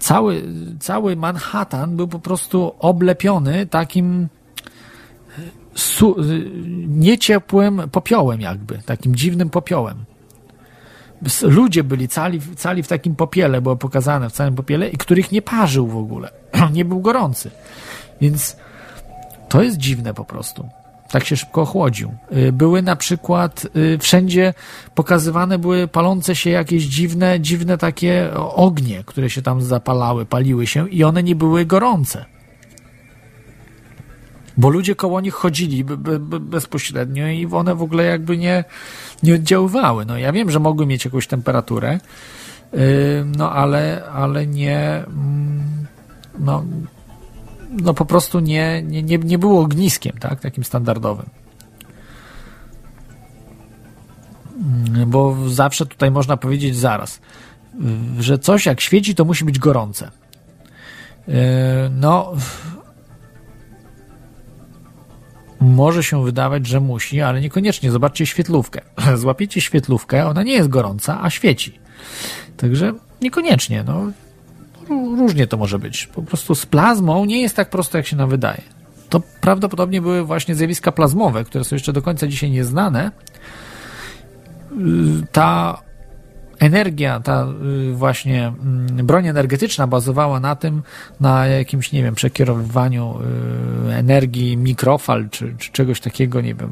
Cały, 0.00 0.42
cały 0.80 1.16
Manhattan 1.16 1.96
był 1.96 2.08
po 2.08 2.18
prostu 2.18 2.74
oblepiony 2.78 3.66
takim 3.66 4.28
su, 5.74 6.16
nieciepłym 6.88 7.82
popiołem 7.92 8.40
jakby, 8.40 8.78
takim 8.78 9.16
dziwnym 9.16 9.50
popiołem. 9.50 10.04
Ludzie 11.42 11.84
byli 11.84 12.08
cali, 12.08 12.40
cali 12.56 12.82
w 12.82 12.88
takim 12.88 13.16
popiele, 13.16 13.60
było 13.60 13.76
pokazane 13.76 14.30
w 14.30 14.32
całym 14.32 14.54
popiele, 14.54 14.88
i 14.88 14.96
których 14.96 15.32
nie 15.32 15.42
parzył 15.42 15.86
w 15.86 15.96
ogóle. 15.96 16.30
nie 16.72 16.84
był 16.84 17.00
gorący. 17.00 17.50
Więc 18.20 18.56
to 19.48 19.62
jest 19.62 19.76
dziwne 19.76 20.14
po 20.14 20.24
prostu. 20.24 20.68
Tak 21.10 21.24
się 21.24 21.36
szybko 21.36 21.62
ochłodził. 21.62 22.14
Y, 22.36 22.52
były 22.52 22.82
na 22.82 22.96
przykład 22.96 23.66
y, 23.76 23.98
wszędzie 23.98 24.54
pokazywane 24.94 25.58
były 25.58 25.88
palące 25.88 26.36
się 26.36 26.50
jakieś 26.50 26.84
dziwne, 26.84 27.40
dziwne 27.40 27.78
takie 27.78 28.30
ognie, 28.34 29.04
które 29.06 29.30
się 29.30 29.42
tam 29.42 29.62
zapalały, 29.62 30.26
paliły 30.26 30.66
się 30.66 30.88
i 30.88 31.04
one 31.04 31.22
nie 31.22 31.34
były 31.34 31.66
gorące 31.66 32.24
bo 34.56 34.70
ludzie 34.70 34.94
koło 34.94 35.20
nich 35.20 35.34
chodzili 35.34 35.84
bezpośrednio 36.40 37.28
i 37.28 37.46
one 37.46 37.74
w 37.74 37.82
ogóle 37.82 38.04
jakby 38.04 38.38
nie, 38.38 38.64
nie 39.22 39.34
oddziaływały. 39.34 40.04
No 40.04 40.18
ja 40.18 40.32
wiem, 40.32 40.50
że 40.50 40.60
mogły 40.60 40.86
mieć 40.86 41.04
jakąś 41.04 41.26
temperaturę, 41.26 41.98
no 43.36 43.52
ale, 43.52 44.04
ale 44.12 44.46
nie, 44.46 45.04
mm, 45.06 45.86
no, 46.38 46.64
no 47.70 47.94
po 47.94 48.04
prostu 48.04 48.40
nie, 48.40 48.82
nie, 48.82 49.02
nie, 49.02 49.18
nie 49.18 49.38
było 49.38 49.60
ogniskiem, 49.60 50.12
tak, 50.20 50.40
takim 50.40 50.64
standardowym. 50.64 51.26
Mm, 54.60 55.10
bo 55.10 55.36
zawsze 55.48 55.86
tutaj 55.86 56.10
można 56.10 56.36
powiedzieć 56.36 56.76
zaraz, 56.76 57.20
że 58.18 58.38
coś 58.38 58.66
jak 58.66 58.80
świeci, 58.80 59.14
to 59.14 59.24
musi 59.24 59.44
być 59.44 59.58
gorące. 59.58 60.10
No, 61.90 62.32
może 65.60 66.02
się 66.02 66.24
wydawać, 66.24 66.66
że 66.66 66.80
musi, 66.80 67.20
ale 67.20 67.40
niekoniecznie. 67.40 67.90
Zobaczcie 67.90 68.26
świetlówkę. 68.26 68.80
Złapiecie 69.16 69.60
świetlówkę, 69.60 70.26
ona 70.26 70.42
nie 70.42 70.52
jest 70.52 70.68
gorąca, 70.68 71.22
a 71.22 71.30
świeci. 71.30 71.78
Także 72.56 72.92
niekoniecznie. 73.20 73.84
No, 73.86 74.12
różnie 75.16 75.46
to 75.46 75.56
może 75.56 75.78
być. 75.78 76.06
Po 76.06 76.22
prostu 76.22 76.54
z 76.54 76.66
plazmą 76.66 77.24
nie 77.24 77.42
jest 77.42 77.56
tak 77.56 77.70
prosto, 77.70 77.98
jak 77.98 78.06
się 78.06 78.16
nam 78.16 78.30
wydaje. 78.30 78.62
To 79.08 79.20
prawdopodobnie 79.40 80.00
były 80.00 80.24
właśnie 80.24 80.54
zjawiska 80.54 80.92
plazmowe, 80.92 81.44
które 81.44 81.64
są 81.64 81.76
jeszcze 81.76 81.92
do 81.92 82.02
końca 82.02 82.26
dzisiaj 82.26 82.50
nieznane. 82.50 83.10
Ta 85.32 85.82
energia, 86.60 87.20
ta 87.20 87.46
y, 87.90 87.94
właśnie 87.94 88.46
mm, 88.46 89.06
broń 89.06 89.26
energetyczna 89.26 89.86
bazowała 89.86 90.40
na 90.40 90.56
tym, 90.56 90.82
na 91.20 91.46
jakimś, 91.46 91.92
nie 91.92 92.02
wiem, 92.02 92.14
przekierowywaniu 92.14 93.18
y, 93.88 93.94
energii 93.94 94.56
mikrofal, 94.56 95.28
czy, 95.30 95.54
czy 95.58 95.72
czegoś 95.72 96.00
takiego, 96.00 96.40
nie 96.40 96.54
wiem, 96.54 96.70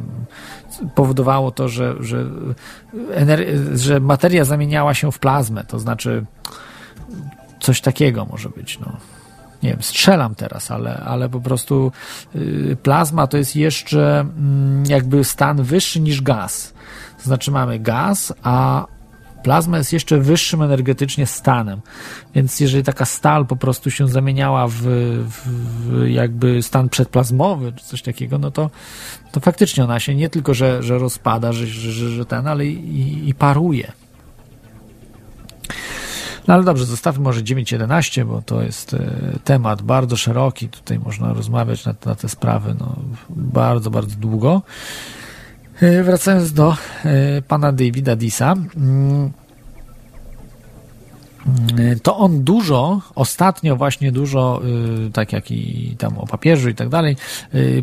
powodowało 0.95 1.51
to, 1.51 1.69
że, 1.69 1.95
że, 2.01 2.25
że 3.75 4.01
materia 4.01 4.45
zamieniała 4.45 4.95
się 4.95 5.13
w 5.13 5.19
plazmę, 5.19 5.65
to 5.65 5.79
znaczy 5.79 6.25
coś 7.61 7.81
takiego 7.81 8.25
może 8.25 8.49
być, 8.49 8.79
no. 8.79 8.97
Nie 9.63 9.71
wiem, 9.71 9.83
strzelam 9.83 10.35
teraz, 10.35 10.71
ale, 10.71 10.97
ale 10.97 11.29
po 11.29 11.41
prostu 11.41 11.93
y, 12.37 12.77
plazma 12.83 13.27
to 13.27 13.37
jest 13.37 13.57
jeszcze 13.57 14.21
mm, 14.21 14.85
jakby 14.87 15.25
stan 15.25 15.63
wyższy 15.63 16.01
niż 16.01 16.23
gaz. 16.23 16.75
To 17.19 17.25
znaczy 17.25 17.51
mamy 17.51 17.79
gaz, 17.79 18.33
a 18.43 18.87
Plazma 19.43 19.79
jest 19.79 19.93
jeszcze 19.93 20.19
wyższym 20.19 20.63
energetycznie 20.63 21.27
stanem, 21.27 21.81
więc 22.35 22.61
jeżeli 22.61 22.85
taka 22.85 23.05
stal 23.05 23.47
po 23.47 23.57
prostu 23.57 23.91
się 23.91 24.09
zamieniała 24.09 24.69
w, 24.69 24.75
w 25.29 26.07
jakby 26.09 26.63
stan 26.63 26.89
przedplazmowy 26.89 27.73
czy 27.73 27.85
coś 27.85 28.03
takiego, 28.03 28.39
no 28.39 28.51
to, 28.51 28.71
to 29.33 29.41
faktycznie 29.41 29.85
ona 29.85 30.01
się 30.01 30.15
nie 30.15 30.31
tylko, 30.31 30.55
że, 30.55 30.83
że 30.83 30.99
rozpada, 30.99 31.53
że, 31.53 31.67
że, 31.67 32.11
że 32.11 32.25
ten, 32.27 32.47
ale 32.47 32.67
i, 32.67 33.29
i 33.29 33.35
paruje. 33.35 33.93
No 36.49 36.55
ale 36.55 36.65
dobrze, 36.65 36.85
zostawmy 36.85 37.25
może 37.25 37.41
9.11, 37.41 38.25
bo 38.25 38.43
to 38.43 38.63
jest 38.63 38.95
e, 38.95 38.99
temat 39.45 39.83
bardzo 39.83 40.17
szeroki. 40.17 40.69
Tutaj 40.69 40.99
można 40.99 41.33
rozmawiać 41.33 41.85
na, 41.85 41.95
na 42.07 42.15
te 42.15 42.29
sprawy 42.29 42.75
no, 42.81 42.97
bardzo, 43.31 43.91
bardzo 43.91 44.17
długo. 44.17 44.63
E, 45.81 46.03
wracając 46.03 46.53
do 46.53 46.77
e, 47.05 47.43
pana 47.43 47.73
Davida 47.73 48.17
Disa, 48.17 48.55
mm, 48.77 49.33
to 52.03 52.17
on 52.17 52.45
dużo, 52.45 53.01
ostatnio 53.15 53.77
właśnie 53.77 54.13
dużo, 54.13 54.63
tak 55.13 55.33
jak 55.33 55.51
i 55.51 55.95
tam 55.99 56.19
o 56.19 56.27
papieżu 56.27 56.69
i 56.69 56.75
tak 56.75 56.89
dalej, 56.89 57.17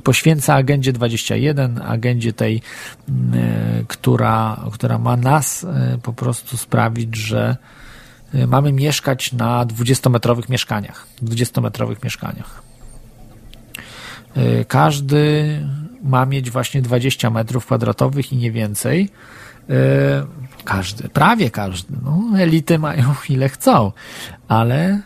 poświęca 0.04 0.54
agendzie 0.54 0.94
21, 0.94 1.82
agendzie 1.82 2.34
tej, 2.34 2.62
mm, 3.10 3.86
która, 3.88 4.66
która 4.74 4.98
ma 4.98 5.18
nas 5.18 5.66
po 6.04 6.14
prostu 6.14 6.58
sprawić, 6.58 7.16
że 7.16 7.58
mamy 8.48 8.72
mieszkać 8.72 9.34
na 9.34 9.66
20-metrowych 9.66 10.50
mieszkaniach. 10.50 11.08
20-metrowych 11.24 12.04
mieszkaniach. 12.04 12.62
Każdy 14.68 15.60
ma 16.04 16.26
mieć 16.26 16.52
właśnie 16.52 16.82
20 16.82 17.30
metrów 17.30 17.66
kwadratowych 17.66 18.34
i 18.34 18.38
nie 18.38 18.52
więcej. 18.52 19.10
E, 19.70 20.26
każdy, 20.64 21.10
prawie 21.10 21.50
każdy. 21.50 21.94
No, 22.04 22.40
elity 22.40 22.80
mają 22.80 23.16
ile 23.30 23.50
chcą, 23.50 23.92
ale 24.48 25.02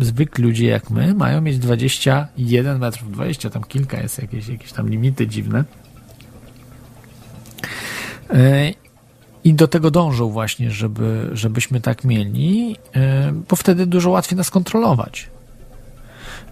zwykli 0.00 0.44
ludzie 0.44 0.66
jak 0.66 0.90
my 0.90 1.14
mają 1.14 1.40
mieć 1.40 1.58
21 1.58 2.78
metrów, 2.78 3.12
20, 3.12 3.50
tam 3.50 3.64
kilka 3.64 4.00
jest 4.00 4.22
jakieś, 4.22 4.48
jakieś 4.48 4.72
tam 4.72 4.88
limity 4.88 5.26
dziwne. 5.26 5.64
I 9.46 9.54
do 9.54 9.68
tego 9.68 9.90
dążą 9.90 10.30
właśnie, 10.30 10.70
żeby, 10.70 11.30
żebyśmy 11.32 11.80
tak 11.80 12.04
mieli, 12.04 12.76
e, 12.96 13.32
bo 13.48 13.56
wtedy 13.56 13.86
dużo 13.86 14.10
łatwiej 14.10 14.36
nas 14.36 14.50
kontrolować. 14.50 15.28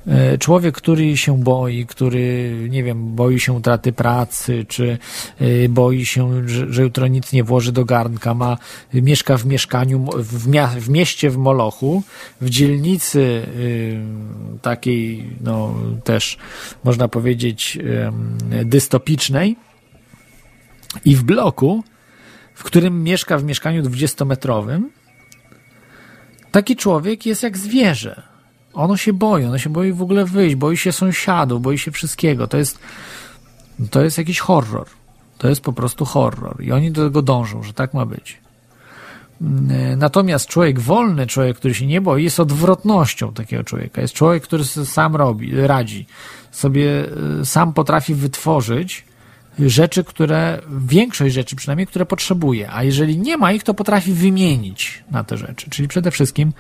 E, 0.06 0.38
człowiek, 0.38 0.74
który 0.76 1.16
się 1.16 1.38
boi, 1.38 1.86
który, 1.86 2.56
nie 2.70 2.82
wiem, 2.84 3.14
boi 3.14 3.40
się 3.40 3.52
utraty 3.52 3.92
pracy, 3.92 4.66
czy 4.68 4.98
e, 5.40 5.68
boi 5.68 6.06
się, 6.06 6.48
że, 6.48 6.72
że 6.72 6.82
jutro 6.82 7.06
nic 7.06 7.32
nie 7.32 7.44
włoży 7.44 7.72
do 7.72 7.84
garnka, 7.84 8.34
ma, 8.34 8.58
mieszka 8.92 9.36
w 9.36 9.46
mieszkaniu, 9.46 10.06
w, 10.16 10.48
mia, 10.48 10.66
w 10.66 10.88
mieście 10.88 11.30
w 11.30 11.36
Molochu, 11.36 12.02
w 12.40 12.50
dzielnicy 12.50 13.20
y, 13.20 14.00
takiej, 14.62 15.30
no 15.40 15.74
też 16.04 16.38
można 16.84 17.08
powiedzieć, 17.08 17.78
y, 18.52 18.64
dystopicznej 18.64 19.56
i 21.04 21.16
w 21.16 21.22
bloku, 21.22 21.84
w 22.54 22.64
którym 22.64 23.02
mieszka 23.02 23.38
w 23.38 23.44
mieszkaniu 23.44 23.82
dwudziestometrowym, 23.82 24.90
taki 26.50 26.76
człowiek 26.76 27.26
jest 27.26 27.42
jak 27.42 27.58
zwierzę 27.58 28.34
ono 28.74 28.96
się 28.96 29.12
boi, 29.12 29.44
ono 29.44 29.58
się 29.58 29.70
boi 29.70 29.92
w 29.92 30.02
ogóle 30.02 30.24
wyjść, 30.24 30.56
boi 30.56 30.76
się 30.76 30.92
sąsiadów, 30.92 31.62
boi 31.62 31.78
się 31.78 31.90
wszystkiego. 31.90 32.46
To 32.46 32.56
jest, 32.56 32.78
to 33.90 34.04
jest 34.04 34.18
jakiś 34.18 34.40
horror. 34.40 34.86
To 35.38 35.48
jest 35.48 35.60
po 35.60 35.72
prostu 35.72 36.04
horror. 36.04 36.62
I 36.62 36.72
oni 36.72 36.92
do 36.92 37.04
tego 37.04 37.22
dążą, 37.22 37.62
że 37.62 37.72
tak 37.72 37.94
ma 37.94 38.06
być. 38.06 38.40
Mm, 39.42 39.98
natomiast 39.98 40.46
człowiek 40.46 40.80
wolny, 40.80 41.26
człowiek, 41.26 41.56
który 41.56 41.74
się 41.74 41.86
nie 41.86 42.00
boi, 42.00 42.24
jest 42.24 42.40
odwrotnością 42.40 43.32
takiego 43.32 43.64
człowieka. 43.64 44.00
Jest 44.00 44.14
człowiek, 44.14 44.42
który 44.42 44.64
sam 44.64 45.16
robi, 45.16 45.66
radzi. 45.66 46.06
Sobie 46.50 47.06
y, 47.40 47.44
sam 47.44 47.72
potrafi 47.72 48.14
wytworzyć 48.14 49.04
rzeczy, 49.58 50.04
które, 50.04 50.60
większość 50.86 51.34
rzeczy 51.34 51.56
przynajmniej, 51.56 51.86
które 51.86 52.06
potrzebuje. 52.06 52.70
A 52.72 52.82
jeżeli 52.82 53.18
nie 53.18 53.36
ma 53.36 53.52
ich, 53.52 53.62
to 53.62 53.74
potrafi 53.74 54.12
wymienić 54.12 55.04
na 55.10 55.24
te 55.24 55.36
rzeczy. 55.36 55.70
Czyli 55.70 55.88
przede 55.88 56.10
wszystkim 56.10 56.52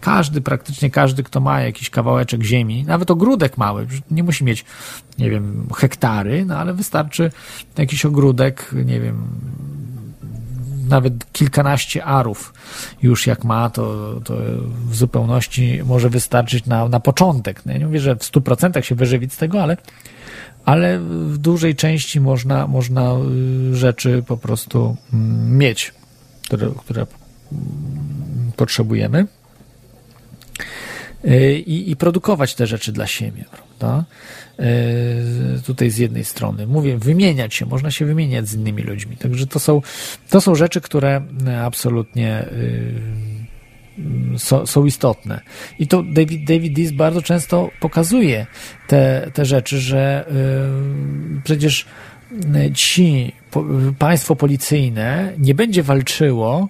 każdy, 0.00 0.40
praktycznie 0.40 0.90
każdy, 0.90 1.22
kto 1.22 1.40
ma 1.40 1.60
jakiś 1.60 1.90
kawałeczek 1.90 2.42
ziemi, 2.42 2.84
nawet 2.84 3.10
ogródek 3.10 3.58
mały, 3.58 3.86
nie 4.10 4.22
musi 4.22 4.44
mieć, 4.44 4.64
nie 5.18 5.30
wiem, 5.30 5.66
hektary, 5.76 6.44
no 6.46 6.56
ale 6.56 6.74
wystarczy 6.74 7.30
jakiś 7.78 8.04
ogródek, 8.04 8.74
nie 8.84 9.00
wiem, 9.00 9.28
nawet 10.88 11.32
kilkanaście 11.32 12.04
arów 12.04 12.54
już 13.02 13.26
jak 13.26 13.44
ma, 13.44 13.70
to, 13.70 14.14
to 14.24 14.36
w 14.88 14.96
zupełności 14.96 15.80
może 15.84 16.10
wystarczyć 16.10 16.66
na, 16.66 16.88
na 16.88 17.00
początek. 17.00 17.66
No 17.66 17.72
ja 17.72 17.78
nie 17.78 17.86
mówię, 17.86 18.00
że 18.00 18.16
w 18.16 18.18
100% 18.18 18.80
się 18.80 18.94
wyżywić 18.94 19.32
z 19.32 19.36
tego, 19.36 19.62
ale, 19.62 19.76
ale 20.70 20.98
w 20.98 21.38
dużej 21.38 21.74
części 21.74 22.20
można, 22.20 22.66
można 22.66 23.12
y, 23.72 23.76
rzeczy 23.76 24.22
po 24.26 24.36
prostu 24.36 24.96
mm, 25.12 25.58
mieć, 25.58 25.92
które, 26.42 26.70
które 26.78 27.06
mm, 27.52 28.52
potrzebujemy. 28.56 29.26
Y, 31.24 31.58
I, 31.58 31.90
i, 31.90 31.96
produkować 31.96 32.54
te 32.54 32.66
rzeczy 32.66 32.92
dla 32.92 33.06
siebie, 33.06 33.44
prawda? 33.50 34.04
Y, 35.58 35.62
tutaj 35.62 35.90
z 35.90 35.98
jednej 35.98 36.24
strony. 36.24 36.66
Mówię, 36.66 36.98
wymieniać 36.98 37.54
się, 37.54 37.66
można 37.66 37.90
się 37.90 38.04
wymieniać 38.04 38.48
z 38.48 38.54
innymi 38.54 38.82
ludźmi. 38.82 39.16
Także 39.16 39.46
to 39.46 39.60
są, 39.60 39.82
to 40.28 40.40
są 40.40 40.54
rzeczy, 40.54 40.80
które 40.80 41.22
absolutnie 41.62 42.44
są, 44.36 44.66
są 44.66 44.86
istotne. 44.86 45.40
I 45.78 45.86
to 45.86 46.02
David, 46.02 46.44
David 46.44 46.72
Dees 46.76 46.92
bardzo 46.92 47.22
często 47.22 47.70
pokazuje 47.80 48.46
te, 48.86 49.30
te 49.34 49.44
rzeczy, 49.44 49.80
że 49.80 50.24
yy, 51.34 51.40
przecież 51.44 51.86
ci 52.74 53.32
po, 53.50 53.64
państwo 53.98 54.36
policyjne 54.36 55.32
nie 55.38 55.54
będzie 55.54 55.82
walczyło 55.82 56.68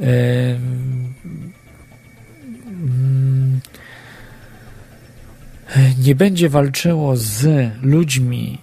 yy, 0.00 0.06
nie 6.04 6.14
będzie 6.14 6.48
walczyło 6.48 7.16
z 7.16 7.70
ludźmi, 7.82 8.58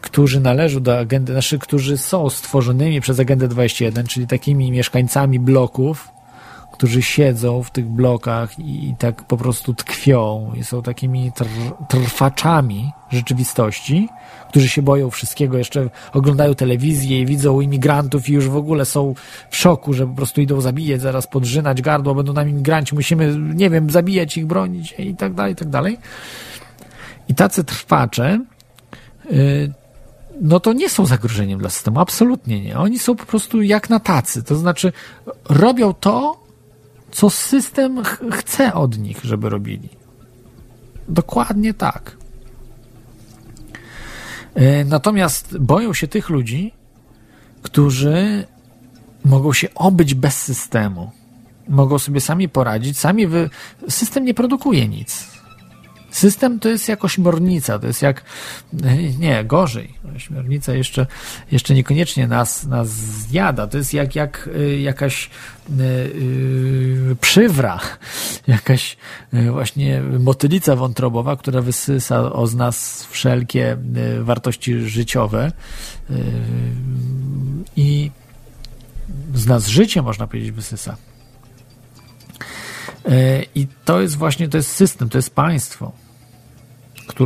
którzy 0.00 0.40
należą 0.40 0.80
do 0.80 0.98
agendy, 0.98 1.32
znaczy, 1.32 1.58
którzy 1.58 1.98
są 1.98 2.30
stworzonymi 2.30 3.00
przez 3.00 3.20
agendę 3.20 3.48
21, 3.48 4.06
czyli 4.06 4.26
takimi 4.26 4.70
mieszkańcami 4.70 5.40
bloków, 5.40 6.08
którzy 6.78 7.02
siedzą 7.02 7.62
w 7.62 7.70
tych 7.70 7.86
blokach 7.86 8.58
i, 8.58 8.88
i 8.88 8.94
tak 8.98 9.24
po 9.24 9.36
prostu 9.36 9.74
tkwią 9.74 10.52
i 10.56 10.64
są 10.64 10.82
takimi 10.82 11.32
tr 11.32 11.46
trwaczami 11.88 12.92
rzeczywistości, 13.10 14.08
którzy 14.48 14.68
się 14.68 14.82
boją 14.82 15.10
wszystkiego, 15.10 15.58
jeszcze 15.58 15.90
oglądają 16.12 16.54
telewizję 16.54 17.20
i 17.20 17.26
widzą 17.26 17.60
imigrantów 17.60 18.28
i 18.28 18.32
już 18.32 18.48
w 18.48 18.56
ogóle 18.56 18.84
są 18.84 19.14
w 19.50 19.56
szoku, 19.56 19.92
że 19.92 20.06
po 20.06 20.14
prostu 20.14 20.40
idą 20.40 20.60
zabijać, 20.60 21.00
zaraz 21.00 21.26
podrzynać 21.26 21.82
gardło, 21.82 22.14
będą 22.14 22.32
nam 22.32 22.48
imigranci, 22.48 22.94
musimy, 22.94 23.36
nie 23.38 23.70
wiem, 23.70 23.90
zabijać 23.90 24.36
ich, 24.36 24.46
bronić 24.46 24.94
i 24.98 25.14
tak 25.14 25.34
dalej, 25.34 25.52
i 25.52 25.56
tak 25.56 25.68
dalej. 25.68 25.98
I 27.28 27.34
tacy 27.34 27.64
trwacze 27.64 28.44
yy, 29.30 29.72
no 30.40 30.60
to 30.60 30.72
nie 30.72 30.90
są 30.90 31.06
zagrożeniem 31.06 31.58
dla 31.58 31.70
systemu, 31.70 32.00
absolutnie 32.00 32.60
nie. 32.60 32.78
Oni 32.78 32.98
są 32.98 33.16
po 33.16 33.26
prostu 33.26 33.62
jak 33.62 33.90
na 33.90 34.00
tacy, 34.00 34.42
to 34.42 34.56
znaczy 34.56 34.92
robią 35.48 35.94
to, 35.94 36.47
co 37.10 37.30
system 37.30 38.04
ch 38.04 38.20
chce 38.32 38.74
od 38.74 38.98
nich, 38.98 39.20
żeby 39.24 39.48
robili. 39.48 39.88
Dokładnie 41.08 41.74
tak. 41.74 42.16
E, 44.54 44.84
natomiast 44.84 45.58
boją 45.58 45.92
się 45.94 46.08
tych 46.08 46.30
ludzi, 46.30 46.72
którzy 47.62 48.46
mogą 49.24 49.52
się 49.52 49.68
obyć 49.74 50.14
bez 50.14 50.42
systemu. 50.42 51.10
Mogą 51.68 51.98
sobie 51.98 52.20
sami 52.20 52.48
poradzić, 52.48 52.98
sami 52.98 53.26
wy... 53.26 53.50
system 53.88 54.24
nie 54.24 54.34
produkuje 54.34 54.88
nic. 54.88 55.37
System 56.10 56.60
to 56.60 56.68
jest 56.68 56.88
jak 56.88 57.04
ośmiornica, 57.04 57.78
to 57.78 57.86
jest 57.86 58.02
jak, 58.02 58.24
nie, 59.18 59.44
gorzej. 59.44 59.94
Ośmiornica 60.16 60.74
jeszcze, 60.74 61.06
jeszcze 61.52 61.74
niekoniecznie 61.74 62.28
nas, 62.28 62.64
nas 62.64 62.88
zjada, 62.88 63.66
to 63.66 63.78
jest 63.78 63.94
jak, 63.94 64.14
jak 64.16 64.50
y, 64.56 64.80
jakaś 64.80 65.30
yy, 65.76 67.16
przywra, 67.20 67.80
jakaś 68.46 68.96
yy, 69.32 69.52
właśnie 69.52 70.02
motylica 70.18 70.76
wątrobowa, 70.76 71.36
która 71.36 71.60
wysysa 71.60 72.46
z 72.46 72.54
nas 72.54 73.06
wszelkie 73.10 73.76
yy, 73.94 74.24
wartości 74.24 74.80
życiowe 74.80 75.52
i 77.76 78.10
z 79.34 79.46
nas 79.46 79.66
życie, 79.66 80.02
można 80.02 80.26
powiedzieć, 80.26 80.52
wysysa. 80.52 80.96
E, 83.04 83.42
I 83.54 83.66
to 83.84 84.00
jest 84.00 84.16
właśnie, 84.16 84.48
to 84.48 84.56
jest 84.56 84.72
system, 84.72 85.08
to 85.08 85.18
jest 85.18 85.34
państwo, 85.34 85.92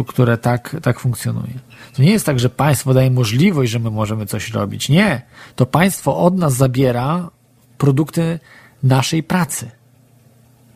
które 0.07 0.39
tak, 0.39 0.77
tak 0.83 1.01
funkcjonuje. 1.01 1.55
To 1.97 2.03
nie 2.03 2.11
jest 2.11 2.27
tak, 2.27 2.41
że 2.41 2.51
państwo 2.51 2.95
daje 2.95 3.11
możliwość, 3.11 3.73
że 3.73 3.79
my 3.79 3.91
możemy 3.91 4.27
coś 4.27 4.51
robić. 4.51 4.89
Nie. 4.89 5.23
To 5.57 5.67
państwo 5.67 6.17
od 6.17 6.39
nas 6.39 6.55
zabiera 6.55 7.31
produkty 7.79 8.41
naszej 8.83 9.23
pracy. 9.23 9.71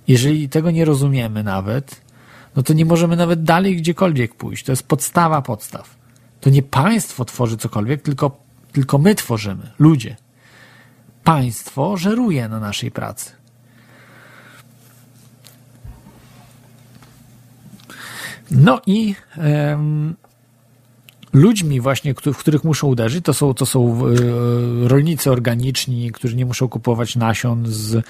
Jeżeli 0.08 0.48
tego 0.48 0.70
nie 0.70 0.84
rozumiemy 0.84 1.44
nawet, 1.44 2.00
no 2.56 2.62
to 2.62 2.72
nie 2.72 2.84
możemy 2.84 3.16
nawet 3.16 3.42
dalej 3.42 3.76
gdziekolwiek 3.76 4.34
pójść. 4.34 4.64
To 4.64 4.72
jest 4.72 4.88
podstawa 4.88 5.42
podstaw. 5.42 5.96
To 6.40 6.50
nie 6.50 6.62
państwo 6.62 7.24
tworzy 7.24 7.56
cokolwiek, 7.56 8.02
tylko, 8.02 8.36
tylko 8.72 8.98
my 8.98 9.14
tworzymy, 9.14 9.70
ludzie. 9.78 10.16
Państwo 11.24 11.96
żeruje 11.96 12.48
na 12.48 12.60
naszej 12.60 12.90
pracy. 12.90 13.32
No 18.50 18.80
i 18.86 19.14
ludźmi 21.36 21.80
właśnie, 21.80 22.14
w 22.14 22.36
których 22.36 22.64
muszą 22.64 22.86
uderzyć, 22.86 23.24
to 23.24 23.34
są, 23.34 23.54
to 23.54 23.66
są 23.66 24.06
e, 24.06 24.88
rolnicy 24.88 25.30
organiczni, 25.30 26.12
którzy 26.12 26.36
nie 26.36 26.46
muszą 26.46 26.68
kupować 26.68 27.16
nasion, 27.16 27.64
z, 27.66 27.94
e, 27.94 28.02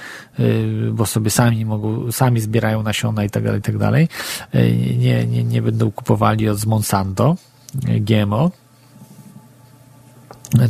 bo 0.92 1.06
sobie 1.06 1.30
sami 1.30 1.64
mogą, 1.64 2.12
sami 2.12 2.40
zbierają 2.40 2.82
nasiona 2.82 3.24
i 3.24 3.30
tak 3.30 3.44
dalej, 3.44 3.60
i 3.60 3.62
tak 3.62 3.78
dalej. 3.78 4.08
E, 4.52 4.72
nie, 4.72 5.26
nie, 5.26 5.44
nie 5.44 5.62
będą 5.62 5.92
kupowali 5.92 6.48
od 6.48 6.66
Monsanto 6.66 7.36
GMO. 8.00 8.50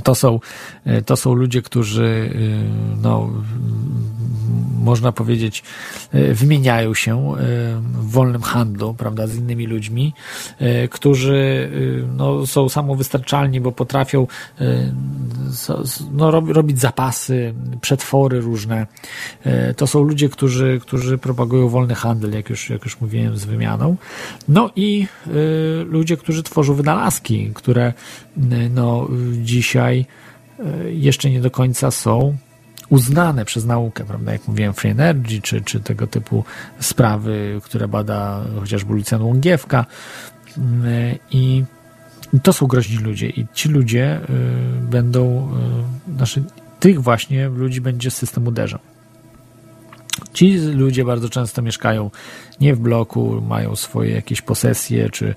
To 0.05 0.15
są, 0.15 0.41
to 1.07 1.17
są 1.17 1.35
ludzie, 1.35 1.63
którzy 1.63 2.31
no, 3.03 3.31
można 4.87 5.13
powiedzieć, 5.13 5.63
e, 6.13 6.35
wymieniają 6.35 6.95
się 6.95 7.15
e, 7.17 7.37
w 7.81 8.11
wolnym 8.11 8.43
handlu, 8.43 8.95
prawda, 8.95 9.27
z 9.27 9.37
innymi 9.37 9.67
ludźmi, 9.67 10.15
e, 10.59 10.89
którzy 10.89 11.71
no, 12.17 12.47
są 12.47 12.69
samowystarczalni, 12.69 13.61
bo 13.61 13.73
potrafią 13.73 14.27
no, 16.13 16.31
robić 16.31 16.81
zapasy, 16.81 17.55
przetwory 17.81 18.41
różne. 18.41 18.87
To 19.77 19.87
są 19.87 20.03
ludzie, 20.03 20.29
którzy, 20.29 20.81
którzy 20.83 21.19
propagują 21.19 21.69
wolny 21.69 21.95
handel, 21.95 22.33
jak 22.33 22.51
już, 22.51 22.71
jak 22.71 22.85
już 22.85 23.01
mówiłem, 23.01 23.37
z 23.37 23.45
wymianą. 23.45 23.97
No 24.49 24.71
i 24.77 25.07
ludzie, 25.87 26.17
którzy 26.17 26.43
tworzą 26.43 26.75
wynalazki, 26.75 27.51
które 27.55 27.93
no, 28.71 29.09
dzisiaj 29.43 30.07
jeszcze 30.87 31.31
nie 31.31 31.41
do 31.41 31.51
końca 31.51 31.91
są 31.91 32.37
uznane 32.89 33.45
przez 33.45 33.65
naukę, 33.65 34.05
prawda, 34.05 34.33
jak 34.33 34.49
mówiłem, 34.49 34.75
free 34.75 34.91
energy, 34.91 35.41
czy, 35.43 35.61
czy 35.61 35.81
tego 35.81 36.07
typu 36.07 36.45
sprawy, 36.81 37.61
które 37.65 37.89
bada 37.89 38.45
chociażby 38.61 38.95
Lucjan 38.95 39.23
Łągiewka. 39.23 39.87
I 41.31 41.65
to 42.43 42.53
są 42.53 42.67
groźni 42.67 42.97
ludzie. 42.97 43.29
I 43.29 43.47
ci 43.55 43.69
ludzie 43.69 44.21
y, 44.31 44.91
będą, 44.91 45.49
y, 46.09 46.17
znaczy 46.17 46.45
tych 46.81 47.03
właśnie 47.03 47.49
ludzi 47.49 47.81
będzie 47.81 48.11
system 48.11 48.47
uderzał. 48.47 48.81
Ci 50.33 50.59
ludzie 50.59 51.05
bardzo 51.05 51.29
często 51.29 51.63
mieszkają 51.63 52.11
nie 52.61 52.75
w 52.75 52.79
bloku, 52.79 53.43
mają 53.49 53.77
swoje 53.77 54.11
jakieś 54.11 54.43
posesje, 54.43 55.11
czy 55.11 55.35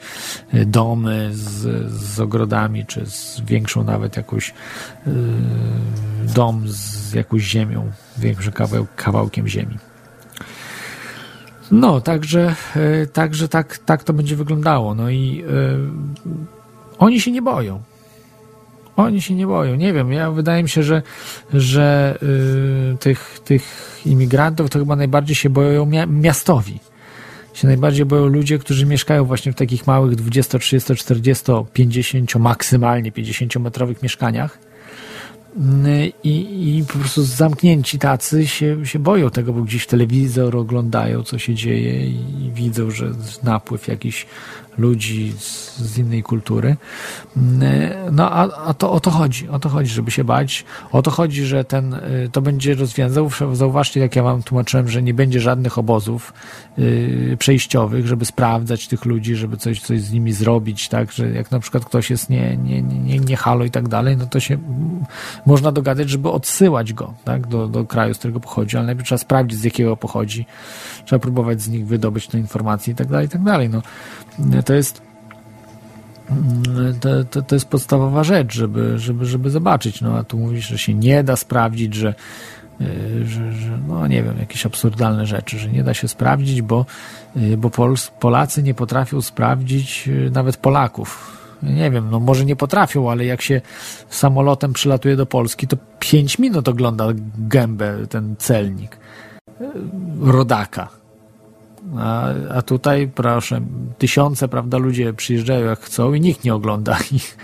y, 0.54 0.66
domy 0.66 1.30
z, 1.34 1.92
z 1.92 2.20
ogrodami, 2.20 2.86
czy 2.86 3.06
z 3.06 3.42
większą 3.42 3.84
nawet 3.84 4.18
jakąś 4.18 4.54
yy, 5.06 5.14
dom 6.36 6.64
z 6.66 7.14
jakąś 7.14 7.42
ziemią, 7.42 7.92
większym 8.18 8.54
kawał, 8.54 8.88
kawałkiem 8.96 9.48
ziemi. 9.48 9.78
No, 11.72 12.02
także, 12.02 12.56
yy, 12.76 13.08
także 13.08 13.48
tak, 13.48 13.78
tak 13.78 14.04
to 14.04 14.14
będzie 14.14 14.36
wyglądało. 14.36 14.96
No 14.96 15.10
i 15.10 15.36
yy, 15.36 15.80
oni 16.98 17.22
się 17.22 17.32
nie 17.32 17.42
boją. 17.42 17.82
Oni 19.00 19.22
się 19.22 19.36
nie 19.36 19.48
boją. 19.48 19.76
Nie 19.76 19.94
wiem, 19.94 20.12
ja 20.12 20.32
wydaje 20.32 20.64
mi 20.64 20.70
się, 20.70 20.84
że, 20.84 21.02
że 21.54 22.18
yy, 22.22 22.98
tych, 22.98 23.40
tych 23.46 23.64
imigrantów 24.06 24.70
to 24.70 24.80
chyba 24.80 24.96
najbardziej 24.96 25.36
się 25.36 25.50
boją 25.50 25.86
mia 25.86 26.06
miastowi. 26.06 26.80
Się 27.54 27.68
najbardziej 27.68 28.06
boją 28.06 28.26
ludzie, 28.26 28.60
którzy 28.60 28.86
mieszkają 28.86 29.26
właśnie 29.26 29.52
w 29.52 29.56
takich 29.56 29.88
małych 29.88 30.16
20, 30.16 30.60
30, 30.60 30.96
40, 30.96 31.46
50, 31.74 32.36
maksymalnie 32.36 33.12
50 33.12 33.56
metrowych 33.56 34.04
mieszkaniach 34.04 34.60
i, 36.24 36.78
i 36.78 36.86
po 36.86 37.00
prostu 37.00 37.24
zamknięci 37.24 38.00
tacy 38.00 38.48
się, 38.48 38.86
się 38.86 39.00
boją 39.00 39.30
tego, 39.30 39.54
bo 39.54 39.62
gdzieś 39.62 39.86
telewizor 39.86 40.58
oglądają, 40.58 41.24
co 41.24 41.40
się 41.40 41.56
dzieje 41.56 42.06
i 42.08 42.52
widzą, 42.54 42.92
że 42.92 43.12
napływ 43.44 43.88
jakiś 43.88 44.26
ludzi 44.80 45.34
z, 45.38 45.78
z, 45.78 45.98
innej 45.98 46.24
kultury. 46.24 46.78
No 48.12 48.32
a, 48.32 48.66
a, 48.66 48.74
to 48.74 48.92
o 48.92 49.00
to 49.00 49.12
chodzi, 49.12 49.50
o 49.50 49.60
to 49.60 49.70
chodzi, 49.70 49.90
żeby 49.90 50.12
się 50.12 50.24
bać. 50.24 50.66
O 50.92 51.02
to 51.02 51.12
chodzi, 51.12 51.46
że 51.46 51.64
ten, 51.64 51.94
y, 51.94 52.30
to 52.32 52.42
będzie 52.42 52.76
rozwiązał. 52.76 53.30
Zauważcie, 53.54 54.00
jak 54.00 54.16
ja 54.16 54.24
wam 54.24 54.44
tłumaczyłem, 54.44 54.90
że 54.90 55.02
nie 55.02 55.14
będzie 55.14 55.40
żadnych 55.40 55.78
obozów 55.78 56.34
yy, 56.78 57.38
przejściowych, 57.40 58.08
żeby 58.08 58.26
sprawdzać 58.26 58.88
tych 58.88 59.06
ludzi, 59.06 59.36
żeby 59.36 59.58
coś, 59.58 59.82
coś 59.82 60.02
z 60.02 60.12
nimi 60.12 60.34
zrobić, 60.34 60.90
tak, 60.90 61.12
że 61.12 61.30
jak 61.32 61.52
na 61.52 61.60
przykład 61.60 61.86
ktoś 61.86 62.10
jest 62.10 62.30
nie, 62.30 62.58
nie, 62.58 62.82
nie, 62.82 63.20
nie 63.20 63.38
halo 63.38 63.66
i 63.66 63.72
tak 63.72 63.88
dalej, 63.88 64.18
no 64.18 64.26
to 64.26 64.40
się 64.40 64.58
można 65.46 65.72
dogadać, 65.72 66.10
żeby 66.10 66.30
odsyłać 66.30 66.94
go, 66.94 67.14
tak, 67.24 67.48
do, 67.48 67.68
do 67.68 67.86
kraju, 67.86 68.14
z 68.14 68.18
którego 68.18 68.40
pochodzi, 68.40 68.78
ale 68.78 68.86
najpierw 68.86 69.08
trzeba 69.08 69.20
sprawdzić, 69.20 69.60
z 69.60 69.64
jakiego 69.64 69.98
pochodzi, 69.98 70.46
trzeba 71.10 71.20
próbować 71.20 71.62
z 71.62 71.70
nich 71.70 71.88
wydobyć 71.88 72.28
te 72.28 72.40
informacje 72.40 72.94
i 72.94 72.96
tak 72.96 73.08
dalej, 73.08 73.26
i 73.26 73.30
tak 73.30 73.44
dalej, 73.44 73.70
no 73.70 73.82
to 74.66 74.74
jest 74.74 75.02
to, 77.02 77.24
to, 77.24 77.42
to, 77.42 77.56
jest 77.56 77.66
podstawowa 77.66 78.24
rzecz, 78.24 78.54
żeby, 78.54 79.00
żeby, 79.00 79.26
żeby 79.26 79.50
zobaczyć. 79.50 80.02
No 80.02 80.18
a 80.18 80.24
tu 80.24 80.38
mówisz, 80.38 80.68
że 80.68 80.78
się 80.78 80.94
nie 80.94 81.24
da 81.24 81.36
sprawdzić, 81.36 81.94
że, 81.94 82.14
że, 83.24 83.52
że 83.54 83.80
no 83.88 84.08
nie 84.08 84.24
wiem, 84.24 84.40
jakieś 84.40 84.66
absurdalne 84.66 85.26
rzeczy, 85.26 85.60
że 85.60 85.70
nie 85.70 85.84
da 85.84 85.94
się 85.94 86.08
sprawdzić, 86.08 86.62
bo, 86.62 86.86
bo 87.58 87.70
Pols, 87.70 88.12
Polacy 88.20 88.64
nie 88.64 88.74
potrafią 88.74 89.22
sprawdzić 89.22 90.08
y, 90.08 90.32
nawet 90.34 90.58
Polaków. 90.58 91.38
Nie 91.64 91.92
wiem, 91.92 92.10
no 92.12 92.20
może 92.20 92.46
nie 92.46 92.56
potrafią, 92.56 93.12
ale 93.12 93.26
jak 93.26 93.42
się 93.42 93.62
samolotem 94.10 94.74
przylatuje 94.74 95.16
do 95.16 95.26
Polski, 95.26 95.68
to 95.68 95.78
5 96.00 96.40
minut 96.40 96.68
ogląda 96.68 97.06
gębę 97.38 98.08
ten 98.10 98.36
celnik 98.38 98.98
rodaka 100.22 100.99
a, 101.98 102.34
a 102.54 102.62
tutaj, 102.62 103.10
proszę, 103.16 103.62
tysiące, 103.98 104.48
prawda, 104.48 104.78
ludzie 104.78 105.14
przyjeżdżają 105.14 105.66
jak 105.66 105.80
chcą 105.80 106.14
i 106.14 106.22
nikt 106.22 106.44
nie 106.44 106.56
ogląda 106.56 106.98
ich, 107.12 107.38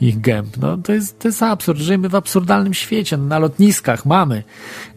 ich 0.00 0.20
gęb. 0.20 0.56
No, 0.56 0.76
to 0.76 0.92
jest, 0.92 1.18
to 1.18 1.28
jest 1.28 1.42
absurd. 1.42 1.78
Żyjemy 1.78 2.08
w 2.08 2.14
absurdalnym 2.14 2.74
świecie. 2.74 3.16
Na 3.16 3.38
lotniskach 3.38 4.06
mamy, 4.06 4.42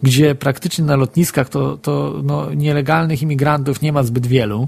gdzie 0.04 0.36
praktycznie 0.36 0.86
na 0.86 0.96
lotniskach 0.96 1.50
to, 1.50 1.78
to 1.78 2.22
no, 2.24 2.54
nielegalnych 2.54 3.22
imigrantów 3.22 3.82
nie 3.82 3.94
ma 3.94 4.04
zbyt 4.04 4.28
wielu. 4.28 4.68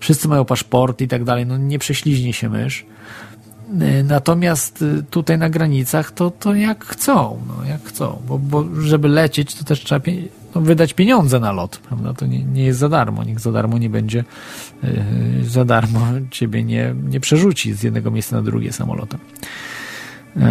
Wszyscy 0.00 0.28
mają 0.28 0.44
paszporty 0.44 1.04
i 1.04 1.08
tak 1.08 1.24
dalej. 1.24 1.46
No, 1.46 1.58
nie 1.58 1.78
prześliźnie 1.78 2.32
się 2.32 2.48
mysz. 2.48 2.86
Natomiast 4.04 4.82
y, 4.82 5.02
tutaj 5.10 5.38
na 5.38 5.50
granicach 5.50 6.10
to, 6.10 6.30
to 6.30 6.54
jak 6.54 6.84
chcą, 6.84 7.40
no, 7.48 7.64
jak 7.64 7.84
chcą, 7.84 8.22
bo, 8.28 8.38
bo 8.38 8.64
żeby 8.80 9.08
lecieć, 9.08 9.54
to 9.54 9.64
też 9.64 9.80
trzeba 9.80 10.00
no, 10.54 10.60
wydać 10.60 10.94
pieniądze 10.94 11.40
na 11.40 11.52
lot, 11.52 11.78
prawda? 11.78 12.14
To 12.14 12.26
nie, 12.26 12.44
nie 12.44 12.64
jest 12.64 12.78
za 12.78 12.88
darmo, 12.88 13.24
nikt 13.24 13.42
za 13.42 13.52
darmo 13.52 13.78
nie 13.78 13.90
będzie, 13.90 14.24
yy, 14.82 14.90
za 15.44 15.64
darmo 15.64 16.06
ciebie 16.30 16.64
nie, 16.64 16.94
nie 17.08 17.20
przerzuci 17.20 17.74
z 17.74 17.82
jednego 17.82 18.10
miejsca 18.10 18.36
na 18.36 18.42
drugie 18.42 18.72
samolotem. 18.72 19.20
Yy. 20.36 20.42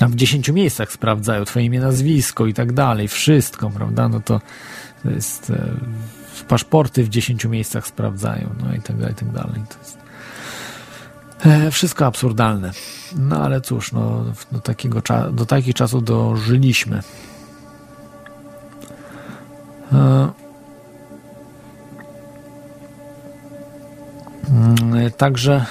W 0.00 0.14
dziesięciu 0.14 0.52
miejscach 0.52 0.92
sprawdzają 0.92 1.44
twoje 1.44 1.66
imię, 1.66 1.80
nazwisko 1.80 2.46
i 2.46 2.54
tak 2.54 2.72
dalej, 2.72 3.08
wszystko, 3.08 3.70
prawda? 3.70 4.08
No 4.08 4.20
to, 4.20 4.40
to 5.02 5.10
jest 5.10 5.50
e, 5.50 5.68
paszporty 6.48 7.04
w 7.04 7.08
dziesięciu 7.08 7.48
miejscach 7.48 7.86
sprawdzają, 7.86 8.50
no 8.62 8.74
i 8.74 8.80
tak 8.80 8.96
dalej, 8.96 9.12
i 9.12 9.16
tak 9.16 9.30
dalej. 9.30 9.62
To 9.68 9.78
jest 9.78 9.98
e, 11.46 11.70
wszystko 11.70 12.06
absurdalne. 12.06 12.72
No 13.16 13.42
ale 13.42 13.60
cóż, 13.60 13.92
no, 13.92 14.24
do, 14.52 14.60
takiego, 14.60 15.02
do 15.32 15.46
takich 15.46 15.74
czasów 15.74 16.04
dożyliśmy. 16.04 17.02
E, 19.92 20.28
mm, 24.50 25.10
także, 25.16 25.66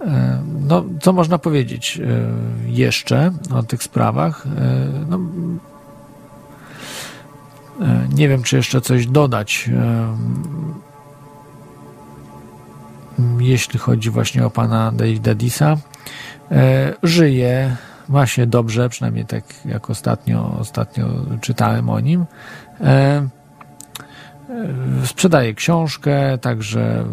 e, 0.00 0.42
no, 0.60 0.84
co 1.00 1.12
można 1.12 1.38
powiedzieć 1.38 2.00
e, 2.00 2.70
jeszcze 2.70 3.32
o 3.54 3.62
tych 3.62 3.82
sprawach? 3.82 4.44
No, 5.08 5.18
nie 8.14 8.28
wiem, 8.28 8.42
czy 8.42 8.56
jeszcze 8.56 8.80
coś 8.80 9.06
dodać, 9.06 9.70
jeśli 13.38 13.78
chodzi 13.78 14.10
właśnie 14.10 14.46
o 14.46 14.50
pana 14.50 14.92
Davida 14.92 15.34
Disa. 15.34 15.76
Żyje 17.02 17.76
się 18.24 18.46
dobrze, 18.46 18.88
przynajmniej 18.88 19.26
tak 19.26 19.44
jak 19.64 19.90
ostatnio, 19.90 20.56
ostatnio 20.60 21.06
czytałem 21.40 21.90
o 21.90 22.00
nim. 22.00 22.24
E, 22.80 22.84
e, 22.84 23.28
sprzedaje 25.06 25.54
książkę, 25.54 26.38
także 26.38 27.04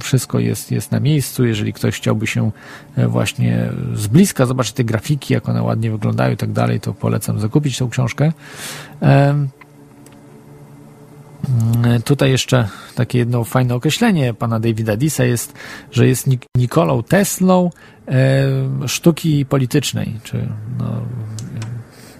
wszystko 0.00 0.38
jest, 0.38 0.70
jest 0.70 0.92
na 0.92 1.00
miejscu. 1.00 1.44
Jeżeli 1.44 1.72
ktoś 1.72 1.96
chciałby 1.96 2.26
się 2.26 2.50
e, 2.96 3.08
właśnie 3.08 3.72
z 3.94 4.06
bliska 4.06 4.46
zobaczyć 4.46 4.72
te 4.72 4.84
grafiki, 4.84 5.34
jak 5.34 5.48
one 5.48 5.62
ładnie 5.62 5.90
wyglądają 5.90 6.32
i 6.32 6.36
tak 6.36 6.52
dalej, 6.52 6.80
to 6.80 6.94
polecam 6.94 7.40
zakupić 7.40 7.78
tą 7.78 7.88
książkę. 7.88 8.32
Tutaj 12.04 12.30
jeszcze 12.30 12.68
takie 12.94 13.18
jedno 13.18 13.44
fajne 13.44 13.74
określenie 13.74 14.34
pana 14.34 14.60
Davida 14.60 14.96
Disa 14.96 15.24
jest, 15.24 15.52
że 15.92 16.06
jest 16.06 16.26
Nikolą 16.56 17.02
Teslą 17.02 17.70
e, 17.70 17.95
sztuki 18.86 19.46
politycznej, 19.46 20.20
czy 20.22 20.48
no, 20.78 21.02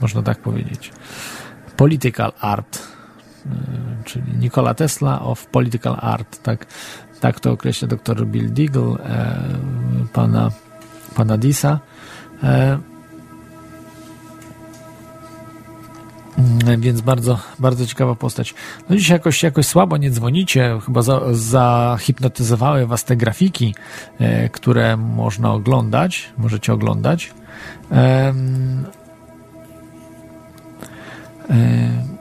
można 0.00 0.22
tak 0.22 0.38
powiedzieć. 0.38 0.92
Political 1.76 2.32
art, 2.40 2.78
e, 3.46 3.50
czyli 4.04 4.32
Nikola 4.38 4.74
Tesla 4.74 5.20
of 5.20 5.46
political 5.46 5.96
art, 6.00 6.42
tak, 6.42 6.66
tak 7.20 7.40
to 7.40 7.52
określa 7.52 7.88
dr 7.88 8.26
Bill 8.26 8.52
Deagle, 8.52 8.82
e, 8.82 9.44
pana, 10.12 10.50
pana 11.14 11.38
Disa. 11.38 11.80
Więc 16.78 17.00
bardzo, 17.00 17.38
bardzo 17.58 17.86
ciekawa 17.86 18.14
postać. 18.14 18.54
No 18.90 18.96
dzisiaj 18.96 19.14
jakoś, 19.14 19.42
jakoś 19.42 19.66
słabo 19.66 19.96
nie 19.96 20.10
dzwonicie, 20.10 20.78
chyba 20.86 21.02
za, 21.02 21.20
was 22.86 23.04
te 23.04 23.16
grafiki, 23.16 23.74
e, 24.18 24.48
które 24.48 24.96
można 24.96 25.52
oglądać, 25.52 26.32
możecie 26.38 26.72
oglądać. 26.72 27.34
E, 27.92 28.34
e, 31.50 32.16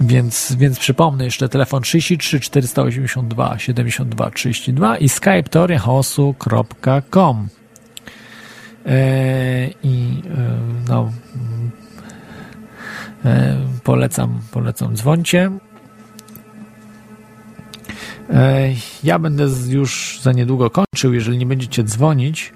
więc, 0.00 0.54
więc 0.58 0.78
przypomnę 0.78 1.24
jeszcze 1.24 1.48
telefon 1.48 1.82
33 1.82 2.40
482 2.40 3.58
72 3.58 4.30
32 4.30 4.98
i 4.98 5.08
skype 5.08 5.42
teoriachaosu.com. 5.42 7.48
E, 8.88 9.70
I 9.82 10.22
e, 10.24 10.88
no, 10.88 11.12
e, 13.24 13.56
polecam, 13.84 14.40
polecam 14.50 14.96
dzwoncie. 14.96 15.50
Ja 19.04 19.18
będę 19.18 19.46
już 19.68 20.20
za 20.22 20.32
niedługo 20.32 20.70
kończył, 20.70 21.14
jeżeli 21.14 21.38
nie 21.38 21.46
będziecie 21.46 21.84
dzwonić, 21.84 22.52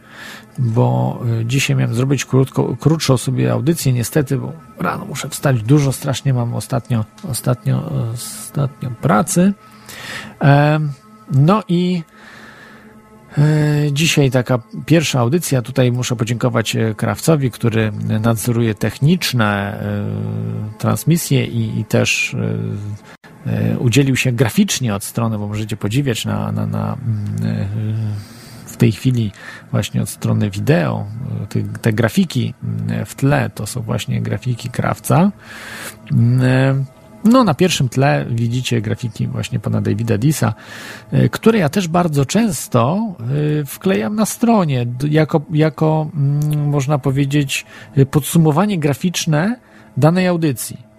bo 0.59 1.21
dzisiaj 1.45 1.77
miałem 1.77 1.95
zrobić 1.95 2.25
krótko, 2.25 2.77
krótszą 2.81 3.17
sobie 3.17 3.53
audycję, 3.53 3.93
niestety, 3.93 4.39
bo 4.39 4.53
rano 4.79 5.05
muszę 5.05 5.29
wstać 5.29 5.63
dużo, 5.63 5.93
strasznie 5.93 6.35
mam 6.35 6.55
ostatnio, 6.55 7.05
ostatnio, 7.31 7.91
ostatnio 8.13 8.91
pracy. 8.91 9.53
No 11.31 11.63
i 11.69 12.03
dzisiaj 13.93 14.31
taka 14.31 14.59
pierwsza 14.87 15.21
audycja. 15.21 15.63
Tutaj 15.63 15.93
muszę 15.93 16.17
podziękować 16.17 16.77
e, 16.77 16.95
Krawcowi, 16.95 17.51
który 17.51 17.93
nadzoruje 18.21 18.75
techniczne 18.75 19.81
e, 20.75 20.79
transmisje 20.79 21.47
i, 21.47 21.81
i 21.81 21.85
też 21.85 22.37
udzielił 23.79 24.17
się 24.17 24.33
graficznie 24.33 24.95
od 24.95 25.05
strony, 25.05 25.39
bo 25.39 25.49
możecie 25.49 25.77
podziwiać 25.77 26.25
na, 26.25 26.53
na, 26.53 26.67
na 26.67 26.97
mm, 26.97 28.15
w 28.67 28.77
tej 28.77 28.93
chwili 28.93 29.33
właśnie 29.71 30.03
od 30.03 30.09
strony 30.09 30.51
wideo. 30.51 31.07
Te, 31.49 31.63
te 31.63 31.93
grafiki 31.93 32.55
mm, 32.65 33.07
w 33.07 33.15
tle 33.15 33.51
to 33.55 33.67
są 33.67 33.81
właśnie 33.83 34.23
grafiki 34.23 34.71
Krawca. 34.71 35.31
No, 37.25 37.45
na 37.45 37.55
pierwszym 37.55 37.89
tle 37.89 38.27
widzicie 38.31 38.81
grafiki 38.81 39.27
właśnie 39.27 39.61
pana 39.61 39.81
Davida 39.81 40.19
Disa, 40.19 40.55
e, 41.13 41.29
które 41.29 41.59
ja 41.59 41.69
też 41.69 41.89
bardzo 41.89 42.27
często 42.27 42.99
e, 43.61 43.65
wklejam 43.65 44.15
na 44.15 44.27
stronie, 44.27 44.87
jako, 45.11 45.43
jako 45.53 46.11
mm, 46.15 46.69
można 46.69 46.99
powiedzieć, 46.99 47.67
e, 47.97 48.07
podsumowanie 48.07 48.79
graficzne 48.79 49.57
danej 49.97 50.27
audycji. 50.27 50.93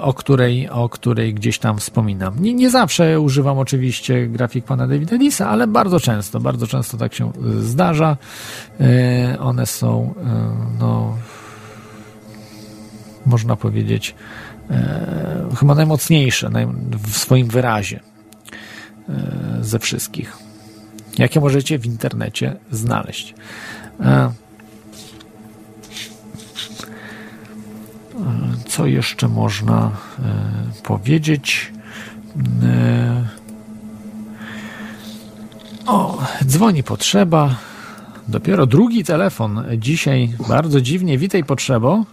o 0.00 0.14
której, 0.14 0.68
o 0.68 0.88
której 0.88 1.34
gdzieś 1.34 1.58
tam 1.58 1.78
wspominam. 1.78 2.42
Nie, 2.42 2.54
nie 2.54 2.70
zawsze 2.70 3.20
używam 3.20 3.58
oczywiście 3.58 4.26
grafik 4.26 4.64
pana 4.64 4.86
Davida 4.86 5.18
Disa, 5.18 5.48
ale 5.48 5.66
bardzo 5.66 6.00
często, 6.00 6.40
bardzo 6.40 6.66
często 6.66 6.96
tak 6.96 7.14
się 7.14 7.32
zdarza. 7.60 8.16
One 9.38 9.66
są, 9.66 10.14
no, 10.78 11.16
można 13.28 13.56
powiedzieć, 13.56 14.14
chyba 15.58 15.74
najmocniejsze 15.74 16.50
w 16.90 17.16
swoim 17.16 17.48
wyrazie 17.48 18.00
ze 19.60 19.78
wszystkich, 19.78 20.36
jakie 21.18 21.40
możecie 21.40 21.78
w 21.78 21.86
internecie 21.86 22.56
znaleźć. 22.70 23.34
Co 28.68 28.86
jeszcze 28.86 29.28
można 29.28 29.90
e, 30.18 30.82
powiedzieć? 30.82 31.72
E, 32.62 33.26
o, 35.86 36.18
dzwoni 36.44 36.82
potrzeba. 36.82 37.54
Dopiero 38.28 38.66
drugi 38.66 39.04
telefon 39.04 39.64
dzisiaj. 39.76 40.34
Bardzo 40.48 40.80
dziwnie. 40.80 41.18
Witaj, 41.18 41.44
potrzebo. 41.44 42.04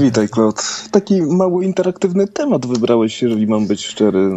Witaj, 0.00 0.28
Klot. 0.28 0.84
Taki 0.90 1.22
mało 1.22 1.62
interaktywny 1.62 2.28
temat 2.28 2.66
wybrałeś, 2.66 3.22
jeżeli 3.22 3.46
mam 3.46 3.66
być 3.66 3.86
szczery. 3.86 4.30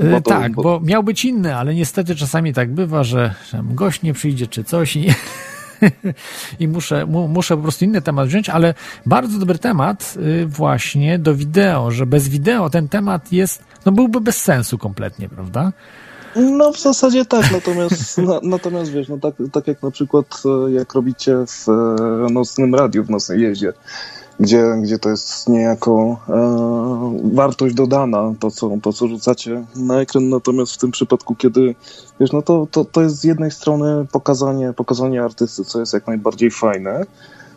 E, 0.00 0.10
bo 0.10 0.20
to, 0.20 0.30
tak, 0.30 0.52
bo... 0.52 0.62
bo... 0.62 0.80
miał 0.80 1.02
być 1.02 1.24
inny, 1.24 1.56
ale 1.56 1.74
niestety 1.74 2.14
czasami 2.14 2.54
tak 2.54 2.74
bywa, 2.74 3.04
że 3.04 3.34
gość 3.62 4.02
nie 4.02 4.12
przyjdzie 4.12 4.46
czy 4.46 4.64
coś 4.64 4.96
i 4.96 5.06
i 6.60 6.68
muszę, 6.68 7.06
mu, 7.06 7.28
muszę 7.28 7.56
po 7.56 7.62
prostu 7.62 7.84
inny 7.84 8.02
temat 8.02 8.28
wziąć, 8.28 8.48
ale 8.48 8.74
bardzo 9.06 9.38
dobry 9.38 9.58
temat 9.58 10.14
y, 10.42 10.46
właśnie 10.46 11.18
do 11.18 11.34
wideo, 11.34 11.90
że 11.90 12.06
bez 12.06 12.28
wideo 12.28 12.70
ten 12.70 12.88
temat 12.88 13.32
jest, 13.32 13.64
no 13.86 13.92
byłby 13.92 14.20
bez 14.20 14.36
sensu 14.36 14.78
kompletnie, 14.78 15.28
prawda? 15.28 15.72
No 16.36 16.72
w 16.72 16.80
zasadzie 16.80 17.24
tak, 17.24 17.52
natomiast, 17.52 18.18
na, 18.28 18.40
natomiast 18.42 18.90
wiesz, 18.90 19.08
no 19.08 19.18
tak, 19.18 19.34
tak 19.52 19.66
jak 19.66 19.82
na 19.82 19.90
przykład 19.90 20.42
e, 20.66 20.72
jak 20.72 20.94
robicie 20.94 21.36
w 21.46 21.68
e, 21.68 22.32
nocnym 22.32 22.74
radiu, 22.74 23.04
w 23.04 23.10
nocnej 23.10 23.40
jeździe, 23.40 23.72
gdzie, 24.40 24.64
gdzie 24.82 24.98
to 24.98 25.10
jest 25.10 25.48
niejako 25.48 26.20
e, 26.28 27.32
wartość 27.34 27.74
dodana, 27.74 28.34
to 28.40 28.50
co, 28.50 28.70
to 28.82 28.92
co 28.92 29.08
rzucacie 29.08 29.64
na 29.76 30.00
ekran, 30.00 30.28
natomiast 30.28 30.72
w 30.72 30.78
tym 30.78 30.90
przypadku, 30.90 31.34
kiedy 31.34 31.74
wiesz, 32.20 32.32
no 32.32 32.42
to, 32.42 32.66
to, 32.70 32.84
to 32.84 33.02
jest 33.02 33.16
z 33.16 33.24
jednej 33.24 33.50
strony 33.50 34.06
pokazanie, 34.12 34.72
pokazanie 34.72 35.22
artysty, 35.22 35.64
co 35.64 35.80
jest 35.80 35.92
jak 35.92 36.06
najbardziej 36.06 36.50
fajne, 36.50 37.06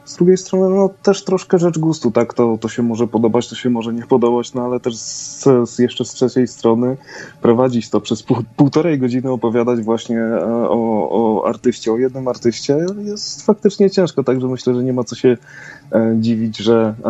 z 0.09 0.15
drugiej 0.15 0.37
strony, 0.37 0.75
no 0.75 0.89
też 1.03 1.23
troszkę 1.23 1.59
rzecz 1.59 1.79
gustu, 1.79 2.11
tak? 2.11 2.33
To, 2.33 2.57
to 2.57 2.69
się 2.69 2.83
może 2.83 3.07
podobać, 3.07 3.49
to 3.49 3.55
się 3.55 3.69
może 3.69 3.93
nie 3.93 4.05
podobać, 4.05 4.53
no 4.53 4.65
ale 4.65 4.79
też 4.79 4.97
z, 4.97 5.43
z 5.69 5.79
jeszcze 5.79 6.05
z 6.05 6.13
trzeciej 6.13 6.47
strony 6.47 6.97
prowadzić 7.41 7.89
to 7.89 8.01
przez 8.01 8.23
pół, 8.23 8.37
półtorej 8.55 8.99
godziny 8.99 9.31
opowiadać 9.31 9.81
właśnie 9.81 10.17
e, 10.17 10.69
o, 10.69 11.09
o 11.11 11.47
artyście, 11.47 11.93
o 11.93 11.97
jednym 11.97 12.27
artyście 12.27 12.77
jest 13.03 13.45
faktycznie 13.45 13.89
ciężko, 13.89 14.23
także 14.23 14.47
myślę, 14.47 14.75
że 14.75 14.83
nie 14.83 14.93
ma 14.93 15.03
co 15.03 15.15
się 15.15 15.37
dziwić, 16.19 16.57
że 16.57 16.93
e, 17.05 17.09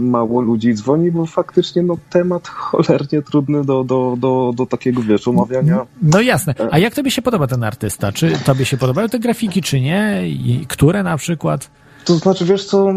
mało 0.00 0.40
ludzi 0.40 0.74
dzwoni, 0.74 1.10
bo 1.10 1.26
faktycznie 1.26 1.82
no, 1.82 1.96
temat 2.10 2.48
cholernie 2.48 3.22
trudny 3.22 3.64
do, 3.64 3.84
do, 3.84 4.16
do, 4.18 4.52
do 4.56 4.66
takiego, 4.66 5.02
wiesz, 5.02 5.28
omawiania. 5.28 5.86
No 6.02 6.20
jasne. 6.20 6.54
A 6.70 6.78
jak 6.78 6.94
tobie 6.94 7.10
się 7.10 7.22
podoba 7.22 7.46
ten 7.46 7.64
artysta? 7.64 8.12
Czy 8.12 8.32
tobie 8.44 8.64
się 8.64 8.76
podobają 8.76 9.08
te 9.08 9.18
grafiki, 9.18 9.62
czy 9.62 9.80
nie? 9.80 10.28
I 10.28 10.64
które 10.68 11.02
na 11.02 11.16
przykład? 11.16 11.70
To 12.04 12.14
znaczy, 12.14 12.44
wiesz 12.44 12.64
co, 12.64 12.90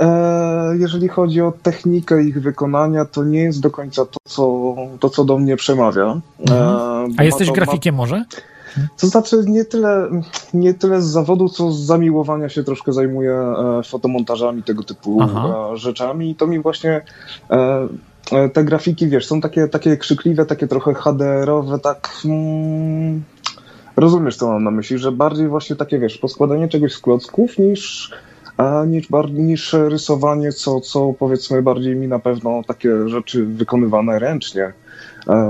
e, 0.00 0.76
jeżeli 0.78 1.08
chodzi 1.08 1.40
o 1.40 1.52
technikę 1.62 2.24
ich 2.24 2.42
wykonania, 2.42 3.04
to 3.04 3.24
nie 3.24 3.40
jest 3.40 3.60
do 3.60 3.70
końca 3.70 4.04
to, 4.04 4.18
co, 4.24 4.76
to, 5.00 5.10
co 5.10 5.24
do 5.24 5.38
mnie 5.38 5.56
przemawia. 5.56 6.04
E, 6.04 6.52
mhm. 6.52 7.14
A 7.16 7.24
jesteś 7.24 7.48
to, 7.48 7.54
grafikiem 7.54 7.94
ma... 7.94 7.98
może? 7.98 8.24
To 9.00 9.06
znaczy 9.06 9.44
nie 9.46 9.64
tyle, 9.64 10.10
nie 10.54 10.74
tyle 10.74 11.02
z 11.02 11.06
zawodu, 11.06 11.48
co 11.48 11.72
z 11.72 11.80
zamiłowania 11.80 12.48
się 12.48 12.64
troszkę 12.64 12.92
zajmuję 12.92 13.32
e, 13.32 13.82
fotomontażami, 13.82 14.62
tego 14.62 14.82
typu 14.82 15.18
Aha. 15.22 15.54
E, 15.72 15.76
rzeczami 15.76 16.30
i 16.30 16.34
to 16.34 16.46
mi 16.46 16.58
właśnie 16.60 17.00
e, 17.50 17.88
te 18.52 18.64
grafiki, 18.64 19.08
wiesz, 19.08 19.26
są 19.26 19.40
takie, 19.40 19.68
takie 19.68 19.96
krzykliwe, 19.96 20.46
takie 20.46 20.66
trochę 20.66 20.94
HDR-owe, 20.94 21.78
tak... 21.78 22.10
Mm, 22.24 23.22
rozumiesz, 23.96 24.36
co 24.36 24.48
mam 24.48 24.64
na 24.64 24.70
myśli, 24.70 24.98
że 24.98 25.12
bardziej 25.12 25.48
właśnie 25.48 25.76
takie, 25.76 25.98
wiesz, 25.98 26.18
poskładanie 26.18 26.68
czegoś 26.68 26.92
z 26.92 27.00
klocków 27.00 27.58
niż 27.58 28.10
a 28.56 28.84
niż, 28.84 29.08
niż 29.32 29.72
rysowanie, 29.72 30.52
co, 30.52 30.80
co 30.80 31.14
powiedzmy 31.18 31.62
bardziej 31.62 31.96
mi 31.96 32.08
na 32.08 32.18
pewno 32.18 32.62
takie 32.66 33.08
rzeczy 33.08 33.44
wykonywane 33.46 34.18
ręcznie 34.18 34.72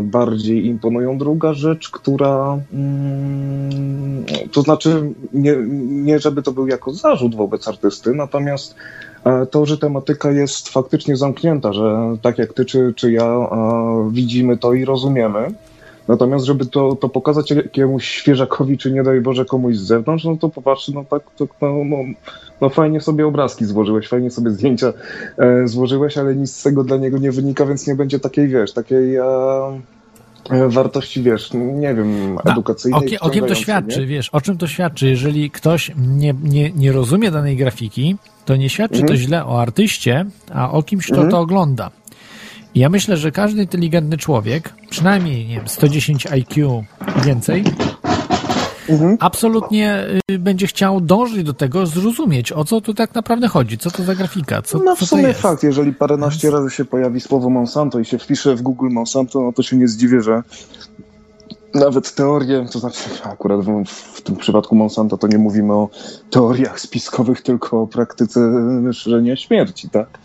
bardziej 0.02 0.66
imponują. 0.66 1.18
Druga 1.18 1.54
rzecz, 1.54 1.90
która 1.90 2.58
mm, 2.72 4.24
to 4.52 4.62
znaczy 4.62 5.12
nie, 5.32 5.56
nie 5.88 6.18
żeby 6.18 6.42
to 6.42 6.52
był 6.52 6.66
jako 6.66 6.92
zarzut 6.92 7.34
wobec 7.34 7.68
artysty, 7.68 8.14
natomiast 8.14 8.74
e, 9.24 9.46
to, 9.46 9.66
że 9.66 9.78
tematyka 9.78 10.30
jest 10.30 10.68
faktycznie 10.68 11.16
zamknięta, 11.16 11.72
że 11.72 12.16
tak 12.22 12.38
jak 12.38 12.52
ty 12.52 12.64
czy, 12.64 12.94
czy 12.96 13.12
ja 13.12 13.24
e, 13.24 14.08
widzimy 14.12 14.56
to 14.56 14.74
i 14.74 14.84
rozumiemy, 14.84 15.54
Natomiast, 16.08 16.44
żeby 16.44 16.66
to, 16.66 16.96
to 16.96 17.08
pokazać 17.08 17.50
jakiemuś 17.50 18.08
świeżakowi, 18.08 18.78
czy 18.78 18.92
nie 18.92 19.02
daj 19.02 19.20
Boże 19.20 19.44
komuś 19.44 19.76
z 19.76 19.86
zewnątrz, 19.86 20.24
no 20.24 20.36
to 20.36 20.48
popatrzy, 20.48 20.94
no 20.94 21.04
tak, 21.04 21.22
to, 21.36 21.46
no, 21.62 21.84
no, 21.84 21.96
no 22.60 22.68
fajnie 22.68 23.00
sobie 23.00 23.26
obrazki 23.26 23.64
złożyłeś, 23.64 24.08
fajnie 24.08 24.30
sobie 24.30 24.50
zdjęcia 24.50 24.92
e, 25.38 25.68
złożyłeś, 25.68 26.18
ale 26.18 26.36
nic 26.36 26.56
z 26.56 26.62
tego 26.62 26.84
dla 26.84 26.96
niego 26.96 27.18
nie 27.18 27.32
wynika, 27.32 27.66
więc 27.66 27.86
nie 27.86 27.94
będzie 27.94 28.20
takiej, 28.20 28.48
wiesz, 28.48 28.72
takiej... 28.72 29.16
E, 29.16 29.24
e 30.50 30.68
wartości, 30.68 31.22
wiesz, 31.22 31.50
nie 31.54 31.94
wiem, 31.94 32.38
edukacyjnej. 32.44 33.18
O, 33.18 33.26
o 33.26 33.30
kim 33.30 33.46
to 33.46 33.54
świadczy, 33.54 34.00
nie? 34.00 34.06
wiesz, 34.06 34.28
o 34.28 34.40
czym 34.40 34.58
to 34.58 34.66
świadczy? 34.66 35.08
Jeżeli 35.08 35.50
ktoś 35.50 35.92
nie, 35.96 36.34
nie, 36.42 36.70
nie 36.70 36.92
rozumie 36.92 37.30
danej 37.30 37.56
grafiki, 37.56 38.16
to 38.44 38.56
nie 38.56 38.68
świadczy 38.68 39.00
mhm. 39.00 39.08
to 39.08 39.16
źle 39.16 39.46
o 39.46 39.60
artyście, 39.60 40.24
a 40.54 40.70
o 40.70 40.82
kimś, 40.82 41.06
kto 41.06 41.14
mhm. 41.14 41.30
to 41.30 41.40
ogląda. 41.40 41.90
I 42.74 42.80
ja 42.80 42.88
myślę, 42.88 43.16
że 43.16 43.32
każdy 43.32 43.62
inteligentny 43.62 44.16
człowiek, 44.16 44.74
przynajmniej 44.90 45.46
nie 45.46 45.56
wiem, 45.56 45.68
110 45.68 46.26
IQ 46.26 46.84
więcej, 47.24 47.64
mhm. 48.88 49.16
absolutnie 49.20 50.06
y, 50.30 50.38
będzie 50.38 50.66
chciał 50.66 51.00
dążyć 51.00 51.42
do 51.42 51.54
tego, 51.54 51.86
zrozumieć, 51.86 52.52
o 52.52 52.64
co 52.64 52.80
tu 52.80 52.94
tak 52.94 53.14
naprawdę 53.14 53.48
chodzi, 53.48 53.78
co 53.78 53.90
to 53.90 54.02
za 54.02 54.14
grafika, 54.14 54.62
co, 54.62 54.78
no 54.78 54.96
w 54.96 54.98
co 54.98 55.06
sumie 55.06 55.34
fakt, 55.34 55.62
jeżeli 55.62 55.92
paręnaście 55.92 56.50
razy 56.50 56.70
się 56.70 56.84
pojawi 56.84 57.20
słowo 57.20 57.50
Monsanto 57.50 57.98
i 57.98 58.04
się 58.04 58.18
wpisze 58.18 58.56
w 58.56 58.62
Google 58.62 58.88
Monsanto, 58.90 59.40
no 59.40 59.52
to 59.52 59.62
się 59.62 59.76
nie 59.76 59.88
zdziwię, 59.88 60.20
że 60.20 60.42
nawet 61.74 62.14
teorie, 62.14 62.66
to 62.72 62.78
znaczy 62.78 63.00
akurat 63.24 63.60
w, 63.60 63.84
w, 63.88 64.22
tym 64.22 64.36
przypadku 64.36 64.76
Monsanto 64.76 65.18
to 65.18 65.26
nie 65.26 65.38
mówimy 65.38 65.72
o 65.72 65.88
teoriach 66.30 66.80
spiskowych, 66.80 67.42
tylko 67.42 67.82
o 67.82 67.86
praktyce 67.86 68.40
szerzenia 68.92 69.36
śmierci, 69.36 69.90
tak? 69.90 70.18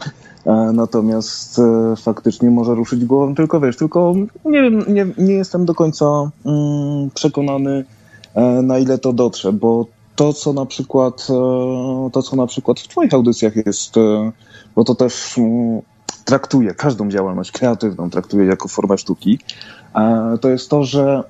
natomiast 0.73 1.59
e, 1.59 1.95
faktycznie 1.95 2.49
może 2.51 2.75
ruszyć 2.75 3.05
głową, 3.05 3.35
tylko 3.35 3.59
wiesz, 3.59 3.77
tylko 3.77 4.13
nie 4.45 4.61
wiem, 4.61 4.85
nie, 4.87 5.07
nie 5.17 5.33
jestem 5.33 5.65
do 5.65 5.75
końca 5.75 6.05
mm, 6.45 7.09
przekonany, 7.13 7.71
e, 7.71 8.00
na 8.63 8.79
ile 8.79 8.97
to 8.97 9.13
dotrze, 9.13 9.53
bo 9.53 9.85
to, 10.15 10.33
co 10.33 10.53
na 10.53 10.65
przykład, 10.65 11.27
e, 11.29 12.09
to, 12.11 12.21
co 12.21 12.35
na 12.35 12.47
przykład 12.47 12.79
w 12.79 12.87
twoich 12.87 13.13
audycjach 13.13 13.55
jest, 13.55 13.95
bo 14.75 14.83
to 14.83 14.95
też 14.95 15.37
mm, 15.37 15.81
traktuje 16.25 16.73
każdą 16.73 17.09
działalność 17.09 17.51
kreatywną, 17.51 18.09
traktuje 18.09 18.45
jako 18.45 18.67
formę 18.67 18.97
sztuki, 18.97 19.39
to 20.41 20.49
jest 20.49 20.69
to, 20.69 20.83
że, 20.83 21.23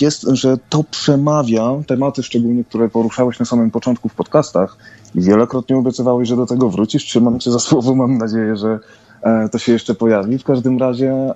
jest, 0.00 0.22
że 0.22 0.58
to 0.68 0.84
przemawia 0.84 1.70
tematy 1.86 2.22
szczególnie, 2.22 2.64
które 2.64 2.88
poruszałeś 2.88 3.38
na 3.38 3.46
samym 3.46 3.70
początku 3.70 4.08
w 4.08 4.14
podcastach, 4.14 4.76
Wielokrotnie 5.14 5.76
obiecywałeś, 5.76 6.28
że 6.28 6.36
do 6.36 6.46
tego 6.46 6.70
wrócisz. 6.70 7.04
Trzymam 7.04 7.40
cię 7.40 7.50
za 7.50 7.58
słowo. 7.58 7.94
Mam 7.94 8.18
nadzieję, 8.18 8.56
że 8.56 8.78
e, 9.22 9.48
to 9.48 9.58
się 9.58 9.72
jeszcze 9.72 9.94
pojawi. 9.94 10.38
W 10.38 10.44
każdym 10.44 10.78
razie 10.78 11.10
e, 11.12 11.34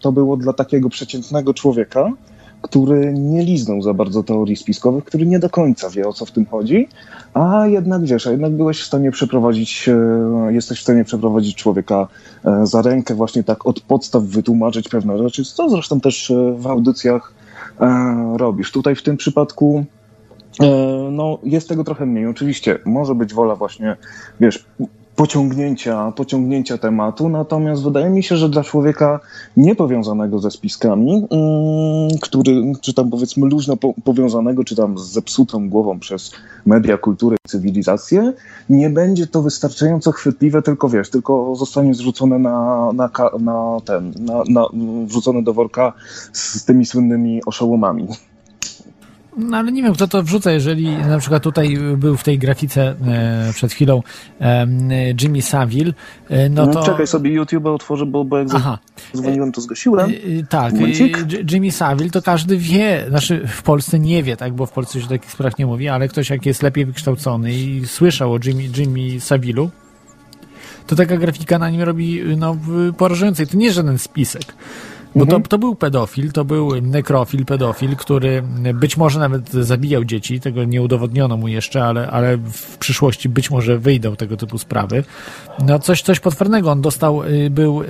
to 0.00 0.12
było 0.12 0.36
dla 0.36 0.52
takiego 0.52 0.88
przeciętnego 0.88 1.54
człowieka, 1.54 2.10
który 2.62 3.12
nie 3.12 3.44
liznął 3.44 3.82
za 3.82 3.94
bardzo 3.94 4.22
teorii 4.22 4.56
spiskowych, 4.56 5.04
który 5.04 5.26
nie 5.26 5.38
do 5.38 5.50
końca 5.50 5.90
wie, 5.90 6.08
o 6.08 6.12
co 6.12 6.26
w 6.26 6.30
tym 6.30 6.46
chodzi, 6.46 6.88
a 7.34 7.66
jednak 7.66 8.04
wiesz, 8.04 8.26
a 8.26 8.30
jednak 8.30 8.52
byłeś 8.52 8.80
w 8.80 8.86
stanie 8.86 9.10
przeprowadzić, 9.10 9.88
e, 9.88 10.52
jesteś 10.52 10.78
w 10.78 10.82
stanie 10.82 11.04
przeprowadzić 11.04 11.56
człowieka 11.56 12.08
za 12.62 12.82
rękę, 12.82 13.14
właśnie 13.14 13.44
tak 13.44 13.66
od 13.66 13.80
podstaw 13.80 14.22
wytłumaczyć 14.22 14.88
pewne 14.88 15.18
rzeczy, 15.18 15.44
co 15.44 15.68
zresztą 15.68 16.00
też 16.00 16.32
w 16.56 16.66
audycjach 16.66 17.34
robisz. 18.36 18.72
Tutaj 18.72 18.94
w 18.94 19.02
tym 19.02 19.16
przypadku 19.16 19.84
E, 20.60 20.66
no, 21.10 21.38
jest 21.44 21.68
tego 21.68 21.84
trochę 21.84 22.06
mniej. 22.06 22.26
Oczywiście 22.26 22.78
może 22.84 23.14
być 23.14 23.34
wola 23.34 23.56
właśnie, 23.56 23.96
wiesz, 24.40 24.64
pociągnięcia, 25.16 26.12
pociągnięcia 26.16 26.78
tematu, 26.78 27.28
natomiast 27.28 27.82
wydaje 27.82 28.10
mi 28.10 28.22
się, 28.22 28.36
że 28.36 28.48
dla 28.48 28.64
człowieka 28.64 29.20
niepowiązanego 29.56 30.38
ze 30.38 30.50
spiskami, 30.50 31.26
mm, 31.30 32.18
który, 32.20 32.72
czy 32.80 32.94
tam 32.94 33.10
powiedzmy 33.10 33.46
luźno 33.46 33.76
po, 33.76 33.94
powiązanego, 34.04 34.64
czy 34.64 34.76
tam 34.76 34.98
z 34.98 35.02
zepsutą 35.02 35.68
głową 35.68 35.98
przez 35.98 36.30
media, 36.66 36.98
kulturę 36.98 37.36
cywilizację, 37.48 38.32
nie 38.70 38.90
będzie 38.90 39.26
to 39.26 39.42
wystarczająco 39.42 40.12
chwytliwe, 40.12 40.62
tylko 40.62 40.88
wiesz, 40.88 41.10
tylko 41.10 41.54
zostanie 41.56 41.94
zrzucone 41.94 42.38
na, 42.38 42.88
na, 42.92 43.10
na 43.40 43.80
ten, 43.84 44.12
na, 44.18 44.42
na, 44.48 44.66
wrzucone 45.06 45.42
do 45.42 45.54
worka 45.54 45.92
z 46.32 46.64
tymi 46.64 46.86
słynnymi 46.86 47.40
oszołomami. 47.46 48.08
No 49.36 49.56
ale 49.56 49.72
nie 49.72 49.82
wiem, 49.82 49.94
kto 49.94 50.08
to 50.08 50.22
wrzuca, 50.22 50.52
jeżeli 50.52 50.96
na 50.96 51.18
przykład 51.18 51.42
tutaj 51.42 51.78
był 51.96 52.16
w 52.16 52.24
tej 52.24 52.38
grafice 52.38 52.94
e, 53.06 53.52
przed 53.54 53.72
chwilą 53.72 54.02
e, 54.40 54.66
Jimmy 55.22 55.42
Savile, 55.42 55.92
e, 56.30 56.48
no 56.48 56.66
No, 56.66 56.72
to... 56.72 56.82
czekaj 56.82 57.06
sobie 57.06 57.30
YouTube 57.30 57.66
otworzę, 57.66 58.06
bo, 58.06 58.24
bo 58.24 58.38
jak 58.38 58.48
Aha. 58.54 58.78
dzwoniłem, 59.16 59.52
to 59.52 59.60
zgasiłem. 59.60 60.10
Y, 60.10 60.14
y, 60.14 60.46
Tak, 60.48 60.74
J- 60.80 61.50
Jimmy 61.52 61.72
Savile 61.72 62.10
to 62.10 62.22
każdy 62.22 62.56
wie, 62.56 63.04
znaczy 63.08 63.42
w 63.48 63.62
Polsce 63.62 63.98
nie 63.98 64.22
wie, 64.22 64.36
tak, 64.36 64.52
bo 64.52 64.66
w 64.66 64.72
Polsce 64.72 65.00
się 65.00 65.08
takich 65.08 65.30
sprawach 65.30 65.58
nie 65.58 65.66
mówi, 65.66 65.88
ale 65.88 66.08
ktoś 66.08 66.30
jak 66.30 66.46
jest 66.46 66.62
lepiej 66.62 66.86
wykształcony 66.86 67.52
i 67.52 67.86
słyszał 67.86 68.32
o 68.32 68.38
Jimmy, 68.44 68.62
Jimmy 68.76 69.20
Savilu, 69.20 69.70
to 70.86 70.96
taka 70.96 71.16
grafika 71.16 71.58
na 71.58 71.70
nim 71.70 71.82
robi 71.82 72.22
no, 72.36 72.56
porażającej. 72.98 73.46
To 73.46 73.56
nie 73.56 73.64
jest 73.64 73.76
żaden 73.76 73.98
spisek. 73.98 74.54
Bo 75.16 75.26
to, 75.26 75.40
to 75.40 75.58
był 75.58 75.74
pedofil, 75.74 76.32
to 76.32 76.44
był 76.44 76.80
nekrofil, 76.82 77.44
pedofil, 77.44 77.96
który 77.96 78.42
być 78.74 78.96
może 78.96 79.20
nawet 79.20 79.50
zabijał 79.50 80.04
dzieci, 80.04 80.40
tego 80.40 80.64
nie 80.64 80.82
udowodniono 80.82 81.36
mu 81.36 81.48
jeszcze, 81.48 81.84
ale, 81.84 82.10
ale 82.10 82.36
w 82.36 82.78
przyszłości 82.78 83.28
być 83.28 83.50
może 83.50 83.78
wyjdą 83.78 84.16
tego 84.16 84.36
typu 84.36 84.58
sprawy. 84.58 85.04
No 85.66 85.78
coś, 85.78 86.02
coś 86.02 86.20
potwornego. 86.20 86.70
On 86.70 86.80
dostał, 86.80 87.24
y, 87.24 87.50
był, 87.50 87.82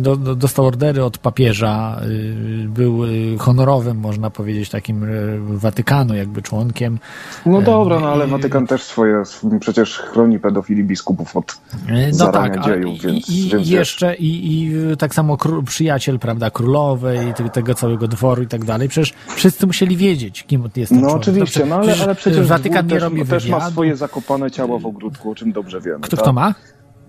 do, 0.00 0.16
do, 0.16 0.34
dostał 0.34 0.66
ordery 0.66 1.04
od 1.04 1.18
papieża, 1.18 2.00
y, 2.04 2.68
był 2.68 3.04
y, 3.04 3.36
honorowym, 3.38 3.96
można 3.96 4.30
powiedzieć, 4.30 4.70
takim 4.70 5.06
Watykanu, 5.40 6.14
jakby 6.14 6.42
członkiem. 6.42 6.98
No 7.46 7.62
dobra, 7.62 8.00
no 8.00 8.08
ale 8.08 8.26
Watykan 8.26 8.66
też 8.66 8.82
swoje 8.82 9.22
przecież 9.60 9.98
chroni 9.98 10.38
pedofili 10.38 10.84
biskupów 10.84 11.36
od 11.36 11.58
No 12.18 12.32
tak, 12.32 12.64
dziejów, 12.64 12.94
i, 12.94 13.00
więc, 13.00 13.28
i, 13.28 13.48
więc 13.48 13.68
i 13.68 13.70
jeszcze 13.70 14.14
i, 14.14 14.62
i 14.62 14.72
tak 14.96 15.14
samo 15.14 15.36
przyjaciel, 15.66 16.18
prawda, 16.28 16.50
królowej, 16.50 17.34
tego, 17.34 17.50
tego 17.50 17.74
całego 17.74 18.08
dworu 18.08 18.42
i 18.42 18.46
tak 18.46 18.64
dalej. 18.64 18.88
Przecież 18.88 19.14
wszyscy 19.36 19.66
musieli 19.66 19.96
wiedzieć, 19.96 20.44
kim 20.44 20.68
jest 20.76 20.92
ten 20.92 21.00
No 21.00 21.08
człowiek. 21.08 21.22
oczywiście, 21.28 21.66
no 21.66 21.76
ale, 21.76 21.94
ale 22.02 22.14
przecież 22.14 22.46
Watykan 22.46 22.86
nie 22.86 22.92
też, 22.92 23.02
robi 23.02 23.20
też 23.26 23.48
ma 23.48 23.56
wywiadu. 23.56 23.72
swoje 23.72 23.96
zakopane 23.96 24.50
ciało 24.50 24.78
w 24.78 24.86
ogródku, 24.86 25.30
o 25.30 25.34
czym 25.34 25.52
dobrze 25.52 25.80
wiemy. 25.80 25.98
Kto, 26.00 26.16
tak? 26.16 26.20
kto 26.24 26.32
ma? 26.32 26.54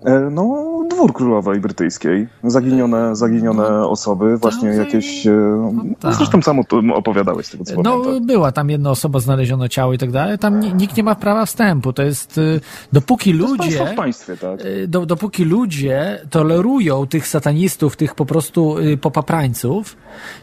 E, 0.06 0.30
No, 0.32 0.66
dwór 0.90 1.14
królowej 1.14 1.60
brytyjskiej. 1.60 2.28
Zaginione, 2.44 3.16
zaginione 3.16 3.88
osoby, 3.88 4.38
właśnie 4.38 4.74
i- 4.74 4.78
jakieś... 4.78 5.28
e, 5.28 5.32
No. 5.74 5.84
tak. 6.00 6.14
Zresztą 6.14 6.42
sam 6.42 6.60
o 6.60 6.64
tym 6.64 6.92
opowiadałeś 6.92 7.46
z 7.46 7.50
tego, 7.50 7.64
co 7.64 7.82
No, 7.82 8.00
pamiętam. 8.00 8.26
była 8.28 8.52
tam 8.52 8.70
jedna 8.70 8.90
osoba, 8.92 9.20
znaleziono 9.20 9.68
ciało 9.68 9.94
i 9.94 9.98
tak 9.98 10.12
dalej. 10.12 10.38
Tam 10.40 10.60
ni- 10.60 10.74
nikt 10.74 10.98
nie 10.98 11.04
ma 11.04 11.16
prawa 11.16 11.46
wstępu. 11.46 11.94
To 11.94 12.04
jest, 12.04 12.38
y, 12.38 12.62
dopóki 12.94 13.32
To 13.32 13.38
jest 13.38 13.50
ludzie... 13.50 13.58
państwo 13.78 13.86
w 13.86 13.96
państwie, 13.96 14.38
tak? 14.38 14.60
Do, 14.88 15.06
dopóki 15.06 15.46
ludzie 15.46 16.22
tolerują 16.30 17.08
tych 17.08 17.28
satanistów, 17.28 17.96
tych 17.96 18.16
po 18.16 18.26
prostu 18.26 18.76
popaprańców, 19.02 19.98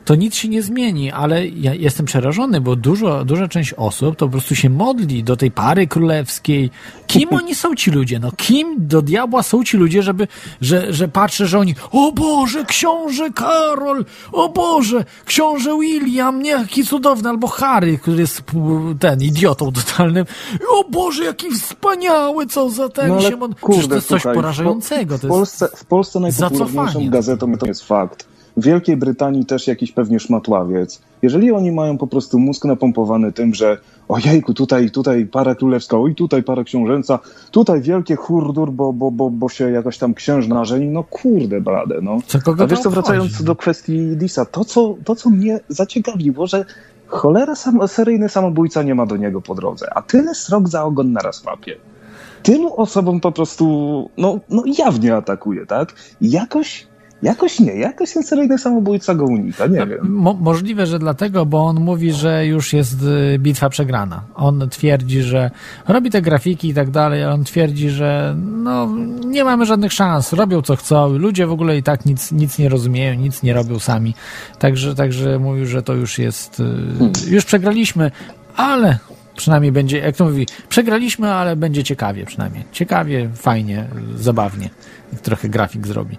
to 0.04 0.14
nic 0.14 0.34
się 0.34 0.48
nie 0.48 0.62
zmieni, 0.62 1.12
ale 1.12 1.46
ja 1.48 1.74
jestem 1.74 2.06
przerażony, 2.06 2.60
bo 2.60 2.76
dużo, 2.76 3.24
duża 3.24 3.48
część 3.48 3.74
osób 3.74 4.16
to 4.16 4.26
po 4.26 4.32
prostu 4.32 4.54
się 4.54 4.70
modli 4.70 5.24
do 5.24 5.36
tej 5.36 5.50
pary 5.50 5.86
królewskiej. 5.86 6.70
Kim 7.06 7.28
oni 7.32 7.54
są 7.54 7.74
ci 7.74 7.90
ludzie? 7.90 8.18
No 8.18 8.30
kim 8.36 8.74
do 8.78 9.02
diabła 9.02 9.42
są 9.46 9.64
ci 9.64 9.76
ludzie, 9.76 10.02
żeby, 10.02 10.28
że, 10.60 10.92
że 10.92 11.08
patrzę, 11.08 11.46
że 11.46 11.58
oni, 11.58 11.74
o 11.92 12.12
Boże, 12.12 12.64
książę 12.64 13.30
Karol, 13.30 14.04
o 14.32 14.48
Boże, 14.48 15.04
książę 15.24 15.70
William, 15.80 16.42
nie, 16.42 16.50
jaki 16.50 16.84
cudowny, 16.84 17.28
albo 17.28 17.48
Harry, 17.48 17.98
który 17.98 18.20
jest 18.20 18.42
ten, 19.00 19.22
idiotą 19.22 19.72
totalnym, 19.72 20.26
o 20.68 20.84
Boże, 20.90 21.24
jaki 21.24 21.50
wspaniały, 21.50 22.46
co 22.46 22.70
za 22.70 22.88
ten 22.88 23.08
No 23.08 23.20
się... 23.20 23.38
Przecież 23.38 23.60
kurde, 23.60 23.88
to 23.88 23.94
jest 23.94 24.08
coś 24.08 24.22
słuchaj, 24.22 24.36
porażającego. 24.36 25.18
W, 25.18 25.20
To 25.20 25.26
jest... 25.26 25.36
Polsce, 25.36 25.68
w 25.76 25.84
Polsce 25.84 26.20
najpopularniejszą 26.20 27.10
gazetą 27.10 27.58
to 27.58 27.66
jest 27.66 27.84
fakt. 27.84 28.35
W 28.56 28.64
Wielkiej 28.64 28.96
Brytanii 28.96 29.46
też 29.46 29.66
jakiś 29.66 29.92
pewnie 29.92 30.20
szmatławiec. 30.20 31.02
Jeżeli 31.22 31.52
oni 31.52 31.72
mają 31.72 31.98
po 31.98 32.06
prostu 32.06 32.38
mózg 32.38 32.64
napompowany 32.64 33.32
tym, 33.32 33.54
że 33.54 33.78
ojejku, 34.08 34.54
tutaj, 34.54 34.90
tutaj 34.90 35.26
para 35.26 35.54
królewska, 35.54 35.98
oj, 35.98 36.14
tutaj 36.14 36.42
para 36.42 36.64
książęca, 36.64 37.18
tutaj 37.50 37.80
wielkie 37.80 38.16
hurdur, 38.16 38.72
bo, 38.72 38.92
bo, 38.92 39.10
bo, 39.10 39.30
bo 39.30 39.48
się 39.48 39.70
jakaś 39.70 39.98
tam 39.98 40.14
księżna 40.14 40.64
żeni, 40.64 40.88
no 40.88 41.04
kurde 41.04 41.60
blade, 41.60 42.00
no. 42.02 42.18
Co 42.26 42.40
kogo 42.40 42.64
A 42.64 42.66
wiesz 42.66 42.80
co, 42.80 42.90
wracając 42.90 43.42
do 43.42 43.56
kwestii 43.56 44.16
Disa, 44.16 44.44
to 44.44 44.64
co, 44.64 44.94
to 45.04 45.14
co 45.14 45.30
mnie 45.30 45.60
zaciekawiło, 45.68 46.46
że 46.46 46.64
cholera 47.06 47.54
sam, 47.54 47.88
seryjny 47.88 48.28
samobójca 48.28 48.82
nie 48.82 48.94
ma 48.94 49.06
do 49.06 49.16
niego 49.16 49.40
po 49.40 49.54
drodze, 49.54 49.94
a 49.94 50.02
tyle 50.02 50.34
srok 50.34 50.68
za 50.68 50.84
ogon 50.84 51.12
naraz 51.12 51.44
łapie. 51.44 51.76
Tylu 52.42 52.74
osobom 52.76 53.20
po 53.20 53.32
prostu, 53.32 53.66
no, 54.18 54.40
no 54.50 54.62
jawnie 54.78 55.16
atakuje, 55.16 55.66
tak? 55.66 55.94
Jakoś, 56.20 56.86
jakoś 57.26 57.60
nie, 57.60 57.72
jakoś 57.72 58.12
ten 58.12 58.22
seryjny 58.22 58.58
samobójca 58.58 59.14
go 59.14 59.24
unika, 59.24 59.66
nie 59.66 59.86
wiem. 59.86 59.98
Mo 60.02 60.34
możliwe, 60.34 60.86
że 60.86 60.98
dlatego, 60.98 61.46
bo 61.46 61.66
on 61.66 61.80
mówi, 61.80 62.12
że 62.12 62.46
już 62.46 62.72
jest 62.72 63.02
y, 63.02 63.38
bitwa 63.38 63.68
przegrana. 63.68 64.22
On 64.34 64.68
twierdzi, 64.70 65.22
że 65.22 65.50
robi 65.88 66.10
te 66.10 66.22
grafiki 66.22 66.68
i 66.68 66.74
tak 66.74 66.90
dalej, 66.90 67.24
ale 67.24 67.34
on 67.34 67.44
twierdzi, 67.44 67.90
że 67.90 68.36
no, 68.38 68.88
nie 69.26 69.44
mamy 69.44 69.66
żadnych 69.66 69.92
szans, 69.92 70.32
robią 70.32 70.62
co 70.62 70.76
chcą, 70.76 71.08
ludzie 71.08 71.46
w 71.46 71.52
ogóle 71.52 71.78
i 71.78 71.82
tak 71.82 72.06
nic, 72.06 72.32
nic 72.32 72.58
nie 72.58 72.68
rozumieją, 72.68 73.14
nic 73.14 73.42
nie 73.42 73.54
robią 73.54 73.78
sami. 73.78 74.14
Także, 74.58 74.94
także 74.94 75.38
mówił, 75.38 75.66
że 75.66 75.82
to 75.82 75.94
już 75.94 76.18
jest, 76.18 76.60
y, 76.60 77.30
już 77.30 77.44
przegraliśmy, 77.44 78.10
ale 78.56 78.98
przynajmniej 79.36 79.72
będzie, 79.72 79.98
jak 79.98 80.16
to 80.16 80.24
mówi, 80.24 80.46
przegraliśmy, 80.68 81.32
ale 81.32 81.56
będzie 81.56 81.84
ciekawie 81.84 82.26
przynajmniej. 82.26 82.64
Ciekawie, 82.72 83.30
fajnie, 83.34 83.86
zabawnie. 84.16 84.70
Trochę 85.22 85.48
grafik 85.48 85.86
zrobi. 85.86 86.18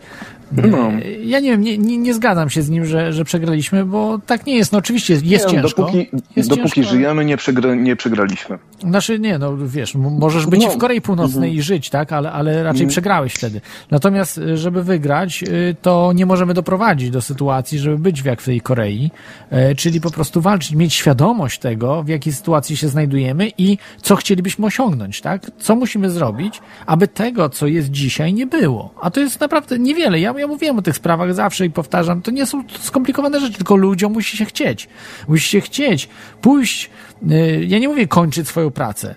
No. 0.51 0.91
Ja 1.23 1.39
nie 1.39 1.51
wiem, 1.51 1.61
nie, 1.61 1.77
nie, 1.77 1.97
nie 1.97 2.13
zgadzam 2.13 2.49
się 2.49 2.61
z 2.61 2.69
nim, 2.69 2.85
że, 2.85 3.13
że 3.13 3.25
przegraliśmy, 3.25 3.85
bo 3.85 4.19
tak 4.25 4.45
nie 4.45 4.55
jest. 4.55 4.71
No 4.71 4.77
oczywiście 4.79 5.13
jest, 5.13 5.25
jest 5.25 5.45
Nie, 5.45 5.51
ciężko. 5.51 5.81
Dopóki, 5.81 6.07
jest 6.35 6.49
dopóki 6.49 6.71
ciężko. 6.71 6.91
żyjemy, 6.91 7.25
nie, 7.25 7.37
przegra, 7.37 7.75
nie 7.75 7.95
przegraliśmy. 7.95 8.57
Znaczy 8.79 9.19
nie, 9.19 9.37
no 9.37 9.57
wiesz, 9.57 9.95
możesz 9.95 10.45
być 10.45 10.61
No. 10.63 10.69
w 10.69 10.77
Korei 10.77 11.01
Północnej 11.01 11.55
i 11.55 11.61
żyć, 11.61 11.89
tak, 11.89 12.13
ale, 12.13 12.31
ale 12.31 12.63
raczej 12.63 12.87
przegrałeś 12.87 13.33
wtedy. 13.33 13.61
Natomiast, 13.91 14.37
y, 14.37 14.57
żeby 14.57 14.83
wygrać, 14.83 15.43
y, 15.43 15.75
to 15.81 16.11
nie 16.15 16.25
możemy 16.25 16.53
doprowadzić 16.53 17.09
do 17.09 17.21
sytuacji, 17.21 17.79
żeby 17.79 17.97
być 17.97 18.21
jak 18.25 18.41
w 18.41 18.45
tej 18.45 18.61
Korei, 18.61 19.11
e, 19.49 19.75
czyli 19.75 20.01
po 20.01 20.11
prostu 20.11 20.41
walczyć, 20.41 20.71
mieć 20.71 20.93
świadomość 20.93 21.59
tego, 21.59 22.03
w 22.03 22.07
jakiej 22.07 22.33
sytuacji 22.33 22.77
się 22.77 22.87
znajdujemy 22.87 23.51
i 23.57 23.77
co 24.01 24.15
chcielibyśmy 24.15 24.65
osiągnąć, 24.65 25.21
tak? 25.21 25.51
Co 25.59 25.75
musimy 25.75 26.09
zrobić, 26.11 26.61
aby 26.85 27.07
tego, 27.07 27.49
co 27.49 27.67
jest 27.67 27.91
dzisiaj, 27.91 28.33
nie 28.33 28.47
było. 28.47 28.93
A 29.01 29.11
to 29.11 29.19
jest 29.19 29.39
naprawdę 29.39 29.79
niewiele. 29.79 30.19
Ja, 30.19 30.33
ja 30.37 30.47
mówiłem 30.47 30.79
o 30.79 30.81
tych 30.81 30.95
sprawach 30.95 31.33
zawsze 31.33 31.65
i 31.65 31.69
powtarzam, 31.69 32.21
to 32.21 32.31
nie 32.31 32.45
są 32.45 32.63
skomplikowane 32.79 33.39
rzeczy, 33.39 33.57
tylko 33.57 33.75
ludziom 33.75 34.13
musi 34.13 34.37
się 34.37 34.45
chcieć. 34.45 34.89
Musi 35.27 35.49
się 35.49 35.61
chcieć 35.61 36.09
pójść, 36.41 36.89
y, 37.31 37.65
ja 37.67 37.79
nie 37.79 37.87
mówię 37.87 38.07
kończyć 38.07 38.47
swoją 38.47 38.71
pracę, 38.71 39.15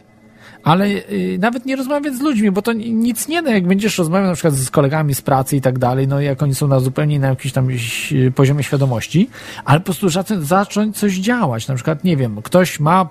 ale 0.64 0.86
y, 0.86 1.38
nawet 1.40 1.66
nie 1.66 1.76
rozmawiać 1.76 2.14
z 2.14 2.20
ludźmi, 2.20 2.50
bo 2.50 2.62
to 2.62 2.72
ni- 2.72 2.92
nic 2.92 3.28
nie 3.28 3.42
da, 3.42 3.50
jak 3.50 3.66
będziesz 3.66 3.98
rozmawiał 3.98 4.26
na 4.28 4.34
przykład 4.34 4.54
z 4.54 4.70
kolegami 4.70 5.14
z 5.14 5.22
pracy 5.22 5.56
i 5.56 5.60
tak 5.60 5.78
dalej, 5.78 6.08
no 6.08 6.20
jak 6.20 6.42
oni 6.42 6.54
są 6.54 6.68
na 6.68 6.80
zupełnie 6.80 7.18
na 7.20 7.28
jakimś 7.28 7.52
tam 7.52 7.68
y, 7.70 8.32
poziomie 8.34 8.62
świadomości, 8.62 9.30
ale 9.64 9.80
po 9.80 9.84
prostu 9.84 10.08
zacząć, 10.40 10.96
coś 10.98 11.16
działać, 11.16 11.68
na 11.68 11.74
przykład, 11.74 12.04
nie 12.04 12.16
wiem, 12.16 12.42
ktoś 12.42 12.80
ma, 12.80 13.08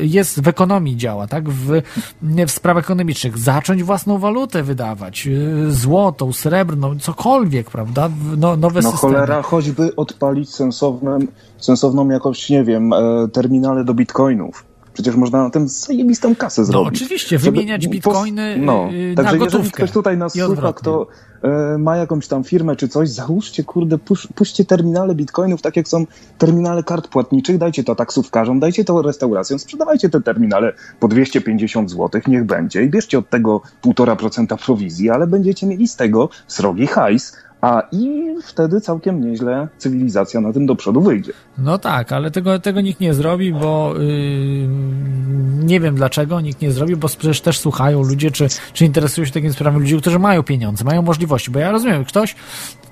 jest 0.00 0.40
w 0.42 0.48
ekonomii 0.48 0.96
działa, 0.96 1.26
tak, 1.26 1.48
w, 1.50 1.82
w 2.46 2.50
sprawach 2.50 2.84
ekonomicznych, 2.84 3.38
zacząć 3.38 3.82
własną 3.82 4.18
walutę 4.18 4.62
wydawać, 4.62 5.26
y, 5.26 5.72
złotą, 5.72 6.32
srebrną, 6.32 6.98
cokolwiek, 6.98 7.70
prawda, 7.70 8.10
no, 8.36 8.56
nowe 8.56 8.80
No 8.80 8.90
systemy. 8.92 9.12
cholera, 9.12 9.42
choćby 9.42 9.96
odpalić 9.96 10.50
sensowną, 10.54 11.18
sensowną 11.58 12.08
jakąś, 12.08 12.50
nie 12.50 12.64
wiem, 12.64 12.92
e, 12.92 13.28
terminale 13.32 13.84
do 13.84 13.94
bitcoinów. 13.94 14.71
Przecież 14.92 15.16
można 15.16 15.42
na 15.42 15.50
tym 15.50 15.68
zajebistą 15.68 16.36
kasę 16.36 16.60
No 16.62 16.66
zrobić. 16.66 17.02
oczywiście, 17.02 17.38
Żeby- 17.38 17.50
wymieniać 17.56 17.88
bitcoiny 17.88 18.56
no, 18.58 18.88
y, 18.92 19.14
także 19.14 19.22
na 19.22 19.22
jeżeli 19.22 19.38
gotówkę. 19.38 19.76
ktoś 19.76 19.90
tutaj 19.90 20.16
nas 20.18 20.32
słucha, 20.32 20.72
kto 20.72 21.06
e, 21.42 21.78
ma 21.78 21.96
jakąś 21.96 22.28
tam 22.28 22.44
firmę 22.44 22.76
czy 22.76 22.88
coś, 22.88 23.10
załóżcie, 23.10 23.64
kurde, 23.64 23.98
pusz, 23.98 24.28
puśćcie 24.34 24.64
terminale 24.64 25.14
bitcoinów, 25.14 25.62
tak 25.62 25.76
jak 25.76 25.88
są 25.88 26.06
terminale 26.38 26.82
kart 26.82 27.08
płatniczych, 27.08 27.58
dajcie 27.58 27.84
to 27.84 27.94
taksówkarzom, 27.94 28.60
dajcie 28.60 28.84
to 28.84 29.02
restauracjom, 29.02 29.58
sprzedawajcie 29.58 30.08
te 30.08 30.20
terminale 30.20 30.72
po 31.00 31.08
250 31.08 31.90
zł, 31.90 32.20
niech 32.26 32.44
będzie 32.44 32.82
i 32.82 32.88
bierzcie 32.90 33.18
od 33.18 33.30
tego 33.30 33.60
1,5% 33.84 34.56
prowizji, 34.64 35.10
ale 35.10 35.26
będziecie 35.26 35.66
mieli 35.66 35.88
z 35.88 35.96
tego 35.96 36.28
srogi 36.46 36.86
hajs, 36.86 37.36
a 37.62 37.82
i 37.92 38.34
wtedy 38.42 38.80
całkiem 38.80 39.20
nieźle 39.20 39.68
cywilizacja 39.78 40.40
na 40.40 40.52
tym 40.52 40.66
do 40.66 40.76
przodu 40.76 41.00
wyjdzie. 41.00 41.32
No 41.58 41.78
tak, 41.78 42.12
ale 42.12 42.30
tego, 42.30 42.58
tego 42.58 42.80
nikt 42.80 43.00
nie 43.00 43.14
zrobi, 43.14 43.52
bo 43.52 43.94
yy, 43.98 44.68
nie 45.64 45.80
wiem 45.80 45.94
dlaczego 45.94 46.40
nikt 46.40 46.62
nie 46.62 46.72
zrobił, 46.72 46.96
bo 46.96 47.08
przecież 47.08 47.40
też 47.40 47.58
słuchają 47.58 48.02
ludzie, 48.02 48.30
czy, 48.30 48.48
czy 48.72 48.84
interesują 48.84 49.24
się 49.24 49.32
takimi 49.32 49.52
sprawami 49.52 49.80
ludzie, 49.80 49.98
którzy 49.98 50.18
mają 50.18 50.42
pieniądze, 50.42 50.84
mają 50.84 51.02
możliwości, 51.02 51.50
bo 51.50 51.58
ja 51.58 51.72
rozumiem, 51.72 52.04
ktoś 52.04 52.34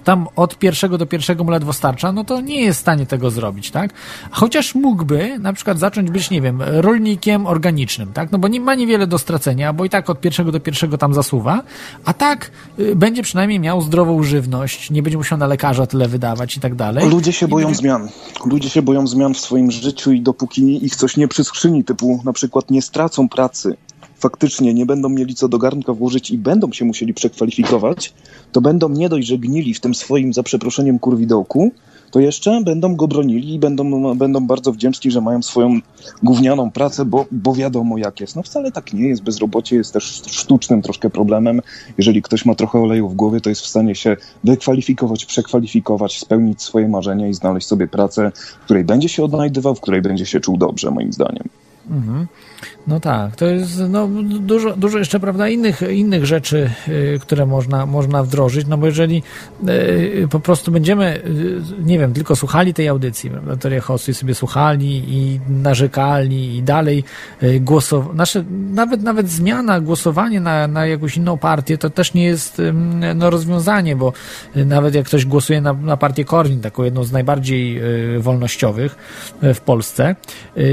tam 0.05 0.27
od 0.37 0.59
pierwszego 0.59 0.99
do 0.99 1.07
pierwszego 1.07 1.45
mu 1.45 1.51
ledwo 1.51 1.73
starcza, 1.73 2.13
no 2.13 2.25
to 2.25 2.41
nie 2.41 2.61
jest 2.63 2.79
w 2.79 2.83
stanie 2.83 3.07
tego 3.07 3.31
zrobić, 3.31 3.71
tak? 3.71 3.91
Chociaż 4.31 4.75
mógłby 4.75 5.39
na 5.39 5.53
przykład 5.53 5.79
zacząć 5.79 6.11
być, 6.11 6.31
nie 6.31 6.41
wiem, 6.41 6.63
rolnikiem 6.63 7.47
organicznym, 7.47 8.13
tak? 8.13 8.33
No 8.33 8.39
bo 8.39 8.49
nie 8.49 8.61
ma 8.61 8.75
niewiele 8.75 9.07
do 9.07 9.19
stracenia, 9.19 9.73
bo 9.73 9.85
i 9.85 9.91
tak 9.91 10.11
od 10.11 10.21
pierwszego 10.21 10.53
do 10.53 10.61
pierwszego 10.61 10.99
tam 10.99 11.15
zasuwa, 11.15 11.63
a 12.05 12.13
tak 12.13 12.51
y, 12.79 12.97
będzie 12.97 13.23
przynajmniej 13.23 13.61
miał 13.61 13.83
zdrową 13.83 14.23
żywność, 14.23 14.91
nie 14.91 15.03
będzie 15.03 15.19
musiał 15.19 15.39
na 15.39 15.47
lekarza 15.47 15.87
tyle 15.87 16.09
wydawać 16.09 16.57
i 16.57 16.61
tak 16.61 16.75
dalej. 16.75 17.11
Ludzie 17.11 17.33
się 17.33 17.47
I 17.47 17.49
boją 17.49 17.67
będzie- 17.67 17.81
zmian. 17.81 18.09
Ludzie 18.47 18.71
się 18.71 18.83
boją 18.83 19.07
zmian 19.07 19.35
w 19.35 19.41
swoim 19.41 19.71
życiu 19.71 20.13
i 20.13 20.21
dopóki 20.21 20.85
ich 20.87 20.97
coś 20.97 21.17
nie 21.17 21.29
przyskrzyni, 21.29 21.85
typu 21.85 22.21
na 22.25 22.33
przykład 22.33 22.71
nie 22.71 22.83
stracą 22.83 23.29
pracy, 23.29 23.77
faktycznie 24.21 24.75
nie 24.75 24.87
będą 24.87 25.09
mieli 25.09 25.35
co 25.35 25.49
do 25.49 25.59
garnka 25.59 25.95
włożyć 25.95 26.31
i 26.31 26.39
będą 26.39 26.73
się 26.73 26.85
musieli 26.85 27.15
przekwalifikować, 27.15 28.15
to 28.53 28.61
będą 28.61 28.89
nie 28.89 29.09
dość, 29.09 29.27
że 29.27 29.39
gnili 29.39 29.75
w 29.75 29.81
tym 29.81 29.95
swoim, 29.95 30.33
za 30.33 30.43
przeproszeniem, 30.43 30.99
kurwidołku, 30.99 31.71
to 32.11 32.21
jeszcze 32.21 32.61
będą 32.65 32.97
go 32.97 33.09
bronili 33.09 33.55
i 33.55 33.59
będą, 33.59 34.15
będą 34.15 34.47
bardzo 34.47 34.73
wdzięczni, 34.73 35.11
że 35.11 35.21
mają 35.21 35.43
swoją 35.43 35.81
gównianą 36.23 36.71
pracę, 36.71 37.05
bo, 37.05 37.27
bo 37.31 37.55
wiadomo 37.55 37.99
jak 37.99 38.21
jest. 38.21 38.37
No 38.37 38.43
wcale 38.43 38.73
tak 38.73 38.93
nie 38.93 39.09
jest. 39.09 39.23
Bezrobocie 39.23 39.77
jest 39.77 39.93
też 39.93 40.05
sztucznym 40.27 40.83
troszkę 40.83 41.11
problemem. 41.11 41.63
Jeżeli 41.99 42.23
ktoś 42.23 42.45
ma 42.45 42.55
trochę 42.55 42.79
oleju 42.79 43.09
w 43.09 43.15
głowie, 43.15 43.41
to 43.41 43.49
jest 43.49 43.63
w 43.63 43.67
stanie 43.67 43.95
się 43.95 44.17
wykwalifikować, 44.45 45.25
przekwalifikować, 45.25 46.21
spełnić 46.21 46.63
swoje 46.63 46.89
marzenia 46.89 47.29
i 47.29 47.35
znaleźć 47.35 47.67
sobie 47.67 47.89
pracę, 47.89 48.33
w 48.61 48.65
której 48.65 48.85
będzie 48.85 49.09
się 49.09 49.25
odnajdywał, 49.25 49.75
w 49.75 49.81
której 49.81 50.03
będzie 50.03 50.27
się 50.27 50.41
czuł 50.41 50.57
dobrze, 50.57 50.91
moim 50.91 51.13
zdaniem. 51.13 51.45
Mhm. 51.91 52.27
No 52.87 53.01
tak, 53.01 53.37
to 53.37 53.47
jest 53.47 53.83
no, 53.89 54.09
dużo, 54.23 54.77
dużo 54.77 54.99
jeszcze, 54.99 55.21
prawda, 55.21 55.49
innych, 55.49 55.83
innych 55.91 56.27
rzeczy, 56.27 56.71
y, 56.89 57.19
które 57.23 57.47
można, 57.47 57.87
można 57.87 58.23
wdrożyć, 58.23 58.67
no 58.67 58.79
bo 58.79 58.87
jeżeli 58.87 59.23
y, 59.69 60.29
po 60.31 60.41
prostu 60.41 60.73
będziemy, 60.73 61.17
y, 61.17 61.61
nie 61.85 61.99
wiem, 61.99 62.13
tylko 62.13 62.37
słuchali 62.37 62.75
tej 62.75 62.89
audycji, 62.89 63.31
prawda, 63.31 63.57
teoria 63.57 63.83
sobie 64.13 64.35
słuchali 64.35 65.05
i 65.09 65.41
narzekali 65.49 66.57
i 66.57 66.63
dalej 66.63 67.05
głosowali, 67.61 68.17
nasze, 68.17 68.45
nawet, 68.51 69.03
nawet 69.03 69.29
zmiana, 69.29 69.81
głosowanie 69.81 70.41
na, 70.41 70.67
na 70.67 70.87
jakąś 70.87 71.17
inną 71.17 71.39
partię, 71.39 71.79
to 71.79 71.91
też 71.91 72.15
nie 72.15 72.25
jest 72.25 72.63
no, 73.15 73.31
rozwiązanie, 73.31 73.97
bo 73.97 74.13
nawet 74.55 74.95
jak 74.95 75.07
ktoś 75.07 75.27
głosuje 75.27 75.61
na, 75.61 75.73
na 75.73 75.97
partię 75.97 76.25
Korwin, 76.25 76.61
taką 76.61 76.83
jedną 76.83 77.05
z 77.05 77.13
najbardziej 77.13 77.81
wolnościowych 78.19 78.97
w 79.43 79.61
Polsce, 79.61 80.17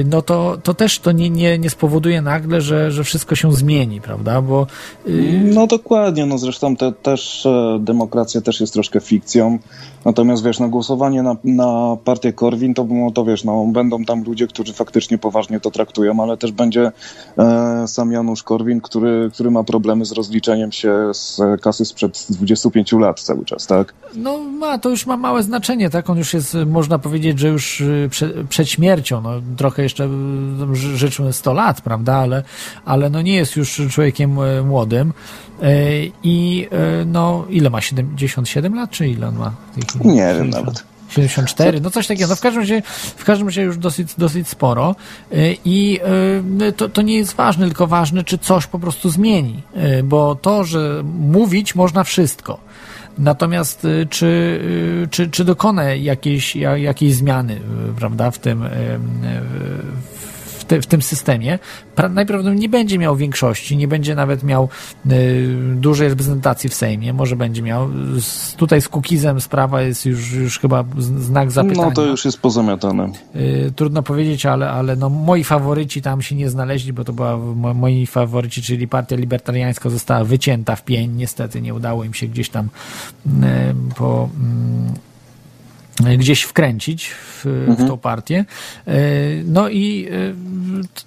no 0.06 0.22
to, 0.22 0.58
to 0.64 0.74
też 0.74 1.00
to 1.00 1.12
nie, 1.12 1.30
nie, 1.30 1.60
nie 1.60 1.70
spowoduje 1.78 2.22
nagle, 2.22 2.62
że, 2.62 2.92
że 2.92 3.04
wszystko 3.04 3.36
się 3.36 3.54
zmieni, 3.54 4.02
prawda? 4.02 4.42
Bo 4.42 4.68
y, 5.08 5.42
No 5.54 5.68
dokładnie, 5.68 6.26
no 6.26 6.38
zresztą 6.38 6.76
te, 6.76 6.92
też 6.92 7.46
e, 7.46 7.78
demokracja 7.82 8.42
też 8.42 8.62
jest 8.62 8.74
troszkę 8.74 9.00
fikcją. 9.00 9.60
Natomiast 10.08 10.44
wiesz, 10.44 10.60
no 10.60 10.70
głosowanie 10.70 11.24
na, 11.24 11.36
na 11.44 11.98
partię 12.04 12.34
Korwin, 12.34 12.74
to, 12.74 12.86
no, 12.90 13.12
to 13.12 13.26
wiesz, 13.26 13.44
no 13.44 13.66
będą 13.66 14.06
tam 14.06 14.24
ludzie, 14.24 14.48
którzy 14.48 14.74
faktycznie 14.74 15.18
poważnie 15.18 15.60
to 15.60 15.72
traktują, 15.72 16.24
ale 16.24 16.38
też 16.38 16.52
będzie 16.52 16.92
e, 17.38 17.88
sam 17.88 18.12
Janusz 18.12 18.44
Korwin, 18.44 18.82
który, 18.82 19.30
który 19.34 19.52
ma 19.52 19.64
problemy 19.64 20.06
z 20.06 20.12
rozliczeniem 20.12 20.72
się 20.72 20.94
z 21.14 21.42
kasy 21.62 21.86
sprzed 21.86 22.26
25 22.30 22.92
lat 22.92 23.22
cały 23.22 23.46
czas, 23.46 23.68
tak? 23.68 23.94
no 24.16 24.38
ma, 24.38 24.78
to 24.78 24.90
już 24.90 25.06
ma 25.06 25.18
małe 25.18 25.44
znaczenie, 25.44 25.90
tak? 25.90 26.10
On 26.10 26.18
już 26.18 26.34
jest, 26.34 26.58
można 26.66 27.00
powiedzieć, 27.00 27.40
że 27.40 27.48
już 27.48 27.82
y, 27.82 28.08
prze, 28.12 28.30
przed 28.50 28.70
śmiercią, 28.70 29.22
no 29.22 29.32
trochę 29.58 29.84
jeszcze 29.84 30.06
y, 30.06 30.76
ży- 30.76 30.98
życzmy 30.98 31.34
100 31.34 31.54
lat, 31.54 31.82
prawda? 31.82 32.16
Ale, 32.16 32.44
ale 32.86 33.10
no 33.10 33.22
nie 33.22 33.36
jest 33.36 33.56
już 33.56 33.82
człowiekiem 33.90 34.40
y, 34.40 34.64
młodym. 34.64 35.14
Y, 35.64 36.12
I 36.24 36.68
y, 37.02 37.06
no, 37.06 37.46
ile 37.50 37.70
ma? 37.70 37.82
77 37.82 38.76
lat, 38.76 38.90
czy 38.92 39.08
ile 39.08 39.28
on 39.28 39.36
ma? 39.38 39.52
Nie 40.06 40.36
wiem 40.38 40.50
nawet. 40.50 40.84
74, 41.10 41.82
no 41.82 41.90
coś 41.90 42.08
takiego. 42.08 42.30
No 42.30 42.36
w 42.36 42.42
każdym 42.42 42.62
razie, 42.62 42.82
w 43.18 43.24
każdym 43.26 43.48
razie 43.48 43.62
już 43.62 43.78
dosyć, 43.78 44.16
dosyć 44.18 44.48
sporo. 44.48 44.96
Y, 45.34 45.58
I 45.66 46.00
to, 46.78 46.90
to 46.90 47.02
nie 47.02 47.16
jest 47.18 47.34
ważne, 47.36 47.66
tylko 47.66 47.88
ważne, 47.88 48.24
czy 48.24 48.38
coś 48.38 48.68
po 48.68 48.80
prostu 48.80 49.10
zmieni. 49.10 49.64
Bo 50.04 50.36
to, 50.36 50.64
że 50.64 51.04
mówić 51.20 51.76
można 51.76 52.04
wszystko. 52.04 52.60
Natomiast 53.18 53.88
czy, 54.10 54.62
czy, 55.12 55.30
czy 55.30 55.44
dokona 55.46 55.84
jakiejś, 55.84 56.56
ja- 56.56 56.78
jakiejś 56.78 57.14
zmiany, 57.14 57.60
prawda, 58.00 58.32
w 58.32 58.40
tym, 58.40 58.64
w, 59.42 60.37
te, 60.68 60.82
w 60.82 60.88
tym 60.88 61.02
systemie, 61.02 61.60
pra- 61.96 62.12
najprawdopodobniej 62.12 62.62
nie 62.62 62.70
będzie 62.70 62.98
miał 62.98 63.16
większości, 63.16 63.78
nie 63.78 63.88
będzie 63.88 64.16
nawet 64.16 64.44
miał 64.44 64.70
y, 65.12 65.48
dużej 65.76 66.10
reprezentacji 66.10 66.70
w 66.70 66.74
Sejmie, 66.74 67.14
może 67.14 67.36
będzie 67.36 67.62
miał. 67.62 67.90
Z, 68.20 68.54
tutaj 68.54 68.82
z 68.82 68.90
Kukizem 68.90 69.42
sprawa 69.42 69.82
jest 69.82 70.06
już, 70.06 70.32
już 70.32 70.60
chyba 70.60 70.84
znak 70.98 71.52
zapytania. 71.52 71.88
No 71.88 71.92
to 71.92 72.06
już 72.06 72.26
jest 72.26 72.40
pozamiatane. 72.40 73.12
Y, 73.36 73.74
trudno 73.76 74.04
powiedzieć, 74.04 74.46
ale, 74.46 74.72
ale 74.72 74.96
no, 74.96 75.10
moi 75.10 75.44
faworyci 75.44 76.02
tam 76.02 76.22
się 76.22 76.36
nie 76.36 76.50
znaleźli, 76.50 76.94
bo 76.94 77.04
to 77.04 77.14
była 77.14 77.38
mo, 77.38 77.74
moi 77.74 78.06
faworyci, 78.06 78.62
czyli 78.62 78.88
partia 78.88 79.16
libertariańska 79.16 79.90
została 79.90 80.24
wycięta 80.24 80.76
w 80.76 80.84
pień. 80.84 81.12
Niestety 81.16 81.62
nie 81.62 81.74
udało 81.74 82.04
im 82.04 82.14
się 82.14 82.28
gdzieś 82.28 82.50
tam 82.50 82.70
y, 83.26 83.30
po. 83.96 84.30
Gdzieś 86.18 86.42
wkręcić 86.42 87.10
w, 87.10 87.46
w 87.78 87.88
tą 87.88 87.98
partię. 87.98 88.46
Y, 88.88 89.44
No 89.46 89.70
i 89.70 90.08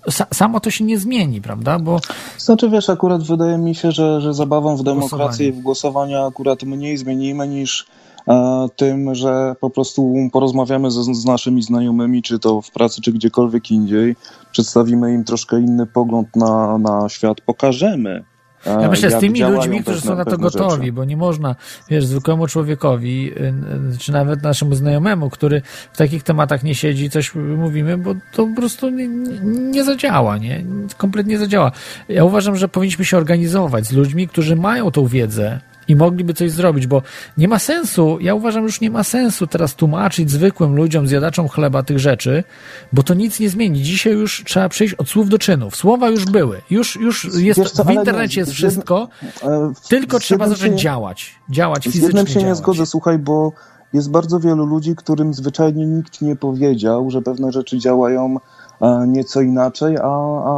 sa, 0.09 0.27
samo 0.35 0.61
to 0.61 0.71
się 0.71 0.85
nie 0.85 0.99
zmieni, 0.99 1.41
prawda? 1.41 1.79
Bo 1.79 2.01
Znaczy 2.39 2.71
wiesz, 2.71 2.91
akurat 2.91 3.23
wydaje 3.23 3.59
mi 3.59 3.75
się, 3.75 3.93
że, 3.93 4.21
że 4.21 4.35
zabawą 4.35 4.77
w 4.77 4.83
demokrację 4.83 5.19
Głosowanie. 5.21 5.49
i 5.49 5.53
w 5.53 5.61
głosowania 5.61 6.27
akurat 6.27 6.63
mniej 6.63 6.97
zmienimy 6.97 7.49
niż 7.49 7.87
e, 8.29 8.67
tym, 8.77 9.15
że 9.15 9.55
po 9.61 9.71
prostu 9.71 10.15
porozmawiamy 10.33 10.91
z, 10.91 10.95
z 10.95 11.25
naszymi 11.25 11.63
znajomymi, 11.63 12.23
czy 12.23 12.39
to 12.39 12.61
w 12.63 12.71
pracy, 12.71 13.01
czy 13.03 13.13
gdziekolwiek 13.13 13.71
indziej, 13.71 14.17
przedstawimy 14.53 15.13
im 15.15 15.25
troszkę 15.25 15.61
inny 15.61 15.87
pogląd 15.87 16.37
na, 16.37 16.79
na 16.79 17.09
świat, 17.09 17.41
pokażemy. 17.41 18.25
Ja 18.67 18.89
myślę, 18.89 19.11
z 19.11 19.19
tymi 19.21 19.43
ludźmi, 19.43 19.81
którzy 19.83 20.01
są 20.01 20.17
na 20.17 20.25
to 20.25 20.39
gotowi, 20.39 20.77
rzeczy. 20.81 20.93
bo 20.93 21.05
nie 21.05 21.17
można, 21.17 21.57
wiesz, 21.91 22.07
zwykłemu 22.07 22.47
człowiekowi, 22.47 23.33
y, 23.33 23.55
y, 23.95 23.99
czy 23.99 24.13
nawet 24.13 24.43
naszemu 24.43 24.75
znajomemu, 24.75 25.31
który 25.31 25.63
w 25.93 25.97
takich 25.97 26.23
tematach 26.23 26.63
nie 26.63 26.75
siedzi, 26.75 27.11
coś 27.11 27.35
mówimy, 27.35 27.99
bo 27.99 28.15
to 28.33 28.47
po 28.47 28.57
prostu 28.57 28.91
nie, 28.91 29.09
nie- 29.09 29.41
nie 29.71 29.85
zadziała, 29.85 30.39
nie? 30.39 30.65
Kompletnie 30.97 31.39
zadziała. 31.39 31.73
Ja 32.09 32.25
uważam, 32.25 32.57
że 32.57 32.69
powinniśmy 32.69 33.05
się 33.05 33.17
organizować 33.17 33.87
z 33.87 33.93
ludźmi, 33.93 34.29
którzy 34.29 34.57
mają 34.57 34.91
tą 34.91 35.07
wiedzę 35.07 35.61
i 35.91 35.97
mogliby 35.97 36.35
coś 36.35 36.51
zrobić, 36.51 36.87
bo 36.87 37.03
nie 37.39 37.49
ma 37.49 37.59
sensu, 37.59 38.19
ja 38.21 38.35
uważam, 38.35 38.63
już 38.65 38.81
nie 38.81 38.91
ma 38.91 39.05
sensu 39.05 39.47
teraz 39.47 39.75
tłumaczyć 39.75 40.31
zwykłym 40.31 40.77
ludziom, 40.77 41.07
zjadaczom 41.07 41.49
chleba 41.49 41.83
tych 41.83 41.99
rzeczy, 41.99 42.45
bo 42.93 43.03
to 43.03 43.15
nic 43.15 43.41
nie 43.41 43.51
zmieni. 43.51 43.83
Dzisiaj 43.83 44.13
już 44.13 44.45
trzeba 44.47 44.69
przejść 44.69 44.95
od 44.95 45.09
słów 45.09 45.29
do 45.29 45.39
czynów. 45.39 45.77
Słowa 45.77 46.09
już 46.09 46.25
były. 46.25 46.61
Już, 46.71 46.97
już 46.97 47.29
jest, 47.35 47.61
co, 47.71 47.85
w 47.85 47.87
nie, 47.87 47.95
internecie 47.95 48.41
jest 48.41 48.53
z 48.53 48.55
jednym- 48.55 48.71
wszystko, 48.71 49.09
E, 49.43 49.73
tylko 49.89 50.19
z 50.19 50.23
trzeba 50.23 50.49
zacząć 50.49 50.73
się- 50.73 50.85
działać. 50.85 51.35
Działać 51.51 51.83
Z 51.83 51.85
fizycznie. 51.85 52.07
jednym 52.07 52.27
się 52.27 52.35
nie 52.35 52.41
działać. 52.41 52.59
zgodzę, 52.59 52.87
słuchaj, 52.87 53.19
bo 53.19 53.53
jest 53.93 54.11
bardzo 54.11 54.41
wielu 54.41 54.67
ludzi, 54.67 54.97
którym 54.97 55.35
zwyczajnie 55.35 55.87
nikt 55.87 56.23
nie 56.23 56.37
powiedział, 56.37 57.11
że 57.11 57.23
pewne 57.23 57.53
rzeczy 57.53 57.79
działają 57.79 58.37
e, 58.81 59.05
nieco 59.09 59.41
inaczej, 59.41 59.97
a, 59.97 60.07
a 60.45 60.55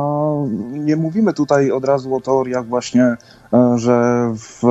nie 0.73 0.97
mówimy 0.97 1.33
tutaj 1.35 1.71
od 1.71 1.85
razu 1.85 2.15
o 2.15 2.21
teoriach 2.21 2.67
właśnie, 2.67 3.17
że 3.75 4.29
w 4.35 4.63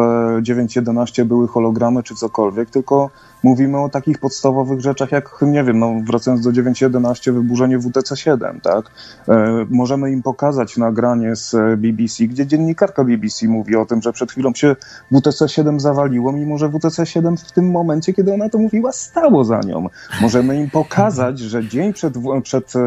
9.11 0.41 1.23
były 1.25 1.47
hologramy 1.47 2.03
czy 2.03 2.15
cokolwiek, 2.15 2.69
tylko 2.69 3.09
mówimy 3.43 3.79
o 3.79 3.89
takich 3.89 4.17
podstawowych 4.17 4.79
rzeczach 4.79 5.11
jak, 5.11 5.29
nie 5.41 5.63
wiem, 5.63 5.79
no 5.79 5.93
wracając 6.03 6.41
do 6.43 6.51
9.11, 6.51 7.33
wyburzenie 7.33 7.79
WTC-7, 7.79 8.61
tak? 8.61 8.85
E, 9.29 9.65
możemy 9.69 10.11
im 10.11 10.23
pokazać 10.23 10.77
nagranie 10.77 11.35
z 11.35 11.53
e, 11.53 11.77
BBC, 11.77 12.23
gdzie 12.23 12.47
dziennikarka 12.47 13.03
BBC 13.03 13.47
mówi 13.47 13.75
o 13.75 13.85
tym, 13.85 14.01
że 14.01 14.13
przed 14.13 14.31
chwilą 14.31 14.53
się 14.53 14.75
WTC-7 15.11 15.79
zawaliło, 15.79 16.31
mimo 16.31 16.57
że 16.57 16.69
WTC-7 16.69 17.37
w 17.37 17.51
tym 17.51 17.71
momencie, 17.71 18.13
kiedy 18.13 18.33
ona 18.33 18.49
to 18.49 18.57
mówiła, 18.57 18.91
stało 18.91 19.43
za 19.43 19.59
nią. 19.59 19.87
Możemy 20.21 20.59
im 20.59 20.69
pokazać, 20.69 21.39
że 21.39 21.67
dzień 21.67 21.93
przed, 21.93 22.13
przed 22.43 22.75
e, 22.75 22.79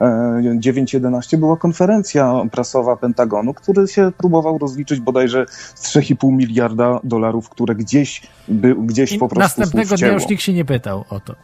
e, 0.00 0.40
9.11 0.58 1.36
była 1.36 1.56
konferencja 1.56 2.34
prasowa 2.52 2.96
Pentagonu, 2.96 3.54
który 3.54 3.88
się 3.88 4.12
próbował 4.18 4.58
rozliczyć 4.58 5.00
bodajże 5.00 5.46
z 5.74 5.82
3,5 5.82 6.32
miliarda 6.32 7.00
dolarów, 7.04 7.48
które 7.48 7.74
gdzieś, 7.74 8.22
by, 8.48 8.74
gdzieś 8.74 9.18
po 9.18 9.28
prostu 9.28 9.60
następnego 9.80 10.10
dnia 10.10 10.20
już 10.20 10.30
nikt 10.30 10.42
się 10.42 10.52
nie 10.52 10.64
pytał 10.64 11.04
o 11.10 11.20
to. 11.20 11.34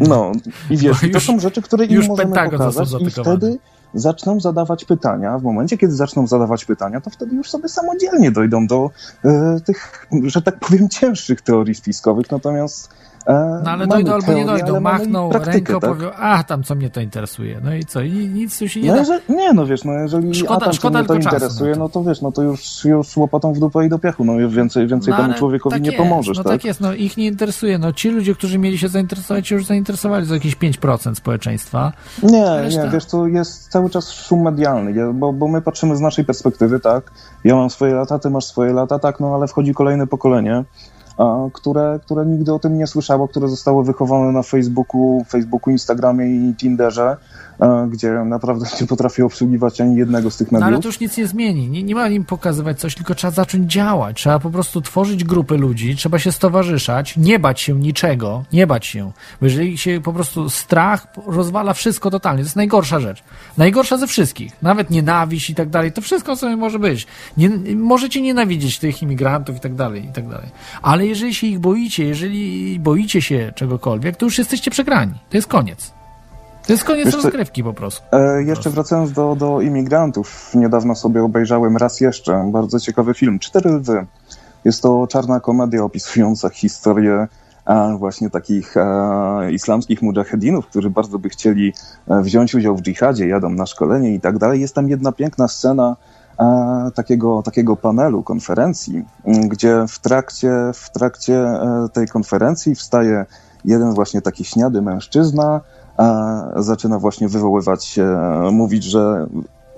No 0.00 0.32
i 0.70 0.76
wiesz, 0.76 1.02
i 1.04 1.10
to 1.10 1.16
już- 1.16 1.26
są 1.26 1.40
rzeczy, 1.40 1.62
które 1.62 1.84
im 1.84 1.92
już 1.92 2.08
możemy 2.08 2.32
Pentagon 2.32 2.58
pokazać 2.58 3.02
i 3.02 3.10
wtedy 3.10 3.58
zaczną 3.94 4.40
zadawać 4.40 4.84
pytania. 4.84 5.38
W 5.38 5.42
momencie, 5.42 5.78
kiedy 5.78 5.92
zaczną 5.92 6.26
zadawać 6.26 6.64
pytania, 6.64 7.00
to 7.00 7.10
wtedy 7.10 7.36
już 7.36 7.50
sobie 7.50 7.68
samodzielnie 7.68 8.30
dojdą 8.30 8.66
do 8.66 8.90
e, 9.24 9.60
tych, 9.64 10.06
że 10.24 10.42
tak 10.42 10.58
powiem, 10.58 10.88
cięższych 10.88 11.40
teorii 11.40 11.74
spiskowych. 11.74 12.30
Natomiast 12.30 12.94
No 13.26 13.70
ale 13.70 13.86
mamy 13.86 13.86
dojdą 13.86 14.12
albo 14.12 14.32
nie 14.32 14.44
teorię, 14.44 14.46
dojdą. 14.46 14.66
ale 14.72 14.80
mamy 14.80 14.98
Machną 14.98 15.28
praktykę, 15.30 15.52
ręką, 15.72 15.80
tak? 15.80 15.90
powią, 15.90 16.10
a 16.12 16.44
tam 16.44 16.62
co 16.62 16.74
mnie 16.74 16.90
to 16.90 17.00
interesuje. 17.00 17.60
No 17.64 17.74
i 17.74 17.84
co? 17.84 18.00
I 18.02 18.12
nic 18.12 18.58
tu 18.58 18.68
się 18.68 18.80
nie 18.80 18.86
No 18.88 18.92
da. 18.94 18.98
jeżeli, 19.00 19.20
nie, 19.28 19.52
no 19.52 19.66
wiesz, 19.66 19.84
no 19.84 19.92
jeżeli 19.92 20.34
Szkoda- 20.34 20.56
Adam 20.56 20.72
szkoda 20.72 21.00
cię 21.02 21.06
to 21.06 21.14
interesuje, 21.14 21.74
no 21.76 21.88
to 21.88 22.04
wiesz, 22.04 22.22
no 22.22 22.32
to 22.32 22.42
już, 22.42 22.84
już 22.84 23.16
łopatą 23.16 23.52
w 23.52 23.58
dupę 23.58 23.86
i 23.86 23.88
do 23.88 23.98
piachu, 23.98 24.24
no 24.24 24.48
więcej, 24.48 24.86
więcej 24.86 25.10
No, 25.10 25.16
temu 25.22 25.34
człowiekowi 25.34 25.72
tak 25.74 25.82
nie 25.82 25.90
jest, 25.90 25.98
pomożesz, 26.02 26.36
No 26.38 26.44
tak? 26.44 26.52
tak 26.52 26.64
jest, 26.64 26.80
no 26.80 26.94
ich 26.94 27.16
nie 27.16 27.26
interesuje. 27.26 27.78
No 27.78 27.92
ci 27.92 28.10
ludzie, 28.10 28.34
którzy 28.34 28.58
mieli 28.58 28.78
się 28.78 28.88
zainteresować, 28.88 29.50
już 29.50 29.66
zainteresowali 29.66 30.26
za 30.26 30.34
jakieś 30.34 30.56
5% 30.56 31.14
społeczeństwa. 31.14 31.92
Nie, 32.22 32.44
Reszta- 32.44 32.84
nie, 32.84 32.90
wiesz, 32.90 33.04
to 33.06 33.26
jest 33.26 33.68
cały 33.68 33.90
czas 33.90 34.10
szum 34.12 34.42
medialny, 34.42 35.12
bo, 35.14 35.32
bo 35.32 35.48
my 35.48 35.62
patrzymy 35.62 35.96
z 35.96 36.00
naszej 36.00 36.24
perspektywy, 36.24 36.80
tak? 36.80 37.10
Ja 37.44 37.56
mam 37.56 37.70
swoje 37.70 37.94
lata, 37.94 38.18
ty 38.18 38.30
masz 38.30 38.44
swoje 38.44 38.72
lata, 38.72 38.98
tak, 38.98 39.20
no 39.20 39.34
ale 39.34 39.48
wchodzi 39.48 39.74
kolejne 39.74 40.06
pokolenie, 40.06 40.56
a, 40.56 40.64
które, 41.52 42.00
które 42.02 42.26
nigdy 42.26 42.52
o 42.52 42.58
tym 42.58 42.78
nie 42.78 42.86
słyszało, 42.86 43.28
które 43.28 43.48
zostało 43.48 43.82
wychowane 43.82 44.32
na 44.32 44.42
Facebooku, 44.42 45.24
Facebooku, 45.28 45.72
Instagramie 45.72 46.26
i 46.26 46.54
Tinderze, 46.54 47.16
gdzie 47.88 48.10
naprawdę 48.10 48.66
nie 48.80 48.86
potrafi 48.86 49.22
obsługiwać 49.22 49.80
ani 49.80 49.96
jednego 49.96 50.30
z 50.30 50.36
tych 50.36 50.52
No 50.52 50.58
mediów. 50.58 50.74
ale 50.74 50.82
to 50.82 50.88
już 50.88 51.00
nic 51.00 51.16
nie 51.16 51.26
zmieni. 51.26 51.68
Nie, 51.68 51.82
nie 51.82 51.94
ma 51.94 52.08
im 52.08 52.24
pokazywać 52.24 52.80
coś, 52.80 52.94
tylko 52.94 53.14
trzeba 53.14 53.30
zacząć 53.30 53.72
działać. 53.72 54.16
Trzeba 54.16 54.38
po 54.38 54.50
prostu 54.50 54.80
tworzyć 54.80 55.24
grupy 55.24 55.56
ludzi, 55.58 55.96
trzeba 55.96 56.18
się 56.18 56.32
stowarzyszać, 56.32 57.16
nie 57.16 57.38
bać 57.38 57.60
się 57.60 57.74
niczego, 57.74 58.44
nie 58.52 58.66
bać 58.66 58.86
się. 58.86 59.12
Bo 59.40 59.46
jeżeli 59.46 59.78
się 59.78 60.00
po 60.04 60.12
prostu 60.12 60.50
strach 60.50 61.06
rozwala 61.26 61.74
wszystko 61.74 62.10
totalnie, 62.10 62.42
to 62.42 62.46
jest 62.46 62.56
najgorsza 62.56 63.00
rzecz. 63.00 63.22
Najgorsza 63.58 63.96
ze 63.98 64.06
wszystkich. 64.06 64.52
Nawet 64.62 64.90
nienawiść 64.90 65.50
i 65.50 65.54
tak 65.54 65.70
dalej, 65.70 65.92
to 65.92 66.00
wszystko 66.00 66.36
sobie 66.36 66.56
może 66.56 66.78
być. 66.78 67.06
Nie, 67.36 67.50
możecie 67.76 68.20
nienawidzieć 68.22 68.78
tych 68.78 69.02
imigrantów 69.02 69.56
i 69.56 69.60
tak 69.60 69.74
dalej, 69.74 70.04
i 70.04 70.12
tak 70.12 70.28
dalej. 70.28 70.46
Ale 70.82 71.06
jeżeli 71.06 71.34
się 71.34 71.46
ich 71.46 71.58
boicie, 71.58 72.04
jeżeli 72.04 72.80
boicie 72.80 73.22
się 73.22 73.52
czegokolwiek, 73.54 74.16
to 74.16 74.26
już 74.26 74.38
jesteście 74.38 74.70
przegrani. 74.70 75.12
To 75.30 75.36
jest 75.36 75.46
koniec. 75.48 75.92
To 76.66 76.72
jest 76.72 76.84
koniec 76.84 77.10
co- 77.10 77.16
rozgrywki 77.16 77.64
po 77.64 77.72
prostu. 77.74 78.02
E, 78.12 78.42
jeszcze 78.42 78.70
wracając 78.70 79.12
do, 79.12 79.36
do 79.36 79.60
imigrantów, 79.60 80.50
niedawno 80.54 80.94
sobie 80.94 81.22
obejrzałem 81.22 81.76
raz 81.76 82.00
jeszcze 82.00 82.48
bardzo 82.52 82.80
ciekawy 82.80 83.14
film, 83.14 83.38
Cztery 83.38 83.70
Lwy. 83.70 84.06
Jest 84.64 84.82
to 84.82 85.06
czarna 85.06 85.40
komedia 85.40 85.82
opisująca 85.84 86.48
historię 86.48 87.28
e, 87.66 87.96
właśnie 87.98 88.30
takich 88.30 88.76
e, 88.76 89.52
islamskich 89.52 90.02
mujahedinów, 90.02 90.66
którzy 90.66 90.90
bardzo 90.90 91.18
by 91.18 91.28
chcieli 91.28 91.72
e, 92.08 92.22
wziąć 92.22 92.54
udział 92.54 92.76
w 92.76 92.82
dżihadzie, 92.82 93.28
jadą 93.28 93.50
na 93.50 93.66
szkolenie 93.66 94.14
i 94.14 94.20
tak 94.20 94.38
dalej. 94.38 94.60
Jest 94.60 94.74
tam 94.74 94.88
jedna 94.88 95.12
piękna 95.12 95.48
scena 95.48 95.96
e, 96.40 96.90
takiego, 96.94 97.42
takiego 97.42 97.76
panelu, 97.76 98.22
konferencji, 98.22 99.04
m, 99.24 99.48
gdzie 99.48 99.84
w 99.88 99.98
trakcie, 99.98 100.52
w 100.74 100.90
trakcie 100.90 101.34
e, 101.38 101.88
tej 101.92 102.08
konferencji 102.08 102.74
wstaje 102.74 103.26
jeden 103.64 103.94
właśnie 103.94 104.22
taki 104.22 104.44
śniady 104.44 104.82
mężczyzna, 104.82 105.60
a 105.83 105.83
zaczyna 106.56 106.98
właśnie 106.98 107.28
wywoływać, 107.28 107.98
mówić, 108.52 108.84
że 108.84 109.26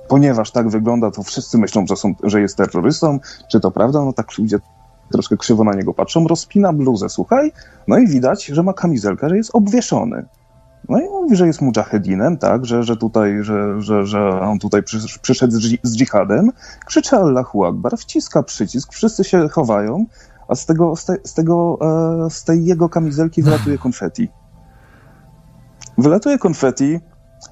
ponieważ 0.08 0.50
tak 0.50 0.68
wygląda, 0.68 1.10
to 1.10 1.22
wszyscy 1.22 1.58
myślą, 1.58 1.86
że, 1.86 1.96
są, 1.96 2.14
że 2.22 2.40
jest 2.40 2.56
terrorystą. 2.56 3.18
Czy 3.50 3.60
to 3.60 3.70
prawda? 3.70 4.04
No 4.04 4.12
tak 4.12 4.38
ludzie 4.38 4.58
troszkę 5.12 5.36
krzywo 5.36 5.64
na 5.64 5.72
niego 5.72 5.94
patrzą. 5.94 6.26
Rozpina 6.26 6.72
bluzę, 6.72 7.08
słuchaj, 7.08 7.52
no 7.88 7.98
i 7.98 8.06
widać, 8.06 8.44
że 8.44 8.62
ma 8.62 8.72
kamizelkę, 8.72 9.28
że 9.28 9.36
jest 9.36 9.50
obwieszony. 9.52 10.26
No 10.88 11.00
i 11.00 11.04
mówi, 11.04 11.36
że 11.36 11.46
jest 11.46 11.62
mujahedinem, 11.62 12.38
tak, 12.38 12.66
że, 12.66 12.82
że 12.82 12.96
tutaj, 12.96 13.38
że, 13.40 13.82
że, 13.82 14.06
że 14.06 14.40
on 14.40 14.58
tutaj 14.58 14.82
przy, 14.82 14.98
przyszedł 15.22 15.52
z 15.82 15.96
dżihadem, 15.96 16.52
krzyczy 16.86 17.16
Allahu 17.16 17.64
Akbar, 17.64 17.98
wciska 17.98 18.42
przycisk, 18.42 18.92
wszyscy 18.92 19.24
się 19.24 19.48
chowają, 19.48 20.06
a 20.48 20.54
z 20.54 20.66
tego, 20.66 20.96
z, 20.96 21.04
te, 21.04 21.16
z 21.24 21.34
tego, 21.34 21.78
e, 22.26 22.30
z 22.30 22.44
tej 22.44 22.64
jego 22.64 22.88
kamizelki 22.88 23.42
wylatuje 23.42 23.78
konfeti. 23.78 24.28
Wylatuje 25.98 26.38
konfeti, 26.38 27.00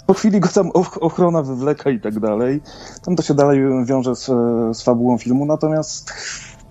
po 0.07 0.15
chwili 0.15 0.41
go 0.41 0.49
tam 0.49 0.71
och- 0.71 0.99
ochrona 1.01 1.43
wywleka 1.43 1.91
i 1.91 2.01
tak 2.01 2.21
dalej. 2.21 2.61
Tam 3.05 3.17
to 3.17 3.23
się 3.23 3.35
dalej 3.35 3.61
wiąże 3.85 4.17
z, 4.17 4.27
z 4.77 4.83
fabułą 4.83 5.19
filmu, 5.19 5.47
natomiast 5.47 6.13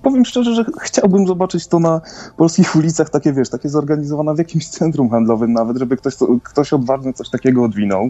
powiem 0.04 0.26
szczerze, 0.26 0.56
że 0.56 0.66
chciałbym 0.82 1.28
zobaczyć 1.28 1.68
to 1.68 1.80
na 1.80 2.02
polskich 2.38 2.76
ulicach, 2.76 3.10
takie 3.10 3.34
wiesz, 3.34 3.50
takie 3.50 3.70
zorganizowane 3.70 4.36
w 4.36 4.38
jakimś 4.38 4.70
centrum 4.70 5.10
handlowym 5.10 5.54
nawet, 5.54 5.78
żeby 5.78 5.98
ktoś, 5.98 6.16
to, 6.16 6.28
ktoś 6.44 6.74
odważny 6.74 7.14
coś 7.14 7.30
takiego 7.30 7.64
odwinął 7.64 8.10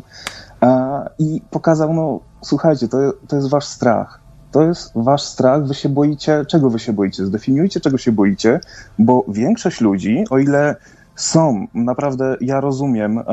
a, 0.62 1.04
i 1.20 1.42
pokazał, 1.50 1.94
no 1.94 2.20
słuchajcie, 2.42 2.88
to, 2.88 2.98
to 3.28 3.36
jest 3.36 3.50
wasz 3.50 3.66
strach. 3.66 4.20
To 4.52 4.64
jest 4.64 4.92
wasz 4.96 5.24
strach, 5.24 5.68
wy 5.68 5.74
się 5.74 5.90
boicie, 5.90 6.46
czego 6.48 6.70
wy 6.70 6.80
się 6.80 6.94
boicie? 6.94 7.26
Zdefiniujcie, 7.26 7.80
czego 7.80 7.98
się 7.98 8.12
boicie, 8.12 8.60
bo 9.00 9.26
większość 9.28 9.82
ludzi, 9.82 10.24
o 10.30 10.38
ile 10.38 10.76
są, 11.16 11.68
naprawdę 11.74 12.38
ja 12.42 12.62
rozumiem 12.62 13.18
e, 13.18 13.24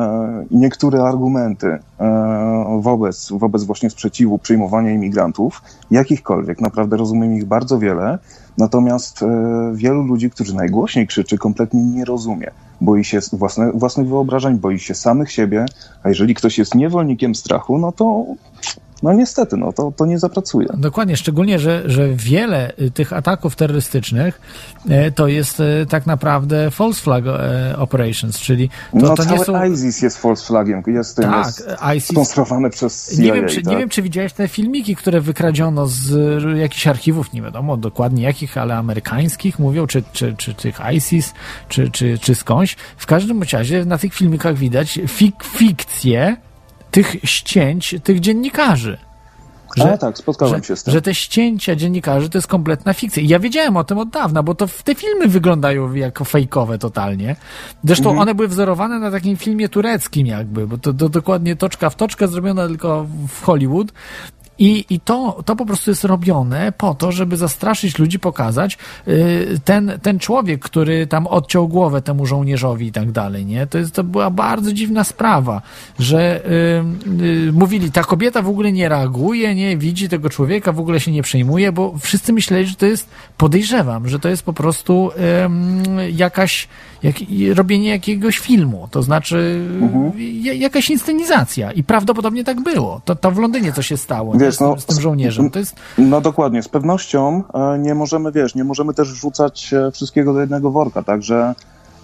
niektóre 0.50 1.02
argumenty 1.02 1.66
e, 1.66 2.80
wobec, 2.80 3.32
wobec 3.32 3.64
właśnie 3.64 3.90
sprzeciwu 3.90 4.38
przyjmowania 4.38 4.90
imigrantów, 4.90 5.62
jakichkolwiek, 5.90 6.60
naprawdę 6.60 6.96
rozumiem 6.96 7.34
ich 7.34 7.44
bardzo 7.44 7.78
wiele, 7.78 8.18
natomiast 8.58 9.22
e, 9.22 9.26
wielu 9.74 10.02
ludzi, 10.02 10.30
którzy 10.30 10.54
najgłośniej 10.54 11.06
krzyczy, 11.06 11.38
kompletnie 11.38 11.84
nie 11.84 12.04
rozumie. 12.04 12.50
Boi 12.80 13.04
się 13.04 13.18
własne, 13.32 13.72
własnych 13.72 14.08
wyobrażeń, 14.08 14.58
boi 14.58 14.78
się 14.78 14.94
samych 14.94 15.32
siebie, 15.32 15.66
a 16.02 16.08
jeżeli 16.08 16.34
ktoś 16.34 16.58
jest 16.58 16.74
niewolnikiem 16.74 17.34
strachu, 17.34 17.78
no 17.78 17.92
to 17.92 18.24
no 19.02 19.12
niestety, 19.12 19.56
no 19.56 19.72
to, 19.72 19.92
to 19.96 20.06
nie 20.06 20.18
zapracuje. 20.18 20.68
Dokładnie, 20.74 21.16
szczególnie, 21.16 21.58
że, 21.58 21.82
że 21.86 22.08
wiele 22.08 22.72
y, 22.80 22.90
tych 22.90 23.12
ataków 23.12 23.56
terrorystycznych 23.56 24.40
e, 24.88 25.10
to 25.10 25.28
jest 25.28 25.60
e, 25.60 25.86
tak 25.86 26.06
naprawdę 26.06 26.70
false 26.70 27.02
flag 27.02 27.24
e, 27.26 27.74
operations, 27.78 28.38
czyli 28.38 28.68
to, 28.68 28.74
no 28.92 29.14
to 29.14 29.24
nie 29.24 29.44
są... 29.44 29.64
ISIS 29.64 30.02
jest 30.02 30.18
false 30.18 30.46
flagiem, 30.46 30.82
jest 30.86 31.16
Tak, 31.16 31.46
jest 31.46 31.68
ISIS 31.96 32.10
sponsorowany 32.10 32.70
przez 32.70 33.16
CIA, 33.16 33.22
Nie 33.22 33.32
wiem, 33.32 33.48
czy, 33.48 33.62
tak? 33.62 33.66
nie 33.66 33.76
wiem, 33.78 33.88
czy 33.88 34.02
widziałeś 34.02 34.32
te 34.32 34.48
filmiki, 34.48 34.96
które 34.96 35.20
wykradziono 35.20 35.86
z 35.86 36.10
y, 36.44 36.58
jakichś 36.58 36.86
archiwów, 36.86 37.32
nie 37.32 37.42
wiadomo 37.42 37.76
dokładnie 37.76 38.22
jakich, 38.22 38.58
ale 38.58 38.76
amerykańskich, 38.76 39.58
mówią, 39.58 39.86
czy, 39.86 40.02
czy, 40.12 40.34
czy 40.36 40.54
tych 40.54 40.80
ISIS, 40.92 41.32
czy, 41.68 41.90
czy, 41.90 42.18
czy 42.18 42.34
skądś. 42.34 42.76
W 42.96 43.06
każdym 43.06 43.42
razie 43.52 43.84
na 43.84 43.98
tych 43.98 44.14
filmikach 44.14 44.56
widać 44.56 45.00
fik 45.08 45.44
fikcję 45.44 46.36
tych 46.90 47.16
ścięć 47.24 47.94
tych 48.04 48.20
dziennikarzy. 48.20 48.98
A 49.92 49.96
tak, 49.98 50.18
spotkałem 50.18 50.58
że, 50.62 50.64
się 50.64 50.76
z 50.76 50.82
tym. 50.82 50.92
że 50.92 51.02
te 51.02 51.14
ścięcia 51.14 51.76
dziennikarzy 51.76 52.28
to 52.30 52.38
jest 52.38 52.48
kompletna 52.48 52.94
fikcja. 52.94 53.22
I 53.22 53.28
ja 53.28 53.38
wiedziałem 53.38 53.76
o 53.76 53.84
tym 53.84 53.98
od 53.98 54.08
dawna, 54.08 54.42
bo 54.42 54.54
to 54.54 54.66
w- 54.66 54.82
te 54.82 54.94
filmy 54.94 55.28
wyglądają 55.28 55.94
jako 55.94 56.24
fejkowe 56.24 56.78
totalnie. 56.78 57.36
Zresztą 57.84 58.04
Mhm. 58.10 58.22
one 58.22 58.34
były 58.34 58.48
wzorowane 58.48 58.98
na 58.98 59.10
takim 59.10 59.36
filmie 59.36 59.68
tureckim 59.68 60.26
jakby, 60.26 60.66
bo 60.66 60.78
to, 60.78 60.92
to 60.92 61.08
dokładnie 61.08 61.56
toczka 61.56 61.90
w 61.90 61.94
toczkę 61.96 62.28
zrobione 62.28 62.68
tylko 62.68 63.06
w 63.28 63.42
Hollywood. 63.44 63.92
I, 64.60 64.84
I 64.90 65.00
to, 65.00 65.42
to 65.44 65.56
po 65.56 65.66
prostu 65.66 65.90
jest 65.90 66.04
robione 66.04 66.72
po 66.72 66.94
to, 66.94 67.12
żeby 67.12 67.36
zastraszyć 67.36 67.98
ludzi, 67.98 68.18
pokazać 68.18 68.78
y, 69.08 69.60
ten, 69.64 69.92
ten 70.02 70.18
człowiek, 70.18 70.60
który 70.60 71.06
tam 71.06 71.26
odciął 71.26 71.68
głowę 71.68 72.02
temu 72.02 72.26
żołnierzowi 72.26 72.86
i 72.86 72.92
tak 72.92 73.12
dalej, 73.12 73.46
nie? 73.46 73.66
To, 73.66 73.78
jest, 73.78 73.94
to 73.94 74.04
była 74.04 74.30
bardzo 74.30 74.72
dziwna 74.72 75.04
sprawa, 75.04 75.62
że 75.98 76.40
y, 77.20 77.22
y, 77.22 77.52
mówili, 77.52 77.92
ta 77.92 78.02
kobieta 78.02 78.42
w 78.42 78.48
ogóle 78.48 78.72
nie 78.72 78.88
reaguje, 78.88 79.54
nie 79.54 79.76
widzi 79.76 80.08
tego 80.08 80.30
człowieka, 80.30 80.72
w 80.72 80.80
ogóle 80.80 81.00
się 81.00 81.12
nie 81.12 81.22
przejmuje, 81.22 81.72
bo 81.72 81.94
wszyscy 82.00 82.32
myśleli, 82.32 82.66
że 82.66 82.74
to 82.74 82.86
jest, 82.86 83.08
podejrzewam, 83.36 84.08
że 84.08 84.18
to 84.18 84.28
jest 84.28 84.42
po 84.42 84.52
prostu 84.52 85.10
ym, 85.44 85.82
jakaś, 86.12 86.68
jak, 87.02 87.16
robienie 87.54 87.88
jakiegoś 87.88 88.38
filmu, 88.38 88.88
to 88.90 89.02
znaczy 89.02 89.60
ja- 90.42 90.52
jakaś 90.52 90.90
inscenizacja 90.90 91.72
i 91.72 91.82
prawdopodobnie 91.82 92.44
tak 92.44 92.60
było. 92.60 93.00
To, 93.04 93.14
to 93.16 93.30
w 93.30 93.38
Londynie 93.38 93.72
co 93.72 93.82
się 93.82 93.96
stało? 93.96 94.34
Wiesz, 94.50 94.60
no, 94.60 94.80
z 94.80 94.86
tym 94.86 95.00
żołnierzem. 95.00 95.50
To 95.50 95.58
jest, 95.58 95.74
No 95.98 96.20
dokładnie, 96.20 96.62
z 96.62 96.68
pewnością 96.68 97.42
e, 97.54 97.78
nie 97.78 97.94
możemy, 97.94 98.32
wiesz, 98.32 98.54
nie 98.54 98.64
możemy 98.64 98.94
też 98.94 99.12
wrzucać 99.12 99.74
e, 99.74 99.90
wszystkiego 99.90 100.32
do 100.34 100.40
jednego 100.40 100.70
worka, 100.70 101.02
także 101.02 101.54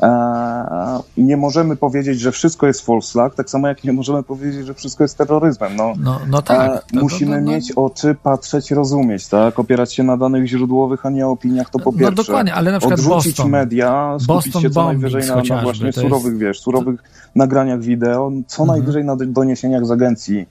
e, 0.02 0.98
nie 1.16 1.36
możemy 1.36 1.76
powiedzieć, 1.76 2.20
że 2.20 2.32
wszystko 2.32 2.66
jest 2.66 2.86
false 2.86 3.12
flag, 3.12 3.34
tak 3.34 3.50
samo 3.50 3.68
jak 3.68 3.84
nie 3.84 3.92
możemy 3.92 4.22
powiedzieć, 4.22 4.66
że 4.66 4.74
wszystko 4.74 5.04
jest 5.04 5.18
terroryzmem. 5.18 5.76
No, 5.76 5.92
no, 6.00 6.20
no 6.30 6.42
tak. 6.42 6.84
To- 6.94 7.00
musimy 7.00 7.36
to- 7.36 7.42
no- 7.42 7.50
mieć 7.52 7.72
oczy, 7.72 8.16
patrzeć, 8.22 8.70
rozumieć, 8.70 9.28
tak? 9.28 9.58
Opierać 9.58 9.94
się 9.94 10.02
na 10.02 10.16
danych 10.16 10.46
źródłowych, 10.46 11.06
a 11.06 11.10
nie 11.10 11.26
opiniach, 11.26 11.70
to 11.70 11.78
po 11.78 11.92
No 11.92 11.98
pierwsze. 11.98 12.14
dokładnie, 12.14 12.54
ale 12.54 12.72
na 12.72 12.78
przykład 12.78 13.00
Odrzucić 13.00 13.32
Boston. 13.32 13.50
media, 13.50 14.16
skupić 14.18 14.26
Boston 14.28 14.62
się 14.62 14.70
co 14.70 14.84
najwyżej 14.84 15.22
na, 15.28 15.36
na 15.36 15.62
właśnie 15.62 15.80
to 15.80 15.86
jest- 15.86 15.98
surowych, 15.98 16.38
wiesz, 16.38 16.60
surowych 16.60 17.02
nagraniach 17.34 17.80
wideo, 17.80 18.32
co 18.46 18.62
Mhm. 18.62 18.78
najwyżej 18.78 19.04
na 19.04 19.16
doniesieniach 19.16 19.86
z 19.86 19.90
agencji 19.90 20.46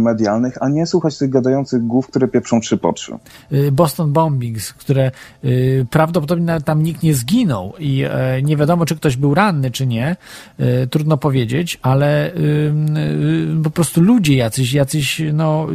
medialnych, 0.00 0.62
a 0.62 0.68
nie 0.68 0.86
słuchać 0.86 1.18
tych 1.18 1.30
gadających 1.30 1.86
głów, 1.86 2.08
które 2.08 2.28
pieprzą 2.28 2.60
trzy 2.60 2.76
po 2.76 2.92
trzy. 2.92 3.18
Y, 3.52 3.72
Boston 3.72 4.12
Bombings, 4.12 4.72
które 4.72 5.10
y, 5.44 5.86
prawdopodobnie 5.90 6.60
tam 6.64 6.82
nikt 6.82 7.02
nie 7.02 7.14
zginął 7.14 7.72
i 7.78 8.04
e, 8.10 8.42
nie 8.42 8.56
wiadomo, 8.56 8.86
czy 8.86 8.96
ktoś 8.96 9.16
był 9.16 9.34
ranny, 9.34 9.70
czy 9.70 9.86
nie. 9.86 10.16
Y, 10.60 10.86
Trudno 10.90 11.16
powiedzieć, 11.16 11.78
ale 11.82 12.32
po 13.64 13.70
prostu 13.70 14.00
ludzie 14.00 14.36
jacyś, 14.36 14.72
jacyś, 14.72 15.22
no, 15.32 15.66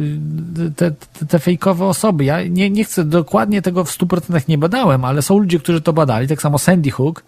te, 0.76 0.92
te, 1.28 1.38
fejkowe 1.38 1.84
osoby. 1.84 2.24
Ja 2.24 2.44
nie, 2.44 2.70
nie 2.70 2.84
chcę 2.84 3.04
dokładnie 3.04 3.62
tego 3.62 3.84
w 3.84 3.98
100% 3.98 4.48
nie 4.48 4.58
badałem, 4.58 5.04
ale 5.04 5.22
są 5.22 5.38
ludzie, 5.38 5.58
którzy 5.58 5.80
to 5.80 5.92
badali. 5.92 6.28
Tak 6.28 6.42
samo 6.42 6.58
Sandy 6.58 6.90
Hook, 6.90 7.22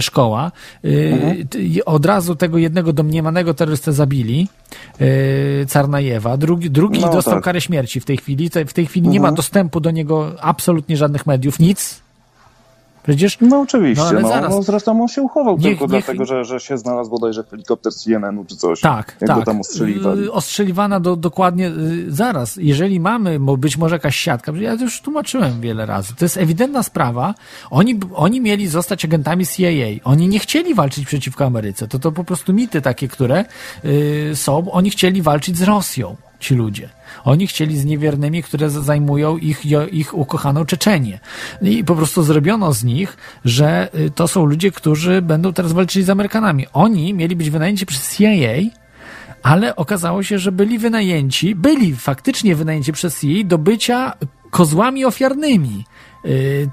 szkoła. 0.00 0.52
Y, 0.84 1.46
t- 1.50 1.58
i 1.58 1.84
Od 1.84 2.06
razu 2.06 2.36
tego 2.36 2.58
jednego 2.58 2.92
domniemanego 2.92 3.54
terrorystę 3.54 3.92
zabili, 3.92 4.48
y, 5.00 5.66
Carnajewa. 5.68 6.36
Drugi, 6.36 6.70
drugi 6.70 7.00
No 7.00 7.12
dostał 7.12 7.34
tak. 7.34 7.44
karę 7.44 7.60
śmierci 7.60 8.00
w 8.00 8.04
tej 8.04 8.16
chwili. 8.16 8.50
W 8.66 8.72
tej 8.72 8.86
chwili 8.86 9.08
nie 9.08 9.20
ma 9.20 9.32
dostępu 9.32 9.80
do 9.80 9.90
niego 9.90 10.32
absolutnie 10.40 10.96
żadnych 10.96 11.26
mediów, 11.26 11.58
nic. 11.58 12.05
Przecież 13.06 13.38
No 13.40 13.60
oczywiście, 13.60 14.04
No, 14.04 14.20
no, 14.20 14.28
ale 14.28 14.40
no, 14.42 14.48
zaraz. 14.50 14.64
zresztą 14.66 15.02
on 15.02 15.08
się 15.08 15.22
uchował 15.22 15.56
Niech- 15.58 15.64
tylko 15.64 15.84
niech- 15.84 15.90
dlatego, 16.04 16.24
że, 16.24 16.44
że 16.44 16.60
się 16.60 16.78
znalazł 16.78 17.10
bodajże 17.10 17.44
helikopter 17.50 17.92
z 17.92 17.96
CNN-u 18.04 18.44
czy 18.44 18.56
coś. 18.56 18.80
Tak, 18.80 19.16
jak 19.20 19.28
tak. 19.28 19.38
go 19.38 19.44
tam 19.44 19.60
ostrzeliwali. 19.60 20.22
Y, 20.24 20.32
Ostrzeliwana 20.32 21.00
do, 21.00 21.16
dokładnie 21.16 21.68
y, 21.68 22.04
zaraz. 22.12 22.56
Jeżeli 22.56 23.00
mamy, 23.00 23.40
bo 23.40 23.56
być 23.56 23.76
może 23.76 23.94
jakaś 23.94 24.16
siatka, 24.16 24.52
ja 24.60 24.76
to 24.76 24.82
już 24.84 25.00
tłumaczyłem 25.00 25.60
wiele 25.60 25.86
razy, 25.86 26.14
to 26.18 26.24
jest 26.24 26.36
ewidentna 26.36 26.82
sprawa. 26.82 27.34
Oni, 27.70 28.00
oni 28.14 28.40
mieli 28.40 28.68
zostać 28.68 29.04
agentami 29.04 29.46
CIA. 29.46 29.70
Oni 30.04 30.28
nie 30.28 30.38
chcieli 30.38 30.74
walczyć 30.74 31.06
przeciwko 31.06 31.44
Ameryce. 31.44 31.88
To 31.88 31.98
to 31.98 32.12
po 32.12 32.24
prostu 32.24 32.52
mity 32.52 32.82
takie, 32.82 33.08
które 33.08 33.44
y, 33.84 34.30
są. 34.34 34.70
Oni 34.70 34.90
chcieli 34.90 35.22
walczyć 35.22 35.58
z 35.58 35.62
Rosją, 35.62 36.16
ci 36.40 36.54
ludzie. 36.54 36.88
Oni 37.24 37.46
chcieli 37.46 37.78
z 37.78 37.84
niewiernymi, 37.84 38.42
które 38.42 38.70
zajmują 38.70 39.36
ich, 39.36 39.62
ich 39.92 40.14
ukochaną 40.14 40.64
Czeczenię. 40.64 41.20
I 41.62 41.84
po 41.84 41.96
prostu 41.96 42.22
zrobiono 42.22 42.72
z 42.72 42.84
nich, 42.84 43.16
że 43.44 43.88
y, 43.94 44.10
to 44.10 44.28
są 44.28 44.44
ludzie, 44.44 44.70
którzy 44.70 45.22
będą 45.22 45.52
teraz 45.52 45.72
walczyli 45.72 46.04
z 46.04 46.10
Amerykanami. 46.10 46.66
Oni 46.72 47.14
mieli 47.14 47.36
być 47.36 47.50
wynajęci 47.50 47.86
przez 47.86 48.16
CIA, 48.16 48.70
ale 49.42 49.76
okazało 49.76 50.22
się, 50.22 50.38
że 50.38 50.52
byli 50.52 50.78
wynajęci, 50.78 51.54
byli 51.54 51.96
faktycznie 51.96 52.54
wynajęci 52.54 52.92
przez 52.92 53.20
CIA 53.20 53.44
do 53.44 53.58
bycia 53.58 54.12
kozłami 54.50 55.04
ofiarnymi 55.04 55.84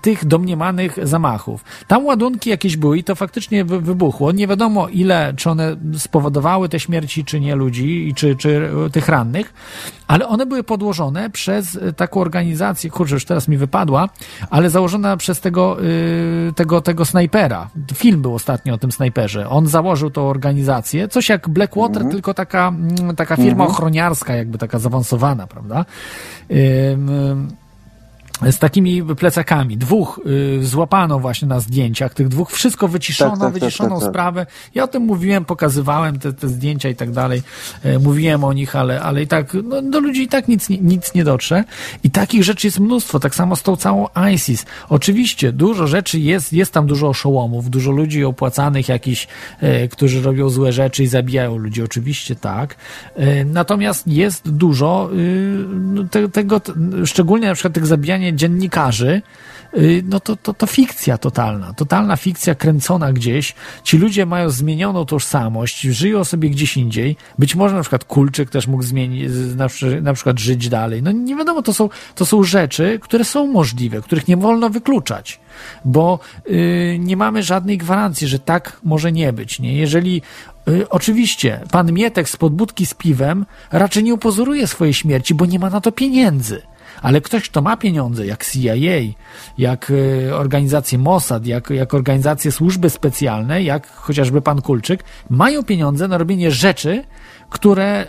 tych 0.01 0.25
domniemanych 0.25 1.07
zamachów. 1.07 1.63
Tam 1.87 2.05
ładunki 2.05 2.49
jakieś 2.49 2.77
były 2.77 2.97
i 2.97 3.03
to 3.03 3.15
faktycznie 3.15 3.65
wy, 3.65 3.81
wybuchło. 3.81 4.31
Nie 4.31 4.47
wiadomo 4.47 4.87
ile, 4.87 5.33
czy 5.37 5.49
one 5.49 5.75
spowodowały 5.97 6.69
te 6.69 6.79
śmierci, 6.79 7.25
czy 7.25 7.39
nie 7.39 7.55
ludzi, 7.55 8.07
i 8.07 8.13
czy, 8.13 8.35
czy 8.35 8.49
y, 8.87 8.89
tych 8.89 9.09
rannych, 9.09 9.53
ale 10.07 10.27
one 10.27 10.45
były 10.45 10.63
podłożone 10.63 11.29
przez 11.29 11.75
y, 11.75 11.93
taką 11.93 12.21
organizację, 12.21 12.89
kurczę, 12.89 13.13
już 13.13 13.25
teraz 13.25 13.47
mi 13.47 13.57
wypadła, 13.57 14.09
ale 14.49 14.69
założona 14.69 15.17
przez 15.17 15.41
tego, 15.41 15.83
y, 15.83 16.53
tego, 16.55 16.81
tego 16.81 17.05
snajpera. 17.05 17.69
Film 17.93 18.21
był 18.21 18.35
ostatnio 18.35 18.73
o 18.73 18.77
tym 18.77 18.91
snajperze. 18.91 19.49
On 19.49 19.67
założył 19.67 20.09
tą 20.09 20.27
organizację, 20.29 21.07
coś 21.07 21.29
jak 21.29 21.49
Blackwater, 21.49 22.09
tylko 22.11 22.33
taka, 22.33 22.67
mm, 22.67 23.15
taka 23.15 23.35
firma 23.35 23.63
ochroniarska, 23.63 24.35
jakby 24.35 24.57
taka 24.57 24.79
zaawansowana, 24.79 25.47
prawda? 25.47 25.85
Ym, 26.51 27.62
z 28.51 28.59
takimi 28.59 29.03
plecakami. 29.03 29.77
Dwóch 29.77 30.19
y, 30.25 30.65
złapano 30.65 31.19
właśnie 31.19 31.47
na 31.47 31.59
zdjęciach, 31.59 32.13
tych 32.13 32.27
dwóch, 32.27 32.51
wszystko 32.51 32.87
wyciszono, 32.87 33.31
Tak, 33.31 33.39
tak, 33.39 33.53
tak, 33.53 33.61
wyciszoną 33.61 33.89
tak, 33.89 33.99
tak. 33.99 34.09
sprawę. 34.09 34.45
Ja 34.75 34.83
o 34.83 34.87
tym 34.87 35.03
mówiłem, 35.03 35.45
pokazywałem 35.45 36.19
te, 36.19 36.33
te 36.33 36.47
zdjęcia 36.47 36.89
i 36.89 36.95
tak 36.95 37.11
dalej, 37.11 37.41
e, 37.83 37.99
mówiłem 37.99 38.43
o 38.43 38.53
nich, 38.53 38.75
ale, 38.75 39.01
ale 39.01 39.21
i 39.23 39.27
tak, 39.27 39.53
no, 39.63 39.81
do 39.81 39.99
ludzi 39.99 40.21
i 40.23 40.27
tak 40.27 40.47
nic, 40.47 40.69
nie- 40.69 40.77
nic 40.77 41.13
nie 41.13 41.23
dotrze. 41.23 41.63
I 42.03 42.09
takich 42.09 42.43
rzeczy 42.43 42.67
jest 42.67 42.79
mnóstwo, 42.79 43.19
tak 43.19 43.35
samo 43.35 43.55
z 43.55 43.63
tą 43.63 43.75
całą 43.75 44.07
ISIS. 44.33 44.65
Oczywiście, 44.89 45.51
dużo 45.51 45.87
rzeczy 45.87 46.19
jest, 46.19 46.53
jest 46.53 46.71
tam 46.71 46.87
dużo 46.87 47.07
oszołomów, 47.09 47.69
dużo 47.69 47.91
ludzi 47.91 48.23
opłacanych 48.25 48.89
jakichś, 48.89 49.27
e, 49.59 49.87
którzy 49.87 50.21
robią 50.21 50.49
złe 50.49 50.73
rzeczy 50.73 51.03
i 51.03 51.07
zabijają 51.07 51.57
ludzi, 51.57 51.83
oczywiście 51.83 52.35
tak. 52.35 52.75
E, 53.15 53.45
natomiast 53.45 54.07
jest 54.07 54.49
dużo 54.49 55.09
y, 55.13 55.65
no, 55.69 56.03
te, 56.11 56.29
tego, 56.29 56.61
szczególnie 57.05 57.47
na 57.47 57.53
przykład 57.53 57.73
tych 57.73 57.85
zabijania 57.87 58.31
dziennikarzy, 58.33 59.21
y, 59.77 60.03
no 60.05 60.19
to, 60.19 60.35
to, 60.35 60.53
to 60.53 60.67
fikcja 60.67 61.17
totalna. 61.17 61.73
Totalna 61.73 62.17
fikcja 62.17 62.55
kręcona 62.55 63.13
gdzieś. 63.13 63.55
Ci 63.83 63.97
ludzie 63.97 64.25
mają 64.25 64.49
zmienioną 64.49 65.05
tożsamość, 65.05 65.81
żyją 65.81 66.23
sobie 66.23 66.49
gdzieś 66.49 66.77
indziej. 66.77 67.15
Być 67.39 67.55
może 67.55 67.75
na 67.75 67.81
przykład 67.81 68.03
Kulczyk 68.03 68.49
też 68.49 68.67
mógł 68.67 68.83
zmienić, 68.83 69.31
na, 69.55 69.67
na 70.01 70.13
przykład 70.13 70.39
żyć 70.39 70.69
dalej. 70.69 71.03
No 71.03 71.11
nie 71.11 71.35
wiadomo, 71.35 71.61
to 71.61 71.73
są, 71.73 71.89
to 72.15 72.25
są 72.25 72.43
rzeczy, 72.43 72.99
które 73.01 73.25
są 73.25 73.47
możliwe, 73.47 74.01
których 74.01 74.27
nie 74.27 74.37
wolno 74.37 74.69
wykluczać. 74.69 75.39
Bo 75.85 76.19
y, 76.49 76.97
nie 76.99 77.17
mamy 77.17 77.43
żadnej 77.43 77.77
gwarancji, 77.77 78.27
że 78.27 78.39
tak 78.39 78.79
może 78.83 79.11
nie 79.11 79.33
być. 79.33 79.59
Nie? 79.59 79.77
Jeżeli 79.77 80.21
y, 80.67 80.89
oczywiście 80.89 81.61
pan 81.71 81.91
Mietek 81.91 82.29
z 82.29 82.37
podbudki 82.37 82.85
z 82.85 82.93
piwem 82.93 83.45
raczej 83.71 84.03
nie 84.03 84.13
upozoruje 84.13 84.67
swojej 84.67 84.93
śmierci, 84.93 85.33
bo 85.33 85.45
nie 85.45 85.59
ma 85.59 85.69
na 85.69 85.81
to 85.81 85.91
pieniędzy. 85.91 86.61
Ale 87.01 87.21
ktoś, 87.21 87.49
kto 87.49 87.61
ma 87.61 87.77
pieniądze, 87.77 88.25
jak 88.25 88.45
CIA, 88.45 88.75
jak 89.57 89.89
y, 89.89 90.35
organizacje 90.35 90.97
Mossad, 90.97 91.45
jak, 91.45 91.69
jak 91.69 91.93
organizacje 91.93 92.51
służby 92.51 92.89
specjalne, 92.89 93.63
jak 93.63 93.87
chociażby 93.87 94.41
pan 94.41 94.61
Kulczyk, 94.61 95.03
mają 95.29 95.63
pieniądze 95.63 96.07
na 96.07 96.17
robienie 96.17 96.51
rzeczy, 96.51 97.03
które 97.53 98.05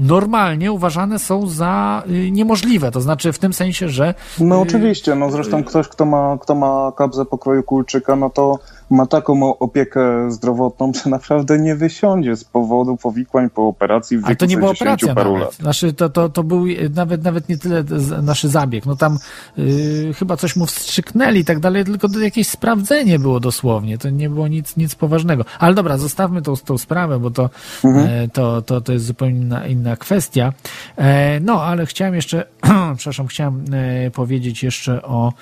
normalnie 0.00 0.72
uważane 0.72 1.18
są 1.18 1.46
za 1.46 2.02
y, 2.10 2.30
niemożliwe. 2.30 2.90
To 2.90 3.00
znaczy 3.00 3.32
w 3.32 3.38
tym 3.38 3.52
sensie, 3.52 3.88
że 3.88 4.14
No 4.40 4.56
y, 4.56 4.58
oczywiście, 4.58 5.14
no 5.14 5.30
zresztą 5.30 5.64
ktoś, 5.64 5.88
kto 5.88 6.04
ma, 6.04 6.38
kto 6.40 6.54
ma 6.54 6.92
kabzę 6.96 7.24
pokroju 7.24 7.62
kulczyka, 7.62 8.16
no 8.16 8.30
to 8.30 8.58
ma 8.90 9.06
taką 9.06 9.58
opiekę 9.58 10.30
zdrowotną, 10.30 10.92
że 11.04 11.10
naprawdę 11.10 11.58
nie 11.58 11.76
wysiądzie 11.76 12.36
z 12.36 12.44
powodu 12.44 12.96
powikłań 12.96 13.50
po 13.50 13.68
operacji 13.68 14.16
w 14.16 14.20
wieku 14.20 14.26
Ale 14.26 14.36
to 14.36 14.46
nie 14.46 14.56
była 14.56 14.74
60 14.74 15.02
operacja 15.02 15.14
paru 15.14 15.32
nawet. 15.32 15.46
lat. 15.46 15.54
Znaczy, 15.54 15.92
to, 15.92 16.08
to, 16.08 16.28
to 16.28 16.42
był 16.42 16.64
nawet, 16.94 17.24
nawet 17.24 17.48
nie 17.48 17.58
tyle 17.58 17.84
nasz 18.22 18.44
zabieg. 18.44 18.86
No 18.86 18.96
tam 18.96 19.18
y, 19.58 20.12
chyba 20.18 20.36
coś 20.36 20.56
mu 20.56 20.66
wstrzyknęli 20.66 21.38
i 21.40 21.44
tak 21.44 21.60
dalej, 21.60 21.84
tylko 21.84 22.08
jakieś 22.20 22.48
sprawdzenie 22.48 23.18
było 23.18 23.40
dosłownie. 23.40 23.98
To 23.98 24.10
nie 24.10 24.30
było 24.30 24.48
nic, 24.48 24.76
nic 24.76 24.94
poważnego. 24.94 25.44
Ale 25.58 25.74
dobra, 25.74 25.98
zostawmy 25.98 26.42
tą, 26.42 26.56
tą 26.56 26.78
sprawę, 26.78 27.18
bo 27.18 27.30
to, 27.30 27.50
e, 27.84 28.28
to, 28.28 28.62
to, 28.62 28.80
to 28.80 28.92
jest 28.92 29.04
zupełnie 29.04 29.40
inna, 29.40 29.66
inna 29.66 29.96
kwestia. 29.96 30.52
E, 30.96 31.40
no, 31.40 31.62
ale 31.62 31.86
chciałem 31.86 32.14
jeszcze, 32.14 32.46
przepraszam, 32.96 33.26
chciałem 33.26 33.64
e, 33.72 34.10
powiedzieć 34.10 34.62
jeszcze 34.62 35.02
o 35.02 35.32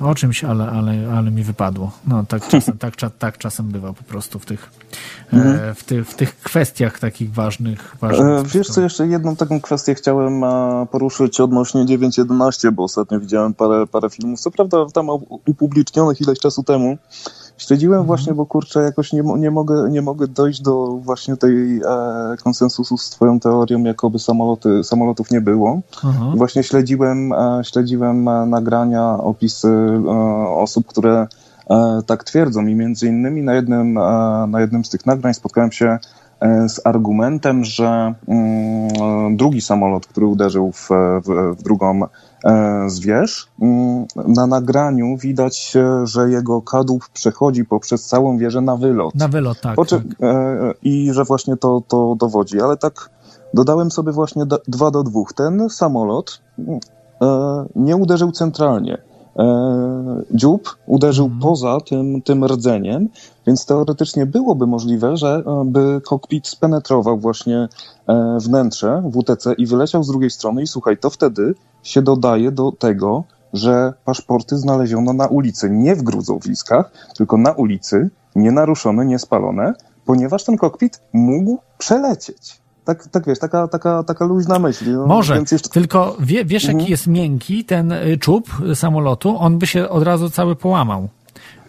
o 0.00 0.14
czymś, 0.14 0.44
ale, 0.44 0.70
ale, 0.70 1.12
ale 1.16 1.30
mi 1.30 1.42
wypadło. 1.42 1.92
No, 2.06 2.24
tak 2.28 2.46
czasem, 2.50 2.78
tak, 2.78 2.94
tak 3.18 3.38
czasem 3.38 3.66
bywa 3.66 3.92
po 3.92 4.02
prostu 4.02 4.38
w 4.38 4.46
tych, 4.46 4.70
e, 5.32 5.74
w, 5.74 5.84
tych, 5.84 6.08
w 6.08 6.14
tych 6.14 6.40
kwestiach 6.40 6.98
takich 6.98 7.34
ważnych. 7.34 7.96
ważnych 8.00 8.28
E, 8.28 8.44
Wiesz 8.44 8.68
co, 8.68 8.80
jeszcze 8.80 9.06
jedną 9.06 9.36
taką 9.36 9.60
kwestię 9.60 9.94
chciałem 9.94 10.44
e, 10.44 10.86
poruszyć 10.90 11.40
odnośnie 11.40 11.84
9.11, 11.84 12.70
bo 12.70 12.84
ostatnio 12.84 13.20
widziałem 13.20 13.54
parę, 13.54 13.86
parę 13.86 14.10
filmów, 14.10 14.40
co 14.40 14.50
prawda 14.50 14.86
tam 14.94 15.08
upublicznionych 15.46 16.20
ileś 16.20 16.38
czasu 16.38 16.62
temu. 16.62 16.98
Śledziłem 17.58 18.04
właśnie, 18.04 18.34
bo 18.34 18.46
kurczę, 18.46 18.80
jakoś 18.82 19.12
nie, 19.12 19.22
nie, 19.36 19.50
mogę, 19.50 19.90
nie 19.90 20.02
mogę 20.02 20.28
dojść 20.28 20.60
do 20.62 20.86
właśnie 20.86 21.36
tej 21.36 21.76
e, 21.76 22.36
konsensusu 22.44 22.98
z 22.98 23.10
twoją 23.10 23.40
teorią, 23.40 23.82
jakoby 23.82 24.18
samoloty, 24.18 24.84
samolotów 24.84 25.30
nie 25.30 25.40
było. 25.40 25.80
Aha. 26.04 26.32
Właśnie 26.34 26.62
śledziłem, 26.62 27.32
e, 27.32 27.60
śledziłem 27.64 28.28
e, 28.28 28.46
nagrania, 28.46 29.18
opisy 29.18 29.68
e, 29.68 30.10
osób, 30.48 30.86
które 30.86 31.26
e, 31.70 32.02
tak 32.06 32.24
twierdzą 32.24 32.66
i 32.66 32.74
między 32.74 33.08
innymi 33.08 33.42
na 33.42 33.54
jednym, 33.54 33.98
e, 33.98 34.46
na 34.48 34.60
jednym 34.60 34.84
z 34.84 34.88
tych 34.90 35.06
nagrań 35.06 35.34
spotkałem 35.34 35.72
się 35.72 35.98
z 36.68 36.86
argumentem, 36.86 37.64
że 37.64 38.14
mm, 38.28 39.36
drugi 39.36 39.60
samolot, 39.60 40.06
który 40.06 40.26
uderzył 40.26 40.72
w, 40.72 40.88
w, 41.24 41.56
w 41.58 41.62
drugą 41.62 42.00
zwierz, 42.86 43.48
mm, 43.62 44.06
na 44.16 44.46
nagraniu 44.46 45.16
widać, 45.16 45.76
e, 45.76 46.06
że 46.06 46.30
jego 46.30 46.62
kadłub 46.62 47.08
przechodzi 47.08 47.64
poprzez 47.64 48.06
całą 48.06 48.38
wieżę 48.38 48.60
na 48.60 48.76
wylot. 48.76 49.14
Na 49.14 49.28
wylot, 49.28 49.60
tak. 49.60 49.76
Tak. 49.88 50.00
e, 50.22 50.74
I 50.82 51.12
że 51.12 51.24
właśnie 51.24 51.56
to, 51.56 51.82
to 51.88 52.16
dowodzi. 52.18 52.60
Ale 52.60 52.76
tak 52.76 53.10
dodałem 53.54 53.90
sobie 53.90 54.12
właśnie 54.12 54.42
dwa 54.68 54.90
do 54.90 55.02
dwóch. 55.02 55.32
Ten 55.32 55.70
samolot 55.70 56.40
e, 57.22 57.66
nie 57.76 57.96
uderzył 57.96 58.32
centralnie. 58.32 58.98
E, 59.38 60.22
dziób 60.34 60.76
uderzył 60.86 61.24
Mhm. 61.24 61.42
poza 61.42 61.78
tym, 61.80 62.22
tym 62.22 62.44
rdzeniem, 62.44 63.08
więc 63.48 63.66
teoretycznie 63.66 64.26
byłoby 64.26 64.66
możliwe, 64.66 65.16
że 65.16 65.42
e, 65.46 65.64
by 65.66 66.00
kokpit 66.04 66.46
spenetrował 66.48 67.18
właśnie 67.18 67.68
e, 68.06 68.38
wnętrze 68.40 69.02
WTC 69.14 69.54
i 69.58 69.66
wyleciał 69.66 70.02
z 70.04 70.06
drugiej 70.08 70.30
strony 70.30 70.62
i 70.62 70.66
słuchaj, 70.66 70.96
to 70.98 71.10
wtedy 71.10 71.54
się 71.82 72.02
dodaje 72.02 72.52
do 72.52 72.72
tego, 72.72 73.24
że 73.52 73.92
paszporty 74.04 74.56
znaleziono 74.58 75.12
na 75.12 75.26
ulicy, 75.26 75.70
nie 75.70 75.96
w 75.96 76.02
gruzowiskach, 76.02 76.90
tylko 77.16 77.36
na 77.36 77.52
ulicy, 77.52 78.10
nienaruszone, 78.36 79.06
niespalone, 79.06 79.74
ponieważ 80.04 80.44
ten 80.44 80.56
kokpit 80.56 81.00
mógł 81.12 81.58
przelecieć. 81.78 82.60
tak, 82.84 83.06
tak 83.08 83.26
wiesz, 83.26 83.38
taka, 83.38 83.68
taka, 83.68 84.02
taka 84.02 84.24
luźna 84.24 84.58
myśl. 84.58 84.92
No, 84.92 85.06
Może, 85.06 85.42
jeszcze... 85.52 85.70
tylko 85.70 86.16
wie, 86.20 86.44
wiesz 86.44 86.64
Mhm. 86.64 86.78
jaki 86.80 86.90
jest 86.90 87.06
miękki 87.06 87.64
ten 87.64 87.92
y, 87.92 88.18
czub 88.20 88.48
samolotu? 88.74 89.36
On 89.38 89.58
by 89.58 89.66
się 89.66 89.88
od 89.88 90.02
razu 90.02 90.30
cały 90.30 90.56
połamał. 90.56 91.08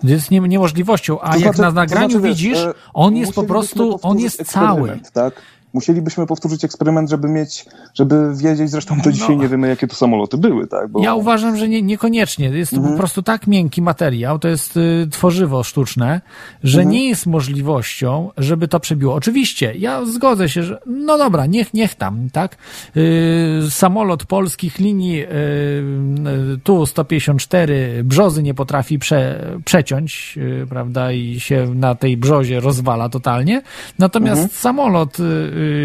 Jest 0.04 0.32
nie, 0.32 0.40
niemożliwością, 0.40 1.22
a 1.22 1.30
To 1.34 1.40
jak 1.40 1.42
znaczy- 1.42 1.62
na 1.62 1.68
to 1.68 1.74
nagraniu 1.74 2.10
znaczy, 2.10 2.24
wiesz, 2.28 2.38
widzisz, 2.38 2.58
e, 2.58 2.74
on 2.94 3.16
jest 3.16 3.34
po 3.34 3.44
prostu, 3.44 4.00
on 4.02 4.20
jest 4.20 4.44
cały. 4.52 5.00
Tak? 5.14 5.34
Musielibyśmy 5.74 6.26
powtórzyć 6.26 6.64
eksperyment, 6.66 7.10
żeby 7.10 7.28
mieć, 7.30 7.66
żeby 7.96 8.36
wiedzieć, 8.36 8.70
zresztą 8.70 8.98
do 9.02 9.12
dzisiaj 9.12 9.36
No. 9.36 9.42
nie 9.44 9.50
wiemy, 9.50 9.68
jakie 9.68 9.88
to 9.88 9.96
samoloty 9.96 10.38
były, 10.38 10.68
tak? 10.68 10.88
Bo... 10.88 11.04
Ja 11.04 11.14
uważam, 11.16 11.58
że 11.58 11.68
nie, 11.70 11.82
niekoniecznie. 11.82 12.50
Jest 12.50 12.72
to 12.72 12.78
Mhm. 12.78 12.94
po 12.96 13.00
prostu 13.00 13.24
tak 13.24 13.48
miękki 13.48 13.82
materiał, 13.82 14.40
to 14.40 14.48
jest 14.48 14.78
y, 14.78 15.08
tworzywo 15.12 15.64
sztuczne, 15.64 16.22
że 16.64 16.80
Mhm. 16.80 16.94
nie 16.94 17.08
jest 17.10 17.26
możliwością, 17.26 18.30
żeby 18.38 18.68
to 18.68 18.80
przebiło. 18.80 19.14
Oczywiście, 19.14 19.74
ja 19.78 20.06
zgodzę 20.06 20.50
się, 20.50 20.64
że 20.64 20.80
no 20.86 21.18
dobra, 21.18 21.46
niech, 21.46 21.74
niech 21.74 21.96
tam, 21.96 22.30
tak? 22.34 22.58
Y, 22.98 23.62
samolot 23.70 24.26
polskich 24.26 24.80
linii 24.80 25.22
y, 25.24 25.28
y, 25.28 26.58
tu 26.64 26.86
154 26.86 28.04
brzozy 28.04 28.44
nie 28.44 28.54
potrafi 28.54 29.00
prze, 29.00 29.46
przeciąć, 29.66 30.38
y, 30.38 30.68
prawda, 30.70 31.12
i 31.12 31.40
się 31.40 31.76
na 31.76 31.96
tej 31.96 32.18
brzozie 32.18 32.60
rozwala 32.60 33.10
totalnie. 33.10 33.62
Natomiast 34.00 34.42
Mhm. 34.42 34.50
samolot 34.60 35.20
y, 35.20 35.24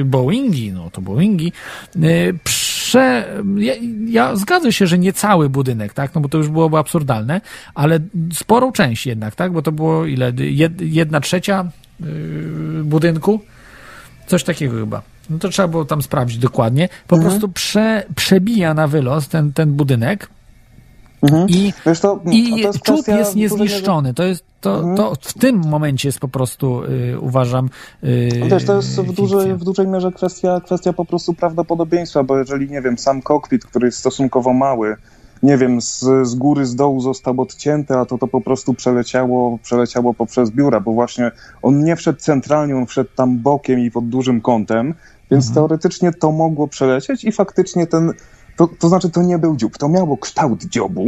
Boeingi, 0.05 0.73
no 0.73 0.91
to 0.91 1.01
Boeingi, 1.01 1.53
y, 1.97 2.39
prze, 2.45 3.25
ja, 3.57 3.75
ja 4.07 4.37
zgadzam 4.37 4.73
się, 4.73 4.87
że 4.87 4.99
nie 4.99 5.13
cały 5.13 5.49
budynek, 5.49 5.93
tak, 5.93 6.15
no 6.15 6.21
bo 6.21 6.29
to 6.29 6.39
już 6.39 6.49
byłoby 6.49 6.79
absurdalne, 6.79 7.41
ale 7.75 7.99
sporą 8.33 8.73
część 8.73 9.07
jednak, 9.07 9.35
tak, 9.35 9.53
bo 9.53 9.63
to 9.63 9.73
było 9.73 10.07
ile, 10.07 10.33
Jed, 10.37 10.81
jedna 10.81 11.21
trzecia 11.21 11.65
y, 12.01 12.85
budynku, 12.85 13.41
coś 14.27 14.45
takiego 14.45 14.79
chyba. 14.79 15.03
No 15.31 15.39
to 15.39 15.49
trzeba 15.49 15.69
było 15.69 15.85
tam 15.85 16.03
sprawdzić 16.03 16.39
dokładnie. 16.39 16.89
Po 17.07 17.19
prostu 17.19 17.49
prze, 17.49 18.05
przebija 18.17 18.75
na 18.75 18.89
wylos 18.89 19.29
ten, 19.29 19.53
ten 19.53 19.73
budynek 19.73 20.29
Mhm. 21.25 21.49
i 21.49 21.73
Wiesz, 21.87 22.01
to, 22.01 22.21
i 22.31 22.57
jest 22.57 22.83
czub 22.83 23.09
jest 23.09 23.37
niezniszczony. 23.37 24.15
To 24.15 24.23
jest, 24.23 24.45
to, 24.65 24.74
Mhm. 24.78 24.97
to 24.97 25.12
w 25.20 25.32
tym 25.35 25.57
momencie 25.69 26.09
jest 26.09 26.19
po 26.19 26.28
prostu, 26.28 26.82
y, 26.85 27.20
uważam, 27.20 27.69
y, 28.05 28.28
No 28.41 28.47
Wiesz, 28.49 28.65
to 28.65 28.77
jest 28.77 29.01
w 29.01 29.12
dużej, 29.12 29.55
w 29.55 29.65
dużej 29.65 29.86
mierze 29.89 30.12
kwestia, 30.12 30.61
kwestia 30.65 30.93
po 30.93 31.05
prostu 31.05 31.35
prawdopodobieństwa, 31.35 32.23
bo 32.23 32.39
jeżeli, 32.39 32.70
nie 32.70 32.82
wiem, 32.82 32.99
sam 32.99 33.23
kokpit, 33.23 33.65
który 33.66 33.86
jest 33.86 33.99
stosunkowo 33.99 34.53
mały, 34.53 34.97
nie 35.43 35.57
wiem, 35.59 35.81
z, 35.81 36.01
z 36.23 36.35
góry, 36.35 36.66
z 36.66 36.74
dołu 36.77 37.01
został 37.01 37.41
odcięty, 37.41 37.95
a 37.97 38.05
to 38.05 38.19
to 38.19 38.27
po 38.28 38.41
prostu 38.41 38.74
przeleciało, 38.74 39.59
przeleciało 39.62 40.15
poprzez 40.15 40.51
biura, 40.51 40.81
bo 40.81 40.93
właśnie 40.93 41.31
on 41.62 41.85
nie 41.85 41.97
wszedł 41.97 42.19
centralnie, 42.19 42.77
on 42.77 42.86
wszedł 42.86 43.11
tam 43.16 43.39
bokiem 43.39 43.81
i 43.81 43.91
pod 43.91 44.09
dużym 44.09 44.41
kątem, 44.41 44.95
więc 45.31 45.49
Mhm. 45.49 45.55
teoretycznie 45.55 46.12
to 46.12 46.32
mogło 46.32 46.69
przelecieć 46.69 47.24
i 47.24 47.32
faktycznie 47.32 47.86
ten, 47.86 48.12
to, 48.57 48.69
to 48.78 48.89
znaczy 48.89 49.11
to 49.11 49.23
nie 49.23 49.39
był 49.39 49.57
dziób, 49.57 49.78
to 49.78 49.89
miało 49.89 50.16
kształt 50.16 50.65
dziobu, 50.65 51.05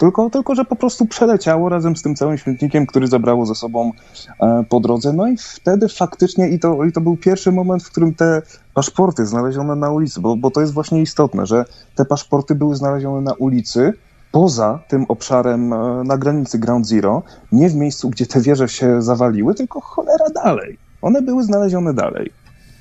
tylko, 0.00 0.30
tylko, 0.30 0.54
że 0.54 0.64
po 0.64 0.76
prostu 0.76 1.06
przeleciało 1.06 1.68
razem 1.68 1.96
z 1.96 2.02
tym 2.02 2.14
całym 2.14 2.38
śmietnikiem, 2.38 2.86
który 2.86 3.06
zabrało 3.06 3.46
ze 3.46 3.54
sobą 3.54 3.92
e, 4.40 4.64
po 4.68 4.80
drodze. 4.80 5.12
No 5.12 5.28
i 5.28 5.36
wtedy 5.36 5.88
faktycznie, 5.88 6.48
i 6.48 6.58
to, 6.58 6.84
i 6.84 6.92
to 6.92 7.00
był 7.00 7.16
pierwszy 7.16 7.52
moment, 7.52 7.82
w 7.82 7.90
którym 7.90 8.14
te 8.14 8.42
paszporty 8.74 9.26
znalezione 9.26 9.76
na 9.76 9.90
ulicy, 9.90 10.20
bo, 10.20 10.36
bo 10.36 10.50
to 10.50 10.60
jest 10.60 10.72
właśnie 10.72 11.02
istotne, 11.02 11.46
że 11.46 11.64
te 11.94 12.04
paszporty 12.04 12.54
były 12.54 12.76
znalezione 12.76 13.20
na 13.20 13.32
ulicy, 13.32 13.92
poza 14.32 14.78
tym 14.88 15.04
obszarem 15.08 15.72
e, 15.72 16.04
na 16.04 16.18
granicy 16.18 16.58
Ground 16.58 16.86
Zero, 16.86 17.22
nie 17.52 17.68
w 17.68 17.74
miejscu, 17.74 18.10
gdzie 18.10 18.26
te 18.26 18.40
wieże 18.40 18.68
się 18.68 19.02
zawaliły, 19.02 19.54
tylko 19.54 19.80
cholera 19.80 20.30
dalej. 20.34 20.78
One 21.02 21.22
były 21.22 21.42
znalezione 21.42 21.94
dalej. 21.94 22.32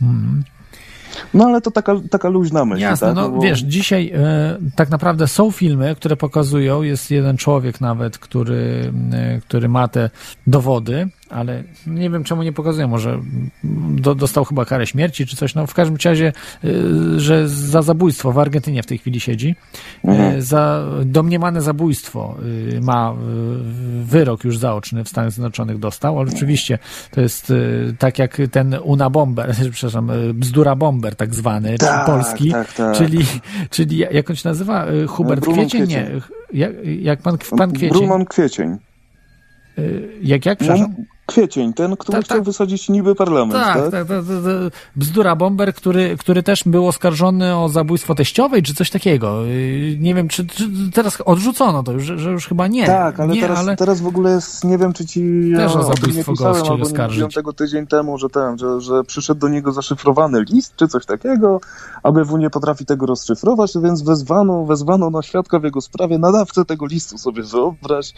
Mhm. 0.02 0.44
No 1.34 1.46
ale 1.46 1.62
to 1.62 1.72
taka, 1.72 1.96
taka 2.12 2.30
luźna 2.30 2.66
myśl. 2.66 2.82
Jasne, 2.82 3.08
tak? 3.08 3.16
no 3.16 3.30
bo- 3.30 3.42
wiesz, 3.42 3.60
dzisiaj 3.60 4.12
e, 4.16 4.58
tak 4.76 4.90
naprawdę 4.90 5.28
są 5.28 5.52
filmy, 5.52 5.96
które 5.96 6.18
pokazują, 6.18 6.82
jest 6.82 7.12
jeden 7.12 7.38
człowiek 7.38 7.82
nawet, 7.82 8.18
który, 8.18 8.94
e, 9.14 9.42
który 9.42 9.70
ma 9.70 9.88
te 9.88 10.10
dowody, 10.48 11.10
ale 11.30 11.64
nie 11.88 12.10
wiem 12.10 12.24
czemu 12.24 12.44
nie 12.44 12.54
pokazują, 12.54 12.88
może 12.88 13.20
do, 13.90 14.16
dostał 14.16 14.46
chyba 14.46 14.66
karę 14.66 14.88
śmierci 14.88 15.26
czy 15.26 15.36
coś, 15.36 15.56
no 15.56 15.68
w 15.68 15.74
każdym 15.74 15.98
razie, 16.06 16.34
e, 16.64 16.70
że 17.20 17.50
za 17.50 17.82
zabójstwo 17.82 18.32
w 18.32 18.40
Argentynie 18.40 18.84
w 18.84 18.86
tej 18.86 18.98
chwili 18.98 19.20
siedzi, 19.20 19.56
e, 20.06 20.42
za 20.42 20.86
domniemane 21.06 21.62
zabójstwo 21.62 22.36
e, 22.78 22.82
ma 22.82 23.16
wyrok 24.04 24.44
już 24.44 24.58
zaoczny 24.58 25.04
w 25.04 25.10
Stanach 25.10 25.32
Zjednoczonych 25.32 25.80
dostał, 25.80 26.20
ale 26.20 26.30
oczywiście 26.36 26.80
to 27.12 27.22
jest 27.22 27.54
tak 28.00 28.20
jak 28.20 28.38
ten 28.52 28.76
Una 28.84 29.10
Bomber, 29.10 29.56
przepraszam, 29.72 30.12
Bzdura 30.34 30.76
Bomber 30.76 31.16
tak 31.16 31.36
zwany, 31.36 31.78
Tak, 31.78 32.06
polski, 32.06 32.52
tak, 32.52 32.74
tak. 32.74 32.98
czyli, 32.98 33.26
czyli 33.70 33.98
jak 33.98 34.30
on 34.30 34.36
się 34.36 34.50
nazywa? 34.50 34.86
Hubert 35.08 35.42
Brunon 35.42 35.68
Kwiecień? 35.68 35.88
Nie. 35.88 36.12
Jak, 36.54 36.72
jak 37.00 37.22
pan, 37.22 37.38
pan 37.58 37.72
Kwiecień? 37.72 37.98
Bruman 37.98 38.26
Kwiecień. 38.26 38.78
Jak, 40.22 40.46
jak, 40.46 40.60
przepraszam? 40.60 40.96
No, 41.30 41.34
Kwiecień, 41.34 41.74
ten, 41.74 41.98
który 41.98 42.18
Tak, 42.18 42.26
chciał 42.26 42.38
tak. 42.38 42.46
wysadzić 42.46 42.90
niby 42.90 43.16
parlament, 43.16 43.54
Tak, 43.54 43.92
tak? 43.92 44.08
tak. 44.08 44.08
Bzdura 44.96 45.36
Bomber, 45.36 45.74
który, 45.74 46.18
który 46.18 46.44
też 46.44 46.64
był 46.66 46.88
oskarżony 46.88 47.58
o 47.58 47.70
zabójstwo 47.70 48.16
teściowej, 48.16 48.64
czy 48.64 48.74
coś 48.76 48.90
takiego. 48.90 49.46
Yy, 49.46 49.98
Nie 50.00 50.16
wiem, 50.16 50.28
czy, 50.28 50.48
czy 50.48 50.70
teraz 50.94 51.22
odrzucono 51.26 51.84
to 51.84 51.92
już, 51.92 52.04
że, 52.04 52.32
już 52.32 52.48
chyba 52.48 52.68
nie. 52.68 52.86
Tak, 52.86 53.20
ale, 53.20 53.34
nie, 53.36 53.42
teraz, 53.42 53.60
ale 53.60 53.76
teraz 53.76 54.02
w 54.02 54.08
ogóle 54.08 54.32
jest, 54.32 54.64
nie 54.64 54.78
wiem, 54.78 54.94
czy 54.94 55.06
ci 55.06 55.52
Też 55.56 55.76
o 55.76 55.78
nie 55.80 55.84
zabójstwo 55.96 56.34
go 56.34 56.54
chcieli 56.54 56.82
oskarżyć. 56.82 57.34
tego 57.36 57.54
tydzień 57.54 57.88
temu, 57.88 58.18
że 58.18 58.30
ten, 58.30 58.58
że, 58.58 58.82
że 58.82 59.04
przyszedł 59.04 59.40
do 59.42 59.48
niego 59.50 59.72
zaszyfrowany 59.72 60.44
list, 60.52 60.74
czy 60.76 60.88
coś 60.88 61.06
takiego, 61.06 61.60
ABW 62.04 62.38
nie 62.38 62.50
potrafi 62.50 62.86
tego 62.86 63.06
rozszyfrować, 63.06 63.72
więc 63.84 64.02
wezwano, 64.02 64.66
wezwano 64.66 65.10
na 65.10 65.22
świadka 65.22 65.60
w 65.60 65.64
jego 65.64 65.82
sprawie, 65.82 66.18
nadawcę 66.18 66.66
tego 66.66 66.86
listu 66.86 67.18
sobie 67.18 67.44
wyobraź. 67.44 68.14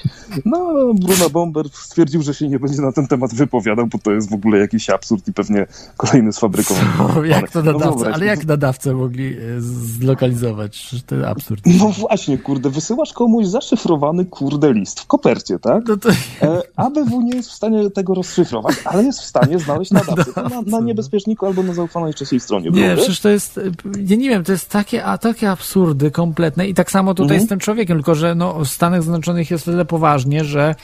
No, 0.45 0.73
Bruno 0.93 1.29
Bomber 1.29 1.65
stwierdził, 1.73 2.21
że 2.21 2.33
się 2.33 2.47
nie 2.47 2.59
będzie 2.59 2.81
na 2.81 2.91
ten 2.91 3.00
temat 3.07 3.33
wypowiadał, 3.33 3.87
bo 3.87 3.97
to 3.97 4.11
jest 4.11 4.29
w 4.29 4.33
ogóle 4.33 4.57
jakiś 4.57 4.89
absurd 4.89 5.27
i 5.27 5.33
pewnie 5.33 5.65
kolejny 5.97 6.33
sfabrykowany. 6.33 7.27
jak 7.27 7.51
to 7.51 7.63
No 7.63 7.79
wyobraź, 7.79 8.13
ale 8.13 8.25
no 8.25 8.25
jak 8.25 8.45
nadawcę 8.45 8.93
mogli 8.93 9.37
e, 9.37 9.61
zlokalizować? 10.01 10.95
To 11.05 11.29
absurd. 11.29 11.61
No 11.65 11.89
właśnie, 11.89 12.37
kurde, 12.37 12.69
wysyłasz 12.69 13.13
komuś 13.13 13.45
zaszyfrowany, 13.45 14.25
kurde, 14.25 14.73
list 14.73 14.99
w 14.99 15.05
kopercie, 15.07 15.59
tak? 15.59 15.83
No 15.87 15.97
to, 15.97 16.09
E, 16.41 16.61
ABW 16.75 17.21
nie 17.21 17.35
jest 17.35 17.49
w 17.49 17.53
stanie 17.53 17.89
tego 17.91 18.13
rozszyfrować, 18.13 18.75
ale 18.85 19.03
jest 19.03 19.19
w 19.19 19.25
stanie 19.25 19.59
znaleźć 19.59 19.91
nadawcę. 19.91 20.33
To 20.33 20.49
na, 20.49 20.61
na 20.61 20.79
niebezpieczniku 20.79 21.45
albo 21.45 21.63
na 21.63 21.73
zaufanej 21.73 22.13
trzeciej 22.13 22.39
stronie. 22.39 22.69
Nie, 22.69 22.81
wiesz? 22.81 22.99
przecież 22.99 23.19
to 23.19 23.29
jest, 23.29 23.59
ja 24.07 24.15
nie 24.15 24.29
wiem, 24.29 24.43
to 24.43 24.51
jest 24.51 24.69
takie, 24.69 25.05
a 25.05 25.17
takie 25.17 25.49
absurdy 25.51 26.11
kompletne 26.11 26.67
i 26.67 26.73
tak 26.73 26.91
samo 26.91 27.13
tutaj 27.13 27.35
Mhm. 27.37 27.45
z 27.45 27.49
tym 27.49 27.59
człowiekiem, 27.59 27.97
tylko 27.97 28.15
że 28.15 28.35
no, 28.35 28.59
w 28.59 28.67
Stanach 28.67 29.01
Zjednoczonych 29.03 29.51
jest 29.51 29.65
tyle 29.65 29.85
poważnie, 29.85 30.45
że 30.45 30.75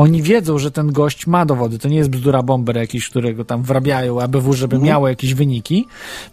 oni 0.00 0.22
wiedzą, 0.22 0.58
że 0.58 0.70
ten 0.70 0.92
gość 0.92 1.26
ma 1.26 1.46
dowody. 1.46 1.78
To 1.78 1.88
nie 1.88 1.96
jest 1.96 2.10
bzdura 2.10 2.42
bomber 2.42 2.76
jakiś, 2.76 3.08
którego 3.08 3.44
tam 3.44 3.62
wrabiają 3.62 4.20
ABW, 4.20 4.52
żeby 4.52 4.76
Mhm. 4.76 4.88
miało 4.88 5.08
jakieś 5.08 5.34
wyniki. 5.34 5.86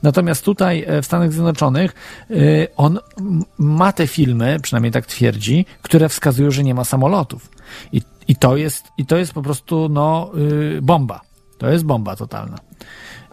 Natomiast 0.03 0.45
tutaj 0.45 0.83
e, 0.87 1.01
w 1.01 1.05
Stanach 1.05 1.31
Zjednoczonych 1.31 1.95
y, 2.31 2.67
on 2.77 2.99
ma 3.57 3.91
te 3.91 4.07
filmy, 4.07 4.57
przynajmniej 4.61 4.91
tak 4.91 5.05
twierdzi, 5.05 5.65
które 5.81 6.09
wskazują, 6.09 6.51
że 6.51 6.63
nie 6.63 6.73
ma 6.73 6.83
samolotów. 6.83 7.49
I, 7.91 8.01
i, 8.27 8.35
to, 8.35 8.57
jest, 8.57 8.85
i 8.97 9.05
to 9.05 9.17
jest 9.17 9.33
po 9.33 9.41
prostu 9.41 9.89
no, 9.89 10.31
y, 10.77 10.81
bomba. 10.81 11.21
To 11.57 11.69
jest 11.69 11.85
bomba 11.85 12.15
totalna. 12.15 12.57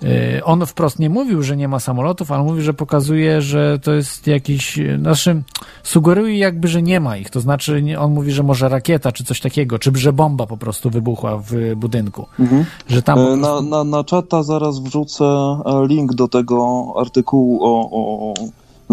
Y, 0.03 0.45
On 0.45 0.67
wprost 0.67 0.99
nie 0.99 1.11
mówił, 1.11 1.43
że 1.43 1.57
nie 1.57 1.69
ma 1.69 1.81
samolotów, 1.81 2.33
ale 2.33 2.45
mówi, 2.45 2.63
że 2.63 2.75
pokazuje, 2.75 3.43
że 3.43 3.79
to 3.79 3.93
jest 3.93 4.27
jakiś, 4.27 4.79
y, 4.79 4.99
znaczy 5.01 5.43
sugeruje 5.83 6.39
jakby, 6.39 6.69
że 6.69 6.83
nie 6.83 7.01
ma 7.01 7.17
ich. 7.17 7.31
To 7.31 7.41
znaczy 7.41 7.85
on 7.99 8.13
mówi, 8.13 8.33
że 8.33 8.43
może 8.43 8.69
rakieta 8.69 9.13
czy 9.13 9.25
coś 9.25 9.41
takiego, 9.41 9.79
czy 9.79 9.91
że 9.95 10.13
bomba 10.13 10.47
po 10.47 10.57
prostu 10.57 10.91
wybuchła 10.91 11.39
w 11.39 11.75
budynku. 11.77 12.27
Że 12.89 13.03
tam 13.03 13.19
E, 13.19 13.25
prostu... 13.25 13.63
Na, 13.63 13.77
na, 13.77 13.85
na 13.85 14.05
czata 14.05 14.43
zaraz 14.43 14.79
wrzucę 14.79 15.25
e, 15.25 15.87
link 15.87 16.15
do 16.15 16.29
tego 16.29 16.85
artykułu 16.97 17.59
o, 17.63 17.89
o 17.91 18.35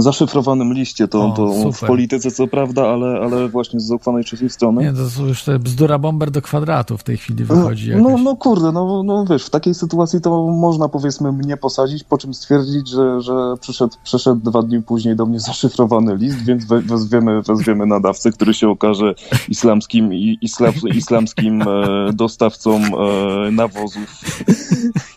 zaszyfrowanym 0.02 0.74
liście. 0.74 1.08
To, 1.08 1.26
O, 1.26 1.32
to 1.32 1.72
w 1.72 1.80
polityce 1.80 2.32
co 2.32 2.48
prawda, 2.48 2.88
ale, 2.88 3.20
ale 3.22 3.50
właśnie 3.50 3.80
z 3.80 3.84
zaufanej 3.84 4.24
trzeciej 4.24 4.50
strony. 4.50 4.84
Nie, 4.84 4.94
to 4.94 5.24
już 5.24 5.44
te 5.44 5.60
bzdura 5.60 6.00
bomber 6.00 6.32
do 6.32 6.42
kwadratu 6.42 6.98
w 6.98 7.04
tej 7.04 7.18
chwili 7.18 7.44
wychodzi 7.44 7.92
No, 7.96 8.18
no 8.18 8.36
kurde, 8.36 8.72
no, 8.72 9.04
no 9.04 9.26
wiesz, 9.30 9.46
w 9.46 9.50
takiej 9.50 9.74
sytuacji 9.74 10.22
to 10.22 10.48
można 10.48 10.90
powiedzmy 10.90 11.32
mnie 11.32 11.58
posadzić, 11.58 12.04
po 12.04 12.18
czym 12.18 12.34
stwierdzić, 12.34 12.90
że, 12.90 13.22
że 13.22 13.34
przyszedł, 13.60 13.96
przyszedł 14.04 14.42
dwa 14.44 14.62
dni 14.62 14.82
później 14.82 15.16
do 15.16 15.26
mnie 15.26 15.40
zaszyfrowany 15.40 16.16
list, 16.16 16.46
więc 16.46 16.66
we, 16.66 16.82
wezwiemy, 16.82 17.42
wezwiemy 17.42 17.86
nadawcę, 17.86 18.32
który 18.32 18.54
się 18.54 18.70
okaże 18.70 19.14
islamskim, 19.50 20.14
islam, 20.42 20.74
islamskim 20.96 21.62
e, 21.62 21.66
dostawcą 22.14 22.80
e, 22.82 23.52
nawozów. 23.52 24.22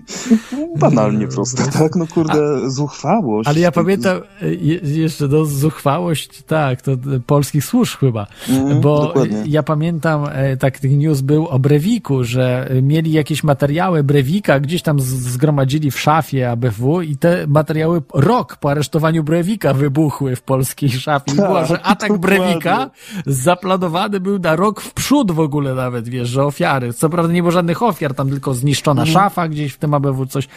Banalnie 0.80 1.28
proste, 1.28 1.64
tak? 1.72 1.96
No 1.96 2.06
kurde, 2.06 2.70
zuchwałość. 2.70 3.48
Ale 3.48 3.60
ja 3.60 3.72
pamiętam 3.72 4.20
je, 4.60 4.80
jeszcze 4.82 5.28
no, 5.28 5.44
zuchwałość, 5.44 6.42
tak, 6.42 6.82
to 6.82 6.92
polskich 7.26 7.64
służb 7.64 7.98
chyba, 8.00 8.26
Mhm, 8.48 8.80
bo 8.80 9.06
dokładnie. 9.06 9.42
ja 9.46 9.62
pamiętam, 9.62 10.24
e, 10.32 10.56
tak 10.56 10.82
news 10.82 11.20
był 11.20 11.46
o 11.48 11.58
Brewiku, 11.58 12.24
że 12.24 12.68
mieli 12.82 13.12
jakieś 13.12 13.44
materiały 13.44 14.04
Brewika, 14.04 14.60
gdzieś 14.60 14.82
tam 14.82 15.00
zgromadzili 15.00 15.90
w 15.90 16.00
szafie 16.00 16.50
ABW 16.50 17.00
i 17.02 17.16
te 17.16 17.46
materiały 17.46 18.02
rok 18.14 18.56
po 18.56 18.70
aresztowaniu 18.70 19.24
Brewika 19.24 19.74
wybuchły 19.74 20.36
w 20.36 20.42
polskiej 20.42 20.90
szafie. 20.90 21.32
Było, 21.34 21.66
że 21.66 21.82
atak 21.82 22.12
dokładnie. 22.12 22.38
Brewika 22.38 22.90
zaplanowany 23.26 24.20
był 24.20 24.38
na 24.38 24.56
rok 24.56 24.80
w 24.80 24.94
przód 24.94 25.32
w 25.32 25.40
ogóle 25.40 25.74
nawet, 25.74 26.08
wiesz, 26.08 26.28
że 26.28 26.44
ofiary. 26.44 26.92
Co 26.92 27.08
prawda 27.10 27.32
nie 27.32 27.42
było 27.42 27.52
żadnych 27.52 27.82
ofiar, 27.82 28.14
tam 28.14 28.30
tylko 28.30 28.54
zniszczona 28.54 29.02
Mhm. 29.02 29.14
szafa 29.14 29.48
gdzieś 29.48 29.72
w 29.72 29.78
tym 29.82 29.94
ABW, 29.94 30.26
coś. 30.26 30.48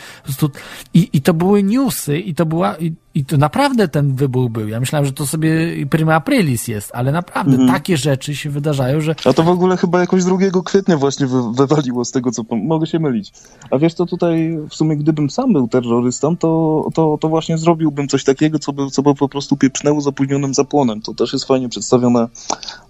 I, 0.94 1.10
I 1.14 1.22
to 1.22 1.34
były 1.34 1.64
newsy 1.64 2.20
i 2.20 2.36
to 2.36 2.46
była, 2.46 2.78
i, 2.78 2.94
i 3.16 3.26
to 3.26 3.38
naprawdę 3.38 3.88
ten 3.88 4.16
wybuch 4.16 4.52
był. 4.52 4.68
Ja 4.68 4.80
myślałem, 4.80 5.06
że 5.06 5.14
to 5.14 5.28
sobie 5.28 5.50
prima 5.90 6.14
aprilis 6.14 6.68
jest, 6.68 6.92
ale 6.94 7.12
naprawdę 7.12 7.52
Mhm. 7.52 7.70
takie 7.70 7.98
rzeczy 7.98 8.36
się 8.36 8.50
wydarzają, 8.50 9.02
że 9.02 9.16
A 9.26 9.34
to 9.34 9.44
w 9.44 9.50
ogóle 9.50 9.78
chyba 9.78 10.00
jakoś 10.00 10.24
2 10.24 10.38
kwietnia 10.66 10.98
właśnie 10.98 11.28
wy, 11.28 11.54
wywaliło 11.54 12.06
z 12.06 12.12
tego, 12.12 12.32
co 12.32 12.44
mogę 12.52 12.88
się 12.88 13.00
mylić. 13.00 13.34
A 13.72 13.78
wiesz, 13.78 13.94
to 13.94 14.06
tutaj 14.06 14.58
w 14.70 14.76
sumie 14.76 14.98
gdybym 14.98 15.30
sam 15.30 15.54
był 15.54 15.68
terrorystą, 15.68 16.38
to, 16.38 16.88
to, 16.94 17.18
to 17.22 17.30
właśnie 17.30 17.58
zrobiłbym 17.58 18.08
coś 18.08 18.24
takiego, 18.24 18.60
co 18.60 18.74
by, 18.74 18.90
co 18.90 19.02
by 19.02 19.16
po 19.16 19.30
prostu 19.30 19.58
pieprznęło 19.58 20.02
z 20.02 20.08
opóźnionym 20.08 20.54
zapłonem. 20.54 21.02
To 21.02 21.14
też 21.14 21.34
jest 21.34 21.46
fajnie 21.46 21.70
przedstawione 21.70 22.28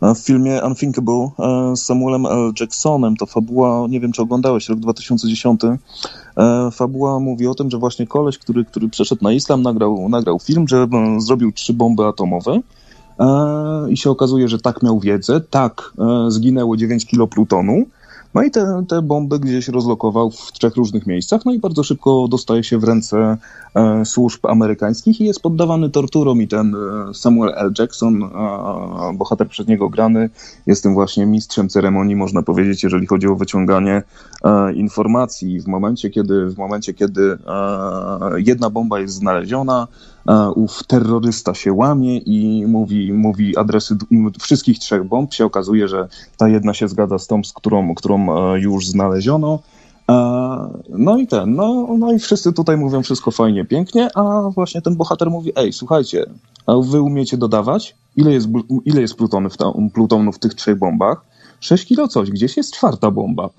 e, 0.02 0.16
w 0.16 0.20
filmie 0.20 0.62
Unthinkable 0.64 1.30
e, 1.40 1.76
z 1.76 1.86
Samuelem 1.86 2.26
L. 2.26 2.52
Jacksonem. 2.60 3.16
To 3.18 3.26
fabuła, 3.26 3.88
nie 3.90 4.00
wiem 4.00 4.12
czy 4.12 4.22
oglądałeś, 4.22 4.70
rok 4.70 4.80
2010. 4.80 5.62
E, 6.38 6.72
Fabuła 6.72 7.20
mówi 7.20 7.48
o 7.48 7.56
tym, 7.56 7.72
że 7.72 7.78
właśnie 7.78 8.08
koleś, 8.08 8.38
który, 8.38 8.66
który 8.66 8.90
przeszedł 8.90 9.24
na 9.24 9.32
islam, 9.32 9.62
nagrał, 9.62 10.10
nagrał 10.10 10.40
film, 10.40 10.68
że 10.68 10.78
e, 10.78 11.22
zrobił 11.22 11.52
trzy 11.52 11.74
bomby 11.74 12.06
atomowe. 12.06 12.60
E, 13.20 13.26
I 13.90 13.98
się 13.98 14.10
okazuje, 14.10 14.48
że 14.48 14.60
tak 14.60 14.84
miał 14.84 15.00
wiedzę, 15.00 15.42
tak 15.42 15.94
zginęło 16.28 16.78
9 16.78 17.06
kilo 17.06 17.28
plutonu. 17.28 17.86
No 18.36 18.44
i 18.44 18.52
te, 18.52 18.84
te 18.88 19.02
bomby 19.02 19.40
gdzieś 19.40 19.68
rozlokował 19.68 20.32
w 20.32 20.52
trzech 20.52 20.76
różnych 20.76 21.08
miejscach, 21.08 21.46
no 21.46 21.54
i 21.54 21.60
bardzo 21.60 21.84
szybko 21.84 22.28
dostaje 22.28 22.64
się 22.64 22.78
w 22.78 22.84
ręce 22.84 23.38
e, 23.76 24.06
służb 24.06 24.46
amerykańskich 24.46 25.22
i 25.22 25.26
jest 25.26 25.42
poddawany 25.42 25.90
torturom 25.90 26.42
i 26.42 26.48
ten 26.48 26.76
e, 26.76 27.14
Samuel 27.14 27.54
L. 27.58 27.74
Jackson, 27.80 28.24
e, 28.24 28.28
bohater 29.14 29.48
przed 29.48 29.68
niego 29.68 29.90
grany, 29.90 30.30
jest 30.66 30.84
tym 30.84 30.94
właśnie 30.94 31.26
mistrzem 31.26 31.70
ceremonii, 31.70 32.16
można 32.16 32.42
powiedzieć, 32.42 32.84
jeżeli 32.84 33.08
chodzi 33.08 33.28
o 33.28 33.36
wyciąganie 33.36 34.04
e, 34.44 34.74
informacji. 34.74 35.62
W 35.62 35.68
momencie, 35.68 36.10
kiedy, 36.10 36.50
w 36.50 36.58
momencie, 36.58 36.94
kiedy 36.94 37.38
e, 37.48 38.30
jedna 38.38 38.70
bomba 38.70 39.00
jest 39.00 39.14
znaleziona, 39.14 39.88
ów 40.56 40.84
terrorysta 40.88 41.54
się 41.54 41.74
łamie 41.74 42.18
i 42.18 42.66
mówi, 42.68 43.14
mówi 43.14 43.58
adresy 43.58 43.98
wszystkich 44.40 44.80
trzech 44.80 45.04
bomb. 45.04 45.34
Się 45.34 45.46
okazuje, 45.46 45.88
że 45.88 46.08
ta 46.38 46.50
jedna 46.50 46.74
się 46.74 46.88
zgadza 46.88 47.20
z 47.20 47.28
tą, 47.28 47.44
z 47.44 47.54
którą, 47.54 47.96
którą 47.96 48.38
e, 48.54 48.60
już 48.60 48.88
znaleziono. 48.88 49.60
E, 50.10 50.16
No 50.90 51.18
i 51.18 51.28
ten, 51.28 51.56
no, 51.56 51.88
no 51.98 52.14
i 52.14 52.20
wszyscy 52.20 52.54
tutaj 52.54 52.78
mówią 52.78 53.04
wszystko 53.04 53.32
fajnie, 53.32 53.66
pięknie, 53.66 54.10
a 54.16 54.50
właśnie 54.50 54.82
ten 54.82 54.96
bohater 54.96 55.30
mówi, 55.32 55.52
ej, 55.56 55.74
słuchajcie, 55.74 56.26
wy 56.84 57.02
umiecie 57.02 57.38
dodawać? 57.38 57.96
Ile 58.16 58.32
jest, 58.32 58.48
ile 58.86 59.02
jest 59.02 59.16
plutonu 59.16 59.50
w, 59.50 59.58
ta, 59.58 59.66
w 60.34 60.40
tych 60.40 60.54
trzech 60.54 60.80
bombach? 60.80 61.22
6 61.60 61.86
kilo 61.86 62.08
coś, 62.08 62.32
gdzieś 62.32 62.58
jest 62.58 62.74
czwarta 62.74 63.12
bomba. 63.12 63.50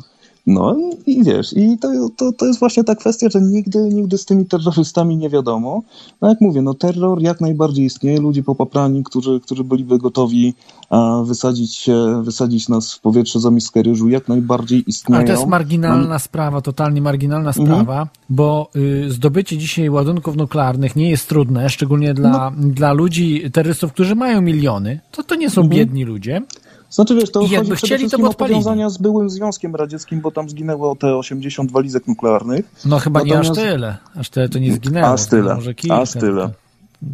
No 0.46 0.76
i, 1.06 1.12
i 1.18 1.24
wiesz, 1.24 1.52
i 1.56 1.78
to, 1.78 2.08
to, 2.16 2.32
to 2.32 2.46
jest 2.46 2.58
właśnie 2.60 2.84
ta 2.84 2.94
kwestia, 2.94 3.28
że 3.30 3.40
nigdy, 3.40 3.78
nigdy 3.78 4.18
z 4.18 4.24
tymi 4.24 4.46
terrorystami 4.46 5.16
nie 5.16 5.30
wiadomo. 5.30 5.82
No 6.22 6.28
jak 6.28 6.40
mówię, 6.40 6.62
no 6.62 6.74
terror 6.74 7.22
jak 7.22 7.40
najbardziej 7.40 7.84
istnieje, 7.84 8.20
ludzie 8.20 8.42
popaprani, 8.42 9.04
którzy, 9.04 9.40
którzy 9.40 9.64
byliby 9.64 9.98
gotowi 9.98 10.54
a, 10.90 11.22
wysadzić, 11.24 11.90
wysadzić 12.22 12.68
nas 12.68 12.94
w 12.94 13.00
powietrze 13.00 13.40
za 13.40 13.50
miskę 13.50 13.82
ryżu, 13.82 14.08
jak 14.08 14.28
najbardziej 14.28 14.84
istnieją. 14.90 15.18
Ale 15.18 15.26
to 15.26 15.32
jest 15.32 15.46
marginalna 15.46 16.18
sprawa, 16.18 16.60
totalnie 16.60 17.00
marginalna 17.02 17.48
Mhm. 17.50 17.66
sprawa, 17.66 18.08
bo 18.30 18.70
y, 18.76 19.10
zdobycie 19.10 19.58
dzisiaj 19.58 19.90
ładunków 19.90 20.36
nuklearnych 20.36 20.96
nie 20.96 21.10
jest 21.10 21.28
trudne, 21.28 21.70
szczególnie 21.70 22.14
dla, 22.14 22.30
No. 22.30 22.52
dla 22.70 22.92
ludzi, 22.92 23.50
terrorystów, 23.52 23.92
którzy 23.92 24.14
mają 24.14 24.40
miliony. 24.42 25.00
To, 25.10 25.22
to 25.22 25.34
nie 25.34 25.50
są 25.50 25.60
Mhm. 25.62 25.78
biedni 25.78 26.04
ludzie. 26.04 26.42
Znaczy 26.90 27.14
wiesz, 27.14 27.30
to 27.32 27.40
I 27.40 27.42
chodzi 27.42 27.54
jakby 27.54 27.76
przede 27.76 27.96
chcieli, 27.96 28.10
to 28.10 28.28
o 28.28 28.34
powiązania 28.34 28.90
z 28.90 28.98
byłym 28.98 29.30
Związkiem 29.30 29.74
Radzieckim, 29.76 30.20
bo 30.20 30.30
tam 30.30 30.48
zginęło 30.50 30.96
te 30.96 31.16
80 31.16 31.72
walizek 31.72 32.06
nuklearnych. 32.06 32.70
No 32.84 32.98
chyba 32.98 33.22
nie 33.22 33.38
aż 33.38 33.48
Natomiast- 33.48 33.70
tyle. 33.72 33.96
Aż 34.16 34.30
tyle 34.30 34.48
to 34.48 34.58
nie 34.58 34.72
zginęło. 34.72 35.06
Aż 35.08 35.26
tyle, 35.26 35.54
Może 35.54 35.74
kilka, 35.74 36.00
aż 36.00 36.12
tyle. 36.12 36.50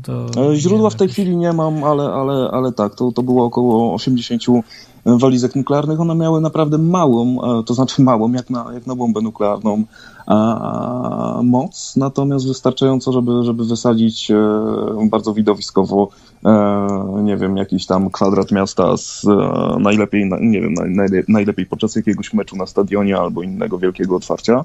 To, 0.03 0.27
E, 0.53 0.57
Źródła 0.57 0.91
w 0.91 0.95
tej 0.95 1.09
chwili 1.09 1.37
nie 1.37 1.53
mam, 1.53 1.85
ale, 1.85 2.03
ale, 2.05 2.51
ale 2.53 2.73
tak, 2.73 2.95
to, 2.95 3.13
to 3.13 3.23
było 3.23 3.45
około 3.45 3.95
80 3.95 4.43
walizek 5.07 5.57
nuklearnych. 5.57 6.01
One 6.01 6.15
miały 6.15 6.41
naprawdę 6.41 6.79
małą, 6.79 7.43
e, 7.61 7.65
to 7.65 7.75
znaczy 7.75 8.03
małą, 8.03 8.33
jak 8.33 8.51
na, 8.51 8.67
jak 8.75 8.87
na 8.87 8.95
bombę 8.95 9.21
nuklearną, 9.21 9.85
moc, 11.43 11.97
natomiast 11.97 12.49
wystarczająco, 12.49 13.13
żeby, 13.13 13.43
żeby 13.43 13.65
wysadzić 13.65 14.31
e, 14.31 15.09
bardzo 15.11 15.35
widowiskowo, 15.35 16.09
e, 16.45 16.87
nie 17.23 17.37
wiem, 17.37 17.57
jakiś 17.57 17.87
tam 17.87 18.11
kwadrat 18.11 18.51
miasta 18.53 18.97
z 18.97 19.27
najlepiej, 19.79 20.27
na- 20.29 20.39
nie 20.41 20.61
wiem, 20.61 20.75
naj, 20.75 20.91
najle- 20.91 21.25
najlepiej 21.29 21.67
podczas 21.67 21.97
jakiegoś 21.97 22.35
meczu 22.35 22.57
na 22.57 22.67
stadionie 22.67 23.19
albo 23.19 23.43
innego 23.43 23.79
wielkiego 23.79 24.17
otwarcia. 24.17 24.65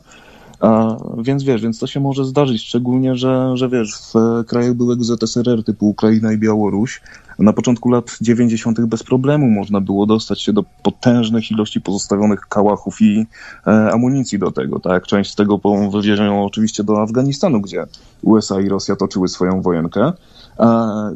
A, 0.60 0.98
więc 1.18 1.44
wiesz, 1.44 1.62
więc 1.62 1.80
to 1.80 1.88
się 1.88 2.00
może 2.00 2.26
zdarzyć, 2.26 2.62
szczególnie, 2.62 3.16
że, 3.16 3.52
że 3.58 3.70
wiesz, 3.70 3.98
w 3.98 4.16
e, 4.16 4.44
krajach 4.44 4.74
byłego 4.74 5.04
ZSRR 5.04 5.64
typu 5.64 5.90
Ukraina 5.90 6.34
i 6.34 6.38
Białoruś 6.38 7.02
na 7.40 7.54
początku 7.54 7.90
lat 7.90 8.18
90. 8.22 8.82
bez 8.82 9.04
problemu 9.04 9.50
można 9.50 9.82
było 9.82 10.06
dostać 10.06 10.42
się 10.42 10.54
do 10.54 10.64
potężnych 10.84 11.52
ilości 11.52 11.82
pozostawionych 11.82 12.40
kałachów 12.40 13.02
i 13.02 13.26
e, 13.68 13.92
amunicji 13.92 14.40
do 14.40 14.52
tego, 14.52 14.80
tak? 14.80 15.08
Część 15.08 15.32
z 15.32 15.36
tego 15.36 15.60
wywieziono 15.92 16.46
oczywiście 16.46 16.84
do 16.84 17.02
Afganistanu, 17.02 17.62
gdzie 17.62 17.86
USA 18.22 18.62
i 18.62 18.70
Rosja 18.70 18.96
toczyły 18.96 19.28
swoją 19.28 19.62
wojenkę. 19.62 20.14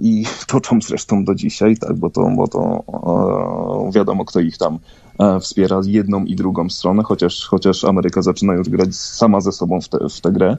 I 0.02 0.26
toczą 0.48 0.80
zresztą 0.82 1.26
do 1.26 1.36
dzisiaj, 1.36 1.78
tak, 1.78 1.96
bo 1.96 2.10
to, 2.10 2.30
bo 2.36 2.48
to 2.48 2.84
e, 3.88 3.92
wiadomo, 3.92 4.26
kto 4.26 4.40
ich 4.40 4.58
tam 4.58 4.80
wspiera 5.42 5.82
jedną 5.86 6.26
i 6.26 6.36
drugą 6.36 6.70
stronę, 6.70 7.04
chociaż, 7.04 7.46
chociaż 7.46 7.84
Ameryka 7.84 8.22
zaczyna 8.22 8.54
już 8.54 8.70
grać 8.70 8.96
sama 8.96 9.42
ze 9.42 9.52
sobą 9.52 9.82
w, 9.82 9.90
te, 9.90 9.98
w 10.10 10.22
tę 10.22 10.32
grę. 10.32 10.58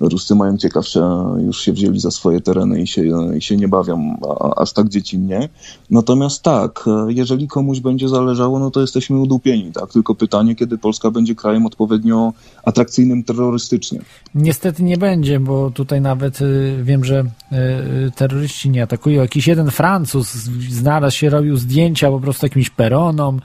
Ruscy 0.00 0.34
mają 0.34 0.56
ciekawsze, 0.56 1.24
już 1.46 1.60
się 1.60 1.72
wzięli 1.72 2.00
za 2.00 2.10
swoje 2.10 2.40
tereny 2.40 2.82
i 2.82 2.86
się, 2.86 3.02
i 3.36 3.42
się 3.42 3.56
nie 3.56 3.68
bawią 3.68 4.16
a, 4.40 4.54
aż 4.54 4.72
tak 4.72 4.88
dziecinnie. 4.88 5.48
Natomiast 5.90 6.42
tak, 6.42 6.84
e, 6.86 7.12
jeżeli 7.12 7.48
komuś 7.48 7.80
będzie 7.80 8.08
zależało, 8.08 8.58
no 8.58 8.70
to 8.70 8.80
jesteśmy 8.80 9.18
udupieni, 9.18 9.72
tak? 9.72 9.92
Tylko 9.92 10.14
pytanie, 10.14 10.54
kiedy 10.56 10.78
Polska 10.78 11.10
będzie 11.10 11.34
krajem 11.34 11.66
odpowiednio 11.66 12.32
atrakcyjnym 12.64 13.24
terrorystycznie. 13.24 14.00
Niestety 14.34 14.82
nie 14.82 14.96
będzie, 14.96 15.40
bo 15.40 15.70
tutaj 15.70 16.00
nawet 16.00 16.42
y, 16.42 16.76
wiem, 16.82 17.04
że 17.04 17.20
y, 17.20 17.56
y, 17.56 18.10
terroryści 18.14 18.70
nie 18.70 18.82
atakują. 18.82 19.22
Jakiś 19.22 19.46
jeden 19.46 19.70
Francuz 19.70 20.32
znalazł 20.70 21.16
się, 21.16 21.30
robił 21.30 21.56
zdjęcia 21.56 22.10
po 22.10 22.20
prostu 22.20 22.46
jakimś 22.46 22.70
peronom, 22.70 23.40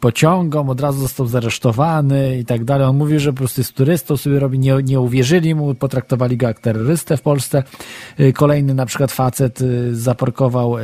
pociągom, 0.00 0.70
od 0.70 0.80
razu 0.80 1.00
został 1.00 1.26
zaresztowany 1.26 2.38
i 2.38 2.44
tak 2.44 2.64
dalej. 2.64 2.86
On 2.86 2.96
mówił, 2.96 3.20
że 3.20 3.32
po 3.32 3.38
prostu 3.38 3.60
jest 3.60 3.74
turystą, 3.74 4.16
sobie 4.16 4.38
robi, 4.38 4.58
nie, 4.58 4.76
nie 4.84 5.00
uwierzyli 5.00 5.54
mu, 5.54 5.74
potraktowali 5.74 6.36
go 6.36 6.46
jak 6.46 6.60
terrorystę 6.60 7.16
w 7.16 7.22
Polsce. 7.22 7.62
Kolejny 8.34 8.74
na 8.74 8.86
przykład 8.86 9.12
facet 9.12 9.58
zaparkował 9.92 10.76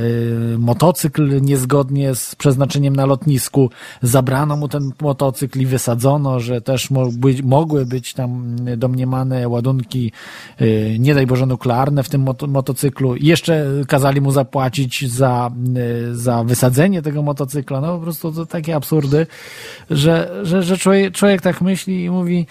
motocykl 0.59 1.40
niezgodnie 1.42 2.14
z 2.14 2.34
przeznaczeniem 2.34 2.96
na 2.96 3.06
lotnisku. 3.06 3.70
Zabrano 4.02 4.56
mu 4.56 4.68
ten 4.68 4.90
motocykl 5.02 5.60
i 5.60 5.66
wysadzono, 5.66 6.40
że 6.40 6.60
też 6.60 6.88
mogły 7.42 7.86
być 7.86 8.14
tam 8.14 8.56
domniemane 8.76 9.14
ładunki, 9.47 10.12
y, 10.61 10.97
nie 10.99 11.15
daj 11.15 11.27
Boże, 11.27 11.47
nuklearne 11.47 12.03
w 12.03 12.09
tym 12.09 12.20
moto, 12.20 12.47
motocyklu. 12.47 13.16
Jeszcze 13.16 13.66
kazali 13.89 14.20
mu 14.20 14.31
zapłacić 14.31 15.11
za, 15.11 15.51
y, 16.11 16.16
za 16.16 16.45
wysadzenie 16.45 17.03
tego 17.03 17.23
motocykla. 17.23 17.81
No 17.81 17.97
po 17.97 18.03
prostu 18.03 18.32
to 18.32 18.47
takie 18.47 18.77
absurdy, 18.77 19.27
że, 19.91 20.41
że, 20.43 20.62
że 20.62 20.78
człowiek, 20.78 21.15
człowiek 21.15 21.43
tak 21.43 21.61
myśli 21.61 22.05
i 22.05 22.11
mówi, 22.11 22.47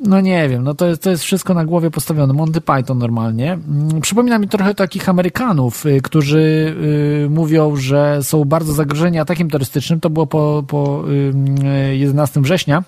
no 0.00 0.20
nie 0.20 0.48
wiem, 0.48 0.64
no 0.64 0.74
to 0.74 0.86
jest, 0.86 1.02
to 1.02 1.10
jest 1.10 1.22
wszystko 1.22 1.54
na 1.54 1.64
głowie 1.64 1.90
postawione. 1.90 2.32
Monty 2.32 2.60
Python 2.60 2.98
normalnie. 2.98 3.52
Mm, 3.52 4.00
Przypomina 4.00 4.38
mi 4.38 4.48
trochę 4.48 4.74
takich 4.74 5.08
Amerykanów, 5.08 5.86
y, 5.86 6.00
którzy 6.02 6.48
mówią, 7.30 7.76
że 7.76 8.22
są 8.22 8.44
bardzo 8.44 8.72
zagrożeni 8.72 9.18
atakiem 9.18 9.50
terrorystycznym. 9.50 10.00
To 10.00 10.10
było 10.10 10.26
po, 10.26 10.64
po 10.68 11.04
y, 11.08 11.96
11 11.96 12.42
września 12.42 12.82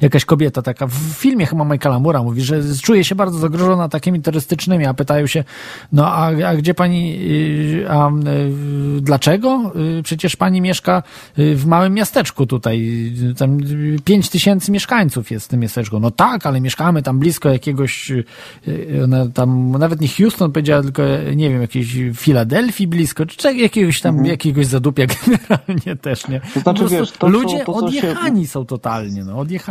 jakaś 0.00 0.24
kobieta 0.24 0.62
taka 0.62 0.86
w 0.86 0.92
filmie 0.94 1.46
chyba 1.46 1.64
Michaela 1.64 1.98
Mura 1.98 2.22
mówi, 2.22 2.42
że 2.42 2.60
czuje 2.82 3.04
się 3.04 3.14
bardzo 3.14 3.38
zagrożona 3.38 3.88
takimi 3.88 4.22
terrorystycznymi, 4.22 4.86
a 4.86 4.94
pytają 4.94 5.26
się, 5.26 5.44
no 5.92 6.06
a, 6.12 6.26
a 6.46 6.54
gdzie 6.56 6.74
pani, 6.74 7.18
y, 7.20 7.86
a 7.90 8.08
y, 8.10 8.12
dlaczego? 9.00 9.72
Y, 9.98 10.02
Przecież 10.02 10.36
pani 10.36 10.60
mieszka 10.60 11.02
w 11.36 11.66
małym 11.66 11.94
miasteczku 11.94 12.46
tutaj, 12.46 13.12
tam 13.38 13.58
pięć 14.04 14.28
tysięcy 14.30 14.72
mieszkańców 14.72 15.30
jest 15.30 15.46
w 15.46 15.48
tym 15.48 15.60
miasteczku. 15.60 16.00
No 16.00 16.10
tak, 16.10 16.46
ale 16.46 16.60
mieszkamy 16.60 17.02
tam 17.02 17.18
blisko 17.18 17.48
jakiegoś, 17.48 18.12
tam 19.34 19.70
nawet 19.70 20.00
nie 20.00 20.08
Houston 20.08 20.52
powiedziała, 20.52 20.82
tylko 20.82 21.02
nie 21.36 21.50
wiem, 21.50 21.60
jakiejś 21.60 21.96
Filadelfii 22.14 22.86
blisko, 22.86 23.26
czy 23.26 23.54
jakiegoś 23.56 24.00
tam, 24.00 24.26
jakiegoś 24.26 24.66
zadupia 24.66 25.04
generalnie 25.26 25.96
też, 26.02 26.28
nie? 26.28 26.36
Mhm. 26.36 26.52
To 26.54 26.60
znaczy, 26.60 26.88
wiesz, 26.88 27.10
to, 27.12 27.28
ludzie 27.28 27.64
to, 27.64 27.72
co 27.72 27.80
się- 27.80 27.86
odjechani 27.86 28.46
są 28.46 28.64
totalnie, 28.66 29.24
no, 29.24 29.38
odjechani. 29.38 29.63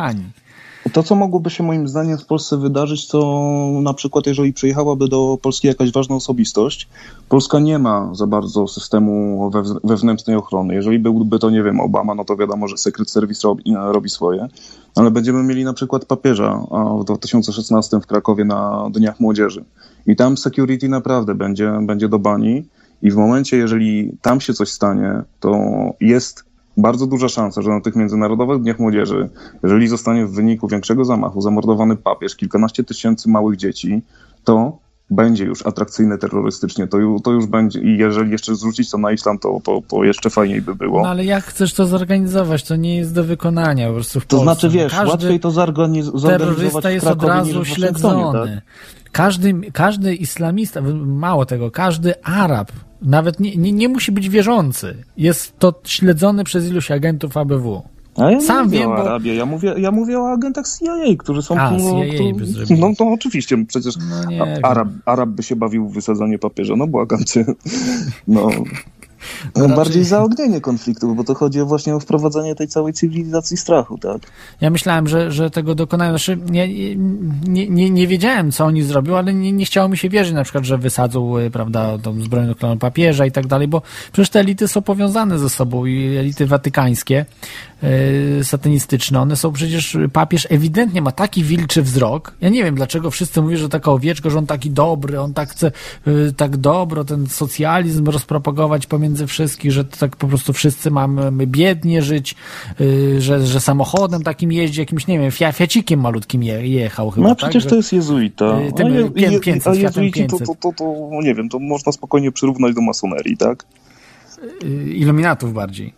To, 0.93 1.03
co 1.03 1.15
mogłoby 1.15 1.49
się 1.49 1.63
moim 1.63 1.87
zdaniem 1.87 2.17
w 2.17 2.25
Polsce 2.25 2.57
wydarzyć, 2.57 3.07
to 3.07 3.79
na 3.81 3.93
przykład, 3.93 4.27
jeżeli 4.27 4.53
przyjechałaby 4.53 5.07
do 5.07 5.37
Polski 5.41 5.67
jakaś 5.67 5.91
ważna 5.91 6.15
osobistość, 6.15 6.87
Polska 7.29 7.59
nie 7.59 7.79
ma 7.79 8.09
za 8.15 8.27
bardzo 8.27 8.67
systemu 8.67 9.49
wew- 9.51 9.79
wewnętrznej 9.83 10.35
ochrony. 10.35 10.73
Jeżeli 10.73 10.99
byłby 10.99 11.39
to, 11.39 11.49
nie 11.49 11.63
wiem, 11.63 11.79
Obama, 11.79 12.15
no 12.15 12.25
to 12.25 12.35
wiadomo, 12.37 12.67
że 12.67 12.77
Secret 12.77 13.11
Service 13.11 13.47
robi, 13.47 13.63
robi 13.75 14.09
swoje, 14.09 14.47
ale 14.95 15.11
będziemy 15.11 15.43
mieli 15.43 15.63
na 15.63 15.73
przykład 15.73 16.05
papieża 16.05 16.63
w 16.99 17.03
2016 17.03 17.99
w 17.99 18.07
Krakowie 18.07 18.45
na 18.45 18.89
Dniach 18.91 19.19
Młodzieży. 19.19 19.65
I 20.07 20.15
tam 20.15 20.37
security 20.37 20.89
naprawdę 20.89 21.35
będzie, 21.35 21.79
będzie 21.81 22.09
do 22.09 22.19
bani. 22.19 22.65
I 23.01 23.11
w 23.11 23.15
momencie, 23.15 23.57
jeżeli 23.57 24.17
tam 24.21 24.41
się 24.41 24.53
coś 24.53 24.69
stanie, 24.69 25.21
to 25.39 25.59
jest 25.99 26.43
bardzo 26.77 27.07
duża 27.07 27.29
szansa, 27.29 27.61
że 27.61 27.69
na 27.69 27.81
tych 27.81 27.95
międzynarodowych 27.95 28.61
dniach 28.61 28.79
młodzieży, 28.79 29.29
jeżeli 29.63 29.87
zostanie 29.87 30.25
w 30.25 30.31
wyniku 30.31 30.67
większego 30.67 31.05
zamachu 31.05 31.41
zamordowany 31.41 31.95
papież, 31.95 32.35
kilkanaście 32.35 32.83
tysięcy 32.83 33.29
małych 33.29 33.57
dzieci, 33.57 34.01
to 34.43 34.77
będzie 35.09 35.45
już 35.45 35.65
atrakcyjne 35.65 36.17
terrorystycznie, 36.17 36.87
to, 36.87 36.97
to 37.23 37.31
już 37.31 37.45
będzie 37.45 37.79
i 37.79 37.97
jeżeli 37.97 38.31
jeszcze 38.31 38.55
zrzucić 38.55 38.89
to 38.91 38.97
na 38.97 39.11
islam, 39.11 39.39
to, 39.39 39.59
to, 39.63 39.81
to 39.87 40.03
jeszcze 40.03 40.29
fajniej 40.29 40.61
by 40.61 40.75
było. 40.75 41.01
No 41.03 41.09
ale 41.09 41.25
jak 41.25 41.43
chcesz 41.43 41.73
to 41.73 41.85
zorganizować? 41.85 42.63
To 42.63 42.75
nie 42.75 42.95
jest 42.97 43.13
do 43.13 43.23
wykonania 43.23 43.87
po 43.87 43.93
prostu 43.93 44.19
w 44.19 44.25
to 44.25 44.37
Polsce. 44.37 44.43
znaczy, 44.53 44.69
wiesz, 44.77 44.91
Każdy 44.91 45.09
łatwiej 45.09 45.39
to 45.39 45.49
zorganiz- 45.49 46.11
zorganizować 46.17 46.39
terrorysta 46.39 46.89
w 46.89 46.93
jest 46.93 47.07
od 47.07 47.19
Krakowie 47.19 47.43
niż 47.47 47.53
razu 47.53 47.65
śledzony. 47.65 48.49
tak? 48.55 48.63
Każdy, 49.11 49.53
każdy 49.73 50.15
islamista, 50.15 50.81
mało 51.05 51.45
tego, 51.45 51.71
każdy 51.71 52.23
Arab, 52.23 52.71
nawet 53.03 53.39
nie, 53.39 53.55
nie, 53.55 53.71
nie 53.71 53.89
musi 53.89 54.11
być 54.11 54.29
wierzący, 54.29 54.95
jest 55.17 55.59
to 55.59 55.73
śledzony 55.83 56.43
przez 56.43 56.69
iluś 56.69 56.91
agentów 56.91 57.37
ABW. 57.37 57.81
A 58.17 58.31
ja 58.31 58.41
Sam 58.41 58.69
wiem, 58.69 58.91
o 58.91 58.95
bo- 58.95 59.01
Arabii, 59.01 59.35
ja 59.37 59.45
mówię, 59.45 59.73
ja 59.77 59.91
mówię 59.91 60.19
o 60.19 60.31
agentach 60.31 60.65
CIA, 60.79 61.15
którzy 61.19 61.41
są... 61.41 61.55
A, 61.57 61.71
no, 61.71 61.77
CIA 61.77 62.33
by 62.35 62.75
no 62.77 62.95
to 62.97 63.07
oczywiście, 63.07 63.65
przecież 63.65 63.95
No. 64.37 64.45
Arab, 64.63 64.87
Arab 65.05 65.29
by 65.29 65.43
się 65.43 65.55
bawił 65.55 65.89
w 65.89 65.93
wysadzanie 65.93 66.39
papieża, 66.39 66.75
no 66.75 66.87
błagam 66.87 67.23
cię. 67.23 67.45
No, 68.27 68.49
No 69.55 69.61
raczej- 69.61 69.77
bardziej 69.77 70.03
zaognienie 70.03 70.61
konfliktów, 70.61 71.15
bo 71.15 71.23
to 71.23 71.33
chodzi 71.35 71.61
właśnie 71.61 71.95
o 71.95 71.99
wprowadzenie 71.99 72.55
tej 72.55 72.67
całej 72.67 72.93
cywilizacji 72.93 73.57
strachu, 73.57 73.97
tak? 73.97 74.21
Ja 74.61 74.69
myślałem, 74.69 75.07
że, 75.07 75.31
że 75.31 75.49
tego 75.49 75.75
dokonają. 75.75 76.11
Znaczy, 76.11 76.37
nie, 76.49 76.95
nie, 77.47 77.69
nie, 77.69 77.89
nie 77.89 78.07
wiedziałem, 78.07 78.51
co 78.51 78.65
oni 78.65 78.83
zrobią, 78.83 79.17
ale 79.17 79.33
nie, 79.33 79.51
nie 79.51 79.65
chciało 79.65 79.89
mi 79.89 79.97
się 79.97 80.09
wierzyć, 80.09 80.33
na 80.33 80.43
przykład, 80.43 80.63
że 80.63 80.77
wysadzą, 80.77 81.37
y, 81.37 81.51
prawda, 81.51 81.97
tą 81.97 82.21
zbroję 82.21 82.47
nuklearną 82.47 82.79
papieża 82.79 83.25
i 83.25 83.31
tak 83.31 83.47
dalej, 83.47 83.67
bo 83.67 83.81
przecież 84.11 84.29
te 84.29 84.39
elity 84.39 84.67
są 84.67 84.81
powiązane 84.81 85.39
ze 85.39 85.49
sobą 85.49 85.85
i 85.85 86.17
elity 86.17 86.47
watykańskie, 86.47 87.25
yy, 87.83 88.43
satanistyczne, 88.43 89.21
one 89.21 89.35
są 89.35 89.51
przecież, 89.51 89.97
papież 90.13 90.47
ewidentnie 90.49 91.01
ma 91.01 91.11
taki 91.11 91.43
wilczy 91.43 91.81
wzrok. 91.81 92.33
Ja 92.41 92.49
nie 92.49 92.63
wiem, 92.63 92.75
dlaczego 92.75 93.11
wszyscy 93.11 93.41
mówią, 93.41 93.57
że 93.57 93.69
taka 93.69 93.91
owieczka, 93.91 94.29
że 94.29 94.37
on 94.37 94.45
taki 94.45 94.71
dobry, 94.71 95.19
on 95.19 95.33
tak 95.33 95.49
chce 95.49 95.71
yy, 96.05 96.33
tak 96.37 96.57
dobro, 96.57 97.03
ten 97.03 97.27
socjalizm 97.27 98.05
rozpropagować 98.05 98.85
pomiędzy 98.87 99.12
wszystkich, 99.27 99.71
że 99.71 99.85
to 99.85 99.97
tak 99.97 100.15
po 100.15 100.27
prostu 100.27 100.53
wszyscy 100.53 100.91
mamy 100.91 101.31
my 101.31 101.47
biednie 101.47 102.01
żyć, 102.01 102.35
yy, 102.79 103.21
że, 103.21 103.45
że 103.47 103.59
samochodem 103.59 104.23
takim 104.23 104.51
jeździ, 104.51 104.79
jakimś, 104.79 105.07
nie 105.07 105.19
wiem, 105.19 105.31
fia, 105.31 105.51
fiacikiem 105.51 105.99
malutkim 106.01 106.43
je, 106.43 106.67
jechał 106.67 107.09
chyba, 107.11 107.27
No 107.27 107.31
a 107.31 107.35
tak? 107.35 107.39
przecież 107.49 107.63
Że- 107.63 107.69
to 107.69 107.75
jest 107.75 107.93
jezuita. 107.93 108.59
Y, 108.61 108.73
tym, 108.73 108.87
a, 108.87 108.89
je, 108.89 109.05
pię- 109.09 109.31
je, 109.31 109.39
500, 109.39 109.67
a 109.73 109.75
jezuici 109.75 110.25
to, 110.27 110.37
500. 110.37 110.47
to, 110.47 110.55
to, 110.55 110.77
to, 110.77 111.09
no 111.11 111.21
nie 111.21 111.35
wiem, 111.35 111.49
to 111.49 111.59
można 111.59 111.91
spokojnie 111.91 112.31
przyrównać 112.31 112.75
do 112.75 112.81
masonerii, 112.81 113.37
tak? 113.37 113.65
y, 114.63 114.93
iluminatów 114.93 115.53
bardziej. 115.53 115.93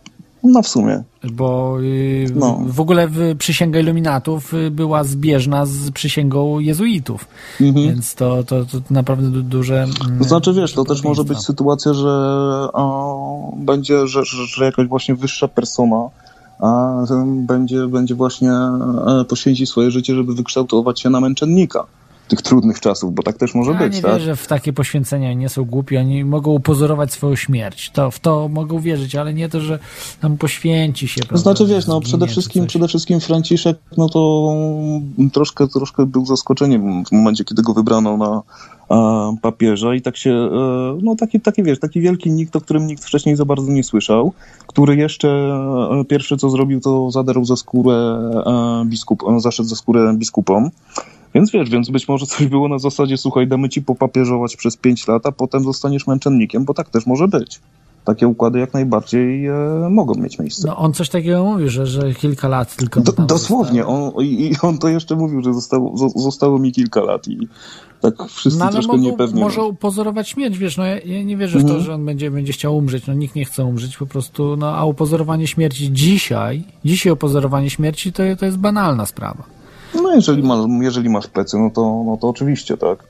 No 0.48 0.62
w 0.62 0.68
sumie. 0.68 1.02
Bo 1.32 1.76
y, 1.80 2.26
No. 2.34 2.60
w 2.66 2.80
ogóle 2.80 3.08
przysięga 3.38 3.80
iluminatów 3.80 4.54
y, 4.54 4.70
była 4.70 5.04
zbieżna 5.04 5.66
z 5.66 5.90
przysięgą 5.90 6.58
jezuitów. 6.58 7.28
Więc 7.60 8.14
to, 8.14 8.42
to, 8.44 8.64
to 8.64 8.78
naprawdę 8.90 9.28
du, 9.30 9.42
duże. 9.42 9.82
mm, 9.82 9.96
Mhm. 10.00 10.18
To 10.18 10.24
znaczy, 10.24 10.52
wiesz, 10.52 10.72
to 10.72 10.84
też 10.84 11.02
może 11.04 11.24
być 11.24 11.38
sytuacja, 11.38 11.94
że 11.94 12.08
o, 12.72 13.52
będzie, 13.56 14.06
że, 14.06 14.24
że, 14.24 14.46
że 14.46 14.64
jakaś 14.64 14.86
właśnie 14.86 15.14
wyższa 15.14 15.48
persona 15.48 16.08
a, 16.60 16.92
będzie, 17.26 17.86
będzie 17.86 18.14
właśnie 18.14 18.52
e, 18.52 19.24
poświęci 19.28 19.66
swoje 19.66 19.90
życie, 19.90 20.14
żeby 20.14 20.34
wykształtować 20.34 21.00
się 21.00 21.10
na 21.10 21.20
męczennika 21.20 21.84
tych 22.28 22.42
trudnych 22.42 22.80
czasów, 22.80 23.14
bo 23.14 23.22
tak 23.22 23.36
też 23.36 23.54
może 23.54 23.72
Ja 23.72 23.78
być, 23.78 23.94
nie 23.94 24.02
tak? 24.02 24.12
wierzę 24.12 24.36
w 24.36 24.46
takie 24.46 24.72
poświęcenia, 24.72 25.32
nie 25.32 25.48
są 25.48 25.64
głupi, 25.64 25.96
oni 25.96 26.24
mogą 26.24 26.50
upozorować 26.50 27.12
swoją 27.12 27.36
śmierć. 27.36 27.90
To, 27.90 28.10
w 28.10 28.20
to 28.20 28.48
mogą 28.48 28.80
wierzyć, 28.80 29.14
ale 29.14 29.34
nie 29.34 29.48
to, 29.48 29.60
że 29.60 29.78
tam 30.20 30.36
poświęci 30.36 31.08
się. 31.08 31.20
To 31.20 31.26
prawda, 31.26 31.42
znaczy, 31.42 31.66
wiesz, 31.66 31.86
no 31.86 32.00
przede 32.00 32.26
wszystkim, 32.26 32.66
przede 32.66 32.88
wszystkim 32.88 33.20
Franciszek, 33.20 33.78
no 33.96 34.08
to 34.08 34.52
troszkę, 35.32 35.68
troszkę 35.68 36.06
był 36.06 36.26
zaskoczeniem 36.26 37.04
w 37.04 37.12
momencie, 37.12 37.44
kiedy 37.44 37.62
go 37.62 37.74
wybrano 37.74 38.16
na 38.16 38.42
papieża 39.42 39.94
i 39.94 40.02
tak 40.02 40.16
się, 40.16 40.30
e, 40.30 40.98
no 41.02 41.16
taki, 41.16 41.40
taki, 41.40 41.62
wiesz, 41.62 41.78
taki 41.78 42.00
wielki 42.00 42.30
nikt, 42.30 42.56
o 42.56 42.60
którym 42.60 42.86
nikt 42.86 43.04
wcześniej 43.04 43.36
za 43.36 43.44
bardzo 43.44 43.72
nie 43.72 43.84
słyszał, 43.84 44.32
który 44.66 44.96
jeszcze 44.96 45.28
e, 46.00 46.04
pierwsze 46.04 46.36
co 46.36 46.50
zrobił, 46.50 46.80
to 46.80 47.10
zadarł 47.10 47.44
za 47.44 47.56
skórę 47.56 47.94
e, 47.94 48.84
biskup, 48.86 49.22
e, 49.28 49.40
zaszedł 49.40 49.68
za 49.68 49.76
skórę 49.76 50.14
biskupom. 50.16 50.70
Więc 51.34 51.50
wiesz, 51.50 51.70
więc 51.70 51.90
być 51.90 52.08
może 52.08 52.26
coś 52.26 52.46
było 52.46 52.68
na 52.68 52.78
zasadzie, 52.78 53.16
słuchaj, 53.16 53.46
damy 53.46 53.68
ci 53.68 53.82
popapieżować 53.82 54.56
przez 54.56 54.76
pięć 54.76 55.08
lat, 55.08 55.26
a 55.26 55.32
potem 55.32 55.64
zostaniesz 55.64 56.06
męczennikiem, 56.06 56.64
bo 56.64 56.74
tak 56.74 56.88
też 56.88 57.06
może 57.06 57.28
być. 57.28 57.60
Takie 58.06 58.28
układy 58.28 58.58
jak 58.58 58.74
najbardziej 58.74 59.46
e, 59.46 59.54
mogą 59.90 60.14
mieć 60.14 60.38
miejsce. 60.38 60.68
No 60.68 60.76
on 60.76 60.92
coś 60.92 61.08
takiego 61.08 61.44
mówił, 61.44 61.68
że, 61.68 61.86
że 61.86 62.14
kilka 62.14 62.48
lat 62.48 62.76
tylko. 62.76 63.00
Do, 63.00 63.12
dosłownie, 63.12 63.80
zostało. 63.82 64.14
on, 64.16 64.24
i, 64.24 64.46
i 64.46 64.52
on 64.62 64.78
to 64.78 64.88
jeszcze 64.88 65.16
mówił, 65.16 65.42
że 65.42 65.54
zostało, 65.54 65.94
zo- 65.96 66.18
zostało 66.18 66.58
mi 66.58 66.72
kilka 66.72 67.00
lat 67.00 67.28
i 67.28 67.48
tak 68.00 68.14
wszyscy 68.28 68.58
No 68.58 68.70
troszkę 68.70 68.92
mogą, 68.92 69.02
niepewnie. 69.04 69.40
może 69.40 69.62
upozorować 69.62 70.28
śmierć, 70.28 70.58
wiesz, 70.58 70.76
no 70.76 70.86
ja, 70.86 70.98
ja 71.00 71.22
nie 71.22 71.36
wierzę 71.36 71.58
w 71.58 71.62
Mhm. 71.62 71.78
to, 71.78 71.84
że 71.84 71.94
on 71.94 72.04
będzie, 72.06 72.30
będzie 72.30 72.52
chciał 72.52 72.76
umrzeć, 72.76 73.06
no 73.06 73.14
nikt 73.14 73.34
nie 73.34 73.44
chce 73.44 73.64
umrzeć, 73.64 73.96
po 73.96 74.06
prostu, 74.06 74.56
no 74.56 74.68
a 74.76 74.84
upozorowanie 74.84 75.46
śmierci 75.46 75.92
dzisiaj, 75.92 76.62
dzisiaj 76.84 77.12
upozorowanie 77.12 77.70
śmierci 77.70 78.12
to, 78.12 78.22
to 78.38 78.44
jest 78.46 78.58
banalna 78.58 79.06
sprawa. 79.06 79.42
No 79.94 80.14
jeżeli, 80.14 80.42
ma, 80.42 80.66
jeżeli 80.80 81.08
masz 81.08 81.26
plecy, 81.26 81.58
no 81.58 81.70
to, 81.70 82.02
no 82.06 82.16
to 82.20 82.28
oczywiście, 82.28 82.76
tak. 82.76 83.04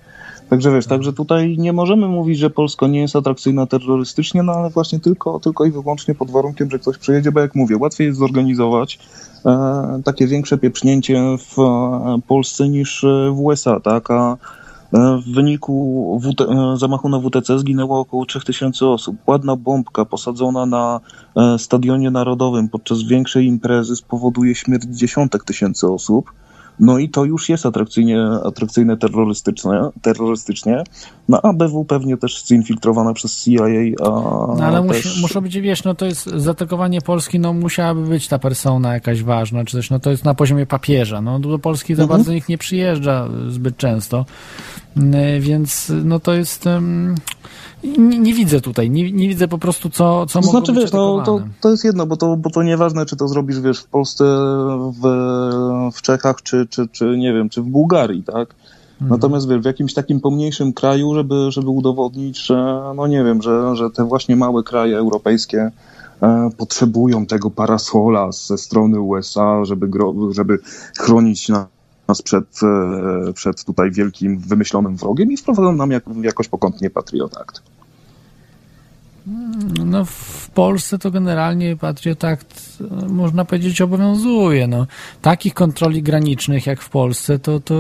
Także 0.51 0.73
wiesz, 0.73 0.87
także 0.87 1.13
tutaj 1.13 1.57
nie 1.59 1.73
możemy 1.73 2.09
mówić, 2.09 2.39
że 2.39 2.51
Polska 2.51 2.87
nie 2.87 3.01
jest 3.01 3.17
atrakcyjna 3.17 3.67
terrorystycznie, 3.67 4.43
no 4.43 4.53
ale 4.53 4.71
właśnie 4.71 5.01
tylko, 5.01 5.41
tylko 5.41 5.65
i 5.65 5.71
wyłącznie 5.71 6.15
pod 6.15 6.31
warunkiem, 6.31 6.71
że 6.71 6.79
ktoś 6.79 6.99
przyjedzie, 6.99 7.33
bo 7.33 7.41
jak 7.41 7.55
mówię, 7.55 7.77
łatwiej 7.77 8.07
jest 8.07 8.19
zorganizować 8.19 8.99
e, 9.47 10.01
takie 10.05 10.27
większe 10.27 10.59
pieprznięcie 10.59 11.23
w 11.39 11.59
e, 11.59 12.19
Polsce 12.29 12.69
niż 12.69 13.05
e, 13.05 13.31
w 13.31 13.41
USA, 13.41 13.81
tak, 13.81 14.11
a 14.11 14.37
e, 14.93 15.21
w 15.27 15.35
wyniku 15.35 16.21
WT, 16.23 16.41
e, 16.41 16.77
zamachu 16.77 17.09
na 17.09 17.21
WTC 17.21 17.59
zginęło 17.59 18.01
około 18.01 18.27
3000 18.27 18.87
osób. 18.87 19.17
Ładna 19.27 19.57
bombka 19.57 20.05
posadzona 20.05 20.67
na 20.67 21.01
Stadionie 21.59 22.11
Narodowym 22.11 22.69
podczas 22.69 23.03
większej 23.03 23.47
imprezy 23.47 23.97
spowoduje 23.97 24.55
śmierć 24.55 24.85
dziesiątek 24.85 25.45
tysięcy 25.45 25.87
osób. 25.87 26.33
No 26.81 26.99
i 26.99 27.09
to 27.09 27.25
już 27.25 27.49
jest 27.49 27.67
atrakcyjnie, 27.67 28.23
atrakcyjne 28.45 28.97
terrorystyczne, 28.97 29.91
terrorystycznie. 30.03 30.85
No 31.29 31.41
ABW 31.43 31.85
pewnie 31.85 32.17
też 32.17 32.45
zinfiltrowane 32.45 33.15
przez 33.15 33.45
CIA, 33.45 33.65
a 34.05 34.09
No 34.09 34.57
ale 34.61 34.89
też... 34.89 35.05
musi, 35.05 35.21
muszą 35.21 35.41
być, 35.41 35.61
wiesz, 35.61 35.85
no 35.85 35.95
to 35.95 36.07
jest 36.07 36.27
zaatakowanie 36.37 37.01
Polski, 37.01 37.41
no 37.41 37.53
musiałaby 37.53 38.03
być 38.03 38.29
ta 38.29 38.39
persona 38.39 38.95
jakaś 38.95 39.23
ważna, 39.23 39.65
czy 39.65 39.77
coś, 39.77 39.91
no 39.91 39.99
to 39.99 40.11
jest 40.11 40.25
na 40.25 40.35
poziomie 40.35 40.67
papieża, 40.67 41.21
no 41.21 41.39
do 41.39 41.59
Polski 41.59 41.95
za 41.95 42.03
Mhm. 42.03 42.19
bardzo 42.19 42.33
nikt 42.33 42.49
nie 42.49 42.59
przyjeżdża 42.59 43.29
zbyt 43.49 43.77
często, 43.77 44.25
więc 45.41 45.93
no 46.05 46.21
to 46.21 46.35
jest, 46.35 46.67
em, 46.67 47.15
nie, 47.85 48.19
nie 48.19 48.35
widzę 48.35 48.61
tutaj, 48.61 48.91
nie, 48.91 49.13
nie 49.13 49.29
widzę 49.29 49.49
po 49.49 49.59
prostu 49.59 49.91
co, 49.91 50.27
co 50.27 50.41
To 50.41 50.47
znaczy, 50.47 50.73
wiesz, 50.73 50.93
no, 50.93 51.23
to, 51.27 51.41
to 51.61 51.71
jest 51.71 51.85
jedno, 51.85 52.07
bo 52.07 52.17
to, 52.17 52.37
bo 52.37 52.51
to 52.51 52.63
nieważne, 52.63 53.07
czy 53.07 53.17
to 53.17 53.29
zrobisz, 53.29 53.61
wiesz, 53.61 53.79
w 53.79 53.87
Polsce, 53.87 54.25
w, 55.03 55.09
w 55.95 56.03
Czechach, 56.03 56.43
czy, 56.43 56.67
czy, 56.71 56.89
czy 56.89 57.17
nie 57.19 57.33
wiem, 57.33 57.49
czy 57.49 57.63
w 57.63 57.67
Bułgarii, 57.67 58.23
tak? 58.23 58.55
Mhm. 59.01 59.11
Natomiast 59.11 59.49
wiesz, 59.49 59.61
w 59.61 59.65
jakimś 59.65 59.95
takim 59.95 60.21
pomniejszym 60.21 60.73
kraju, 60.73 61.15
żeby, 61.15 61.47
żeby 61.49 61.71
udowodnić, 61.71 62.39
że, 62.47 62.83
no 62.97 63.07
nie 63.07 63.25
wiem, 63.25 63.43
że, 63.43 63.77
że 63.77 63.91
te 63.91 64.05
właśnie 64.05 64.37
małe 64.37 64.63
kraje 64.63 64.99
europejskie 64.99 65.71
e, 66.23 66.51
potrzebują 66.57 67.27
tego 67.27 67.51
parasola 67.51 68.33
ze 68.33 68.59
strony 68.59 69.01
USA, 69.01 69.65
żeby, 69.65 69.89
gro, 69.89 70.15
żeby 70.31 70.59
chronić 70.99 71.49
nas 72.09 72.23
przed, 72.23 72.45
e, 73.29 73.33
przed 73.33 73.65
tutaj 73.65 73.91
wielkim 73.91 74.39
wymyślonym 74.39 74.97
wrogiem 74.97 75.33
i 75.33 75.37
wprowadzają 75.37 75.73
nam 75.73 75.91
jak, 75.91 76.05
jakoś 76.23 76.49
pokątnie 76.49 76.91
Patriot 76.91 77.37
Act. 77.37 77.76
No 79.85 80.05
w 80.05 80.51
Polsce 80.55 80.99
to 80.99 81.11
generalnie 81.11 81.77
Patriot 81.77 82.25
Act, 82.25 82.83
e, 83.03 83.09
można 83.09 83.45
powiedzieć, 83.45 83.81
obowiązuje. 83.81 84.67
No, 84.69 84.87
takich 85.23 85.55
kontroli 85.55 86.03
granicznych 86.03 86.67
jak 86.67 86.81
w 86.83 86.91
Polsce 86.91 87.39
to, 87.39 87.61
to 87.61 87.75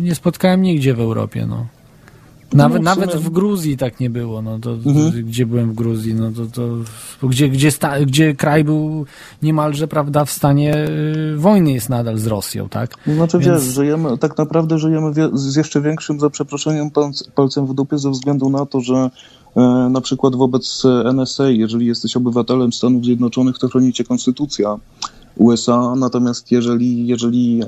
nie 0.00 0.14
spotkałem 0.14 0.62
nigdzie 0.62 0.94
w 0.94 1.00
Europie. 1.00 1.46
No. 1.46 1.66
Nawet, 2.54 2.82
No, 2.82 2.90
w 2.90 2.94
sumie- 2.94 3.06
nawet 3.06 3.20
w 3.22 3.30
Gruzji 3.30 3.76
tak 3.76 4.00
nie 4.00 4.10
było. 4.10 4.42
No, 4.42 4.58
to, 4.58 4.70
Mhm. 4.72 5.10
Gdzie 5.24 5.46
byłem 5.46 5.70
w 5.72 5.74
Gruzji, 5.74 6.14
no 6.14 6.30
to, 6.30 6.46
to 6.46 7.28
gdzie, 7.28 7.48
gdzie, 7.48 7.70
sta, 7.70 8.00
gdzie 8.00 8.34
kraj 8.34 8.64
był 8.64 9.06
niemalże 9.42 9.88
prawda, 9.88 10.24
w 10.24 10.30
stanie 10.30 10.88
y, 10.88 11.36
wojny 11.36 11.72
jest 11.72 11.88
nadal 11.88 12.18
z 12.18 12.26
Rosją, 12.26 12.68
tak? 12.68 12.94
Znaczy 13.06 13.38
Więc- 13.38 13.64
wiesz, 13.64 13.74
żyjemy, 13.74 14.18
tak 14.18 14.38
naprawdę 14.38 14.78
żyjemy 14.78 15.12
wie, 15.14 15.28
z 15.32 15.56
jeszcze 15.56 15.80
większym, 15.80 16.20
za 16.20 16.30
przeproszeniem, 16.30 16.90
palc- 16.90 17.30
palcem 17.34 17.66
w 17.66 17.74
dupie 17.74 17.98
ze 17.98 18.10
względu 18.10 18.50
na 18.50 18.66
to, 18.66 18.80
że 18.80 18.94
e, 18.94 19.10
na 19.90 20.00
przykład 20.00 20.36
wobec 20.36 20.82
e, 20.84 21.12
NSA, 21.12 21.48
jeżeli 21.48 21.86
jesteś 21.86 22.16
obywatelem 22.16 22.72
Stanów 22.72 23.04
Zjednoczonych, 23.04 23.58
to 23.58 23.68
chroni 23.68 23.92
cię 23.92 24.04
konstytucja 24.04 24.78
USA, 25.36 25.94
natomiast 25.96 26.52
jeżeli, 26.52 27.06
jeżeli 27.06 27.62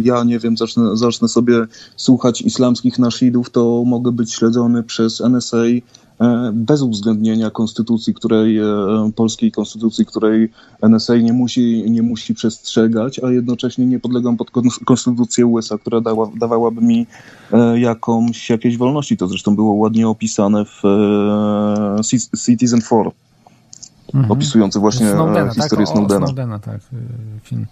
ja, 0.00 0.24
nie 0.24 0.38
wiem, 0.38 0.56
zacznę, 0.56 0.96
zacznę 0.96 1.28
sobie 1.28 1.66
słuchać 1.96 2.42
islamskich 2.42 2.98
naszidów, 2.98 3.50
to 3.50 3.82
mogę 3.86 4.12
być 4.12 4.32
śledzony 4.34 4.82
przez 4.82 5.20
NSA 5.20 5.56
e, 6.20 6.50
bez 6.54 6.82
uwzględnienia 6.82 7.50
konstytucji, 7.50 8.14
której, 8.14 8.58
e, 8.58 8.64
polskiej 9.16 9.52
konstytucji, 9.52 10.06
której 10.06 10.48
NSA 10.82 11.16
nie 11.16 11.32
musi, 11.32 11.84
nie 11.90 12.02
musi 12.02 12.34
przestrzegać, 12.34 13.18
a 13.18 13.30
jednocześnie 13.30 13.86
nie 13.86 14.00
podlegam 14.00 14.36
pod 14.36 14.50
kon- 14.50 14.68
konstytucję 14.84 15.46
USA, 15.46 15.78
która 15.78 16.00
dała, 16.00 16.30
dawałaby 16.36 16.80
mi 16.80 17.06
e, 17.52 17.80
jakąś, 17.80 18.50
jakieś 18.50 18.76
wolności. 18.76 19.16
To 19.16 19.28
zresztą 19.28 19.56
było 19.56 19.72
ładnie 19.74 20.08
opisane 20.08 20.64
w 20.64 20.82
Ci- 22.04 22.38
Citizen 22.46 22.80
4, 22.80 23.10
opisujący 24.28 24.78
właśnie 24.78 25.10
Snowdena, 25.10 25.50
e, 25.50 25.54
historię 25.54 25.86
tak? 25.86 25.94
O, 25.94 25.98
Snowdena. 25.98 26.26
Snowdena, 26.26 26.58
tak. 26.58 26.76
y, 26.76 27.40
Film. 27.42 27.66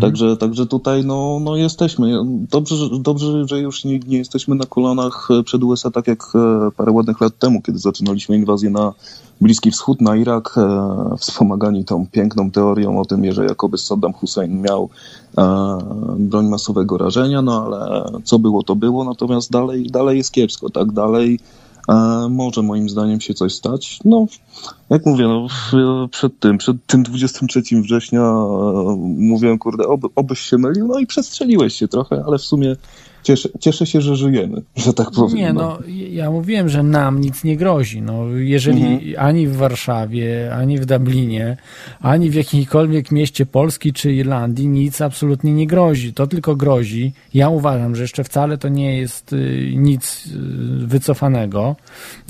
Także, 0.00 0.36
także 0.36 0.66
tutaj 0.66 1.04
no, 1.04 1.38
no 1.40 1.56
jesteśmy. 1.56 2.12
Dobrze, 2.50 2.76
że- 2.76 2.98
dobrze, 3.00 3.48
że 3.48 3.60
już 3.60 3.84
nie, 3.84 3.98
nie 3.98 4.18
jesteśmy 4.18 4.54
na 4.54 4.64
kolanach 4.64 5.28
e, 5.30 5.42
przed 5.42 5.62
USA, 5.62 5.90
tak 5.90 6.06
jak 6.06 6.22
e, 6.34 6.70
parę 6.76 6.92
ładnych 6.92 7.20
lat 7.20 7.38
temu, 7.38 7.62
kiedy 7.62 7.78
zaczynaliśmy 7.78 8.36
inwazję 8.36 8.70
na 8.70 8.92
Bliski 9.40 9.70
Wschód, 9.70 10.00
na 10.00 10.16
Irak, 10.16 10.54
e, 10.56 11.16
wspomagani 11.18 11.84
tą 11.84 12.06
piękną 12.06 12.50
teorią 12.50 13.00
o 13.00 13.04
tym, 13.04 13.32
że 13.32 13.44
jakoby 13.44 13.78
Saddam 13.78 14.12
Hussein 14.12 14.60
miał 14.62 14.88
e, 15.38 15.78
broń 16.18 16.48
masowego 16.48 16.98
rażenia, 16.98 17.42
no 17.42 17.64
ale 17.64 18.04
co 18.24 18.38
było, 18.38 18.62
to 18.62 18.76
było, 18.76 19.04
natomiast 19.04 19.50
dalej, 19.50 19.86
dalej 19.90 20.18
jest 20.18 20.32
kiepsko, 20.32 20.70
tak, 20.70 20.92
dalej 20.92 21.34
e, 21.34 21.67
może 22.30 22.62
moim 22.62 22.88
zdaniem 22.88 23.20
się 23.20 23.34
coś 23.34 23.54
stać. 23.54 24.00
No, 24.04 24.26
jak 24.90 25.06
mówię, 25.06 25.24
no, 25.24 25.46
przed 26.10 26.40
tym, 26.40 26.58
przed 26.58 26.76
tym 26.86 27.02
23 27.02 27.62
września 27.82 28.20
e, 28.20 28.96
mówiłem, 29.18 29.58
kurde, 29.58 29.84
oby, 29.84 30.08
obyś 30.14 30.40
się 30.40 30.58
mylił, 30.58 30.88
no 30.88 30.98
i 30.98 31.06
przestrzeliłeś 31.06 31.74
się 31.74 31.88
trochę, 31.88 32.24
ale 32.26 32.38
w 32.38 32.42
sumie 32.42 32.76
cieszę, 33.28 33.48
cieszę 33.60 33.86
się, 33.86 34.00
że 34.00 34.16
żyjemy, 34.16 34.62
że 34.76 34.92
tak 34.94 35.10
powiem. 35.10 35.36
Nie, 35.36 35.52
no 35.52 35.78
ja 36.10 36.30
mówiłem, 36.30 36.68
że 36.68 36.82
nam 36.82 37.20
nic 37.20 37.44
nie 37.44 37.56
grozi. 37.56 38.02
No, 38.02 38.28
jeżeli 38.28 38.82
Mhm. 38.82 39.14
ani 39.18 39.46
w 39.46 39.56
Warszawie, 39.56 40.54
ani 40.54 40.78
w 40.78 40.86
Dublinie, 40.86 41.56
ani 42.00 42.30
w 42.30 42.34
jakimkolwiek 42.34 43.10
mieście 43.10 43.46
Polski 43.46 43.92
czy 43.92 44.12
Irlandii 44.12 44.68
nic 44.68 45.00
absolutnie 45.00 45.52
nie 45.52 45.66
grozi. 45.66 46.12
To 46.12 46.26
tylko 46.26 46.56
grozi. 46.56 47.12
Ja 47.34 47.48
uważam, 47.48 47.96
że 47.96 48.02
jeszcze 48.02 48.24
wcale 48.24 48.58
to 48.58 48.68
nie 48.68 48.98
jest 48.98 49.32
y, 49.32 49.72
nic 49.76 50.26
y, 50.26 50.86
wycofanego. 50.86 51.76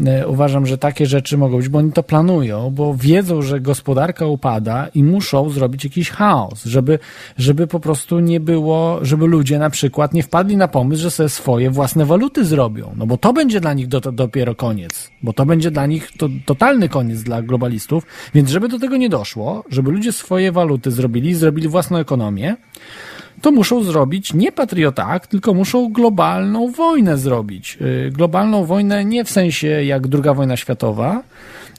Y, 0.01 0.29
Uważam, 0.29 0.67
że 0.67 0.79
takie 0.79 1.07
rzeczy 1.07 1.39
mogą 1.39 1.57
być, 1.57 1.69
bo 1.69 1.79
oni 1.79 1.93
to 1.93 2.03
planują, 2.03 2.71
bo 2.71 2.95
wiedzą, 2.95 3.43
że 3.43 3.61
gospodarka 3.61 4.27
upada 4.27 4.89
i 4.95 5.03
muszą 5.05 5.51
zrobić 5.51 5.85
jakiś 5.85 6.11
chaos, 6.11 6.65
żeby, 6.65 6.99
żeby 7.39 7.67
po 7.67 7.81
prostu 7.81 8.21
nie 8.21 8.41
było, 8.41 8.99
żeby 9.03 9.27
ludzie 9.27 9.59
na 9.59 9.71
przykład 9.71 10.15
nie 10.15 10.23
wpadli 10.23 10.57
na 10.57 10.69
pomysł, 10.69 10.88
że 10.97 11.11
sobie 11.11 11.29
swoje 11.29 11.71
własne 11.71 12.07
waluty 12.07 12.45
zrobią. 12.45 12.95
No 12.97 13.07
bo 13.07 13.17
to 13.17 13.33
będzie 13.33 13.61
dla 13.61 13.75
nich 13.75 13.89
do, 13.89 14.01
dopiero 14.01 14.55
koniec. 14.55 15.11
Bo 15.23 15.33
to 15.33 15.47
będzie 15.47 15.71
dla 15.71 15.87
nich 15.87 16.13
to, 16.19 16.29
totalny 16.47 16.89
koniec 16.89 17.23
dla 17.23 17.43
globalistów. 17.43 18.07
Więc 18.35 18.51
żeby 18.51 18.69
do 18.69 18.79
tego 18.79 18.97
nie 18.97 19.09
doszło, 19.09 19.65
żeby 19.71 19.91
ludzie 19.91 20.13
swoje 20.13 20.53
waluty 20.53 20.91
zrobili, 20.91 21.35
zrobili 21.35 21.69
własną 21.69 21.99
ekonomię, 21.99 22.57
to 23.43 23.53
muszą 23.53 23.83
zrobić 23.83 24.35
nie 24.35 24.53
Patriot 24.53 24.99
Act, 24.99 25.31
tylko 25.31 25.55
muszą 25.55 25.93
globalną 25.93 26.71
wojnę 26.71 27.19
zrobić. 27.19 27.79
Yy, 27.81 28.11
Globalną 28.11 28.65
wojnę 28.65 29.05
nie 29.05 29.25
w 29.25 29.31
sensie 29.31 29.67
jak 29.67 30.09
druga 30.09 30.35
wojna 30.35 30.57
światowa, 30.57 31.23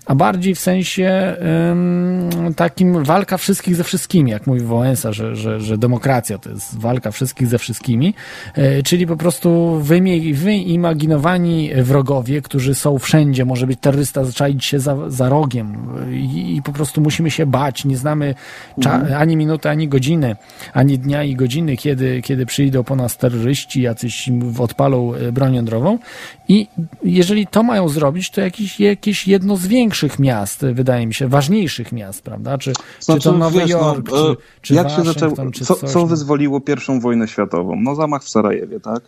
a 0.10 0.16
bardziej 0.16 0.56
w 0.56 0.60
sensie 0.60 1.36
ym, 1.72 2.54
takim 2.56 3.04
walka 3.04 3.38
wszystkich 3.38 3.76
ze 3.76 3.84
wszystkimi, 3.84 4.32
jak 4.32 4.48
mówi 4.48 4.62
Wałęsa, 4.62 5.14
że, 5.14 5.36
że, 5.36 5.62
że 5.62 5.78
demokracja 5.78 6.38
to 6.38 6.50
jest 6.50 6.80
walka 6.80 7.12
wszystkich 7.12 7.48
ze 7.48 7.58
wszystkimi, 7.58 8.14
yy, 8.58 8.84
czyli 8.84 9.08
po 9.08 9.18
prostu 9.18 9.80
wymi- 9.84 10.34
wyimaginowani 10.34 11.70
wrogowie, 11.76 12.42
którzy 12.42 12.76
są 12.76 13.00
wszędzie, 13.00 13.46
może 13.46 13.68
być 13.68 13.80
terrorysta 13.80 14.24
zaczaić 14.24 14.66
się 14.66 14.80
za, 14.80 15.10
za 15.10 15.30
rogiem. 15.30 15.78
I, 16.12 16.56
i 16.56 16.62
po 16.62 16.72
prostu 16.72 17.02
musimy 17.02 17.32
się 17.32 17.46
bać, 17.46 17.86
nie 17.86 17.98
znamy 17.98 18.36
cza- 18.80 19.14
ani 19.14 19.38
minuty, 19.38 19.70
ani 19.70 19.88
godziny, 19.88 20.36
ani 20.74 21.00
dnia 21.00 21.24
i 21.24 21.36
godziny, 21.36 21.78
kiedy, 21.78 22.22
kiedy 22.22 22.46
przyjdą 22.46 22.84
po 22.84 22.96
nas 22.96 23.18
terroryści, 23.18 23.82
jacyś 23.82 24.30
odpalą 24.60 25.14
e, 25.14 25.32
broń 25.32 25.56
jądrową. 25.56 26.00
I 26.48 26.68
jeżeli 27.04 27.48
to 27.48 27.64
mają 27.64 27.90
zrobić, 27.90 28.30
to 28.30 28.42
jakieś, 28.42 28.80
jakieś 28.80 29.28
jedno 29.28 29.58
z 29.58 29.68
większych 29.68 29.99
miast, 30.20 30.64
e, 30.64 30.74
wydaje 30.74 31.08
mi 31.08 31.14
się, 31.14 31.28
ważniejszych 31.28 31.92
miast, 31.92 32.22
prawda? 32.22 32.58
Czy, 32.58 32.74
czy 33.00 33.20
to 33.20 33.32
Nowy 33.32 33.60
wiesz, 33.60 33.70
Jork, 33.70 34.12
no, 34.12 34.32
e, 34.32 34.36
czy, 34.36 34.42
czy 34.62 34.74
jak 34.74 34.90
się 34.90 35.04
zaczęło, 35.04 35.52
czy 35.52 35.66
co, 35.66 35.76
coś. 35.76 35.92
co 35.92 36.00
no. 36.00 36.06
wyzwoliło 36.06 36.62
pierwszą 36.62 37.00
wojnę 37.00 37.28
światową? 37.28 37.76
No 37.76 37.96
zamach 37.96 38.24
w 38.24 38.30
Sarajewie, 38.30 38.80
tak? 38.80 39.02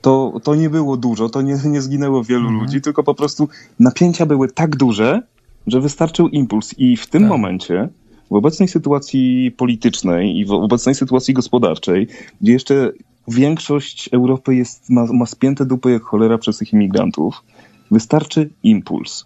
To, 0.00 0.32
to 0.42 0.54
nie 0.54 0.70
było 0.70 0.96
dużo, 0.96 1.28
to 1.28 1.42
nie, 1.42 1.58
nie 1.64 1.82
zginęło 1.82 2.24
wielu 2.24 2.48
Mhm. 2.48 2.60
ludzi, 2.60 2.80
tylko 2.80 3.02
po 3.02 3.14
prostu 3.14 3.48
napięcia 3.78 4.26
były 4.26 4.48
tak 4.48 4.76
duże, 4.76 5.22
że 5.66 5.80
wystarczył 5.80 6.28
impuls. 6.28 6.74
I 6.78 6.96
w 6.96 7.06
tym 7.06 7.22
Tak. 7.22 7.30
momencie, 7.30 7.88
w 8.30 8.34
obecnej 8.34 8.68
sytuacji 8.68 9.52
politycznej 9.56 10.36
i 10.38 10.44
w 10.44 10.52
obecnej 10.52 10.94
sytuacji 10.94 11.34
gospodarczej, 11.34 12.08
gdzie 12.40 12.52
jeszcze 12.52 12.92
większość 13.28 14.08
Europy 14.12 14.54
jest, 14.54 14.90
ma, 14.90 15.04
ma 15.12 15.26
spięte 15.26 15.66
dupy 15.66 15.90
jak 15.90 16.02
cholera 16.02 16.38
przez 16.38 16.58
tych 16.58 16.72
imigrantów, 16.72 17.42
wystarczy 17.90 18.50
impuls. 18.62 19.24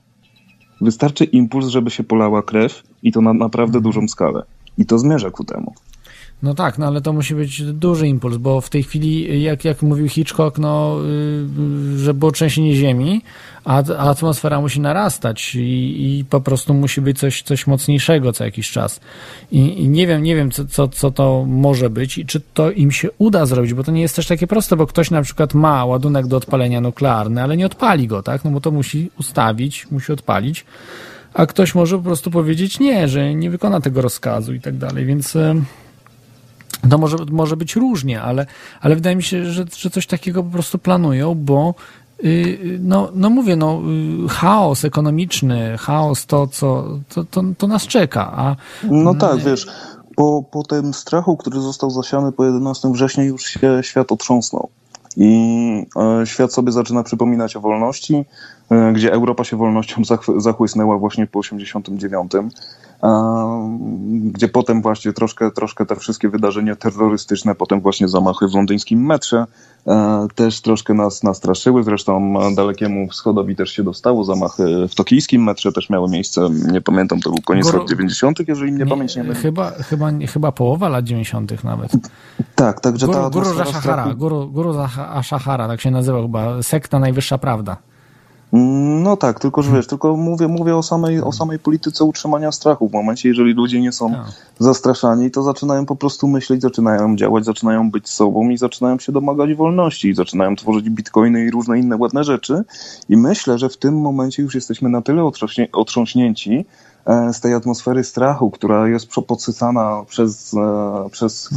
Wystarczy 0.85 1.25
impuls, 1.25 1.67
żeby 1.67 1.91
się 1.91 2.05
polała 2.05 2.43
krew 2.43 2.83
i 3.03 3.13
to 3.13 3.21
na 3.21 3.33
naprawdę 3.33 3.81
dużą 3.81 4.09
skalę. 4.09 4.43
I 4.79 4.87
to 4.87 4.99
zmierza 4.99 5.31
ku 5.31 5.45
temu. 5.45 5.75
No 6.45 6.55
tak, 6.55 6.79
no 6.79 6.87
ale 6.87 7.01
to 7.01 7.13
musi 7.13 7.35
być 7.35 7.63
duży 7.63 8.09
impuls, 8.09 8.37
bo 8.37 8.61
w 8.61 8.71
tej 8.71 8.83
chwili, 8.83 9.43
jak, 9.43 9.65
jak 9.65 9.83
mówił 9.83 10.09
Hitchcock, 10.09 10.59
no, 10.59 10.97
yy, 11.89 11.99
że 11.99 12.15
było 12.15 12.33
trzęsienie 12.33 12.75
ziemi, 12.75 13.23
a, 13.65 13.77
atmosfera 13.85 14.61
musi 14.61 14.81
narastać 14.81 15.55
i, 15.55 16.19
i 16.19 16.25
po 16.25 16.41
prostu 16.41 16.75
musi 16.75 17.01
być 17.01 17.19
coś, 17.19 17.43
coś 17.43 17.67
mocniejszego 17.67 18.33
co 18.33 18.45
jakiś 18.45 18.71
czas. 18.71 19.01
I, 19.53 19.83
i 19.83 19.89
nie 19.89 20.07
wiem, 20.07 20.23
nie 20.23 20.37
wiem, 20.37 20.51
co, 20.51 20.65
co, 20.65 20.89
co 20.89 21.11
to 21.11 21.45
może 21.49 21.91
być 21.91 22.19
i 22.19 22.27
czy 22.27 22.41
to 22.55 22.71
im 22.71 22.91
się 22.91 23.09
uda 23.19 23.47
zrobić, 23.47 23.75
bo 23.75 23.85
to 23.85 23.93
nie 23.93 24.03
jest 24.03 24.17
też 24.17 24.27
takie 24.27 24.47
proste, 24.47 24.77
bo 24.77 24.87
ktoś 24.87 25.11
na 25.11 25.23
przykład 25.23 25.55
ma 25.55 25.85
ładunek 25.85 26.27
do 26.27 26.37
odpalenia 26.37 26.81
nuklearny, 26.81 27.43
ale 27.43 27.57
nie 27.57 27.67
odpali 27.67 28.07
go, 28.07 28.23
tak? 28.23 28.45
No 28.45 28.51
bo 28.51 28.61
to 28.61 28.71
musi 28.71 29.11
ustawić, 29.19 29.87
musi 29.91 30.13
odpalić, 30.13 30.65
a 31.35 31.47
ktoś 31.47 31.75
może 31.75 31.97
po 31.97 32.03
prostu 32.03 32.31
powiedzieć 32.31 32.81
nie, 32.81 33.09
że 33.09 33.35
nie 33.35 33.51
wykona 33.51 33.81
tego 33.81 34.03
rozkazu 34.03 34.55
i 34.55 34.61
tak 34.61 34.77
dalej, 34.77 35.07
więc... 35.07 35.37
To 36.91 36.99
może, 36.99 37.17
może 37.31 37.57
być 37.57 37.77
różnie, 37.77 38.23
ale, 38.23 38.47
ale 38.81 38.95
wydaje 38.95 39.17
mi 39.17 39.23
się, 39.23 39.45
że, 39.45 39.65
że 39.77 39.91
coś 39.91 40.07
takiego 40.07 40.43
po 40.43 40.51
prostu 40.51 40.79
planują, 40.79 41.35
bo 41.35 41.75
yy, 42.23 42.79
no, 42.83 43.09
no 43.15 43.31
mówię, 43.31 43.57
no, 43.57 43.81
yy, 44.23 44.29
chaos 44.29 44.85
ekonomiczny, 44.85 45.79
chaos 45.79 46.27
to, 46.27 46.47
co, 46.47 46.99
to, 47.09 47.25
to, 47.25 47.43
to 47.59 47.67
nas 47.67 47.87
czeka. 47.87 48.33
A, 48.37 48.57
No 48.91 49.15
tak, 49.15 49.39
wiesz, 49.39 49.67
po, 50.17 50.45
po 50.51 50.63
tym 50.63 50.95
strachu, 50.95 51.37
który 51.37 51.61
został 51.61 51.91
zasiany 51.91 52.33
po 52.33 52.45
11 52.45 52.93
września, 52.93 53.25
już 53.25 53.45
się 53.45 53.81
świat 53.83 54.13
otrząsnął. 54.13 54.69
I 55.17 55.87
e, 56.23 56.27
świat 56.27 56.53
sobie 56.53 56.73
zaczyna 56.73 57.03
przypominać 57.03 57.57
o 57.57 57.61
wolności, 57.61 58.25
e, 58.71 58.93
gdzie 58.93 59.13
Europa 59.13 59.45
się 59.45 59.57
wolnością 59.57 60.05
zach, 60.05 60.21
zachłysnęła 60.37 60.99
właśnie 60.99 61.27
po 61.27 61.39
89. 61.39 62.33
gdzie 64.23 64.49
potem 64.49 64.83
właśnie 64.83 65.13
troszkę, 65.13 65.51
troszkę 65.51 65.87
te 65.87 65.97
wszystkie 65.97 66.29
wydarzenia 66.29 66.77
terrorystyczne, 66.77 67.55
potem 67.55 67.81
właśnie 67.81 68.09
zamachy 68.09 68.49
w 68.49 68.55
londyńskim 68.55 69.07
metrze 69.07 69.47
e, 69.87 70.27
też 70.35 70.61
troszkę 70.61 70.95
nas 70.95 71.23
nastraszyły. 71.23 71.83
Zresztą 71.83 72.35
dalekiemu 72.57 73.09
wschodowi 73.09 73.57
też 73.57 73.71
się 73.71 73.83
dostało. 73.83 74.25
Zamachy 74.25 74.89
w 74.89 74.95
tokijskim 74.95 75.45
metrze 75.45 75.73
też 75.73 75.91
miały 75.91 76.09
miejsce. 76.11 76.49
Nie 76.73 76.81
pamiętam, 76.81 77.21
to 77.21 77.31
był 77.31 77.39
koniec 77.47 77.67
Guru- 77.67 77.79
lat 77.79 77.89
90., 77.89 78.49
jeżeli 78.49 78.73
mnie 78.73 78.85
Nie, 78.85 78.91
pamięć 78.91 79.17
nie 79.17 79.23
myli. 79.25 79.35
chyba, 79.35 79.71
chyba, 79.71 80.11
chyba 80.33 80.53
połowa 80.53 80.89
lat 80.89 81.05
90. 81.05 81.65
nawet. 81.65 81.93
Tak, 82.55 82.81
także 82.81 83.07
ta 83.09 83.13
Guru, 83.13 83.31
Guru 83.31 83.41
atmosfera 83.41 83.65
Zashahara, 83.65 84.03
strachu- 84.05 84.17
Guru, 84.17 84.51
Guru 84.51 84.75
tak 85.69 85.81
się 85.81 85.91
nazywał 85.91 86.23
chyba, 86.23 86.63
sekta 86.63 86.99
Najwyższa 86.99 87.39
Prawda. 87.39 87.77
No 88.57 89.17
tak, 89.17 89.41
tylko 89.41 89.63
że 89.63 89.73
wiesz, 89.73 89.87
tylko 89.87 90.17
mówię, 90.17 90.49
mówię 90.49 90.77
o 90.77 90.83
samej, 90.83 91.21
o 91.21 91.33
samej 91.33 91.59
polityce 91.59 92.05
utrzymania 92.05 92.53
strachu. 92.53 92.89
W 92.89 92.93
momencie, 92.93 93.29
jeżeli 93.29 93.53
ludzie 93.53 93.81
nie 93.81 93.93
są 93.93 94.11
Tak. 94.11 94.21
zastraszani, 94.59 95.31
to 95.31 95.43
zaczynają 95.43 95.87
po 95.87 95.97
prostu 95.97 96.29
myśleć, 96.29 96.63
zaczynają 96.63 97.17
działać, 97.17 97.45
zaczynają 97.45 97.91
być 97.91 98.09
sobą 98.11 98.49
i 98.49 98.59
zaczynają 98.59 98.99
się 98.99 99.13
domagać 99.13 99.55
wolności, 99.55 100.09
i 100.09 100.15
zaczynają 100.15 100.57
tworzyć 100.57 100.91
bitcoiny 100.91 101.45
i 101.45 101.51
różne 101.51 101.79
inne 101.79 101.97
ładne 101.97 102.25
rzeczy. 102.25 102.63
I 103.09 103.17
myślę, 103.17 103.59
że 103.59 103.69
w 103.69 103.77
tym 103.77 104.01
momencie 104.01 104.43
już 104.43 104.55
jesteśmy 104.55 104.89
na 104.89 105.03
tyle 105.03 105.31
otrząśnięci 105.73 106.67
e, 107.07 107.33
z 107.33 107.41
tej 107.41 107.55
atmosfery 107.55 108.05
strachu, 108.05 108.51
która 108.51 108.89
jest 108.89 109.07
prze- 109.09 109.23
podsycana 109.23 110.05
przez, 110.09 110.55
e, 110.55 111.09
przez 111.11 111.51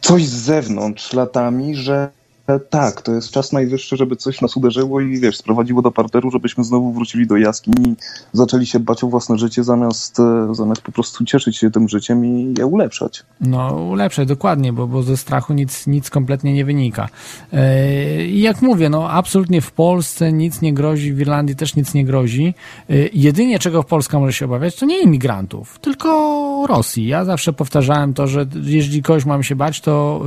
coś 0.00 0.26
z 0.26 0.32
zewnątrz 0.42 1.12
latami, 1.12 1.74
że 1.74 2.10
tak, 2.58 3.02
to 3.02 3.12
jest 3.12 3.30
czas 3.30 3.52
najwyższy, 3.52 3.96
żeby 3.96 4.16
coś 4.16 4.40
nas 4.40 4.56
uderzyło 4.56 5.00
i 5.00 5.20
wiesz, 5.20 5.36
sprowadziło 5.36 5.82
do 5.82 5.90
parteru, 5.90 6.30
żebyśmy 6.30 6.64
znowu 6.64 6.92
wrócili 6.92 7.26
do 7.26 7.36
jaskini 7.36 7.88
i 7.88 7.96
zaczęli 8.32 8.66
się 8.66 8.80
bać 8.80 9.04
o 9.04 9.06
własne 9.06 9.38
życie 9.38 9.64
zamiast, 9.64 10.20
e, 10.20 10.54
zamiast 10.54 10.82
po 10.82 10.92
prostu 10.92 11.24
cieszyć 11.24 11.56
się 11.56 11.70
tym 11.70 11.88
życiem 11.88 12.24
i 12.24 12.54
je 12.58 12.66
ulepszać. 12.66 13.22
No, 13.40 13.74
ulepszać, 13.74 14.28
dokładnie, 14.28 14.72
bo, 14.72 14.86
bo 14.86 15.02
ze 15.02 15.16
strachu 15.16 15.52
nic, 15.52 15.86
nic 15.86 16.10
kompletnie 16.10 16.52
nie 16.52 16.64
wynika. 16.64 17.08
E, 17.52 18.24
I 18.24 18.40
jak 18.40 18.62
mówię, 18.62 18.88
no 18.88 19.10
absolutnie 19.10 19.60
w 19.60 19.72
Polsce 19.72 20.32
nic 20.32 20.60
nie 20.60 20.74
grozi, 20.74 21.12
w 21.12 21.20
Irlandii 21.20 21.56
też 21.56 21.76
nic 21.76 21.94
nie 21.94 22.04
grozi. 22.04 22.54
E, 22.90 22.94
Jedynie 23.12 23.58
czego 23.58 23.84
Polska 23.84 24.18
może 24.18 24.32
się 24.32 24.44
obawiać, 24.44 24.76
to 24.76 24.86
nie 24.86 25.02
imigrantów, 25.02 25.78
tylko 25.78 26.66
Rosji. 26.68 27.06
Ja 27.06 27.24
zawsze 27.24 27.52
powtarzałem 27.52 28.14
to, 28.14 28.26
że 28.26 28.46
jeżeli 28.62 29.02
kogoś 29.02 29.24
mam 29.24 29.42
się 29.42 29.56
bać, 29.56 29.80
to 29.80 30.22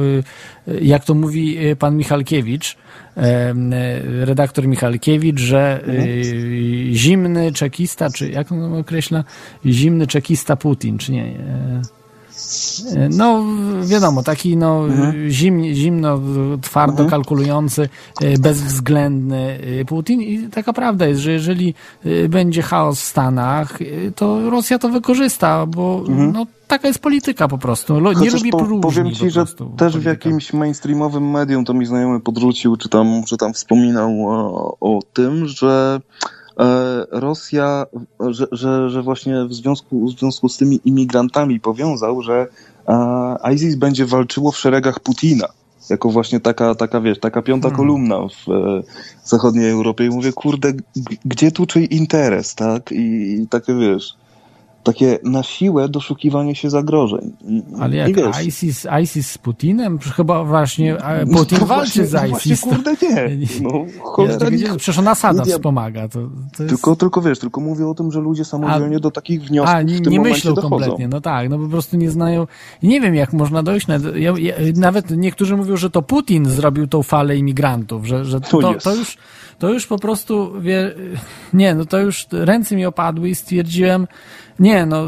y, 0.68 0.72
y, 0.72 0.80
jak 0.82 1.06
to 1.06 1.14
mówi 1.14 1.68
y, 1.68 1.76
pan 1.76 1.98
Michalkiewicz, 2.14 2.78
y, 3.18 4.26
redaktor 4.26 4.68
Michalkiewicz, 4.68 5.40
że 5.40 5.82
y, 5.88 6.90
zimny 6.94 7.52
czekista, 7.52 8.10
czy 8.10 8.30
jak 8.30 8.52
on 8.52 8.74
określa, 8.74 9.24
zimny 9.66 10.08
czekista 10.08 10.56
Putin, 10.56 10.98
czy 10.98 11.12
nie? 11.12 11.34
No, 13.10 13.44
wiadomo, 13.84 14.24
taki 14.24 14.58
no, 14.58 14.84
zimnie, 15.30 15.76
zimno, 15.76 16.20
twardo 16.62 17.06
kalkulujący, 17.06 17.90
e, 18.22 18.38
bezwzględny 18.38 19.60
e, 19.82 19.86
Putin 19.86 20.22
i 20.22 20.50
taka 20.50 20.74
prawda 20.74 21.08
jest, 21.08 21.22
że 21.22 21.32
jeżeli 21.32 21.74
e, 22.06 22.30
będzie 22.30 22.62
chaos 22.62 23.00
w 23.00 23.04
Stanach, 23.04 23.80
to 24.16 24.50
Rosja 24.50 24.80
to 24.80 24.90
wykorzysta, 24.90 25.66
bo 25.66 26.04
no, 26.08 26.46
taka 26.68 26.88
jest 26.88 27.00
polityka 27.00 27.48
po 27.48 27.58
prostu. 27.58 28.00
Nie 28.00 28.16
Chociaż 28.16 28.34
lubi 28.34 28.52
po, 28.52 28.58
powiem 28.58 29.10
po 29.10 29.16
ci, 29.16 29.30
że 29.30 29.46
też 29.46 29.54
w 29.54 29.58
polityka. 29.78 30.10
jakimś 30.10 30.54
mainstreamowym 30.54 31.32
medium 31.32 31.66
to 31.66 31.74
mi 31.74 31.86
znajomy 31.86 32.20
podrzucił, 32.20 32.78
czy 32.78 32.90
tam, 32.90 33.24
czy 33.28 33.38
tam 33.38 33.54
wspominał 33.54 34.30
o, 34.30 34.78
o 34.80 35.00
tym, 35.14 35.48
że 35.48 36.02
Rosja, 37.12 37.86
że, 38.30 38.48
że, 38.52 38.90
że 38.90 39.02
właśnie 39.02 39.46
w 39.46 39.54
związku, 39.54 40.06
w 40.06 40.20
związku 40.20 40.50
z 40.50 40.58
tymi 40.58 40.80
imigrantami 40.86 41.60
powiązał, 41.60 42.22
że 42.22 42.48
e, 42.88 43.54
ISIS 43.54 43.76
będzie 43.76 44.06
walczyło 44.06 44.52
w 44.52 44.58
szeregach 44.58 45.00
Putina. 45.00 45.48
Jako 45.90 46.10
właśnie 46.10 46.40
taka, 46.40 46.76
taka 46.76 47.02
wiesz, 47.02 47.20
taka 47.20 47.42
piąta 47.42 47.70
Hmm. 47.70 47.78
kolumna 47.78 48.18
w 48.18 48.52
e, 48.52 48.84
zachodniej 49.24 49.70
Europie. 49.70 50.06
I 50.06 50.10
mówię, 50.10 50.34
kurde, 50.34 50.74
gdzie 51.26 51.52
tu 51.52 51.66
czyj 51.66 51.88
interes, 51.92 52.56
tak? 52.56 52.92
I, 52.92 53.34
i 53.42 53.48
takie 53.48 53.76
wiesz, 53.76 54.14
takie 54.84 55.20
na 55.24 55.44
siłę 55.44 55.90
doszukiwanie 55.90 56.56
się 56.56 56.70
zagrożeń. 56.70 57.32
Ale 57.80 57.96
jak 57.96 58.16
wiesz, 58.16 58.46
ISIS, 58.46 58.88
ISIS 59.04 59.32
z 59.32 59.38
Putinem? 59.38 60.00
Chyba 60.00 60.44
właśnie 60.44 60.98
e, 60.98 61.26
no 61.26 61.38
Putin 61.38 61.60
to 61.60 61.66
walczy 61.66 62.06
właśnie, 62.06 62.06
z 62.06 62.14
no 62.32 62.38
ISIS. 62.38 62.62
Właśnie, 62.62 62.78
kurde, 62.78 62.96
nie. 63.02 63.38
No, 63.62 63.86
cholera, 64.04 64.38
tak, 64.40 64.54
nie. 64.54 64.68
przecież 64.78 65.00
on 65.00 65.08
Asada 65.08 65.44
Media- 65.44 65.56
wspomaga. 65.56 66.08
To, 66.08 66.20
to 66.58 66.64
jest... 66.64 66.76
Tylko, 66.76 66.96
tylko 66.96 67.22
wiesz, 67.22 67.40
tylko 67.40 67.62
mówię 67.62 67.88
o 67.88 67.94
tym, 67.94 68.12
że 68.12 68.20
ludzie 68.20 68.46
samodzielnie 68.46 69.00
do 69.00 69.12
takich 69.12 69.42
wniosków 69.42 69.76
A, 69.76 69.82
nie, 69.82 69.96
w 69.96 70.02
tym 70.02 70.14
nie 70.14 70.20
myślą 70.20 70.54
dochodzą. 70.54 70.70
kompletnie, 70.70 71.08
no 71.08 71.22
tak, 71.22 71.50
no 71.50 71.60
po 71.60 71.68
prostu 71.68 71.98
nie 71.98 72.12
znają. 72.12 72.48
Nie 72.84 73.02
wiem, 73.02 73.16
jak 73.16 73.34
można 73.34 73.64
dojść. 73.64 73.88
Na, 73.88 73.96
ja, 74.16 74.34
ja, 74.40 74.54
nawet 74.76 75.12
niektórzy 75.18 75.58
mówią, 75.58 75.78
że 75.78 75.90
to 75.90 76.02
Putin 76.02 76.46
zrobił 76.46 76.88
tą 76.88 77.04
falę 77.04 77.38
imigrantów, 77.38 78.06
że, 78.06 78.26
że 78.26 78.42
to, 78.42 78.62
To 78.62 78.74
to 78.74 78.96
już. 78.96 79.18
To 79.60 79.70
już 79.74 79.88
po 79.88 80.00
prostu, 80.00 80.62
wie, 80.62 80.96
nie, 81.54 81.76
no 81.76 81.86
to 81.86 82.00
już 82.00 82.28
ręce 82.32 82.76
mi 82.76 82.86
opadły 82.86 83.30
i 83.30 83.36
stwierdziłem, 83.36 84.08
nie, 84.64 84.86
no 84.86 85.04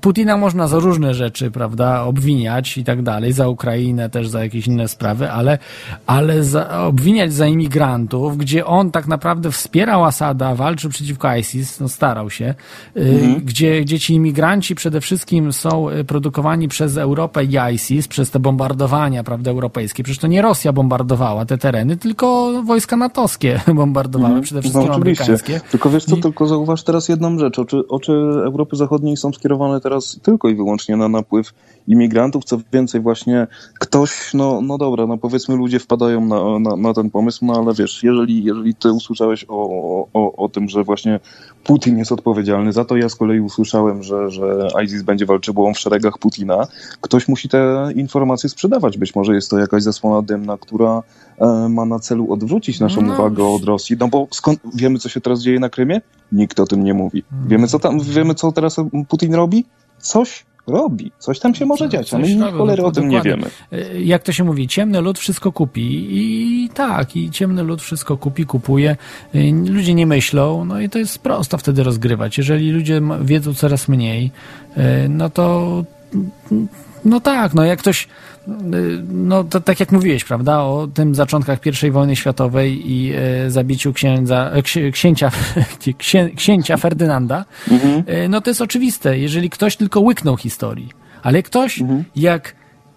Putina 0.00 0.36
można 0.36 0.68
za 0.68 0.78
różne 0.78 1.14
rzeczy, 1.14 1.50
prawda, 1.50 2.02
obwiniać 2.02 2.78
i 2.78 2.84
tak 2.84 3.02
dalej, 3.02 3.32
za 3.32 3.48
Ukrainę 3.48 4.10
też, 4.10 4.28
za 4.28 4.42
jakieś 4.42 4.66
inne 4.66 4.88
sprawy, 4.88 5.30
ale, 5.30 5.58
ale 6.06 6.44
za, 6.44 6.80
obwiniać 6.86 7.32
za 7.32 7.46
imigrantów, 7.46 8.36
gdzie 8.38 8.66
on 8.66 8.90
tak 8.90 9.06
naprawdę 9.06 9.50
wspierał 9.50 10.04
Asada, 10.04 10.54
walczył 10.54 10.90
przeciwko 10.90 11.36
ISIS, 11.36 11.80
no 11.80 11.88
starał 11.88 12.30
się, 12.30 12.54
y, 12.96 13.40
gdzie, 13.44 13.80
gdzie 13.80 13.98
ci 14.00 14.14
imigranci 14.14 14.74
przede 14.74 15.00
wszystkim 15.00 15.52
są 15.52 15.90
y, 15.90 16.04
produkowani 16.04 16.68
przez 16.68 16.96
Europę 16.96 17.44
i 17.44 17.74
ISIS, 17.74 18.08
przez 18.08 18.30
te 18.30 18.38
bombardowania, 18.40 19.24
prawda, 19.24 19.50
europejskie. 19.50 20.02
Przecież 20.02 20.20
to 20.20 20.26
nie 20.26 20.42
Rosja 20.42 20.72
bombardowała 20.72 21.44
te 21.44 21.58
tereny, 21.58 21.96
tylko 21.96 22.52
wojska 22.62 22.96
natowskie 22.96 23.60
bombardowały, 23.74 24.40
przede 24.40 24.60
wszystkim 24.62 24.86
No 24.86 24.94
oczywiście. 24.94 25.24
amerykańskie. 25.24 25.60
Tylko 25.70 25.90
wiesz 25.90 26.04
co, 26.04 26.16
I- 26.16 26.20
tylko 26.20 26.46
zauważ 26.46 26.82
teraz 26.82 27.08
jedną 27.08 27.38
rzecz. 27.38 27.58
Oczy, 27.58 27.88
oczy 27.88 28.12
Europy 28.44 28.76
Zachodniej 28.76 28.97
są 29.16 29.32
skierowane 29.32 29.80
teraz 29.80 30.20
tylko 30.22 30.48
i 30.48 30.54
wyłącznie 30.54 30.96
na 30.96 31.08
napływ 31.08 31.52
imigrantów. 31.88 32.44
Co 32.44 32.58
więcej, 32.72 33.00
właśnie 33.00 33.46
ktoś, 33.80 34.34
no, 34.34 34.60
no 34.60 34.78
dobra, 34.78 35.06
no 35.06 35.18
powiedzmy 35.18 35.56
ludzie 35.56 35.78
wpadają 35.78 36.20
na, 36.24 36.58
na, 36.58 36.76
na 36.76 36.94
ten 36.94 37.10
pomysł, 37.10 37.44
no 37.44 37.54
ale 37.54 37.74
wiesz, 37.74 38.02
jeżeli, 38.02 38.44
jeżeli 38.44 38.74
ty 38.74 38.92
usłyszałeś 38.92 39.44
o, 39.48 40.06
o, 40.12 40.32
o 40.36 40.48
tym, 40.48 40.68
że 40.68 40.84
właśnie 40.84 41.20
Putin 41.64 41.98
jest 41.98 42.12
odpowiedzialny 42.12 42.72
za 42.72 42.84
to, 42.84 42.96
ja 42.96 43.08
z 43.08 43.14
kolei 43.14 43.40
usłyszałem, 43.40 44.02
że, 44.02 44.30
że 44.30 44.68
ISIS 44.84 45.02
będzie 45.02 45.26
walczyło 45.26 45.74
w 45.74 45.78
szeregach 45.78 46.18
Putina, 46.18 46.66
ktoś 47.00 47.28
musi 47.28 47.48
te 47.48 47.88
informacje 47.94 48.48
sprzedawać. 48.50 48.98
Być 48.98 49.14
może 49.14 49.34
jest 49.34 49.50
to 49.50 49.58
jakaś 49.58 49.82
zasłona 49.82 50.22
dymna, 50.22 50.58
która 50.58 51.02
e, 51.38 51.68
ma 51.68 51.84
na 51.84 51.98
celu 51.98 52.32
odwrócić 52.32 52.80
naszą 52.80 53.02
No. 53.02 53.14
uwagę 53.14 53.44
od 53.44 53.64
Rosji. 53.64 53.96
No 54.00 54.08
bo 54.08 54.26
skąd 54.30 54.60
wiemy, 54.74 54.98
co 54.98 55.08
się 55.08 55.20
teraz 55.20 55.42
dzieje 55.42 55.60
na 55.60 55.68
Krymie? 55.68 56.00
Nikt 56.32 56.60
o 56.60 56.66
tym 56.66 56.84
nie 56.84 56.94
mówi. 56.94 57.24
Wiemy, 57.46 57.66
co 57.66 57.78
tam, 57.78 58.00
wiemy, 58.00 58.34
co 58.34 58.52
teraz 58.52 58.76
Putin 59.08 59.34
robi? 59.34 59.64
Coś 59.98 60.44
robi. 60.70 61.12
Coś 61.18 61.38
tam 61.38 61.54
się 61.54 61.66
może 61.66 61.88
dziać, 61.88 62.14
a 62.14 62.18
my 62.18 62.34
robią, 62.40 62.58
cholery 62.58 62.84
o 62.84 62.92
tym 62.92 63.08
nie 63.08 63.22
wiemy. 63.22 63.46
Y, 63.72 64.02
Jak 64.02 64.22
to 64.22 64.32
się 64.32 64.44
mówi, 64.44 64.68
ciemny 64.68 65.00
lud 65.00 65.18
wszystko 65.18 65.52
kupi 65.52 66.06
i 66.10 66.68
tak, 66.74 67.16
i 67.16 67.30
ciemny 67.30 67.62
lud 67.62 67.82
wszystko 67.82 68.16
kupi, 68.16 68.46
kupuje. 68.46 68.96
Y, 69.34 69.52
Ludzie 69.68 69.94
nie 69.94 70.06
myślą, 70.06 70.64
no 70.64 70.80
i 70.80 70.88
to 70.88 70.98
jest 70.98 71.18
prosto 71.18 71.58
wtedy 71.58 71.82
rozgrywać. 71.82 72.38
Jeżeli 72.38 72.70
ludzie 72.70 73.00
wiedzą 73.20 73.54
coraz 73.54 73.88
mniej, 73.88 74.30
y, 74.76 75.08
no 75.08 75.30
to 75.30 75.84
no 77.04 77.20
tak, 77.20 77.54
no 77.54 77.64
jak 77.64 77.78
ktoś, 77.78 78.08
no 79.12 79.44
to 79.44 79.60
tak 79.60 79.80
jak 79.80 79.92
mówiłeś, 79.92 80.24
prawda, 80.24 80.60
o 80.60 80.88
tym 80.94 81.14
zaczątkach 81.14 81.58
I 81.82 81.90
wojny 81.90 82.16
światowej 82.16 82.92
i 82.92 83.12
e, 83.14 83.50
zabiciu 83.50 83.92
księdza, 83.92 84.50
e, 84.50 84.62
ksi, 84.62 84.92
księcia, 84.92 85.30
księ, 85.98 86.30
księcia 86.36 86.76
Ferdynanda, 86.76 87.44
e, 88.06 88.28
no 88.28 88.40
to 88.40 88.50
jest 88.50 88.60
oczywiste, 88.60 89.18
jeżeli 89.18 89.50
ktoś 89.50 89.76
tylko 89.76 90.00
łyknął 90.00 90.36
historii, 90.36 90.88
ale 91.22 91.42
ktoś 91.42 91.80
jak 92.16 92.54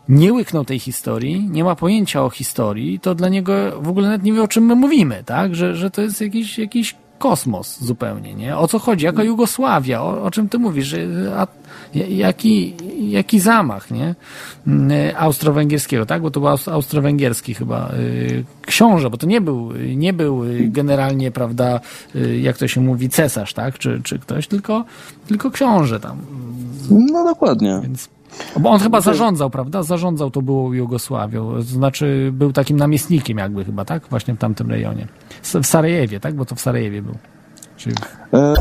nie 0.09 0.33
łyknął 0.33 0.65
tej 0.65 0.79
historii, 0.79 1.49
nie 1.49 1.63
ma 1.63 1.75
pojęcia 1.75 2.23
o 2.23 2.29
historii, 2.29 2.99
to 2.99 3.15
dla 3.15 3.29
niego 3.29 3.81
w 3.81 3.87
ogóle 3.87 4.07
nawet 4.07 4.23
nie 4.23 4.33
wie, 4.33 4.43
o 4.43 4.47
czym 4.47 4.65
my 4.65 4.75
mówimy, 4.75 5.23
tak, 5.25 5.55
że, 5.55 5.75
że 5.75 5.91
to 5.91 6.01
jest 6.01 6.21
jakiś, 6.21 6.57
jakiś 6.57 6.95
kosmos 7.21 7.79
zupełnie, 7.81 8.33
nie? 8.33 8.57
O 8.57 8.67
co 8.67 8.79
chodzi? 8.79 9.05
Jaka 9.05 9.23
Jugosławia? 9.23 10.01
O, 10.01 10.23
o 10.23 10.31
czym 10.31 10.49
ty 10.49 10.59
mówisz? 10.59 10.95
A, 11.37 11.47
jaki, 12.09 12.73
jaki 13.09 13.39
zamach, 13.39 13.91
nie? 13.91 14.15
Mm, 14.67 15.15
Austro-węgierskiego, 15.17 16.05
tak? 16.05 16.21
Bo 16.21 16.31
to 16.31 16.39
był 16.39 16.49
aust- 16.49 16.71
austro-węgierski 16.71 17.53
chyba 17.53 17.91
y, 17.93 18.43
książę, 18.65 19.09
bo 19.09 19.17
to 19.17 19.27
nie 19.27 19.41
był, 19.41 19.71
nie 19.95 20.13
był 20.13 20.43
y, 20.43 20.67
generalnie, 20.67 21.31
prawda, 21.31 21.79
y, 22.15 22.39
jak 22.39 22.57
to 22.57 22.67
się 22.67 22.81
mówi, 22.81 23.09
cesarz, 23.09 23.53
tak? 23.53 23.77
Czy, 23.77 24.01
czy 24.03 24.19
ktoś, 24.19 24.47
tylko, 24.47 24.85
tylko 25.27 25.51
książę 25.51 25.99
tam. 25.99 26.17
No 26.89 27.23
dokładnie. 27.23 27.79
Więc 27.83 28.09
bo 28.59 28.69
on 28.69 28.79
chyba 28.79 29.01
zarządzał, 29.01 29.49
prawda? 29.49 29.83
Zarządzał 29.83 30.31
to 30.31 30.41
było 30.41 30.73
Jugosławią. 30.73 31.51
To 31.53 31.61
znaczy 31.61 32.29
był 32.33 32.53
takim 32.53 32.77
namiestnikiem 32.77 33.37
jakby 33.37 33.65
chyba, 33.65 33.85
tak? 33.85 34.03
Właśnie 34.09 34.33
w 34.33 34.37
tamtym 34.37 34.69
rejonie. 34.69 35.07
W 35.53 35.65
Sarajewie, 35.65 36.19
tak? 36.19 36.33
Bo 36.33 36.45
to 36.45 36.55
w 36.55 36.61
Sarajewie 36.61 37.01
był. 37.01 37.17
Czyli 37.77 37.95
E, 38.33 38.53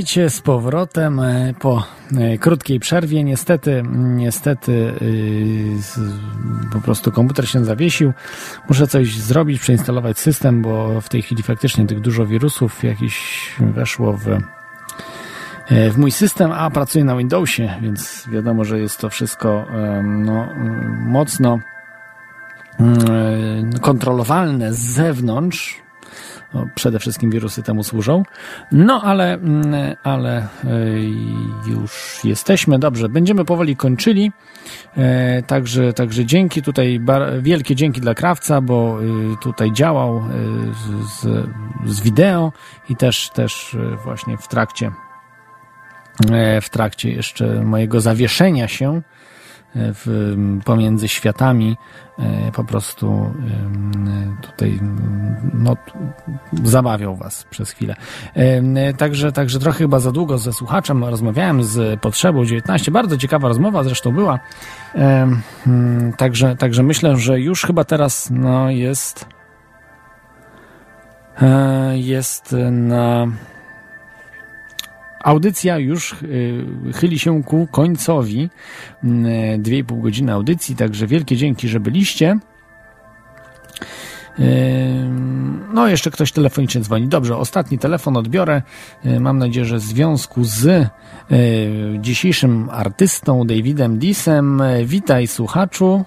witajcie 0.00 0.30
z 0.30 0.40
powrotem 0.40 1.20
e, 1.20 1.54
po 1.58 1.86
e, 2.16 2.38
krótkiej 2.38 2.80
przerwie. 2.80 3.24
Niestety, 3.24 3.82
niestety 3.92 4.94
e, 6.68 6.72
po 6.72 6.80
prostu 6.80 7.12
komputer 7.12 7.48
się 7.48 7.64
zawiesił. 7.64 8.12
Muszę 8.68 8.86
coś 8.86 9.18
zrobić, 9.18 9.60
przeinstalować 9.60 10.18
system, 10.18 10.62
bo 10.62 11.00
w 11.00 11.08
tej 11.08 11.22
chwili 11.22 11.42
faktycznie 11.42 11.86
tych 11.86 12.00
dużo 12.00 12.26
wirusów 12.26 12.84
jakiś 12.84 13.46
weszło 13.60 14.12
w, 14.12 14.24
w 15.70 15.98
mój 15.98 16.10
system, 16.10 16.52
a 16.52 16.70
pracuję 16.70 17.04
na 17.04 17.16
Windowsie, 17.16 17.74
więc 17.82 18.28
wiadomo, 18.32 18.64
że 18.64 18.80
jest 18.80 19.00
to 19.00 19.10
wszystko 19.10 19.66
no, 20.02 20.48
mocno 21.06 21.58
e, 22.80 23.80
kontrolowalne 23.80 24.74
z 24.74 24.78
zewnątrz, 24.78 25.80
no, 26.54 26.66
przede 26.74 26.98
wszystkim 26.98 27.30
wirusy 27.30 27.62
temu 27.62 27.82
służą. 27.82 28.22
No, 28.72 29.02
ale, 29.02 29.32
mm, 29.32 29.96
ale 30.02 30.46
y, 30.64 31.10
już 31.68 32.20
jesteśmy. 32.24 32.78
Dobrze, 32.78 33.08
będziemy 33.08 33.44
powoli 33.44 33.76
kończyli. 33.76 34.32
E, 34.96 35.42
Także, 35.42 35.92
także 35.92 36.24
dzięki 36.26 36.62
tutaj, 36.62 37.00
wielkie 37.40 37.74
dzięki 37.74 38.00
dla 38.00 38.14
Krawca, 38.14 38.60
bo 38.60 38.98
y, 39.02 39.36
tutaj 39.42 39.72
działał 39.72 40.18
y, 40.18 40.22
z, 41.04 41.48
z, 41.86 42.00
wideo 42.00 42.52
i 42.88 42.96
też, 42.96 43.30
też 43.30 43.74
y, 43.74 43.96
właśnie 44.04 44.36
w 44.36 44.48
trakcie, 44.48 44.92
e, 46.32 46.60
w 46.60 46.70
trakcie 46.70 47.10
jeszcze 47.10 47.64
mojego 47.64 48.00
zawieszenia 48.00 48.68
się 48.68 49.02
w, 49.74 50.36
pomiędzy 50.64 51.08
światami 51.08 51.76
e, 51.76 52.09
po 52.52 52.64
prostu 52.64 53.34
tutaj 54.42 54.80
no, 55.54 55.76
zabawiał 56.64 57.16
was 57.16 57.44
przez 57.50 57.70
chwilę. 57.70 57.96
Także, 58.98 59.32
także 59.32 59.58
trochę 59.58 59.78
chyba 59.78 59.98
za 59.98 60.12
długo 60.12 60.38
ze 60.38 60.52
słuchaczem 60.52 61.04
rozmawiałem 61.04 61.62
z 61.62 62.00
Potrzebą 62.00 62.44
19. 62.44 62.90
Bardzo 62.90 63.16
ciekawa 63.16 63.48
rozmowa 63.48 63.84
zresztą 63.84 64.12
była. 64.12 64.38
Em, 64.94 65.40
mm, 65.66 66.12
Także, 66.12 66.56
także 66.56 66.82
myślę, 66.82 67.16
że 67.16 67.40
już 67.40 67.62
chyba 67.62 67.84
teraz 67.84 68.30
no, 68.30 68.70
jest 68.70 69.26
e, 71.42 71.98
jest 71.98 72.56
na 72.70 73.26
Audycja 75.24 75.78
już 75.78 76.22
y, 76.22 76.64
chyli 76.94 77.18
się 77.18 77.42
ku 77.42 77.66
końcowi. 77.70 78.50
Mm, 79.04 79.62
Dwie 79.62 79.78
i 79.78 79.84
pół 79.84 80.00
godziny 80.00 80.32
audycji, 80.32 80.76
także 80.76 81.06
wielkie 81.06 81.36
dzięki, 81.36 81.68
że 81.68 81.80
byliście. 81.80 82.38
Ym, 84.40 85.60
No, 85.74 85.88
jeszcze 85.88 86.10
ktoś 86.10 86.32
telefonicznie 86.32 86.80
dzwoni. 86.80 87.08
Dobrze, 87.08 87.36
ostatni 87.36 87.78
telefon 87.78 88.16
odbiorę. 88.16 88.62
Y, 89.06 89.20
Mam 89.20 89.38
nadzieję, 89.38 89.64
że 89.66 89.76
w 89.76 89.80
związku 89.80 90.44
z 90.44 90.66
y, 90.66 90.88
dzisiejszym 92.00 92.68
artystą 92.72 93.46
Davidem 93.46 93.98
Disem. 93.98 94.60
Y, 94.60 94.84
Witaj, 94.84 95.26
słuchaczu. 95.26 96.04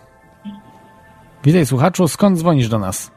Witaj, 1.43 1.65
słuchaczu. 1.65 2.07
Skąd 2.07 2.37
dzwonisz 2.37 2.69
do 2.69 2.79
nas? 2.79 3.11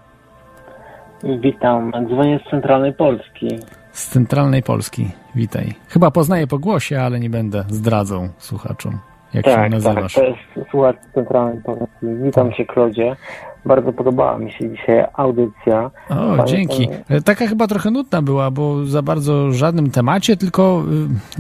Witam, 1.40 1.92
dzwonię 2.08 2.40
z 2.46 2.50
centralnej 2.50 2.92
Polski. 2.92 3.48
Z 3.96 4.08
centralnej 4.08 4.62
Polski. 4.62 5.08
Witaj. 5.34 5.74
Chyba 5.88 6.10
poznaję 6.10 6.46
po 6.46 6.58
głosie, 6.58 7.00
ale 7.00 7.20
nie 7.20 7.30
będę 7.30 7.64
zdradzą 7.68 8.28
słuchaczom, 8.38 8.98
jak 9.34 9.44
się 9.44 9.50
tak, 9.50 9.60
tak, 9.60 9.70
nazywasz. 9.70 10.14
to 10.14 10.24
jest 10.24 10.70
słuchacz 10.70 10.96
z 11.10 11.14
centralnej 11.14 11.62
Polski. 11.62 11.86
Witam 12.24 12.52
się, 12.52 12.64
Klodzie. 12.64 13.16
Bardzo 13.64 13.92
podobała 13.92 14.38
mi 14.38 14.52
się 14.52 14.70
dzisiaj 14.70 15.04
audycja. 15.14 15.90
O, 16.08 16.14
Pamiętam- 16.14 16.46
dzięki. 16.46 16.88
E, 17.08 17.20
Taka 17.20 17.46
chyba 17.46 17.66
trochę 17.66 17.90
nudna 17.90 18.22
była, 18.22 18.50
bo 18.50 18.84
za 18.84 19.02
bardzo 19.02 19.52
żadnym 19.52 19.90
temacie, 19.90 20.36
tylko 20.36 20.82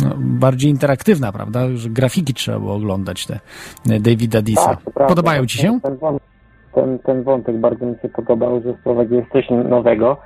y, 0.00 0.04
no, 0.04 0.10
bardziej 0.18 0.70
interaktywna, 0.70 1.32
prawda? 1.32 1.60
Że 1.74 1.90
grafiki 1.90 2.34
trzeba 2.34 2.58
było 2.58 2.74
oglądać, 2.74 3.26
te 3.26 3.34
e, 3.90 4.00
Davida 4.00 4.42
Disa. 4.42 4.76
Tak. 4.94 5.06
Podobają 5.08 5.46
ci 5.46 5.58
się? 5.58 5.80
Ten, 5.82 5.96
wątek, 5.96 6.22
ten, 6.74 6.98
ten 6.98 7.22
wątek 7.22 7.56
bardzo 7.60 7.86
mi 7.86 7.94
się 8.02 8.08
podobał, 8.08 8.62
że 8.62 8.74
wprowadziłeś 8.74 9.24
coś 9.32 9.44
nowego. 9.68 10.16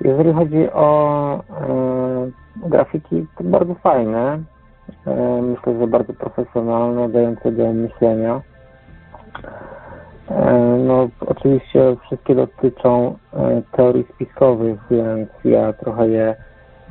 Jeżeli 0.00 0.32
chodzi 0.32 0.72
o 0.72 0.88
e, 1.34 2.68
grafiki, 2.68 3.26
to 3.38 3.44
bardzo 3.44 3.74
fajne. 3.74 4.38
E, 5.06 5.42
myślę, 5.42 5.78
że 5.78 5.86
bardzo 5.86 6.12
profesjonalne, 6.12 7.08
dające 7.08 7.52
do 7.52 7.72
myślenia. 7.72 8.40
E, 10.30 10.52
no, 10.78 11.08
oczywiście 11.26 11.96
wszystkie 12.06 12.34
dotyczą 12.34 13.18
teorii 13.72 14.06
spiskowych, 14.14 14.80
więc 14.90 15.28
ja 15.44 15.72
trochę 15.72 16.08
je 16.08 16.36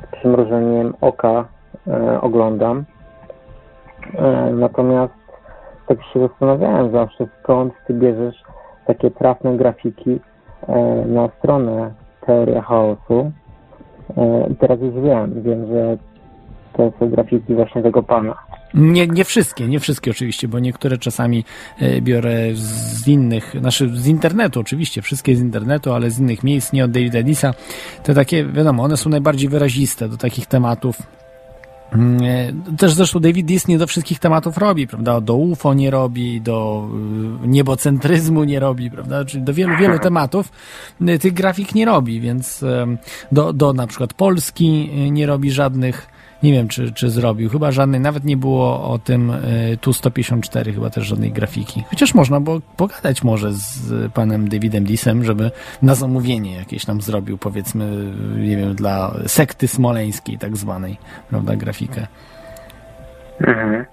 z 0.02 0.16
przymrożeniem 0.16 0.94
oka 1.00 1.44
oglądam. 2.20 2.84
Natomiast 4.52 5.14
tak 5.86 5.98
się 6.02 6.20
zastanawiałem 6.20 6.92
zawsze, 6.92 7.26
skąd 7.40 7.74
ty 7.86 7.94
bierzesz 7.94 8.42
takie 8.86 9.10
trafne 9.10 9.56
grafiki 9.56 10.20
na 11.06 11.28
stronę 11.38 11.90
Teoria 12.28 12.62
Chaosu. 12.62 13.32
E, 14.16 14.48
I 14.50 14.56
teraz 14.56 14.80
już 14.80 14.94
wiem, 14.94 15.42
wiem, 15.42 15.66
że 15.66 15.98
to 16.72 16.92
są 16.98 17.10
grafiki 17.10 17.54
właśnie 17.54 17.82
tego 17.82 18.02
pana. 18.02 18.34
Nie, 18.74 19.06
nie 19.06 19.24
wszystkie, 19.24 19.68
nie 19.68 19.80
wszystkie 19.80 20.10
oczywiście, 20.10 20.48
bo 20.48 20.58
niektóre 20.58 20.98
czasami 20.98 21.44
e, 21.80 22.00
biorę 22.00 22.36
z 22.52 23.08
innych, 23.08 23.54
znaczy 23.60 23.88
z 23.88 24.06
internetu 24.06 24.60
oczywiście, 24.60 25.02
wszystkie 25.02 25.36
z 25.36 25.40
internetu, 25.40 25.92
ale 25.92 26.10
z 26.10 26.18
innych 26.20 26.44
miejsc, 26.44 26.72
nie 26.72 26.84
od 26.84 26.90
Davida 26.90 27.22
Disa. 27.22 27.54
Te 28.02 28.14
takie, 28.14 28.44
wiadomo, 28.44 28.82
one 28.82 28.96
są 28.96 29.10
najbardziej 29.10 29.48
wyraziste 29.48 30.08
do 30.08 30.16
takich 30.16 30.46
tematów 30.46 31.02
Też 32.78 32.92
zresztą 32.92 33.20
David 33.20 33.46
Disney 33.46 33.78
do 33.78 33.86
wszystkich 33.86 34.18
tematów 34.18 34.58
robi, 34.58 34.86
prawda? 34.86 35.20
Do 35.20 35.34
UFO 35.34 35.74
nie 35.74 35.90
robi, 35.90 36.40
do 36.40 36.88
y, 37.44 37.48
niebocentryzmu 37.48 38.44
nie 38.44 38.60
robi, 38.60 38.90
prawda? 38.90 39.24
Czyli 39.24 39.44
do 39.44 39.54
wielu, 39.54 39.76
wielu 39.76 39.98
tematów 39.98 40.52
y, 41.00 41.18
tych 41.18 41.32
grafik 41.32 41.74
nie 41.74 41.84
robi, 41.84 42.20
więc 42.20 42.64
do, 43.32 43.52
do 43.52 43.72
na 43.72 43.86
przykład 43.86 44.14
Polski 44.14 44.90
y, 45.06 45.10
nie 45.10 45.26
robi 45.26 45.50
żadnych, 45.50 46.06
nie 46.42 46.52
wiem 46.52 46.68
czy, 46.68 46.92
czy 46.92 47.10
zrobił, 47.10 47.50
chyba 47.50 47.70
żadnej, 47.70 48.00
nawet 48.00 48.24
nie 48.24 48.36
było 48.36 48.90
o 48.90 48.98
tym 48.98 49.30
y, 49.30 49.76
tu 49.80 49.92
154 49.92 50.72
chyba 50.72 50.90
też 50.90 51.06
żadnej 51.06 51.32
grafiki. 51.32 51.84
Chociaż 51.90 52.14
można 52.14 52.40
było 52.40 52.60
pogadać 52.76 53.24
może 53.24 53.52
z 53.52 54.12
panem 54.12 54.48
Davidem 54.48 54.84
Disem, 54.84 55.24
żeby 55.24 55.50
na 55.82 55.94
zamówienie 55.94 56.56
jakieś 56.56 56.86
nam 56.86 57.00
zrobił, 57.00 57.38
powiedzmy, 57.38 57.84
nie 58.36 58.56
wiem, 58.56 58.74
dla 58.74 59.10
sekty 59.26 59.68
smoleńskiej 59.68 60.38
tak 60.38 60.56
zwanej, 60.56 60.96
prawda, 61.30 61.56
grafikę. 61.56 62.06
Mhm. 63.40 63.84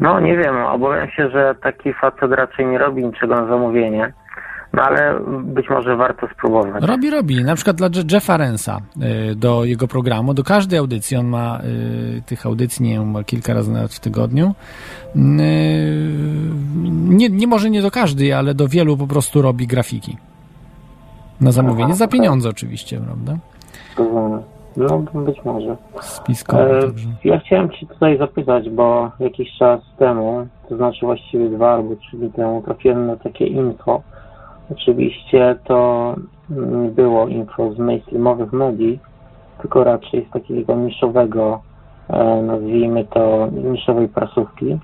No 0.00 0.20
nie 0.20 0.36
wiem, 0.36 0.56
obawiam 0.56 1.10
się, 1.10 1.30
że 1.30 1.54
taki 1.62 1.92
facet 1.92 2.32
raczej 2.32 2.66
nie 2.66 2.78
robi 2.78 3.04
niczego 3.04 3.34
na 3.34 3.46
zamówienie. 3.46 4.12
No 4.76 4.82
ale 4.82 5.20
być 5.42 5.70
może 5.70 5.96
warto 5.96 6.26
spróbować. 6.32 6.84
Robi, 6.84 7.10
robi. 7.10 7.44
Na 7.44 7.54
przykład 7.54 7.76
dla 7.76 7.86
Je- 7.86 8.02
Jeffa 8.12 8.36
Rensa 8.36 8.80
y, 9.30 9.34
do 9.34 9.64
jego 9.64 9.88
programu, 9.88 10.34
do 10.34 10.44
każdej 10.44 10.78
audycji, 10.78 11.16
on 11.16 11.26
ma 11.26 11.60
y, 12.18 12.22
tych 12.26 12.46
audycji, 12.46 12.84
nie 12.86 12.92
wiem, 12.94 13.10
ma 13.10 13.24
kilka 13.24 13.54
razy 13.54 13.72
nawet 13.72 13.92
w 13.94 14.00
tygodniu. 14.00 14.54
Y, 15.16 15.18
nie, 17.08 17.28
nie 17.28 17.46
może 17.46 17.70
nie 17.70 17.82
do 17.82 17.90
każdej, 17.90 18.32
ale 18.32 18.54
do 18.54 18.68
wielu 18.68 18.96
po 18.96 19.06
prostu 19.06 19.42
robi 19.42 19.66
grafiki. 19.66 20.16
Na 21.40 21.52
zamówienie, 21.52 21.94
za 21.94 22.08
pieniądze 22.08 22.48
oczywiście, 22.48 23.00
prawda? 23.00 23.36
Mhm. 23.98 24.42
No 24.76 24.98
być 24.98 25.44
może. 25.44 25.76
Spiskowe, 26.00 26.78
E, 26.78 26.82
także. 26.82 27.08
Ja 27.24 27.38
chciałem 27.38 27.70
Cię 27.70 27.86
tutaj 27.86 28.18
zapytać, 28.18 28.70
bo 28.70 29.10
jakiś 29.20 29.48
czas 29.58 29.80
temu, 29.98 30.46
to 30.68 30.76
znaczy 30.76 31.06
właściwie 31.06 31.48
dwa 31.48 31.72
albo 31.74 31.96
trzy 31.96 32.16
dni 32.16 32.32
temu, 32.32 32.62
trafiłem 32.62 33.06
na 33.06 33.16
takie 33.16 33.46
info. 33.46 34.02
Oczywiście 34.72 35.56
to 35.64 36.14
nie 36.58 36.88
było 36.88 37.28
info 37.28 37.72
z 37.72 37.78
mainstreamowych 37.78 38.52
medii, 38.52 38.98
tylko 39.60 39.84
raczej 39.84 40.26
z 40.28 40.32
takiego 40.32 40.74
niszowego, 40.74 41.60
e, 42.08 42.42
nazwijmy 42.42 43.04
to 43.04 43.48
niszowej 43.50 44.08
prasówki, 44.08 44.78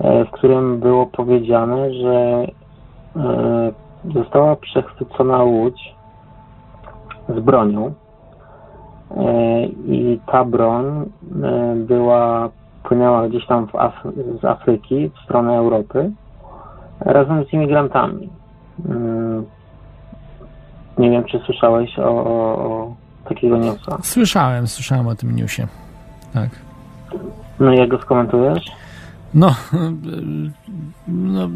e, 0.00 0.24
w 0.24 0.30
którym 0.30 0.80
było 0.80 1.06
powiedziane, 1.06 1.94
że 1.94 2.14
e, 2.14 3.72
została 4.14 4.56
przechwycona 4.56 5.42
łódź 5.42 5.94
z 7.28 7.40
bronią 7.40 7.92
i 9.86 10.20
ta 10.26 10.44
broń 10.44 11.10
była, 11.76 12.48
płynęła 12.82 13.28
gdzieś 13.28 13.46
tam 13.46 13.66
Af- 13.66 14.40
z 14.40 14.44
Afryki 14.44 15.08
w 15.08 15.24
stronę 15.24 15.56
Europy 15.56 16.10
razem 17.00 17.44
z 17.44 17.52
imigrantami. 17.52 18.41
Mm, 18.88 19.46
Nie 20.98 21.10
wiem, 21.10 21.24
czy 21.24 21.38
słyszałeś 21.46 21.98
o, 21.98 22.04
o, 22.04 22.56
o 22.58 22.94
takiego 23.28 23.56
newsa. 23.56 23.98
Słyszałem, 24.02 24.66
słyszałem 24.66 25.06
o 25.06 25.14
tym 25.14 25.36
newsie. 25.36 25.66
Tak. 26.34 26.50
No 27.60 27.72
i 27.72 27.76
jak 27.78 27.88
go 27.88 27.98
skomentujesz? 27.98 28.64
No, 29.34 29.54
no 31.08 31.48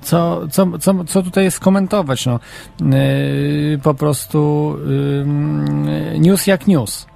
co, 0.00 0.48
co, 0.48 0.78
co, 0.78 1.04
co 1.04 1.22
tutaj 1.22 1.44
jest 1.44 1.60
komentować? 1.60 2.26
No, 2.26 2.40
yy, 2.80 3.78
po 3.82 3.94
prostu 3.94 4.72
yy, 4.86 6.18
news 6.20 6.46
jak 6.46 6.66
news. 6.66 7.06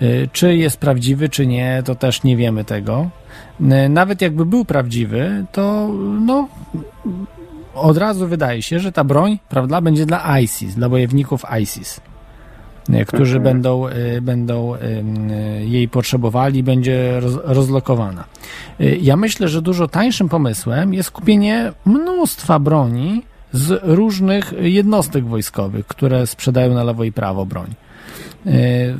Yy, 0.00 0.28
czy 0.32 0.56
jest 0.56 0.80
prawdziwy, 0.80 1.28
czy 1.28 1.46
nie, 1.46 1.82
to 1.84 1.94
też 1.94 2.22
nie 2.22 2.36
wiemy 2.36 2.64
tego. 2.64 3.06
Nawet 3.90 4.20
jakby 4.22 4.46
był 4.46 4.64
prawdziwy, 4.64 5.44
to 5.52 5.88
no, 6.20 6.48
od 7.74 7.96
razu 7.98 8.26
wydaje 8.26 8.62
się, 8.62 8.78
że 8.78 8.92
ta 8.92 9.04
broń, 9.04 9.38
prawda, 9.48 9.80
będzie 9.80 10.06
dla 10.06 10.40
ISIS, 10.40 10.74
dla 10.74 10.88
bojowników 10.88 11.42
ISIS 11.60 12.00
którzy 13.06 13.36
Mhm. 13.36 13.42
będą, 13.42 13.86
e, 13.86 14.20
będą 14.20 14.74
em, 14.74 15.30
e, 15.30 15.64
jej 15.64 15.88
potrzebowali, 15.88 16.62
będzie 16.62 17.20
roz, 17.20 17.38
rozlokowana. 17.44 18.24
Ja 19.00 19.16
myślę, 19.16 19.48
że 19.48 19.62
dużo 19.62 19.88
tańszym 19.88 20.28
pomysłem 20.28 20.94
jest 20.94 21.10
kupienie 21.10 21.72
mnóstwa 21.84 22.58
broni 22.58 23.22
z 23.52 23.80
różnych 23.82 24.52
jednostek 24.60 25.24
wojskowych, 25.24 25.86
które 25.86 26.26
sprzedają 26.26 26.74
na 26.74 26.84
lewo 26.84 27.04
i 27.04 27.12
prawo 27.12 27.46
broń. 27.46 27.74
E, 28.46 28.50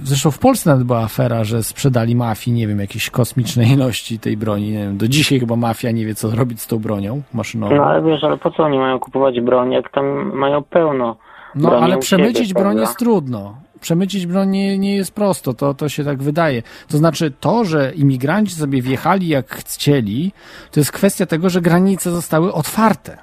Zresztą 0.04 0.30
w 0.30 0.38
Polsce 0.38 0.70
nawet 0.70 0.86
była 0.86 1.02
afera, 1.02 1.44
że 1.44 1.62
sprzedali 1.62 2.16
mafii, 2.16 2.56
nie 2.56 2.68
wiem, 2.68 2.80
jakieś 2.80 3.10
kosmiczne 3.10 3.64
ilości 3.74 4.18
tej 4.18 4.36
broni. 4.36 4.72
Nie 4.72 4.78
wiem, 4.78 4.96
do 4.96 5.08
dzisiaj 5.08 5.40
chyba 5.40 5.56
mafia 5.56 5.90
nie 5.90 6.06
wie, 6.06 6.14
co 6.14 6.30
robić 6.30 6.60
z 6.60 6.66
tą 6.66 6.78
bronią 6.78 7.22
maszynową. 7.34 7.76
No 7.76 7.84
ale 7.84 8.02
wiesz, 8.02 8.24
ale 8.24 8.36
po 8.36 8.50
co 8.50 8.62
oni 8.62 8.78
mają 8.78 8.98
kupować 8.98 9.40
broń, 9.40 9.72
jak 9.72 9.90
tam 9.90 10.32
mają 10.34 10.62
pełno 10.62 11.16
No, 11.54 11.78
ale 11.78 11.98
przemycić 11.98 12.48
siebie, 12.48 12.60
broń 12.60 12.78
jest 12.78 12.98
trudno. 12.98 13.56
Przemycić 13.80 14.26
broń 14.26 14.48
nie, 14.48 14.78
nie 14.78 14.96
jest 14.96 15.14
prosto, 15.14 15.54
to, 15.54 15.74
to 15.74 15.88
się 15.88 16.04
tak 16.04 16.22
wydaje. 16.22 16.62
To 16.88 16.98
znaczy, 16.98 17.32
to, 17.40 17.64
że 17.64 17.92
imigranci 17.94 18.54
sobie 18.54 18.82
wjechali 18.82 19.28
jak 19.28 19.54
chcieli, 19.54 20.32
to 20.70 20.80
jest 20.80 20.92
kwestia 20.92 21.26
tego, 21.26 21.50
że 21.50 21.60
granice 21.60 22.10
zostały 22.10 22.52
otwarte. 22.52 23.18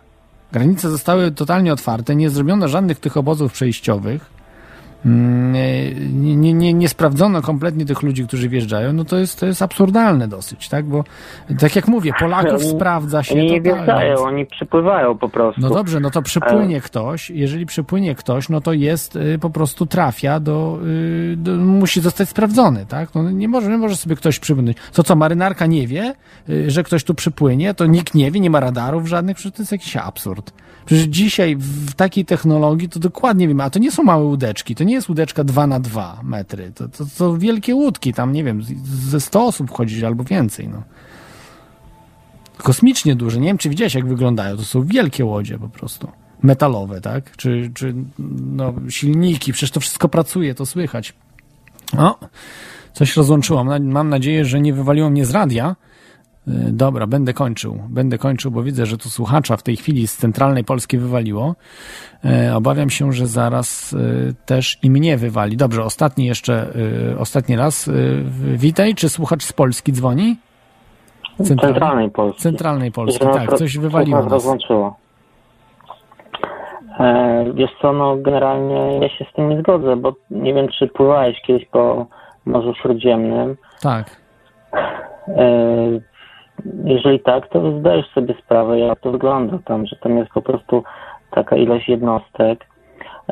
Granice 0.52 0.90
zostały 0.90 1.32
totalnie 1.32 1.74
otwarte, 1.74 2.16
nie 2.16 2.30
zrobiono 2.30 2.68
żadnych 2.68 3.00
tych 3.00 3.18
obozów 3.18 3.54
przejściowych. 3.54 4.41
Mm, 5.06 5.52
Nie, 5.52 6.36
nie, 6.36 6.54
nie, 6.54 6.74
nie 6.74 6.90
sprawdzono 6.90 7.42
kompletnie 7.42 7.86
tych 7.86 8.02
ludzi, 8.02 8.28
którzy 8.28 8.50
wjeżdżają, 8.50 8.94
no 8.94 9.06
to 9.06 9.18
jest, 9.18 9.40
to 9.40 9.46
jest 9.46 9.62
absurdalne 9.62 10.28
dosyć, 10.28 10.70
tak? 10.70 10.86
Bo 10.86 11.04
tak 11.60 11.76
jak 11.76 11.88
mówię, 11.88 12.12
Polaków 12.20 12.62
Oni- 12.62 12.70
sprawdza 12.70 13.24
się 13.24 13.34
Oni 13.36 13.52
nie 13.52 13.62
wjeżdżają, 13.62 14.18
oni 14.18 14.46
przypływają 14.46 15.18
po 15.18 15.30
prostu. 15.30 15.62
No 15.62 15.70
dobrze, 15.70 16.00
no 16.00 16.12
to 16.12 16.22
przypłynie 16.22 16.82
ktoś. 16.82 17.30
Jeżeli 17.30 17.66
przypłynie 17.66 18.16
ktoś, 18.16 18.50
no 18.50 18.62
to 18.62 18.74
jest 18.74 19.16
y, 19.16 19.40
po 19.42 19.50
prostu 19.50 19.86
trafia 19.86 20.40
do, 20.40 20.80
y, 20.86 21.36
do. 21.38 21.52
Musi 21.52 22.02
zostać 22.02 22.30
sprawdzony, 22.30 22.86
tak? 22.86 23.16
No 23.16 23.32
nie 23.32 23.48
może, 23.48 23.70
nie 23.70 23.78
może 23.78 23.96
sobie 23.96 24.16
ktoś 24.16 24.40
przypłynąć. 24.40 24.78
To 24.94 25.04
co, 25.04 25.16
marynarka 25.16 25.66
nie 25.66 25.88
wie, 25.88 26.14
y, 26.50 26.72
że 26.72 26.84
ktoś 26.84 27.04
tu 27.04 27.14
przypłynie, 27.16 27.74
to 27.74 27.86
nikt 27.86 28.16
nie 28.16 28.32
wie, 28.32 28.40
nie 28.40 28.50
ma 28.50 28.60
radarów 28.60 29.08
żadnych, 29.08 29.38
przecież 29.38 29.54
to 29.58 29.62
jest 29.62 29.72
jakiś 29.72 29.98
absurd. 29.98 30.54
Przecież 30.92 31.08
dzisiaj 31.08 31.56
w 31.56 31.94
takiej 31.94 32.26
technologii 32.26 32.90
to 32.90 33.00
dokładnie 33.00 33.48
wiemy, 33.48 33.64
a 33.64 33.70
to 33.70 33.80
nie 33.80 33.92
są 33.92 34.04
małe 34.04 34.24
łódeczki, 34.24 34.76
to 34.76 34.84
nie 34.84 34.94
jest 34.94 35.10
łódeczka 35.10 35.44
2 35.44 35.68
na 35.68 35.80
2 35.80 36.20
metry, 36.24 36.72
to, 36.76 36.88
to, 36.88 37.06
to 37.18 37.38
wielkie 37.38 37.76
łódki, 37.76 38.14
tam 38.14 38.34
nie 38.34 38.44
wiem, 38.44 38.62
ze 38.84 39.20
100 39.20 39.46
osób 39.46 39.70
wchodzi 39.70 40.06
albo 40.06 40.24
więcej, 40.24 40.68
no 40.68 40.84
kosmicznie 42.58 43.16
duże. 43.16 43.40
Nie 43.40 43.48
wiem, 43.48 43.58
czy 43.58 43.70
widziałeś, 43.70 43.96
jak 43.96 44.08
wyglądają. 44.08 44.58
To 44.58 44.64
są 44.64 44.86
wielkie 44.86 45.26
łodzie 45.26 45.60
po 45.60 45.70
prostu. 45.70 46.08
Metalowe, 46.44 47.02
tak? 47.02 47.38
Czy, 47.38 47.72
czy 47.74 47.94
no, 48.52 48.74
silniki, 48.90 49.54
przecież 49.54 49.72
to 49.72 49.80
wszystko 49.80 50.10
pracuje, 50.10 50.56
to 50.56 50.66
słychać. 50.66 51.14
O, 51.98 52.20
coś 52.94 53.18
rozłączyłam. 53.18 53.90
Mam 53.92 54.10
nadzieję, 54.10 54.46
że 54.46 54.62
nie 54.62 54.74
wywaliło 54.74 55.10
mnie 55.10 55.26
z 55.26 55.32
radia. 55.32 55.76
Y, 56.48 56.52
Dobra, 56.72 57.08
będę 57.08 57.34
kończył. 57.34 57.80
Będę 57.90 58.18
kończył, 58.18 58.52
bo 58.52 58.64
widzę, 58.64 58.86
że 58.86 58.98
tu 58.98 59.10
słuchacza 59.10 59.58
w 59.58 59.64
tej 59.64 59.76
chwili 59.76 60.08
z 60.08 60.18
centralnej 60.18 60.64
Polski 60.64 60.98
wywaliło. 60.98 61.56
E, 62.26 62.56
Obawiam 62.56 62.90
się, 62.90 63.14
że 63.14 63.28
zaraz 63.28 63.94
y, 63.94 64.34
też 64.46 64.78
i 64.84 64.90
mnie 64.92 65.18
wywali. 65.18 65.58
Dobrze, 65.58 65.84
ostatni 65.84 66.26
jeszcze, 66.26 66.68
ostatni 67.20 67.56
raz. 67.56 67.90
Witaj, 68.56 68.96
czy 68.96 69.10
słuchacz 69.10 69.44
z 69.44 69.54
Polski 69.54 69.92
dzwoni? 69.94 70.36
Centralnej 71.44 72.10
Polski. 72.12 72.42
Centralnej 72.42 72.92
Polski, 72.92 73.20
Że 73.24 73.30
nas 73.32 73.36
tak, 73.46 73.58
coś 73.58 73.78
wywaliło 73.78 74.18
nas 74.18 74.26
nas. 74.26 74.34
rozłączyło. 74.34 74.96
E, 77.00 77.46
wiesz 77.54 77.72
co, 77.82 77.94
no 77.94 78.18
generalnie 78.18 79.00
ja 79.02 79.10
się 79.10 79.26
z 79.32 79.34
tym 79.36 79.50
nie 79.50 79.60
zgodzę, 79.60 79.96
bo 79.96 80.14
nie 80.32 80.54
wiem, 80.54 80.68
czy 80.80 80.88
pływałeś 80.88 81.42
kiedyś 81.42 81.66
po 81.66 82.06
Morzu 82.46 82.74
Śródziemnym. 82.82 83.58
Tak. 83.82 84.22
E, 85.28 85.48
jeżeli 86.84 87.20
tak, 87.20 87.50
to 87.50 87.80
zdajesz 87.80 88.08
sobie 88.14 88.34
sprawę, 88.46 88.80
jak 88.80 89.00
to 89.00 89.12
wygląda 89.12 89.60
tam, 89.66 89.86
że 89.86 89.96
tam 89.96 90.18
jest 90.18 90.32
po 90.32 90.42
prostu 90.42 90.84
taka 91.32 91.56
ilość 91.56 91.90
jednostek 91.90 92.66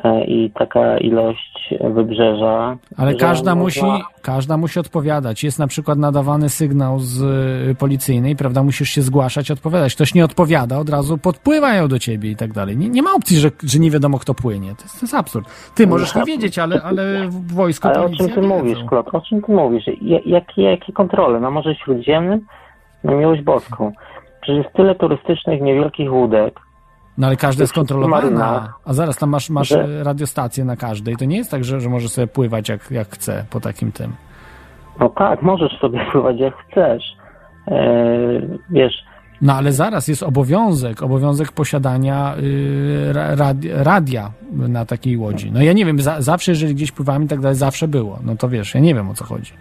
e, 0.03 0.23
i 0.25 0.51
taka 0.51 0.97
ilość 0.97 1.73
wybrzeża. 1.93 2.77
Ale 2.97 3.15
każda 3.15 3.55
można- 3.55 3.87
musi, 3.87 4.03
każda 4.21 4.57
musi 4.57 4.79
odpowiadać. 4.79 5.43
Jest 5.43 5.59
na 5.59 5.67
przykład 5.67 5.97
nadawany 5.97 6.49
sygnał 6.49 6.99
z 6.99 7.21
y, 7.71 7.75
policyjnej, 7.75 8.35
prawda? 8.35 8.63
Musisz 8.63 8.89
się 8.89 9.01
zgłaszać, 9.01 9.51
odpowiadać. 9.51 9.95
Ktoś 9.95 10.13
nie 10.15 10.25
odpowiada, 10.25 10.77
od 10.77 10.89
razu 10.89 11.17
podpływają 11.17 11.87
do 11.87 11.99
ciebie 11.99 12.31
i 12.31 12.35
tak 12.35 12.53
dalej. 12.53 12.77
Nie, 12.77 12.89
nie 12.89 13.01
ma 13.01 13.13
opcji, 13.13 13.37
że, 13.37 13.49
że 13.63 13.79
nie 13.79 13.91
wiadomo, 13.91 14.19
kto 14.19 14.33
płynie. 14.33 14.75
To 14.75 14.83
jest, 14.83 14.99
to 14.99 15.03
jest 15.05 15.13
absurd. 15.15 15.71
Ty 15.75 15.87
możesz 15.87 16.15
nie 16.15 16.23
wiedzieć, 16.23 16.59
ale, 16.59 16.81
ale 16.81 17.27
w 17.27 17.53
wojsku 17.53 17.87
Ale 17.87 18.01
o 18.05 18.09
czym 18.09 18.29
ty 18.29 18.41
mówisz, 18.41 18.79
Klot? 18.89 19.07
O 19.15 19.21
czym 19.21 19.41
ty 19.41 19.51
mówisz? 19.51 19.83
Ja- 20.01 20.19
Jakie, 20.25 20.61
jakie 20.61 20.93
kontrole? 20.93 21.39
Na 21.39 21.51
Morzu 21.51 21.69
Śródziemnym? 21.83 22.45
Na 23.03 23.13
miłość 23.13 23.41
boską. 23.41 23.91
Przecież 24.41 24.63
jest 24.65 24.75
tyle 24.75 24.95
turystycznych, 24.95 25.61
niewielkich 25.61 26.13
łódek. 26.13 26.59
No 27.17 27.27
ale 27.27 27.35
każda 27.35 27.63
jest 27.63 27.73
kontrolowana. 27.73 28.73
A 28.85 28.93
zaraz 28.93 29.17
tam 29.17 29.29
masz, 29.29 29.49
masz 29.49 29.67
Że- 29.69 30.03
radiostację 30.03 30.65
na 30.65 30.75
każdej. 30.75 31.15
To 31.15 31.25
nie 31.25 31.37
jest 31.37 31.51
tak, 31.51 31.63
że, 31.63 31.81
że 31.81 31.89
możesz 31.89 32.11
sobie 32.11 32.27
pływać 32.27 32.69
jak, 32.69 32.91
jak 32.91 33.07
chce 33.09 33.45
po 33.49 33.59
takim 33.59 33.91
tym. 33.91 34.13
No 34.99 35.09
tak, 35.09 35.41
możesz 35.41 35.79
sobie 35.79 36.05
pływać 36.11 36.39
jak 36.39 36.53
chcesz. 36.57 37.03
E, 37.67 37.77
wiesz, 38.69 38.93
No 39.41 39.53
ale 39.53 39.71
zaraz 39.71 40.07
jest 40.07 40.23
obowiązek, 40.23 41.03
obowiązek 41.03 41.51
posiadania 41.51 42.35
y, 42.37 43.13
ra- 43.13 43.35
rad- 43.35 43.65
radia 43.83 44.31
na 44.51 44.85
takiej 44.85 45.17
łodzi. 45.17 45.51
No 45.51 45.61
ja 45.61 45.73
nie 45.73 45.85
wiem, 45.85 45.99
za, 46.01 46.21
zawsze 46.21 46.51
jeżeli 46.51 46.75
gdzieś 46.75 46.91
pływamy 46.91 47.25
i 47.25 47.27
tak 47.27 47.39
dalej, 47.39 47.55
zawsze 47.55 47.87
było. 47.87 48.19
No 48.23 48.35
to 48.35 48.49
wiesz, 48.49 48.73
ja 48.75 48.81
nie 48.81 48.95
wiem 48.95 49.09
o 49.09 49.13
co 49.13 49.25
chodzi. 49.25 49.53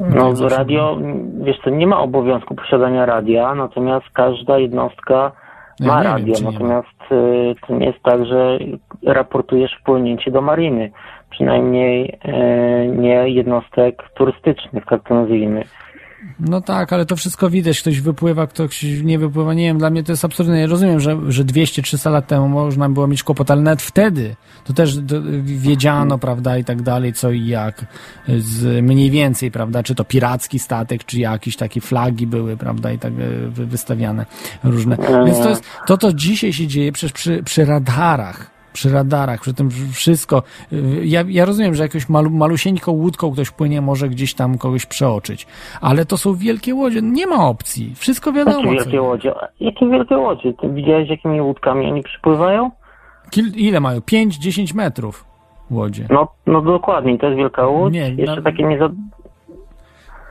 No 0.00 0.36
zawsze 0.36 0.56
radio, 0.56 0.98
wiesz 1.40 1.58
co, 1.64 1.70
nie 1.70 1.86
ma 1.86 2.00
obowiązku 2.00 2.54
posiadania 2.54 3.06
radia, 3.06 3.54
natomiast 3.54 4.06
każda 4.12 4.58
jednostka 4.58 5.32
Ja 5.80 5.86
ma 5.86 5.98
nie 5.98 6.04
wiem, 6.04 6.12
radio, 6.12 6.34
czy 6.34 6.44
nie 6.44 6.52
natomiast 6.52 7.12
y, 7.12 7.54
to 7.66 7.74
nie 7.74 7.86
jest 7.86 8.02
tak, 8.02 8.26
że 8.26 8.58
raportujesz 9.06 9.76
wpłynięcie 9.80 10.30
do 10.30 10.40
mariny. 10.40 10.90
Przynajmniej 11.30 12.18
e, 12.22 12.86
nie 12.86 13.28
jednostek 13.28 14.02
turystycznych, 14.14 14.84
tak 14.86 15.08
to 15.08 15.14
nazwijmy. 15.14 15.64
No 16.40 16.60
tak, 16.60 16.92
ale 16.92 17.06
to 17.06 17.16
wszystko 17.16 17.50
widać, 17.50 17.80
ktoś 17.80 18.00
wypływa, 18.00 18.46
ktoś 18.46 18.82
nie 18.82 19.18
wypływa, 19.18 19.54
nie 19.54 19.64
wiem, 19.64 19.78
dla 19.78 19.90
mnie 19.90 20.04
to 20.04 20.12
jest 20.12 20.24
absurdne. 20.24 20.60
Ja 20.60 20.66
rozumiem, 20.66 21.00
że, 21.00 21.16
że 21.28 21.44
200-300 21.44 22.10
lat 22.10 22.26
temu 22.26 22.48
można 22.48 22.88
było 22.88 23.06
mieć 23.06 23.22
kłopot, 23.22 23.50
ale 23.50 23.62
nawet 23.62 23.82
wtedy 23.82 24.36
to 24.64 24.72
też 24.72 24.96
to 25.08 25.14
wiedziano, 25.42 26.18
prawda, 26.18 26.58
i 26.58 26.64
tak 26.64 26.82
dalej, 26.82 27.12
co 27.12 27.30
i 27.30 27.46
jak, 27.46 27.86
z 28.38 28.84
mniej 28.84 29.10
więcej, 29.10 29.50
prawda, 29.50 29.82
czy 29.82 29.94
to 29.94 30.04
piracki 30.04 30.58
statek, 30.58 31.04
czy 31.04 31.20
jakieś 31.20 31.56
takie 31.56 31.80
flagi 31.80 32.26
były, 32.26 32.56
prawda, 32.56 32.92
i 32.92 32.98
tak 32.98 33.12
e, 33.12 33.48
wy- 33.48 33.66
wystawiane 33.66 34.26
różne. 34.64 34.96
Więc 35.26 35.38
to 35.38 35.48
jest, 35.48 35.64
to, 35.86 35.96
to 35.98 36.12
dzisiaj 36.12 36.52
się 36.52 36.66
dzieje 36.66 36.92
przecież 36.92 37.12
przy, 37.12 37.42
przy 37.42 37.64
radarach 37.64 38.57
przy 38.72 38.90
radarach, 38.92 39.40
przy 39.40 39.54
tym 39.54 39.70
wszystko. 39.92 40.42
Ja, 41.02 41.24
ja 41.28 41.44
rozumiem, 41.44 41.74
że 41.74 41.82
jakąś 41.82 42.08
malu, 42.08 42.30
malusieńką 42.30 42.92
łódką 42.92 43.32
ktoś 43.32 43.50
płynie, 43.50 43.80
może 43.80 44.08
gdzieś 44.08 44.34
tam 44.34 44.58
kogoś 44.58 44.86
przeoczyć, 44.86 45.46
ale 45.80 46.04
to 46.04 46.16
są 46.16 46.34
wielkie 46.34 46.74
łodzie, 46.74 47.02
nie 47.02 47.26
ma 47.26 47.48
opcji, 47.48 47.94
wszystko 47.96 48.30
Jakie 48.30 48.44
wiadomo. 48.44 48.64
co 48.68 48.84
wielkie 48.84 49.02
łodzie? 49.02 49.32
Jakie 49.60 49.88
wielkie 49.88 50.16
łodzie? 50.16 50.52
Ty 50.60 50.68
widziałeś, 50.68 51.08
jakimi 51.10 51.40
łódkami 51.40 51.86
oni 51.86 52.02
przypływają? 52.02 52.70
Kil, 53.30 53.52
ile 53.56 53.80
mają? 53.80 54.00
5-10 54.00 54.74
metrów 54.74 55.24
łodzie. 55.70 56.06
No, 56.10 56.28
no 56.46 56.60
dokładnie, 56.62 57.18
to 57.18 57.26
jest 57.26 57.38
wielka 57.38 57.66
łódź. 57.66 57.94
Nie, 57.94 58.10
Jeszcze 58.10 58.36
no- 58.36 58.42
takie 58.42 58.64
nie 58.64 58.78
za... 58.78 58.88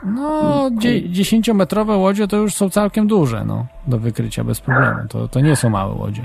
No, 0.06 0.70
dzie, 0.78 1.02
10-metrowe 1.10 1.98
łodzie 2.00 2.28
to 2.28 2.38
już 2.38 2.54
są 2.54 2.70
całkiem 2.70 3.08
duże, 3.08 3.46
no, 3.46 3.66
do 3.88 3.98
wykrycia 4.00 4.44
bez 4.44 4.62
problemu. 4.62 5.00
To, 5.10 5.28
to 5.28 5.40
nie 5.42 5.56
są 5.56 5.70
małe 5.70 5.94
łodzie. 5.94 6.22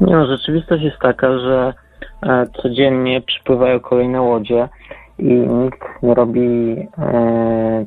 Nie 0.00 0.16
no, 0.16 0.26
rzeczywistość 0.26 0.82
jest 0.82 0.98
taka, 0.98 1.38
że 1.38 1.74
e, 2.22 2.46
codziennie 2.62 3.20
przypływają 3.20 3.80
kolejne 3.80 4.22
łodzie 4.22 4.68
i 5.18 5.24
nikt 5.34 6.02
nie 6.02 6.14
robi 6.14 6.76
e, 6.98 7.84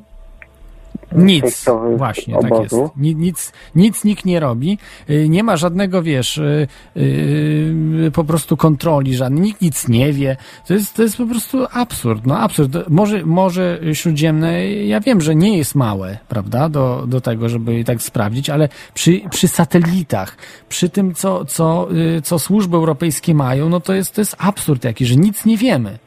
Nic, 1.15 1.65
właśnie, 1.97 2.33
tak 2.41 2.51
obozów. 2.51 2.81
jest. 2.81 2.97
Ni- 2.97 3.15
Nic, 3.15 3.51
nic 3.75 4.03
nikt 4.03 4.25
nie 4.25 4.39
robi. 4.39 4.77
Y, 5.09 5.29
Nie 5.29 5.43
ma 5.43 5.57
żadnego, 5.57 6.03
wiesz, 6.03 6.37
y, 6.37 6.67
y, 6.97 8.11
po 8.13 8.23
prostu 8.23 8.57
kontroli 8.57 9.15
żadnej. 9.15 9.41
Nikt 9.41 9.61
nic 9.61 9.87
nie 9.87 10.13
wie. 10.13 10.37
To 10.67 10.73
jest, 10.73 10.93
to 10.95 11.03
jest 11.03 11.17
po 11.17 11.25
prostu 11.25 11.65
absurd. 11.73 12.25
No 12.25 12.39
absurd. 12.39 12.89
Morze, 12.89 13.25
Morze 13.25 13.79
Śródziemne, 13.93 14.67
ja 14.71 14.99
wiem, 14.99 15.21
że 15.21 15.35
nie 15.35 15.57
jest 15.57 15.75
małe, 15.75 16.17
prawda, 16.29 16.69
do, 16.69 17.03
do 17.07 17.21
tego, 17.21 17.49
żeby 17.49 17.83
tak 17.83 18.01
sprawdzić, 18.01 18.49
ale 18.49 18.69
przy, 18.93 19.21
przy 19.29 19.47
satelitach, 19.47 20.37
przy 20.69 20.89
tym, 20.89 21.13
co, 21.13 21.45
co, 21.45 21.87
y, 22.17 22.21
co 22.21 22.39
służby 22.39 22.77
europejskie 22.77 23.33
mają, 23.33 23.69
no 23.69 23.79
to 23.79 23.93
jest, 23.93 24.15
to 24.15 24.21
jest 24.21 24.35
absurd 24.39 24.83
jakiś, 24.83 25.07
że 25.07 25.15
nic 25.15 25.45
nie 25.45 25.57
wiemy. 25.57 25.99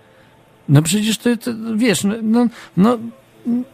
No 0.68 0.82
przecież 0.82 1.18
to, 1.18 1.36
to 1.36 1.50
wiesz, 1.76 2.04
no, 2.04 2.14
no, 2.22 2.46
no 2.76 2.98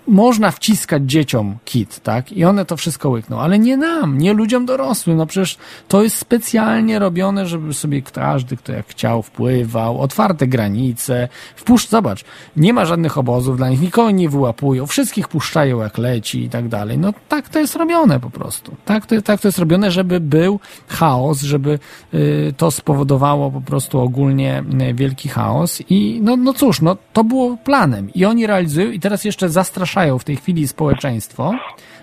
można 0.09 0.51
wciskać 0.51 1.03
dzieciom 1.07 1.57
kit, 1.65 2.01
tak? 2.01 2.33
I 2.33 2.45
one 2.45 2.65
to 2.65 2.77
wszystko 2.77 3.11
łykną, 3.11 3.41
ale 3.41 3.59
nie 3.59 3.77
nam, 3.77 4.19
nie 4.19 4.33
ludziom 4.33 4.67
dorosłym. 4.67 5.17
No 5.17 5.27
przecież 5.27 5.57
to 5.89 6.03
jest 6.03 6.17
specjalnie 6.17 6.99
robione, 6.99 7.47
żeby 7.47 7.75
sobie 7.75 8.03
każdy, 8.03 8.57
kto 8.57 8.73
jak 8.73 8.87
chciał, 8.87 9.23
wpływał, 9.23 10.01
otwarte 10.01 10.47
granice, 10.47 11.29
wpuszcz, 11.57 11.89
zobacz, 11.89 12.25
nie 12.57 12.73
ma 12.73 12.85
żadnych 12.85 13.19
obozów 13.19 13.57
dla 13.57 13.69
nich, 13.69 13.81
nikogo 13.81 14.11
nie 14.11 14.29
wyłapują, 14.29 14.87
wszystkich 14.87 15.29
puszczają 15.29 15.81
jak 15.81 15.99
leci 15.99 16.43
i 16.45 16.49
tak 16.49 16.69
dalej. 16.69 16.99
No 16.99 17.13
tak 17.29 17.49
to 17.49 17.59
jest 17.59 17.77
robione 17.77 18.21
po 18.21 18.31
prostu. 18.31 18.77
Tak 18.85 19.07
to, 19.07 19.23
tak 19.23 19.41
to 19.41 19.49
jest 19.49 19.59
robione, 19.59 19.91
żeby 19.91 20.21
był 20.21 20.61
chaos, 20.89 21.43
żeby 21.43 21.79
y, 22.15 22.55
to 22.57 22.71
spowodowało 22.71 23.51
po 23.51 23.61
prostu 23.61 24.01
ogólnie 24.01 24.65
y, 24.91 24.95
wielki 24.95 25.29
chaos 25.29 25.83
i 25.89 26.21
no, 26.23 26.37
no 26.37 26.55
cóż, 26.55 26.81
no 26.81 26.97
to 27.13 27.25
było 27.25 27.57
planem 27.57 28.11
i 28.15 28.25
oni 28.25 28.47
realizują 28.47 28.91
i 28.91 29.01
teraz 29.01 29.25
jeszcze 29.25 29.49
zastraszają 29.63 30.19
w 30.19 30.25
tej 30.25 30.37
chwili 30.37 30.69
społeczeństwo, 30.69 31.53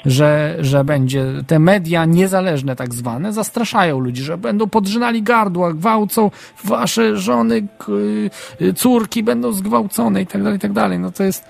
że, 0.05 0.57
że 0.59 0.83
będzie 0.83 1.25
te 1.47 1.59
media 1.59 2.05
niezależne 2.05 2.75
tak 2.75 2.93
zwane, 2.93 3.33
zastraszają 3.33 3.99
ludzi, 3.99 4.23
że 4.23 4.37
będą 4.37 4.69
podrzynali 4.69 5.23
gardła, 5.23 5.73
gwałcą 5.73 6.31
wasze 6.63 7.17
żony, 7.17 7.67
y, 8.61 8.73
córki 8.73 9.23
będą 9.23 9.51
zgwałcone 9.51 10.21
i 10.21 10.27
tak 10.27 10.43
dalej, 10.43 10.57
i 10.57 10.59
tak 10.59 10.73
dalej. 10.73 10.99
No 10.99 11.11
to 11.11 11.23
jest, 11.23 11.45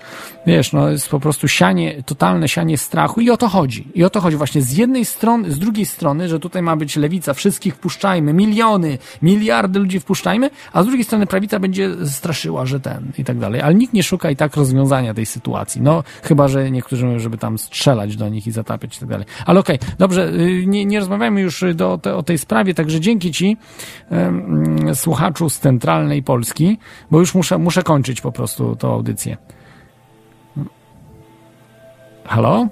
wiesz, 0.46 0.72
no 0.72 0.88
jest 0.88 1.08
po 1.08 1.20
prostu 1.20 1.48
sianie, 1.48 2.02
totalne 2.06 2.48
sianie 2.48 2.78
strachu 2.78 3.20
i 3.20 3.30
o 3.30 3.36
to 3.36 3.48
chodzi. 3.48 3.88
I 3.94 4.04
o 4.04 4.10
to 4.10 4.20
chodzi 4.20 4.36
właśnie 4.36 4.62
z 4.62 4.72
jednej 4.72 5.04
strony, 5.04 5.52
z 5.52 5.58
drugiej 5.58 5.86
strony, 5.86 6.28
że 6.28 6.40
tutaj 6.40 6.62
ma 6.62 6.76
być 6.76 6.96
lewica, 6.96 7.34
wszystkich 7.34 7.74
wpuszczajmy, 7.74 8.32
miliony, 8.32 8.98
miliardy 9.22 9.78
ludzi 9.78 10.00
wpuszczajmy, 10.00 10.50
a 10.72 10.82
z 10.82 10.86
drugiej 10.86 11.04
strony 11.04 11.26
prawica 11.26 11.58
będzie 11.58 12.06
straszyła, 12.06 12.66
że 12.66 12.80
ten 12.80 13.12
i 13.18 13.24
tak 13.24 13.38
dalej. 13.38 13.60
Ale 13.60 13.74
nikt 13.74 13.92
nie 13.92 14.02
szuka 14.02 14.30
i 14.30 14.36
tak 14.36 14.56
rozwiązania 14.56 15.14
tej 15.14 15.26
sytuacji. 15.26 15.82
No, 15.82 16.04
chyba, 16.22 16.48
że 16.48 16.70
niektórzy 16.70 17.06
mówią, 17.06 17.18
żeby 17.18 17.38
tam 17.38 17.58
strzelać 17.58 18.16
do 18.16 18.28
nich 18.28 18.39
i 18.46 18.50
zatapiać 18.50 18.96
i 18.96 19.00
tak 19.00 19.08
dalej. 19.08 19.26
Ale 19.46 19.60
okej, 19.60 19.78
dobrze, 19.98 20.28
y, 20.28 20.66
nie, 20.66 20.84
nie 20.84 21.00
rozmawiamy 21.00 21.40
już 21.40 21.64
do, 21.74 21.98
te, 21.98 22.16
o 22.16 22.22
tej 22.22 22.38
sprawie, 22.38 22.74
także 22.74 23.00
dzięki 23.00 23.32
Ci, 23.32 23.56
em, 24.10 24.94
słuchaczu 24.94 25.50
z 25.50 25.58
centralnej 25.58 26.22
Polski, 26.22 26.78
bo 27.10 27.20
już 27.20 27.34
muszę, 27.34 27.58
muszę 27.58 27.82
kończyć 27.82 28.20
po 28.20 28.32
prostu 28.32 28.76
tą 28.76 28.92
audycję. 28.92 29.36
Halo? 32.24 32.68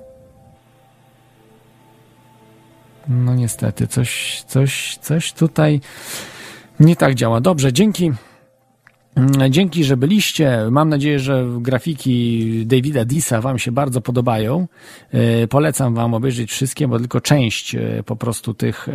No 3.08 3.34
niestety, 3.34 3.86
coś, 3.86 4.42
coś, 4.46 4.98
coś 5.02 5.32
tutaj 5.32 5.80
nie 6.80 6.96
tak 6.96 7.14
działa. 7.14 7.40
Dobrze, 7.40 7.72
dzięki. 7.72 8.12
Mm, 9.18 9.52
Dzięki, 9.52 9.84
że 9.84 9.96
byliście. 9.96 10.58
Mam 10.70 10.88
nadzieję, 10.88 11.18
że 11.18 11.46
grafiki 11.60 12.66
Davida 12.66 13.04
Disa 13.04 13.40
Wam 13.40 13.58
się 13.58 13.72
bardzo 13.72 14.00
podobają. 14.00 14.68
E, 15.12 15.46
Polecam 15.46 15.94
Wam 15.94 16.14
obejrzeć 16.14 16.50
wszystkie, 16.50 16.88
bo 16.88 16.98
tylko 16.98 17.20
część 17.20 17.74
e, 17.74 18.02
po 18.06 18.16
prostu 18.16 18.54
tych, 18.54 18.88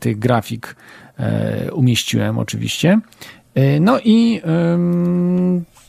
tych 0.00 0.18
grafik 0.18 0.76
e, 1.18 1.72
umieściłem 1.72 2.38
oczywiście. 2.38 3.00
No 3.80 3.98
i 4.04 4.40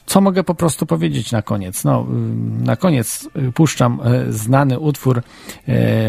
co 0.05 0.21
mogę 0.21 0.43
po 0.43 0.55
prostu 0.55 0.85
powiedzieć 0.85 1.31
na 1.31 1.41
koniec? 1.41 1.83
No, 1.83 2.07
na 2.63 2.75
koniec 2.75 3.29
puszczam 3.53 3.99
znany 4.29 4.79
utwór 4.79 5.21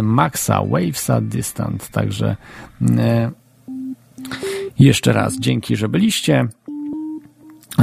Maxa 0.02 0.62
Wavesa 0.64 1.20
Distant, 1.20 1.88
także 1.88 2.36
e, 2.98 3.30
jeszcze 4.78 5.12
raz 5.12 5.38
dzięki, 5.38 5.76
że 5.76 5.88
byliście. 5.88 6.48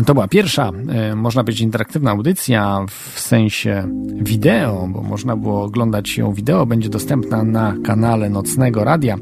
To 0.06 0.14
była 0.14 0.28
pierwsza, 0.28 0.72
e, 0.90 1.16
można 1.16 1.44
powiedzieć, 1.44 1.62
interaktywna 1.62 2.12
audycja 2.12 2.86
w 2.90 3.20
sensie 3.20 3.88
wideo, 4.16 4.88
bo 4.88 5.02
można 5.02 5.36
było 5.36 5.64
oglądać 5.64 6.18
ją 6.18 6.34
wideo. 6.34 6.66
Będzie 6.66 6.90
dostępna 6.90 7.44
na 7.44 7.76
kanale 7.84 8.30
Nocnego 8.30 8.84
Radia, 8.84 9.18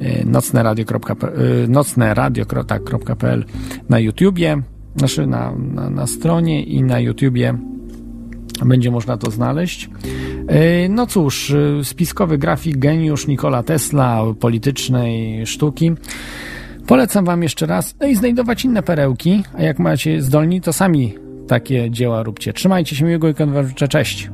e, 0.00 0.24
nocneradio.pl 0.24 1.70
nocneradio.pl 1.70 3.44
na 3.88 3.98
YouTubie, 3.98 4.62
znaczy 4.96 5.26
na, 5.26 5.52
na, 5.56 5.90
na 5.90 6.06
stronie 6.06 6.62
i 6.62 6.82
na 6.82 7.00
YouTubie 7.00 7.58
będzie 8.64 8.90
można 8.90 9.16
to 9.16 9.30
znaleźć. 9.30 9.90
E, 10.48 10.88
No 10.88 11.06
cóż, 11.06 11.50
e, 11.50 11.84
spiskowy 11.84 12.38
grafik, 12.38 12.78
geniusz 12.78 13.26
Nikola 13.26 13.62
Tesla, 13.62 14.22
politycznej 14.40 15.46
sztuki. 15.46 15.92
Polecam 16.90 17.24
Wam 17.24 17.42
jeszcze 17.42 17.66
raz, 17.66 17.94
no 18.00 18.06
i 18.06 18.14
znajdować 18.16 18.64
inne 18.64 18.82
perełki, 18.82 19.42
a 19.58 19.62
jak 19.62 19.78
macie 19.78 20.22
zdolni, 20.22 20.60
to 20.60 20.72
sami 20.72 21.14
takie 21.48 21.90
dzieła 21.90 22.22
róbcie. 22.22 22.52
Trzymajcie 22.52 22.96
się 22.96 23.04
miłego 23.04 23.28
Wam 23.46 23.68
życzę. 23.68 23.88
Cześć! 23.88 24.30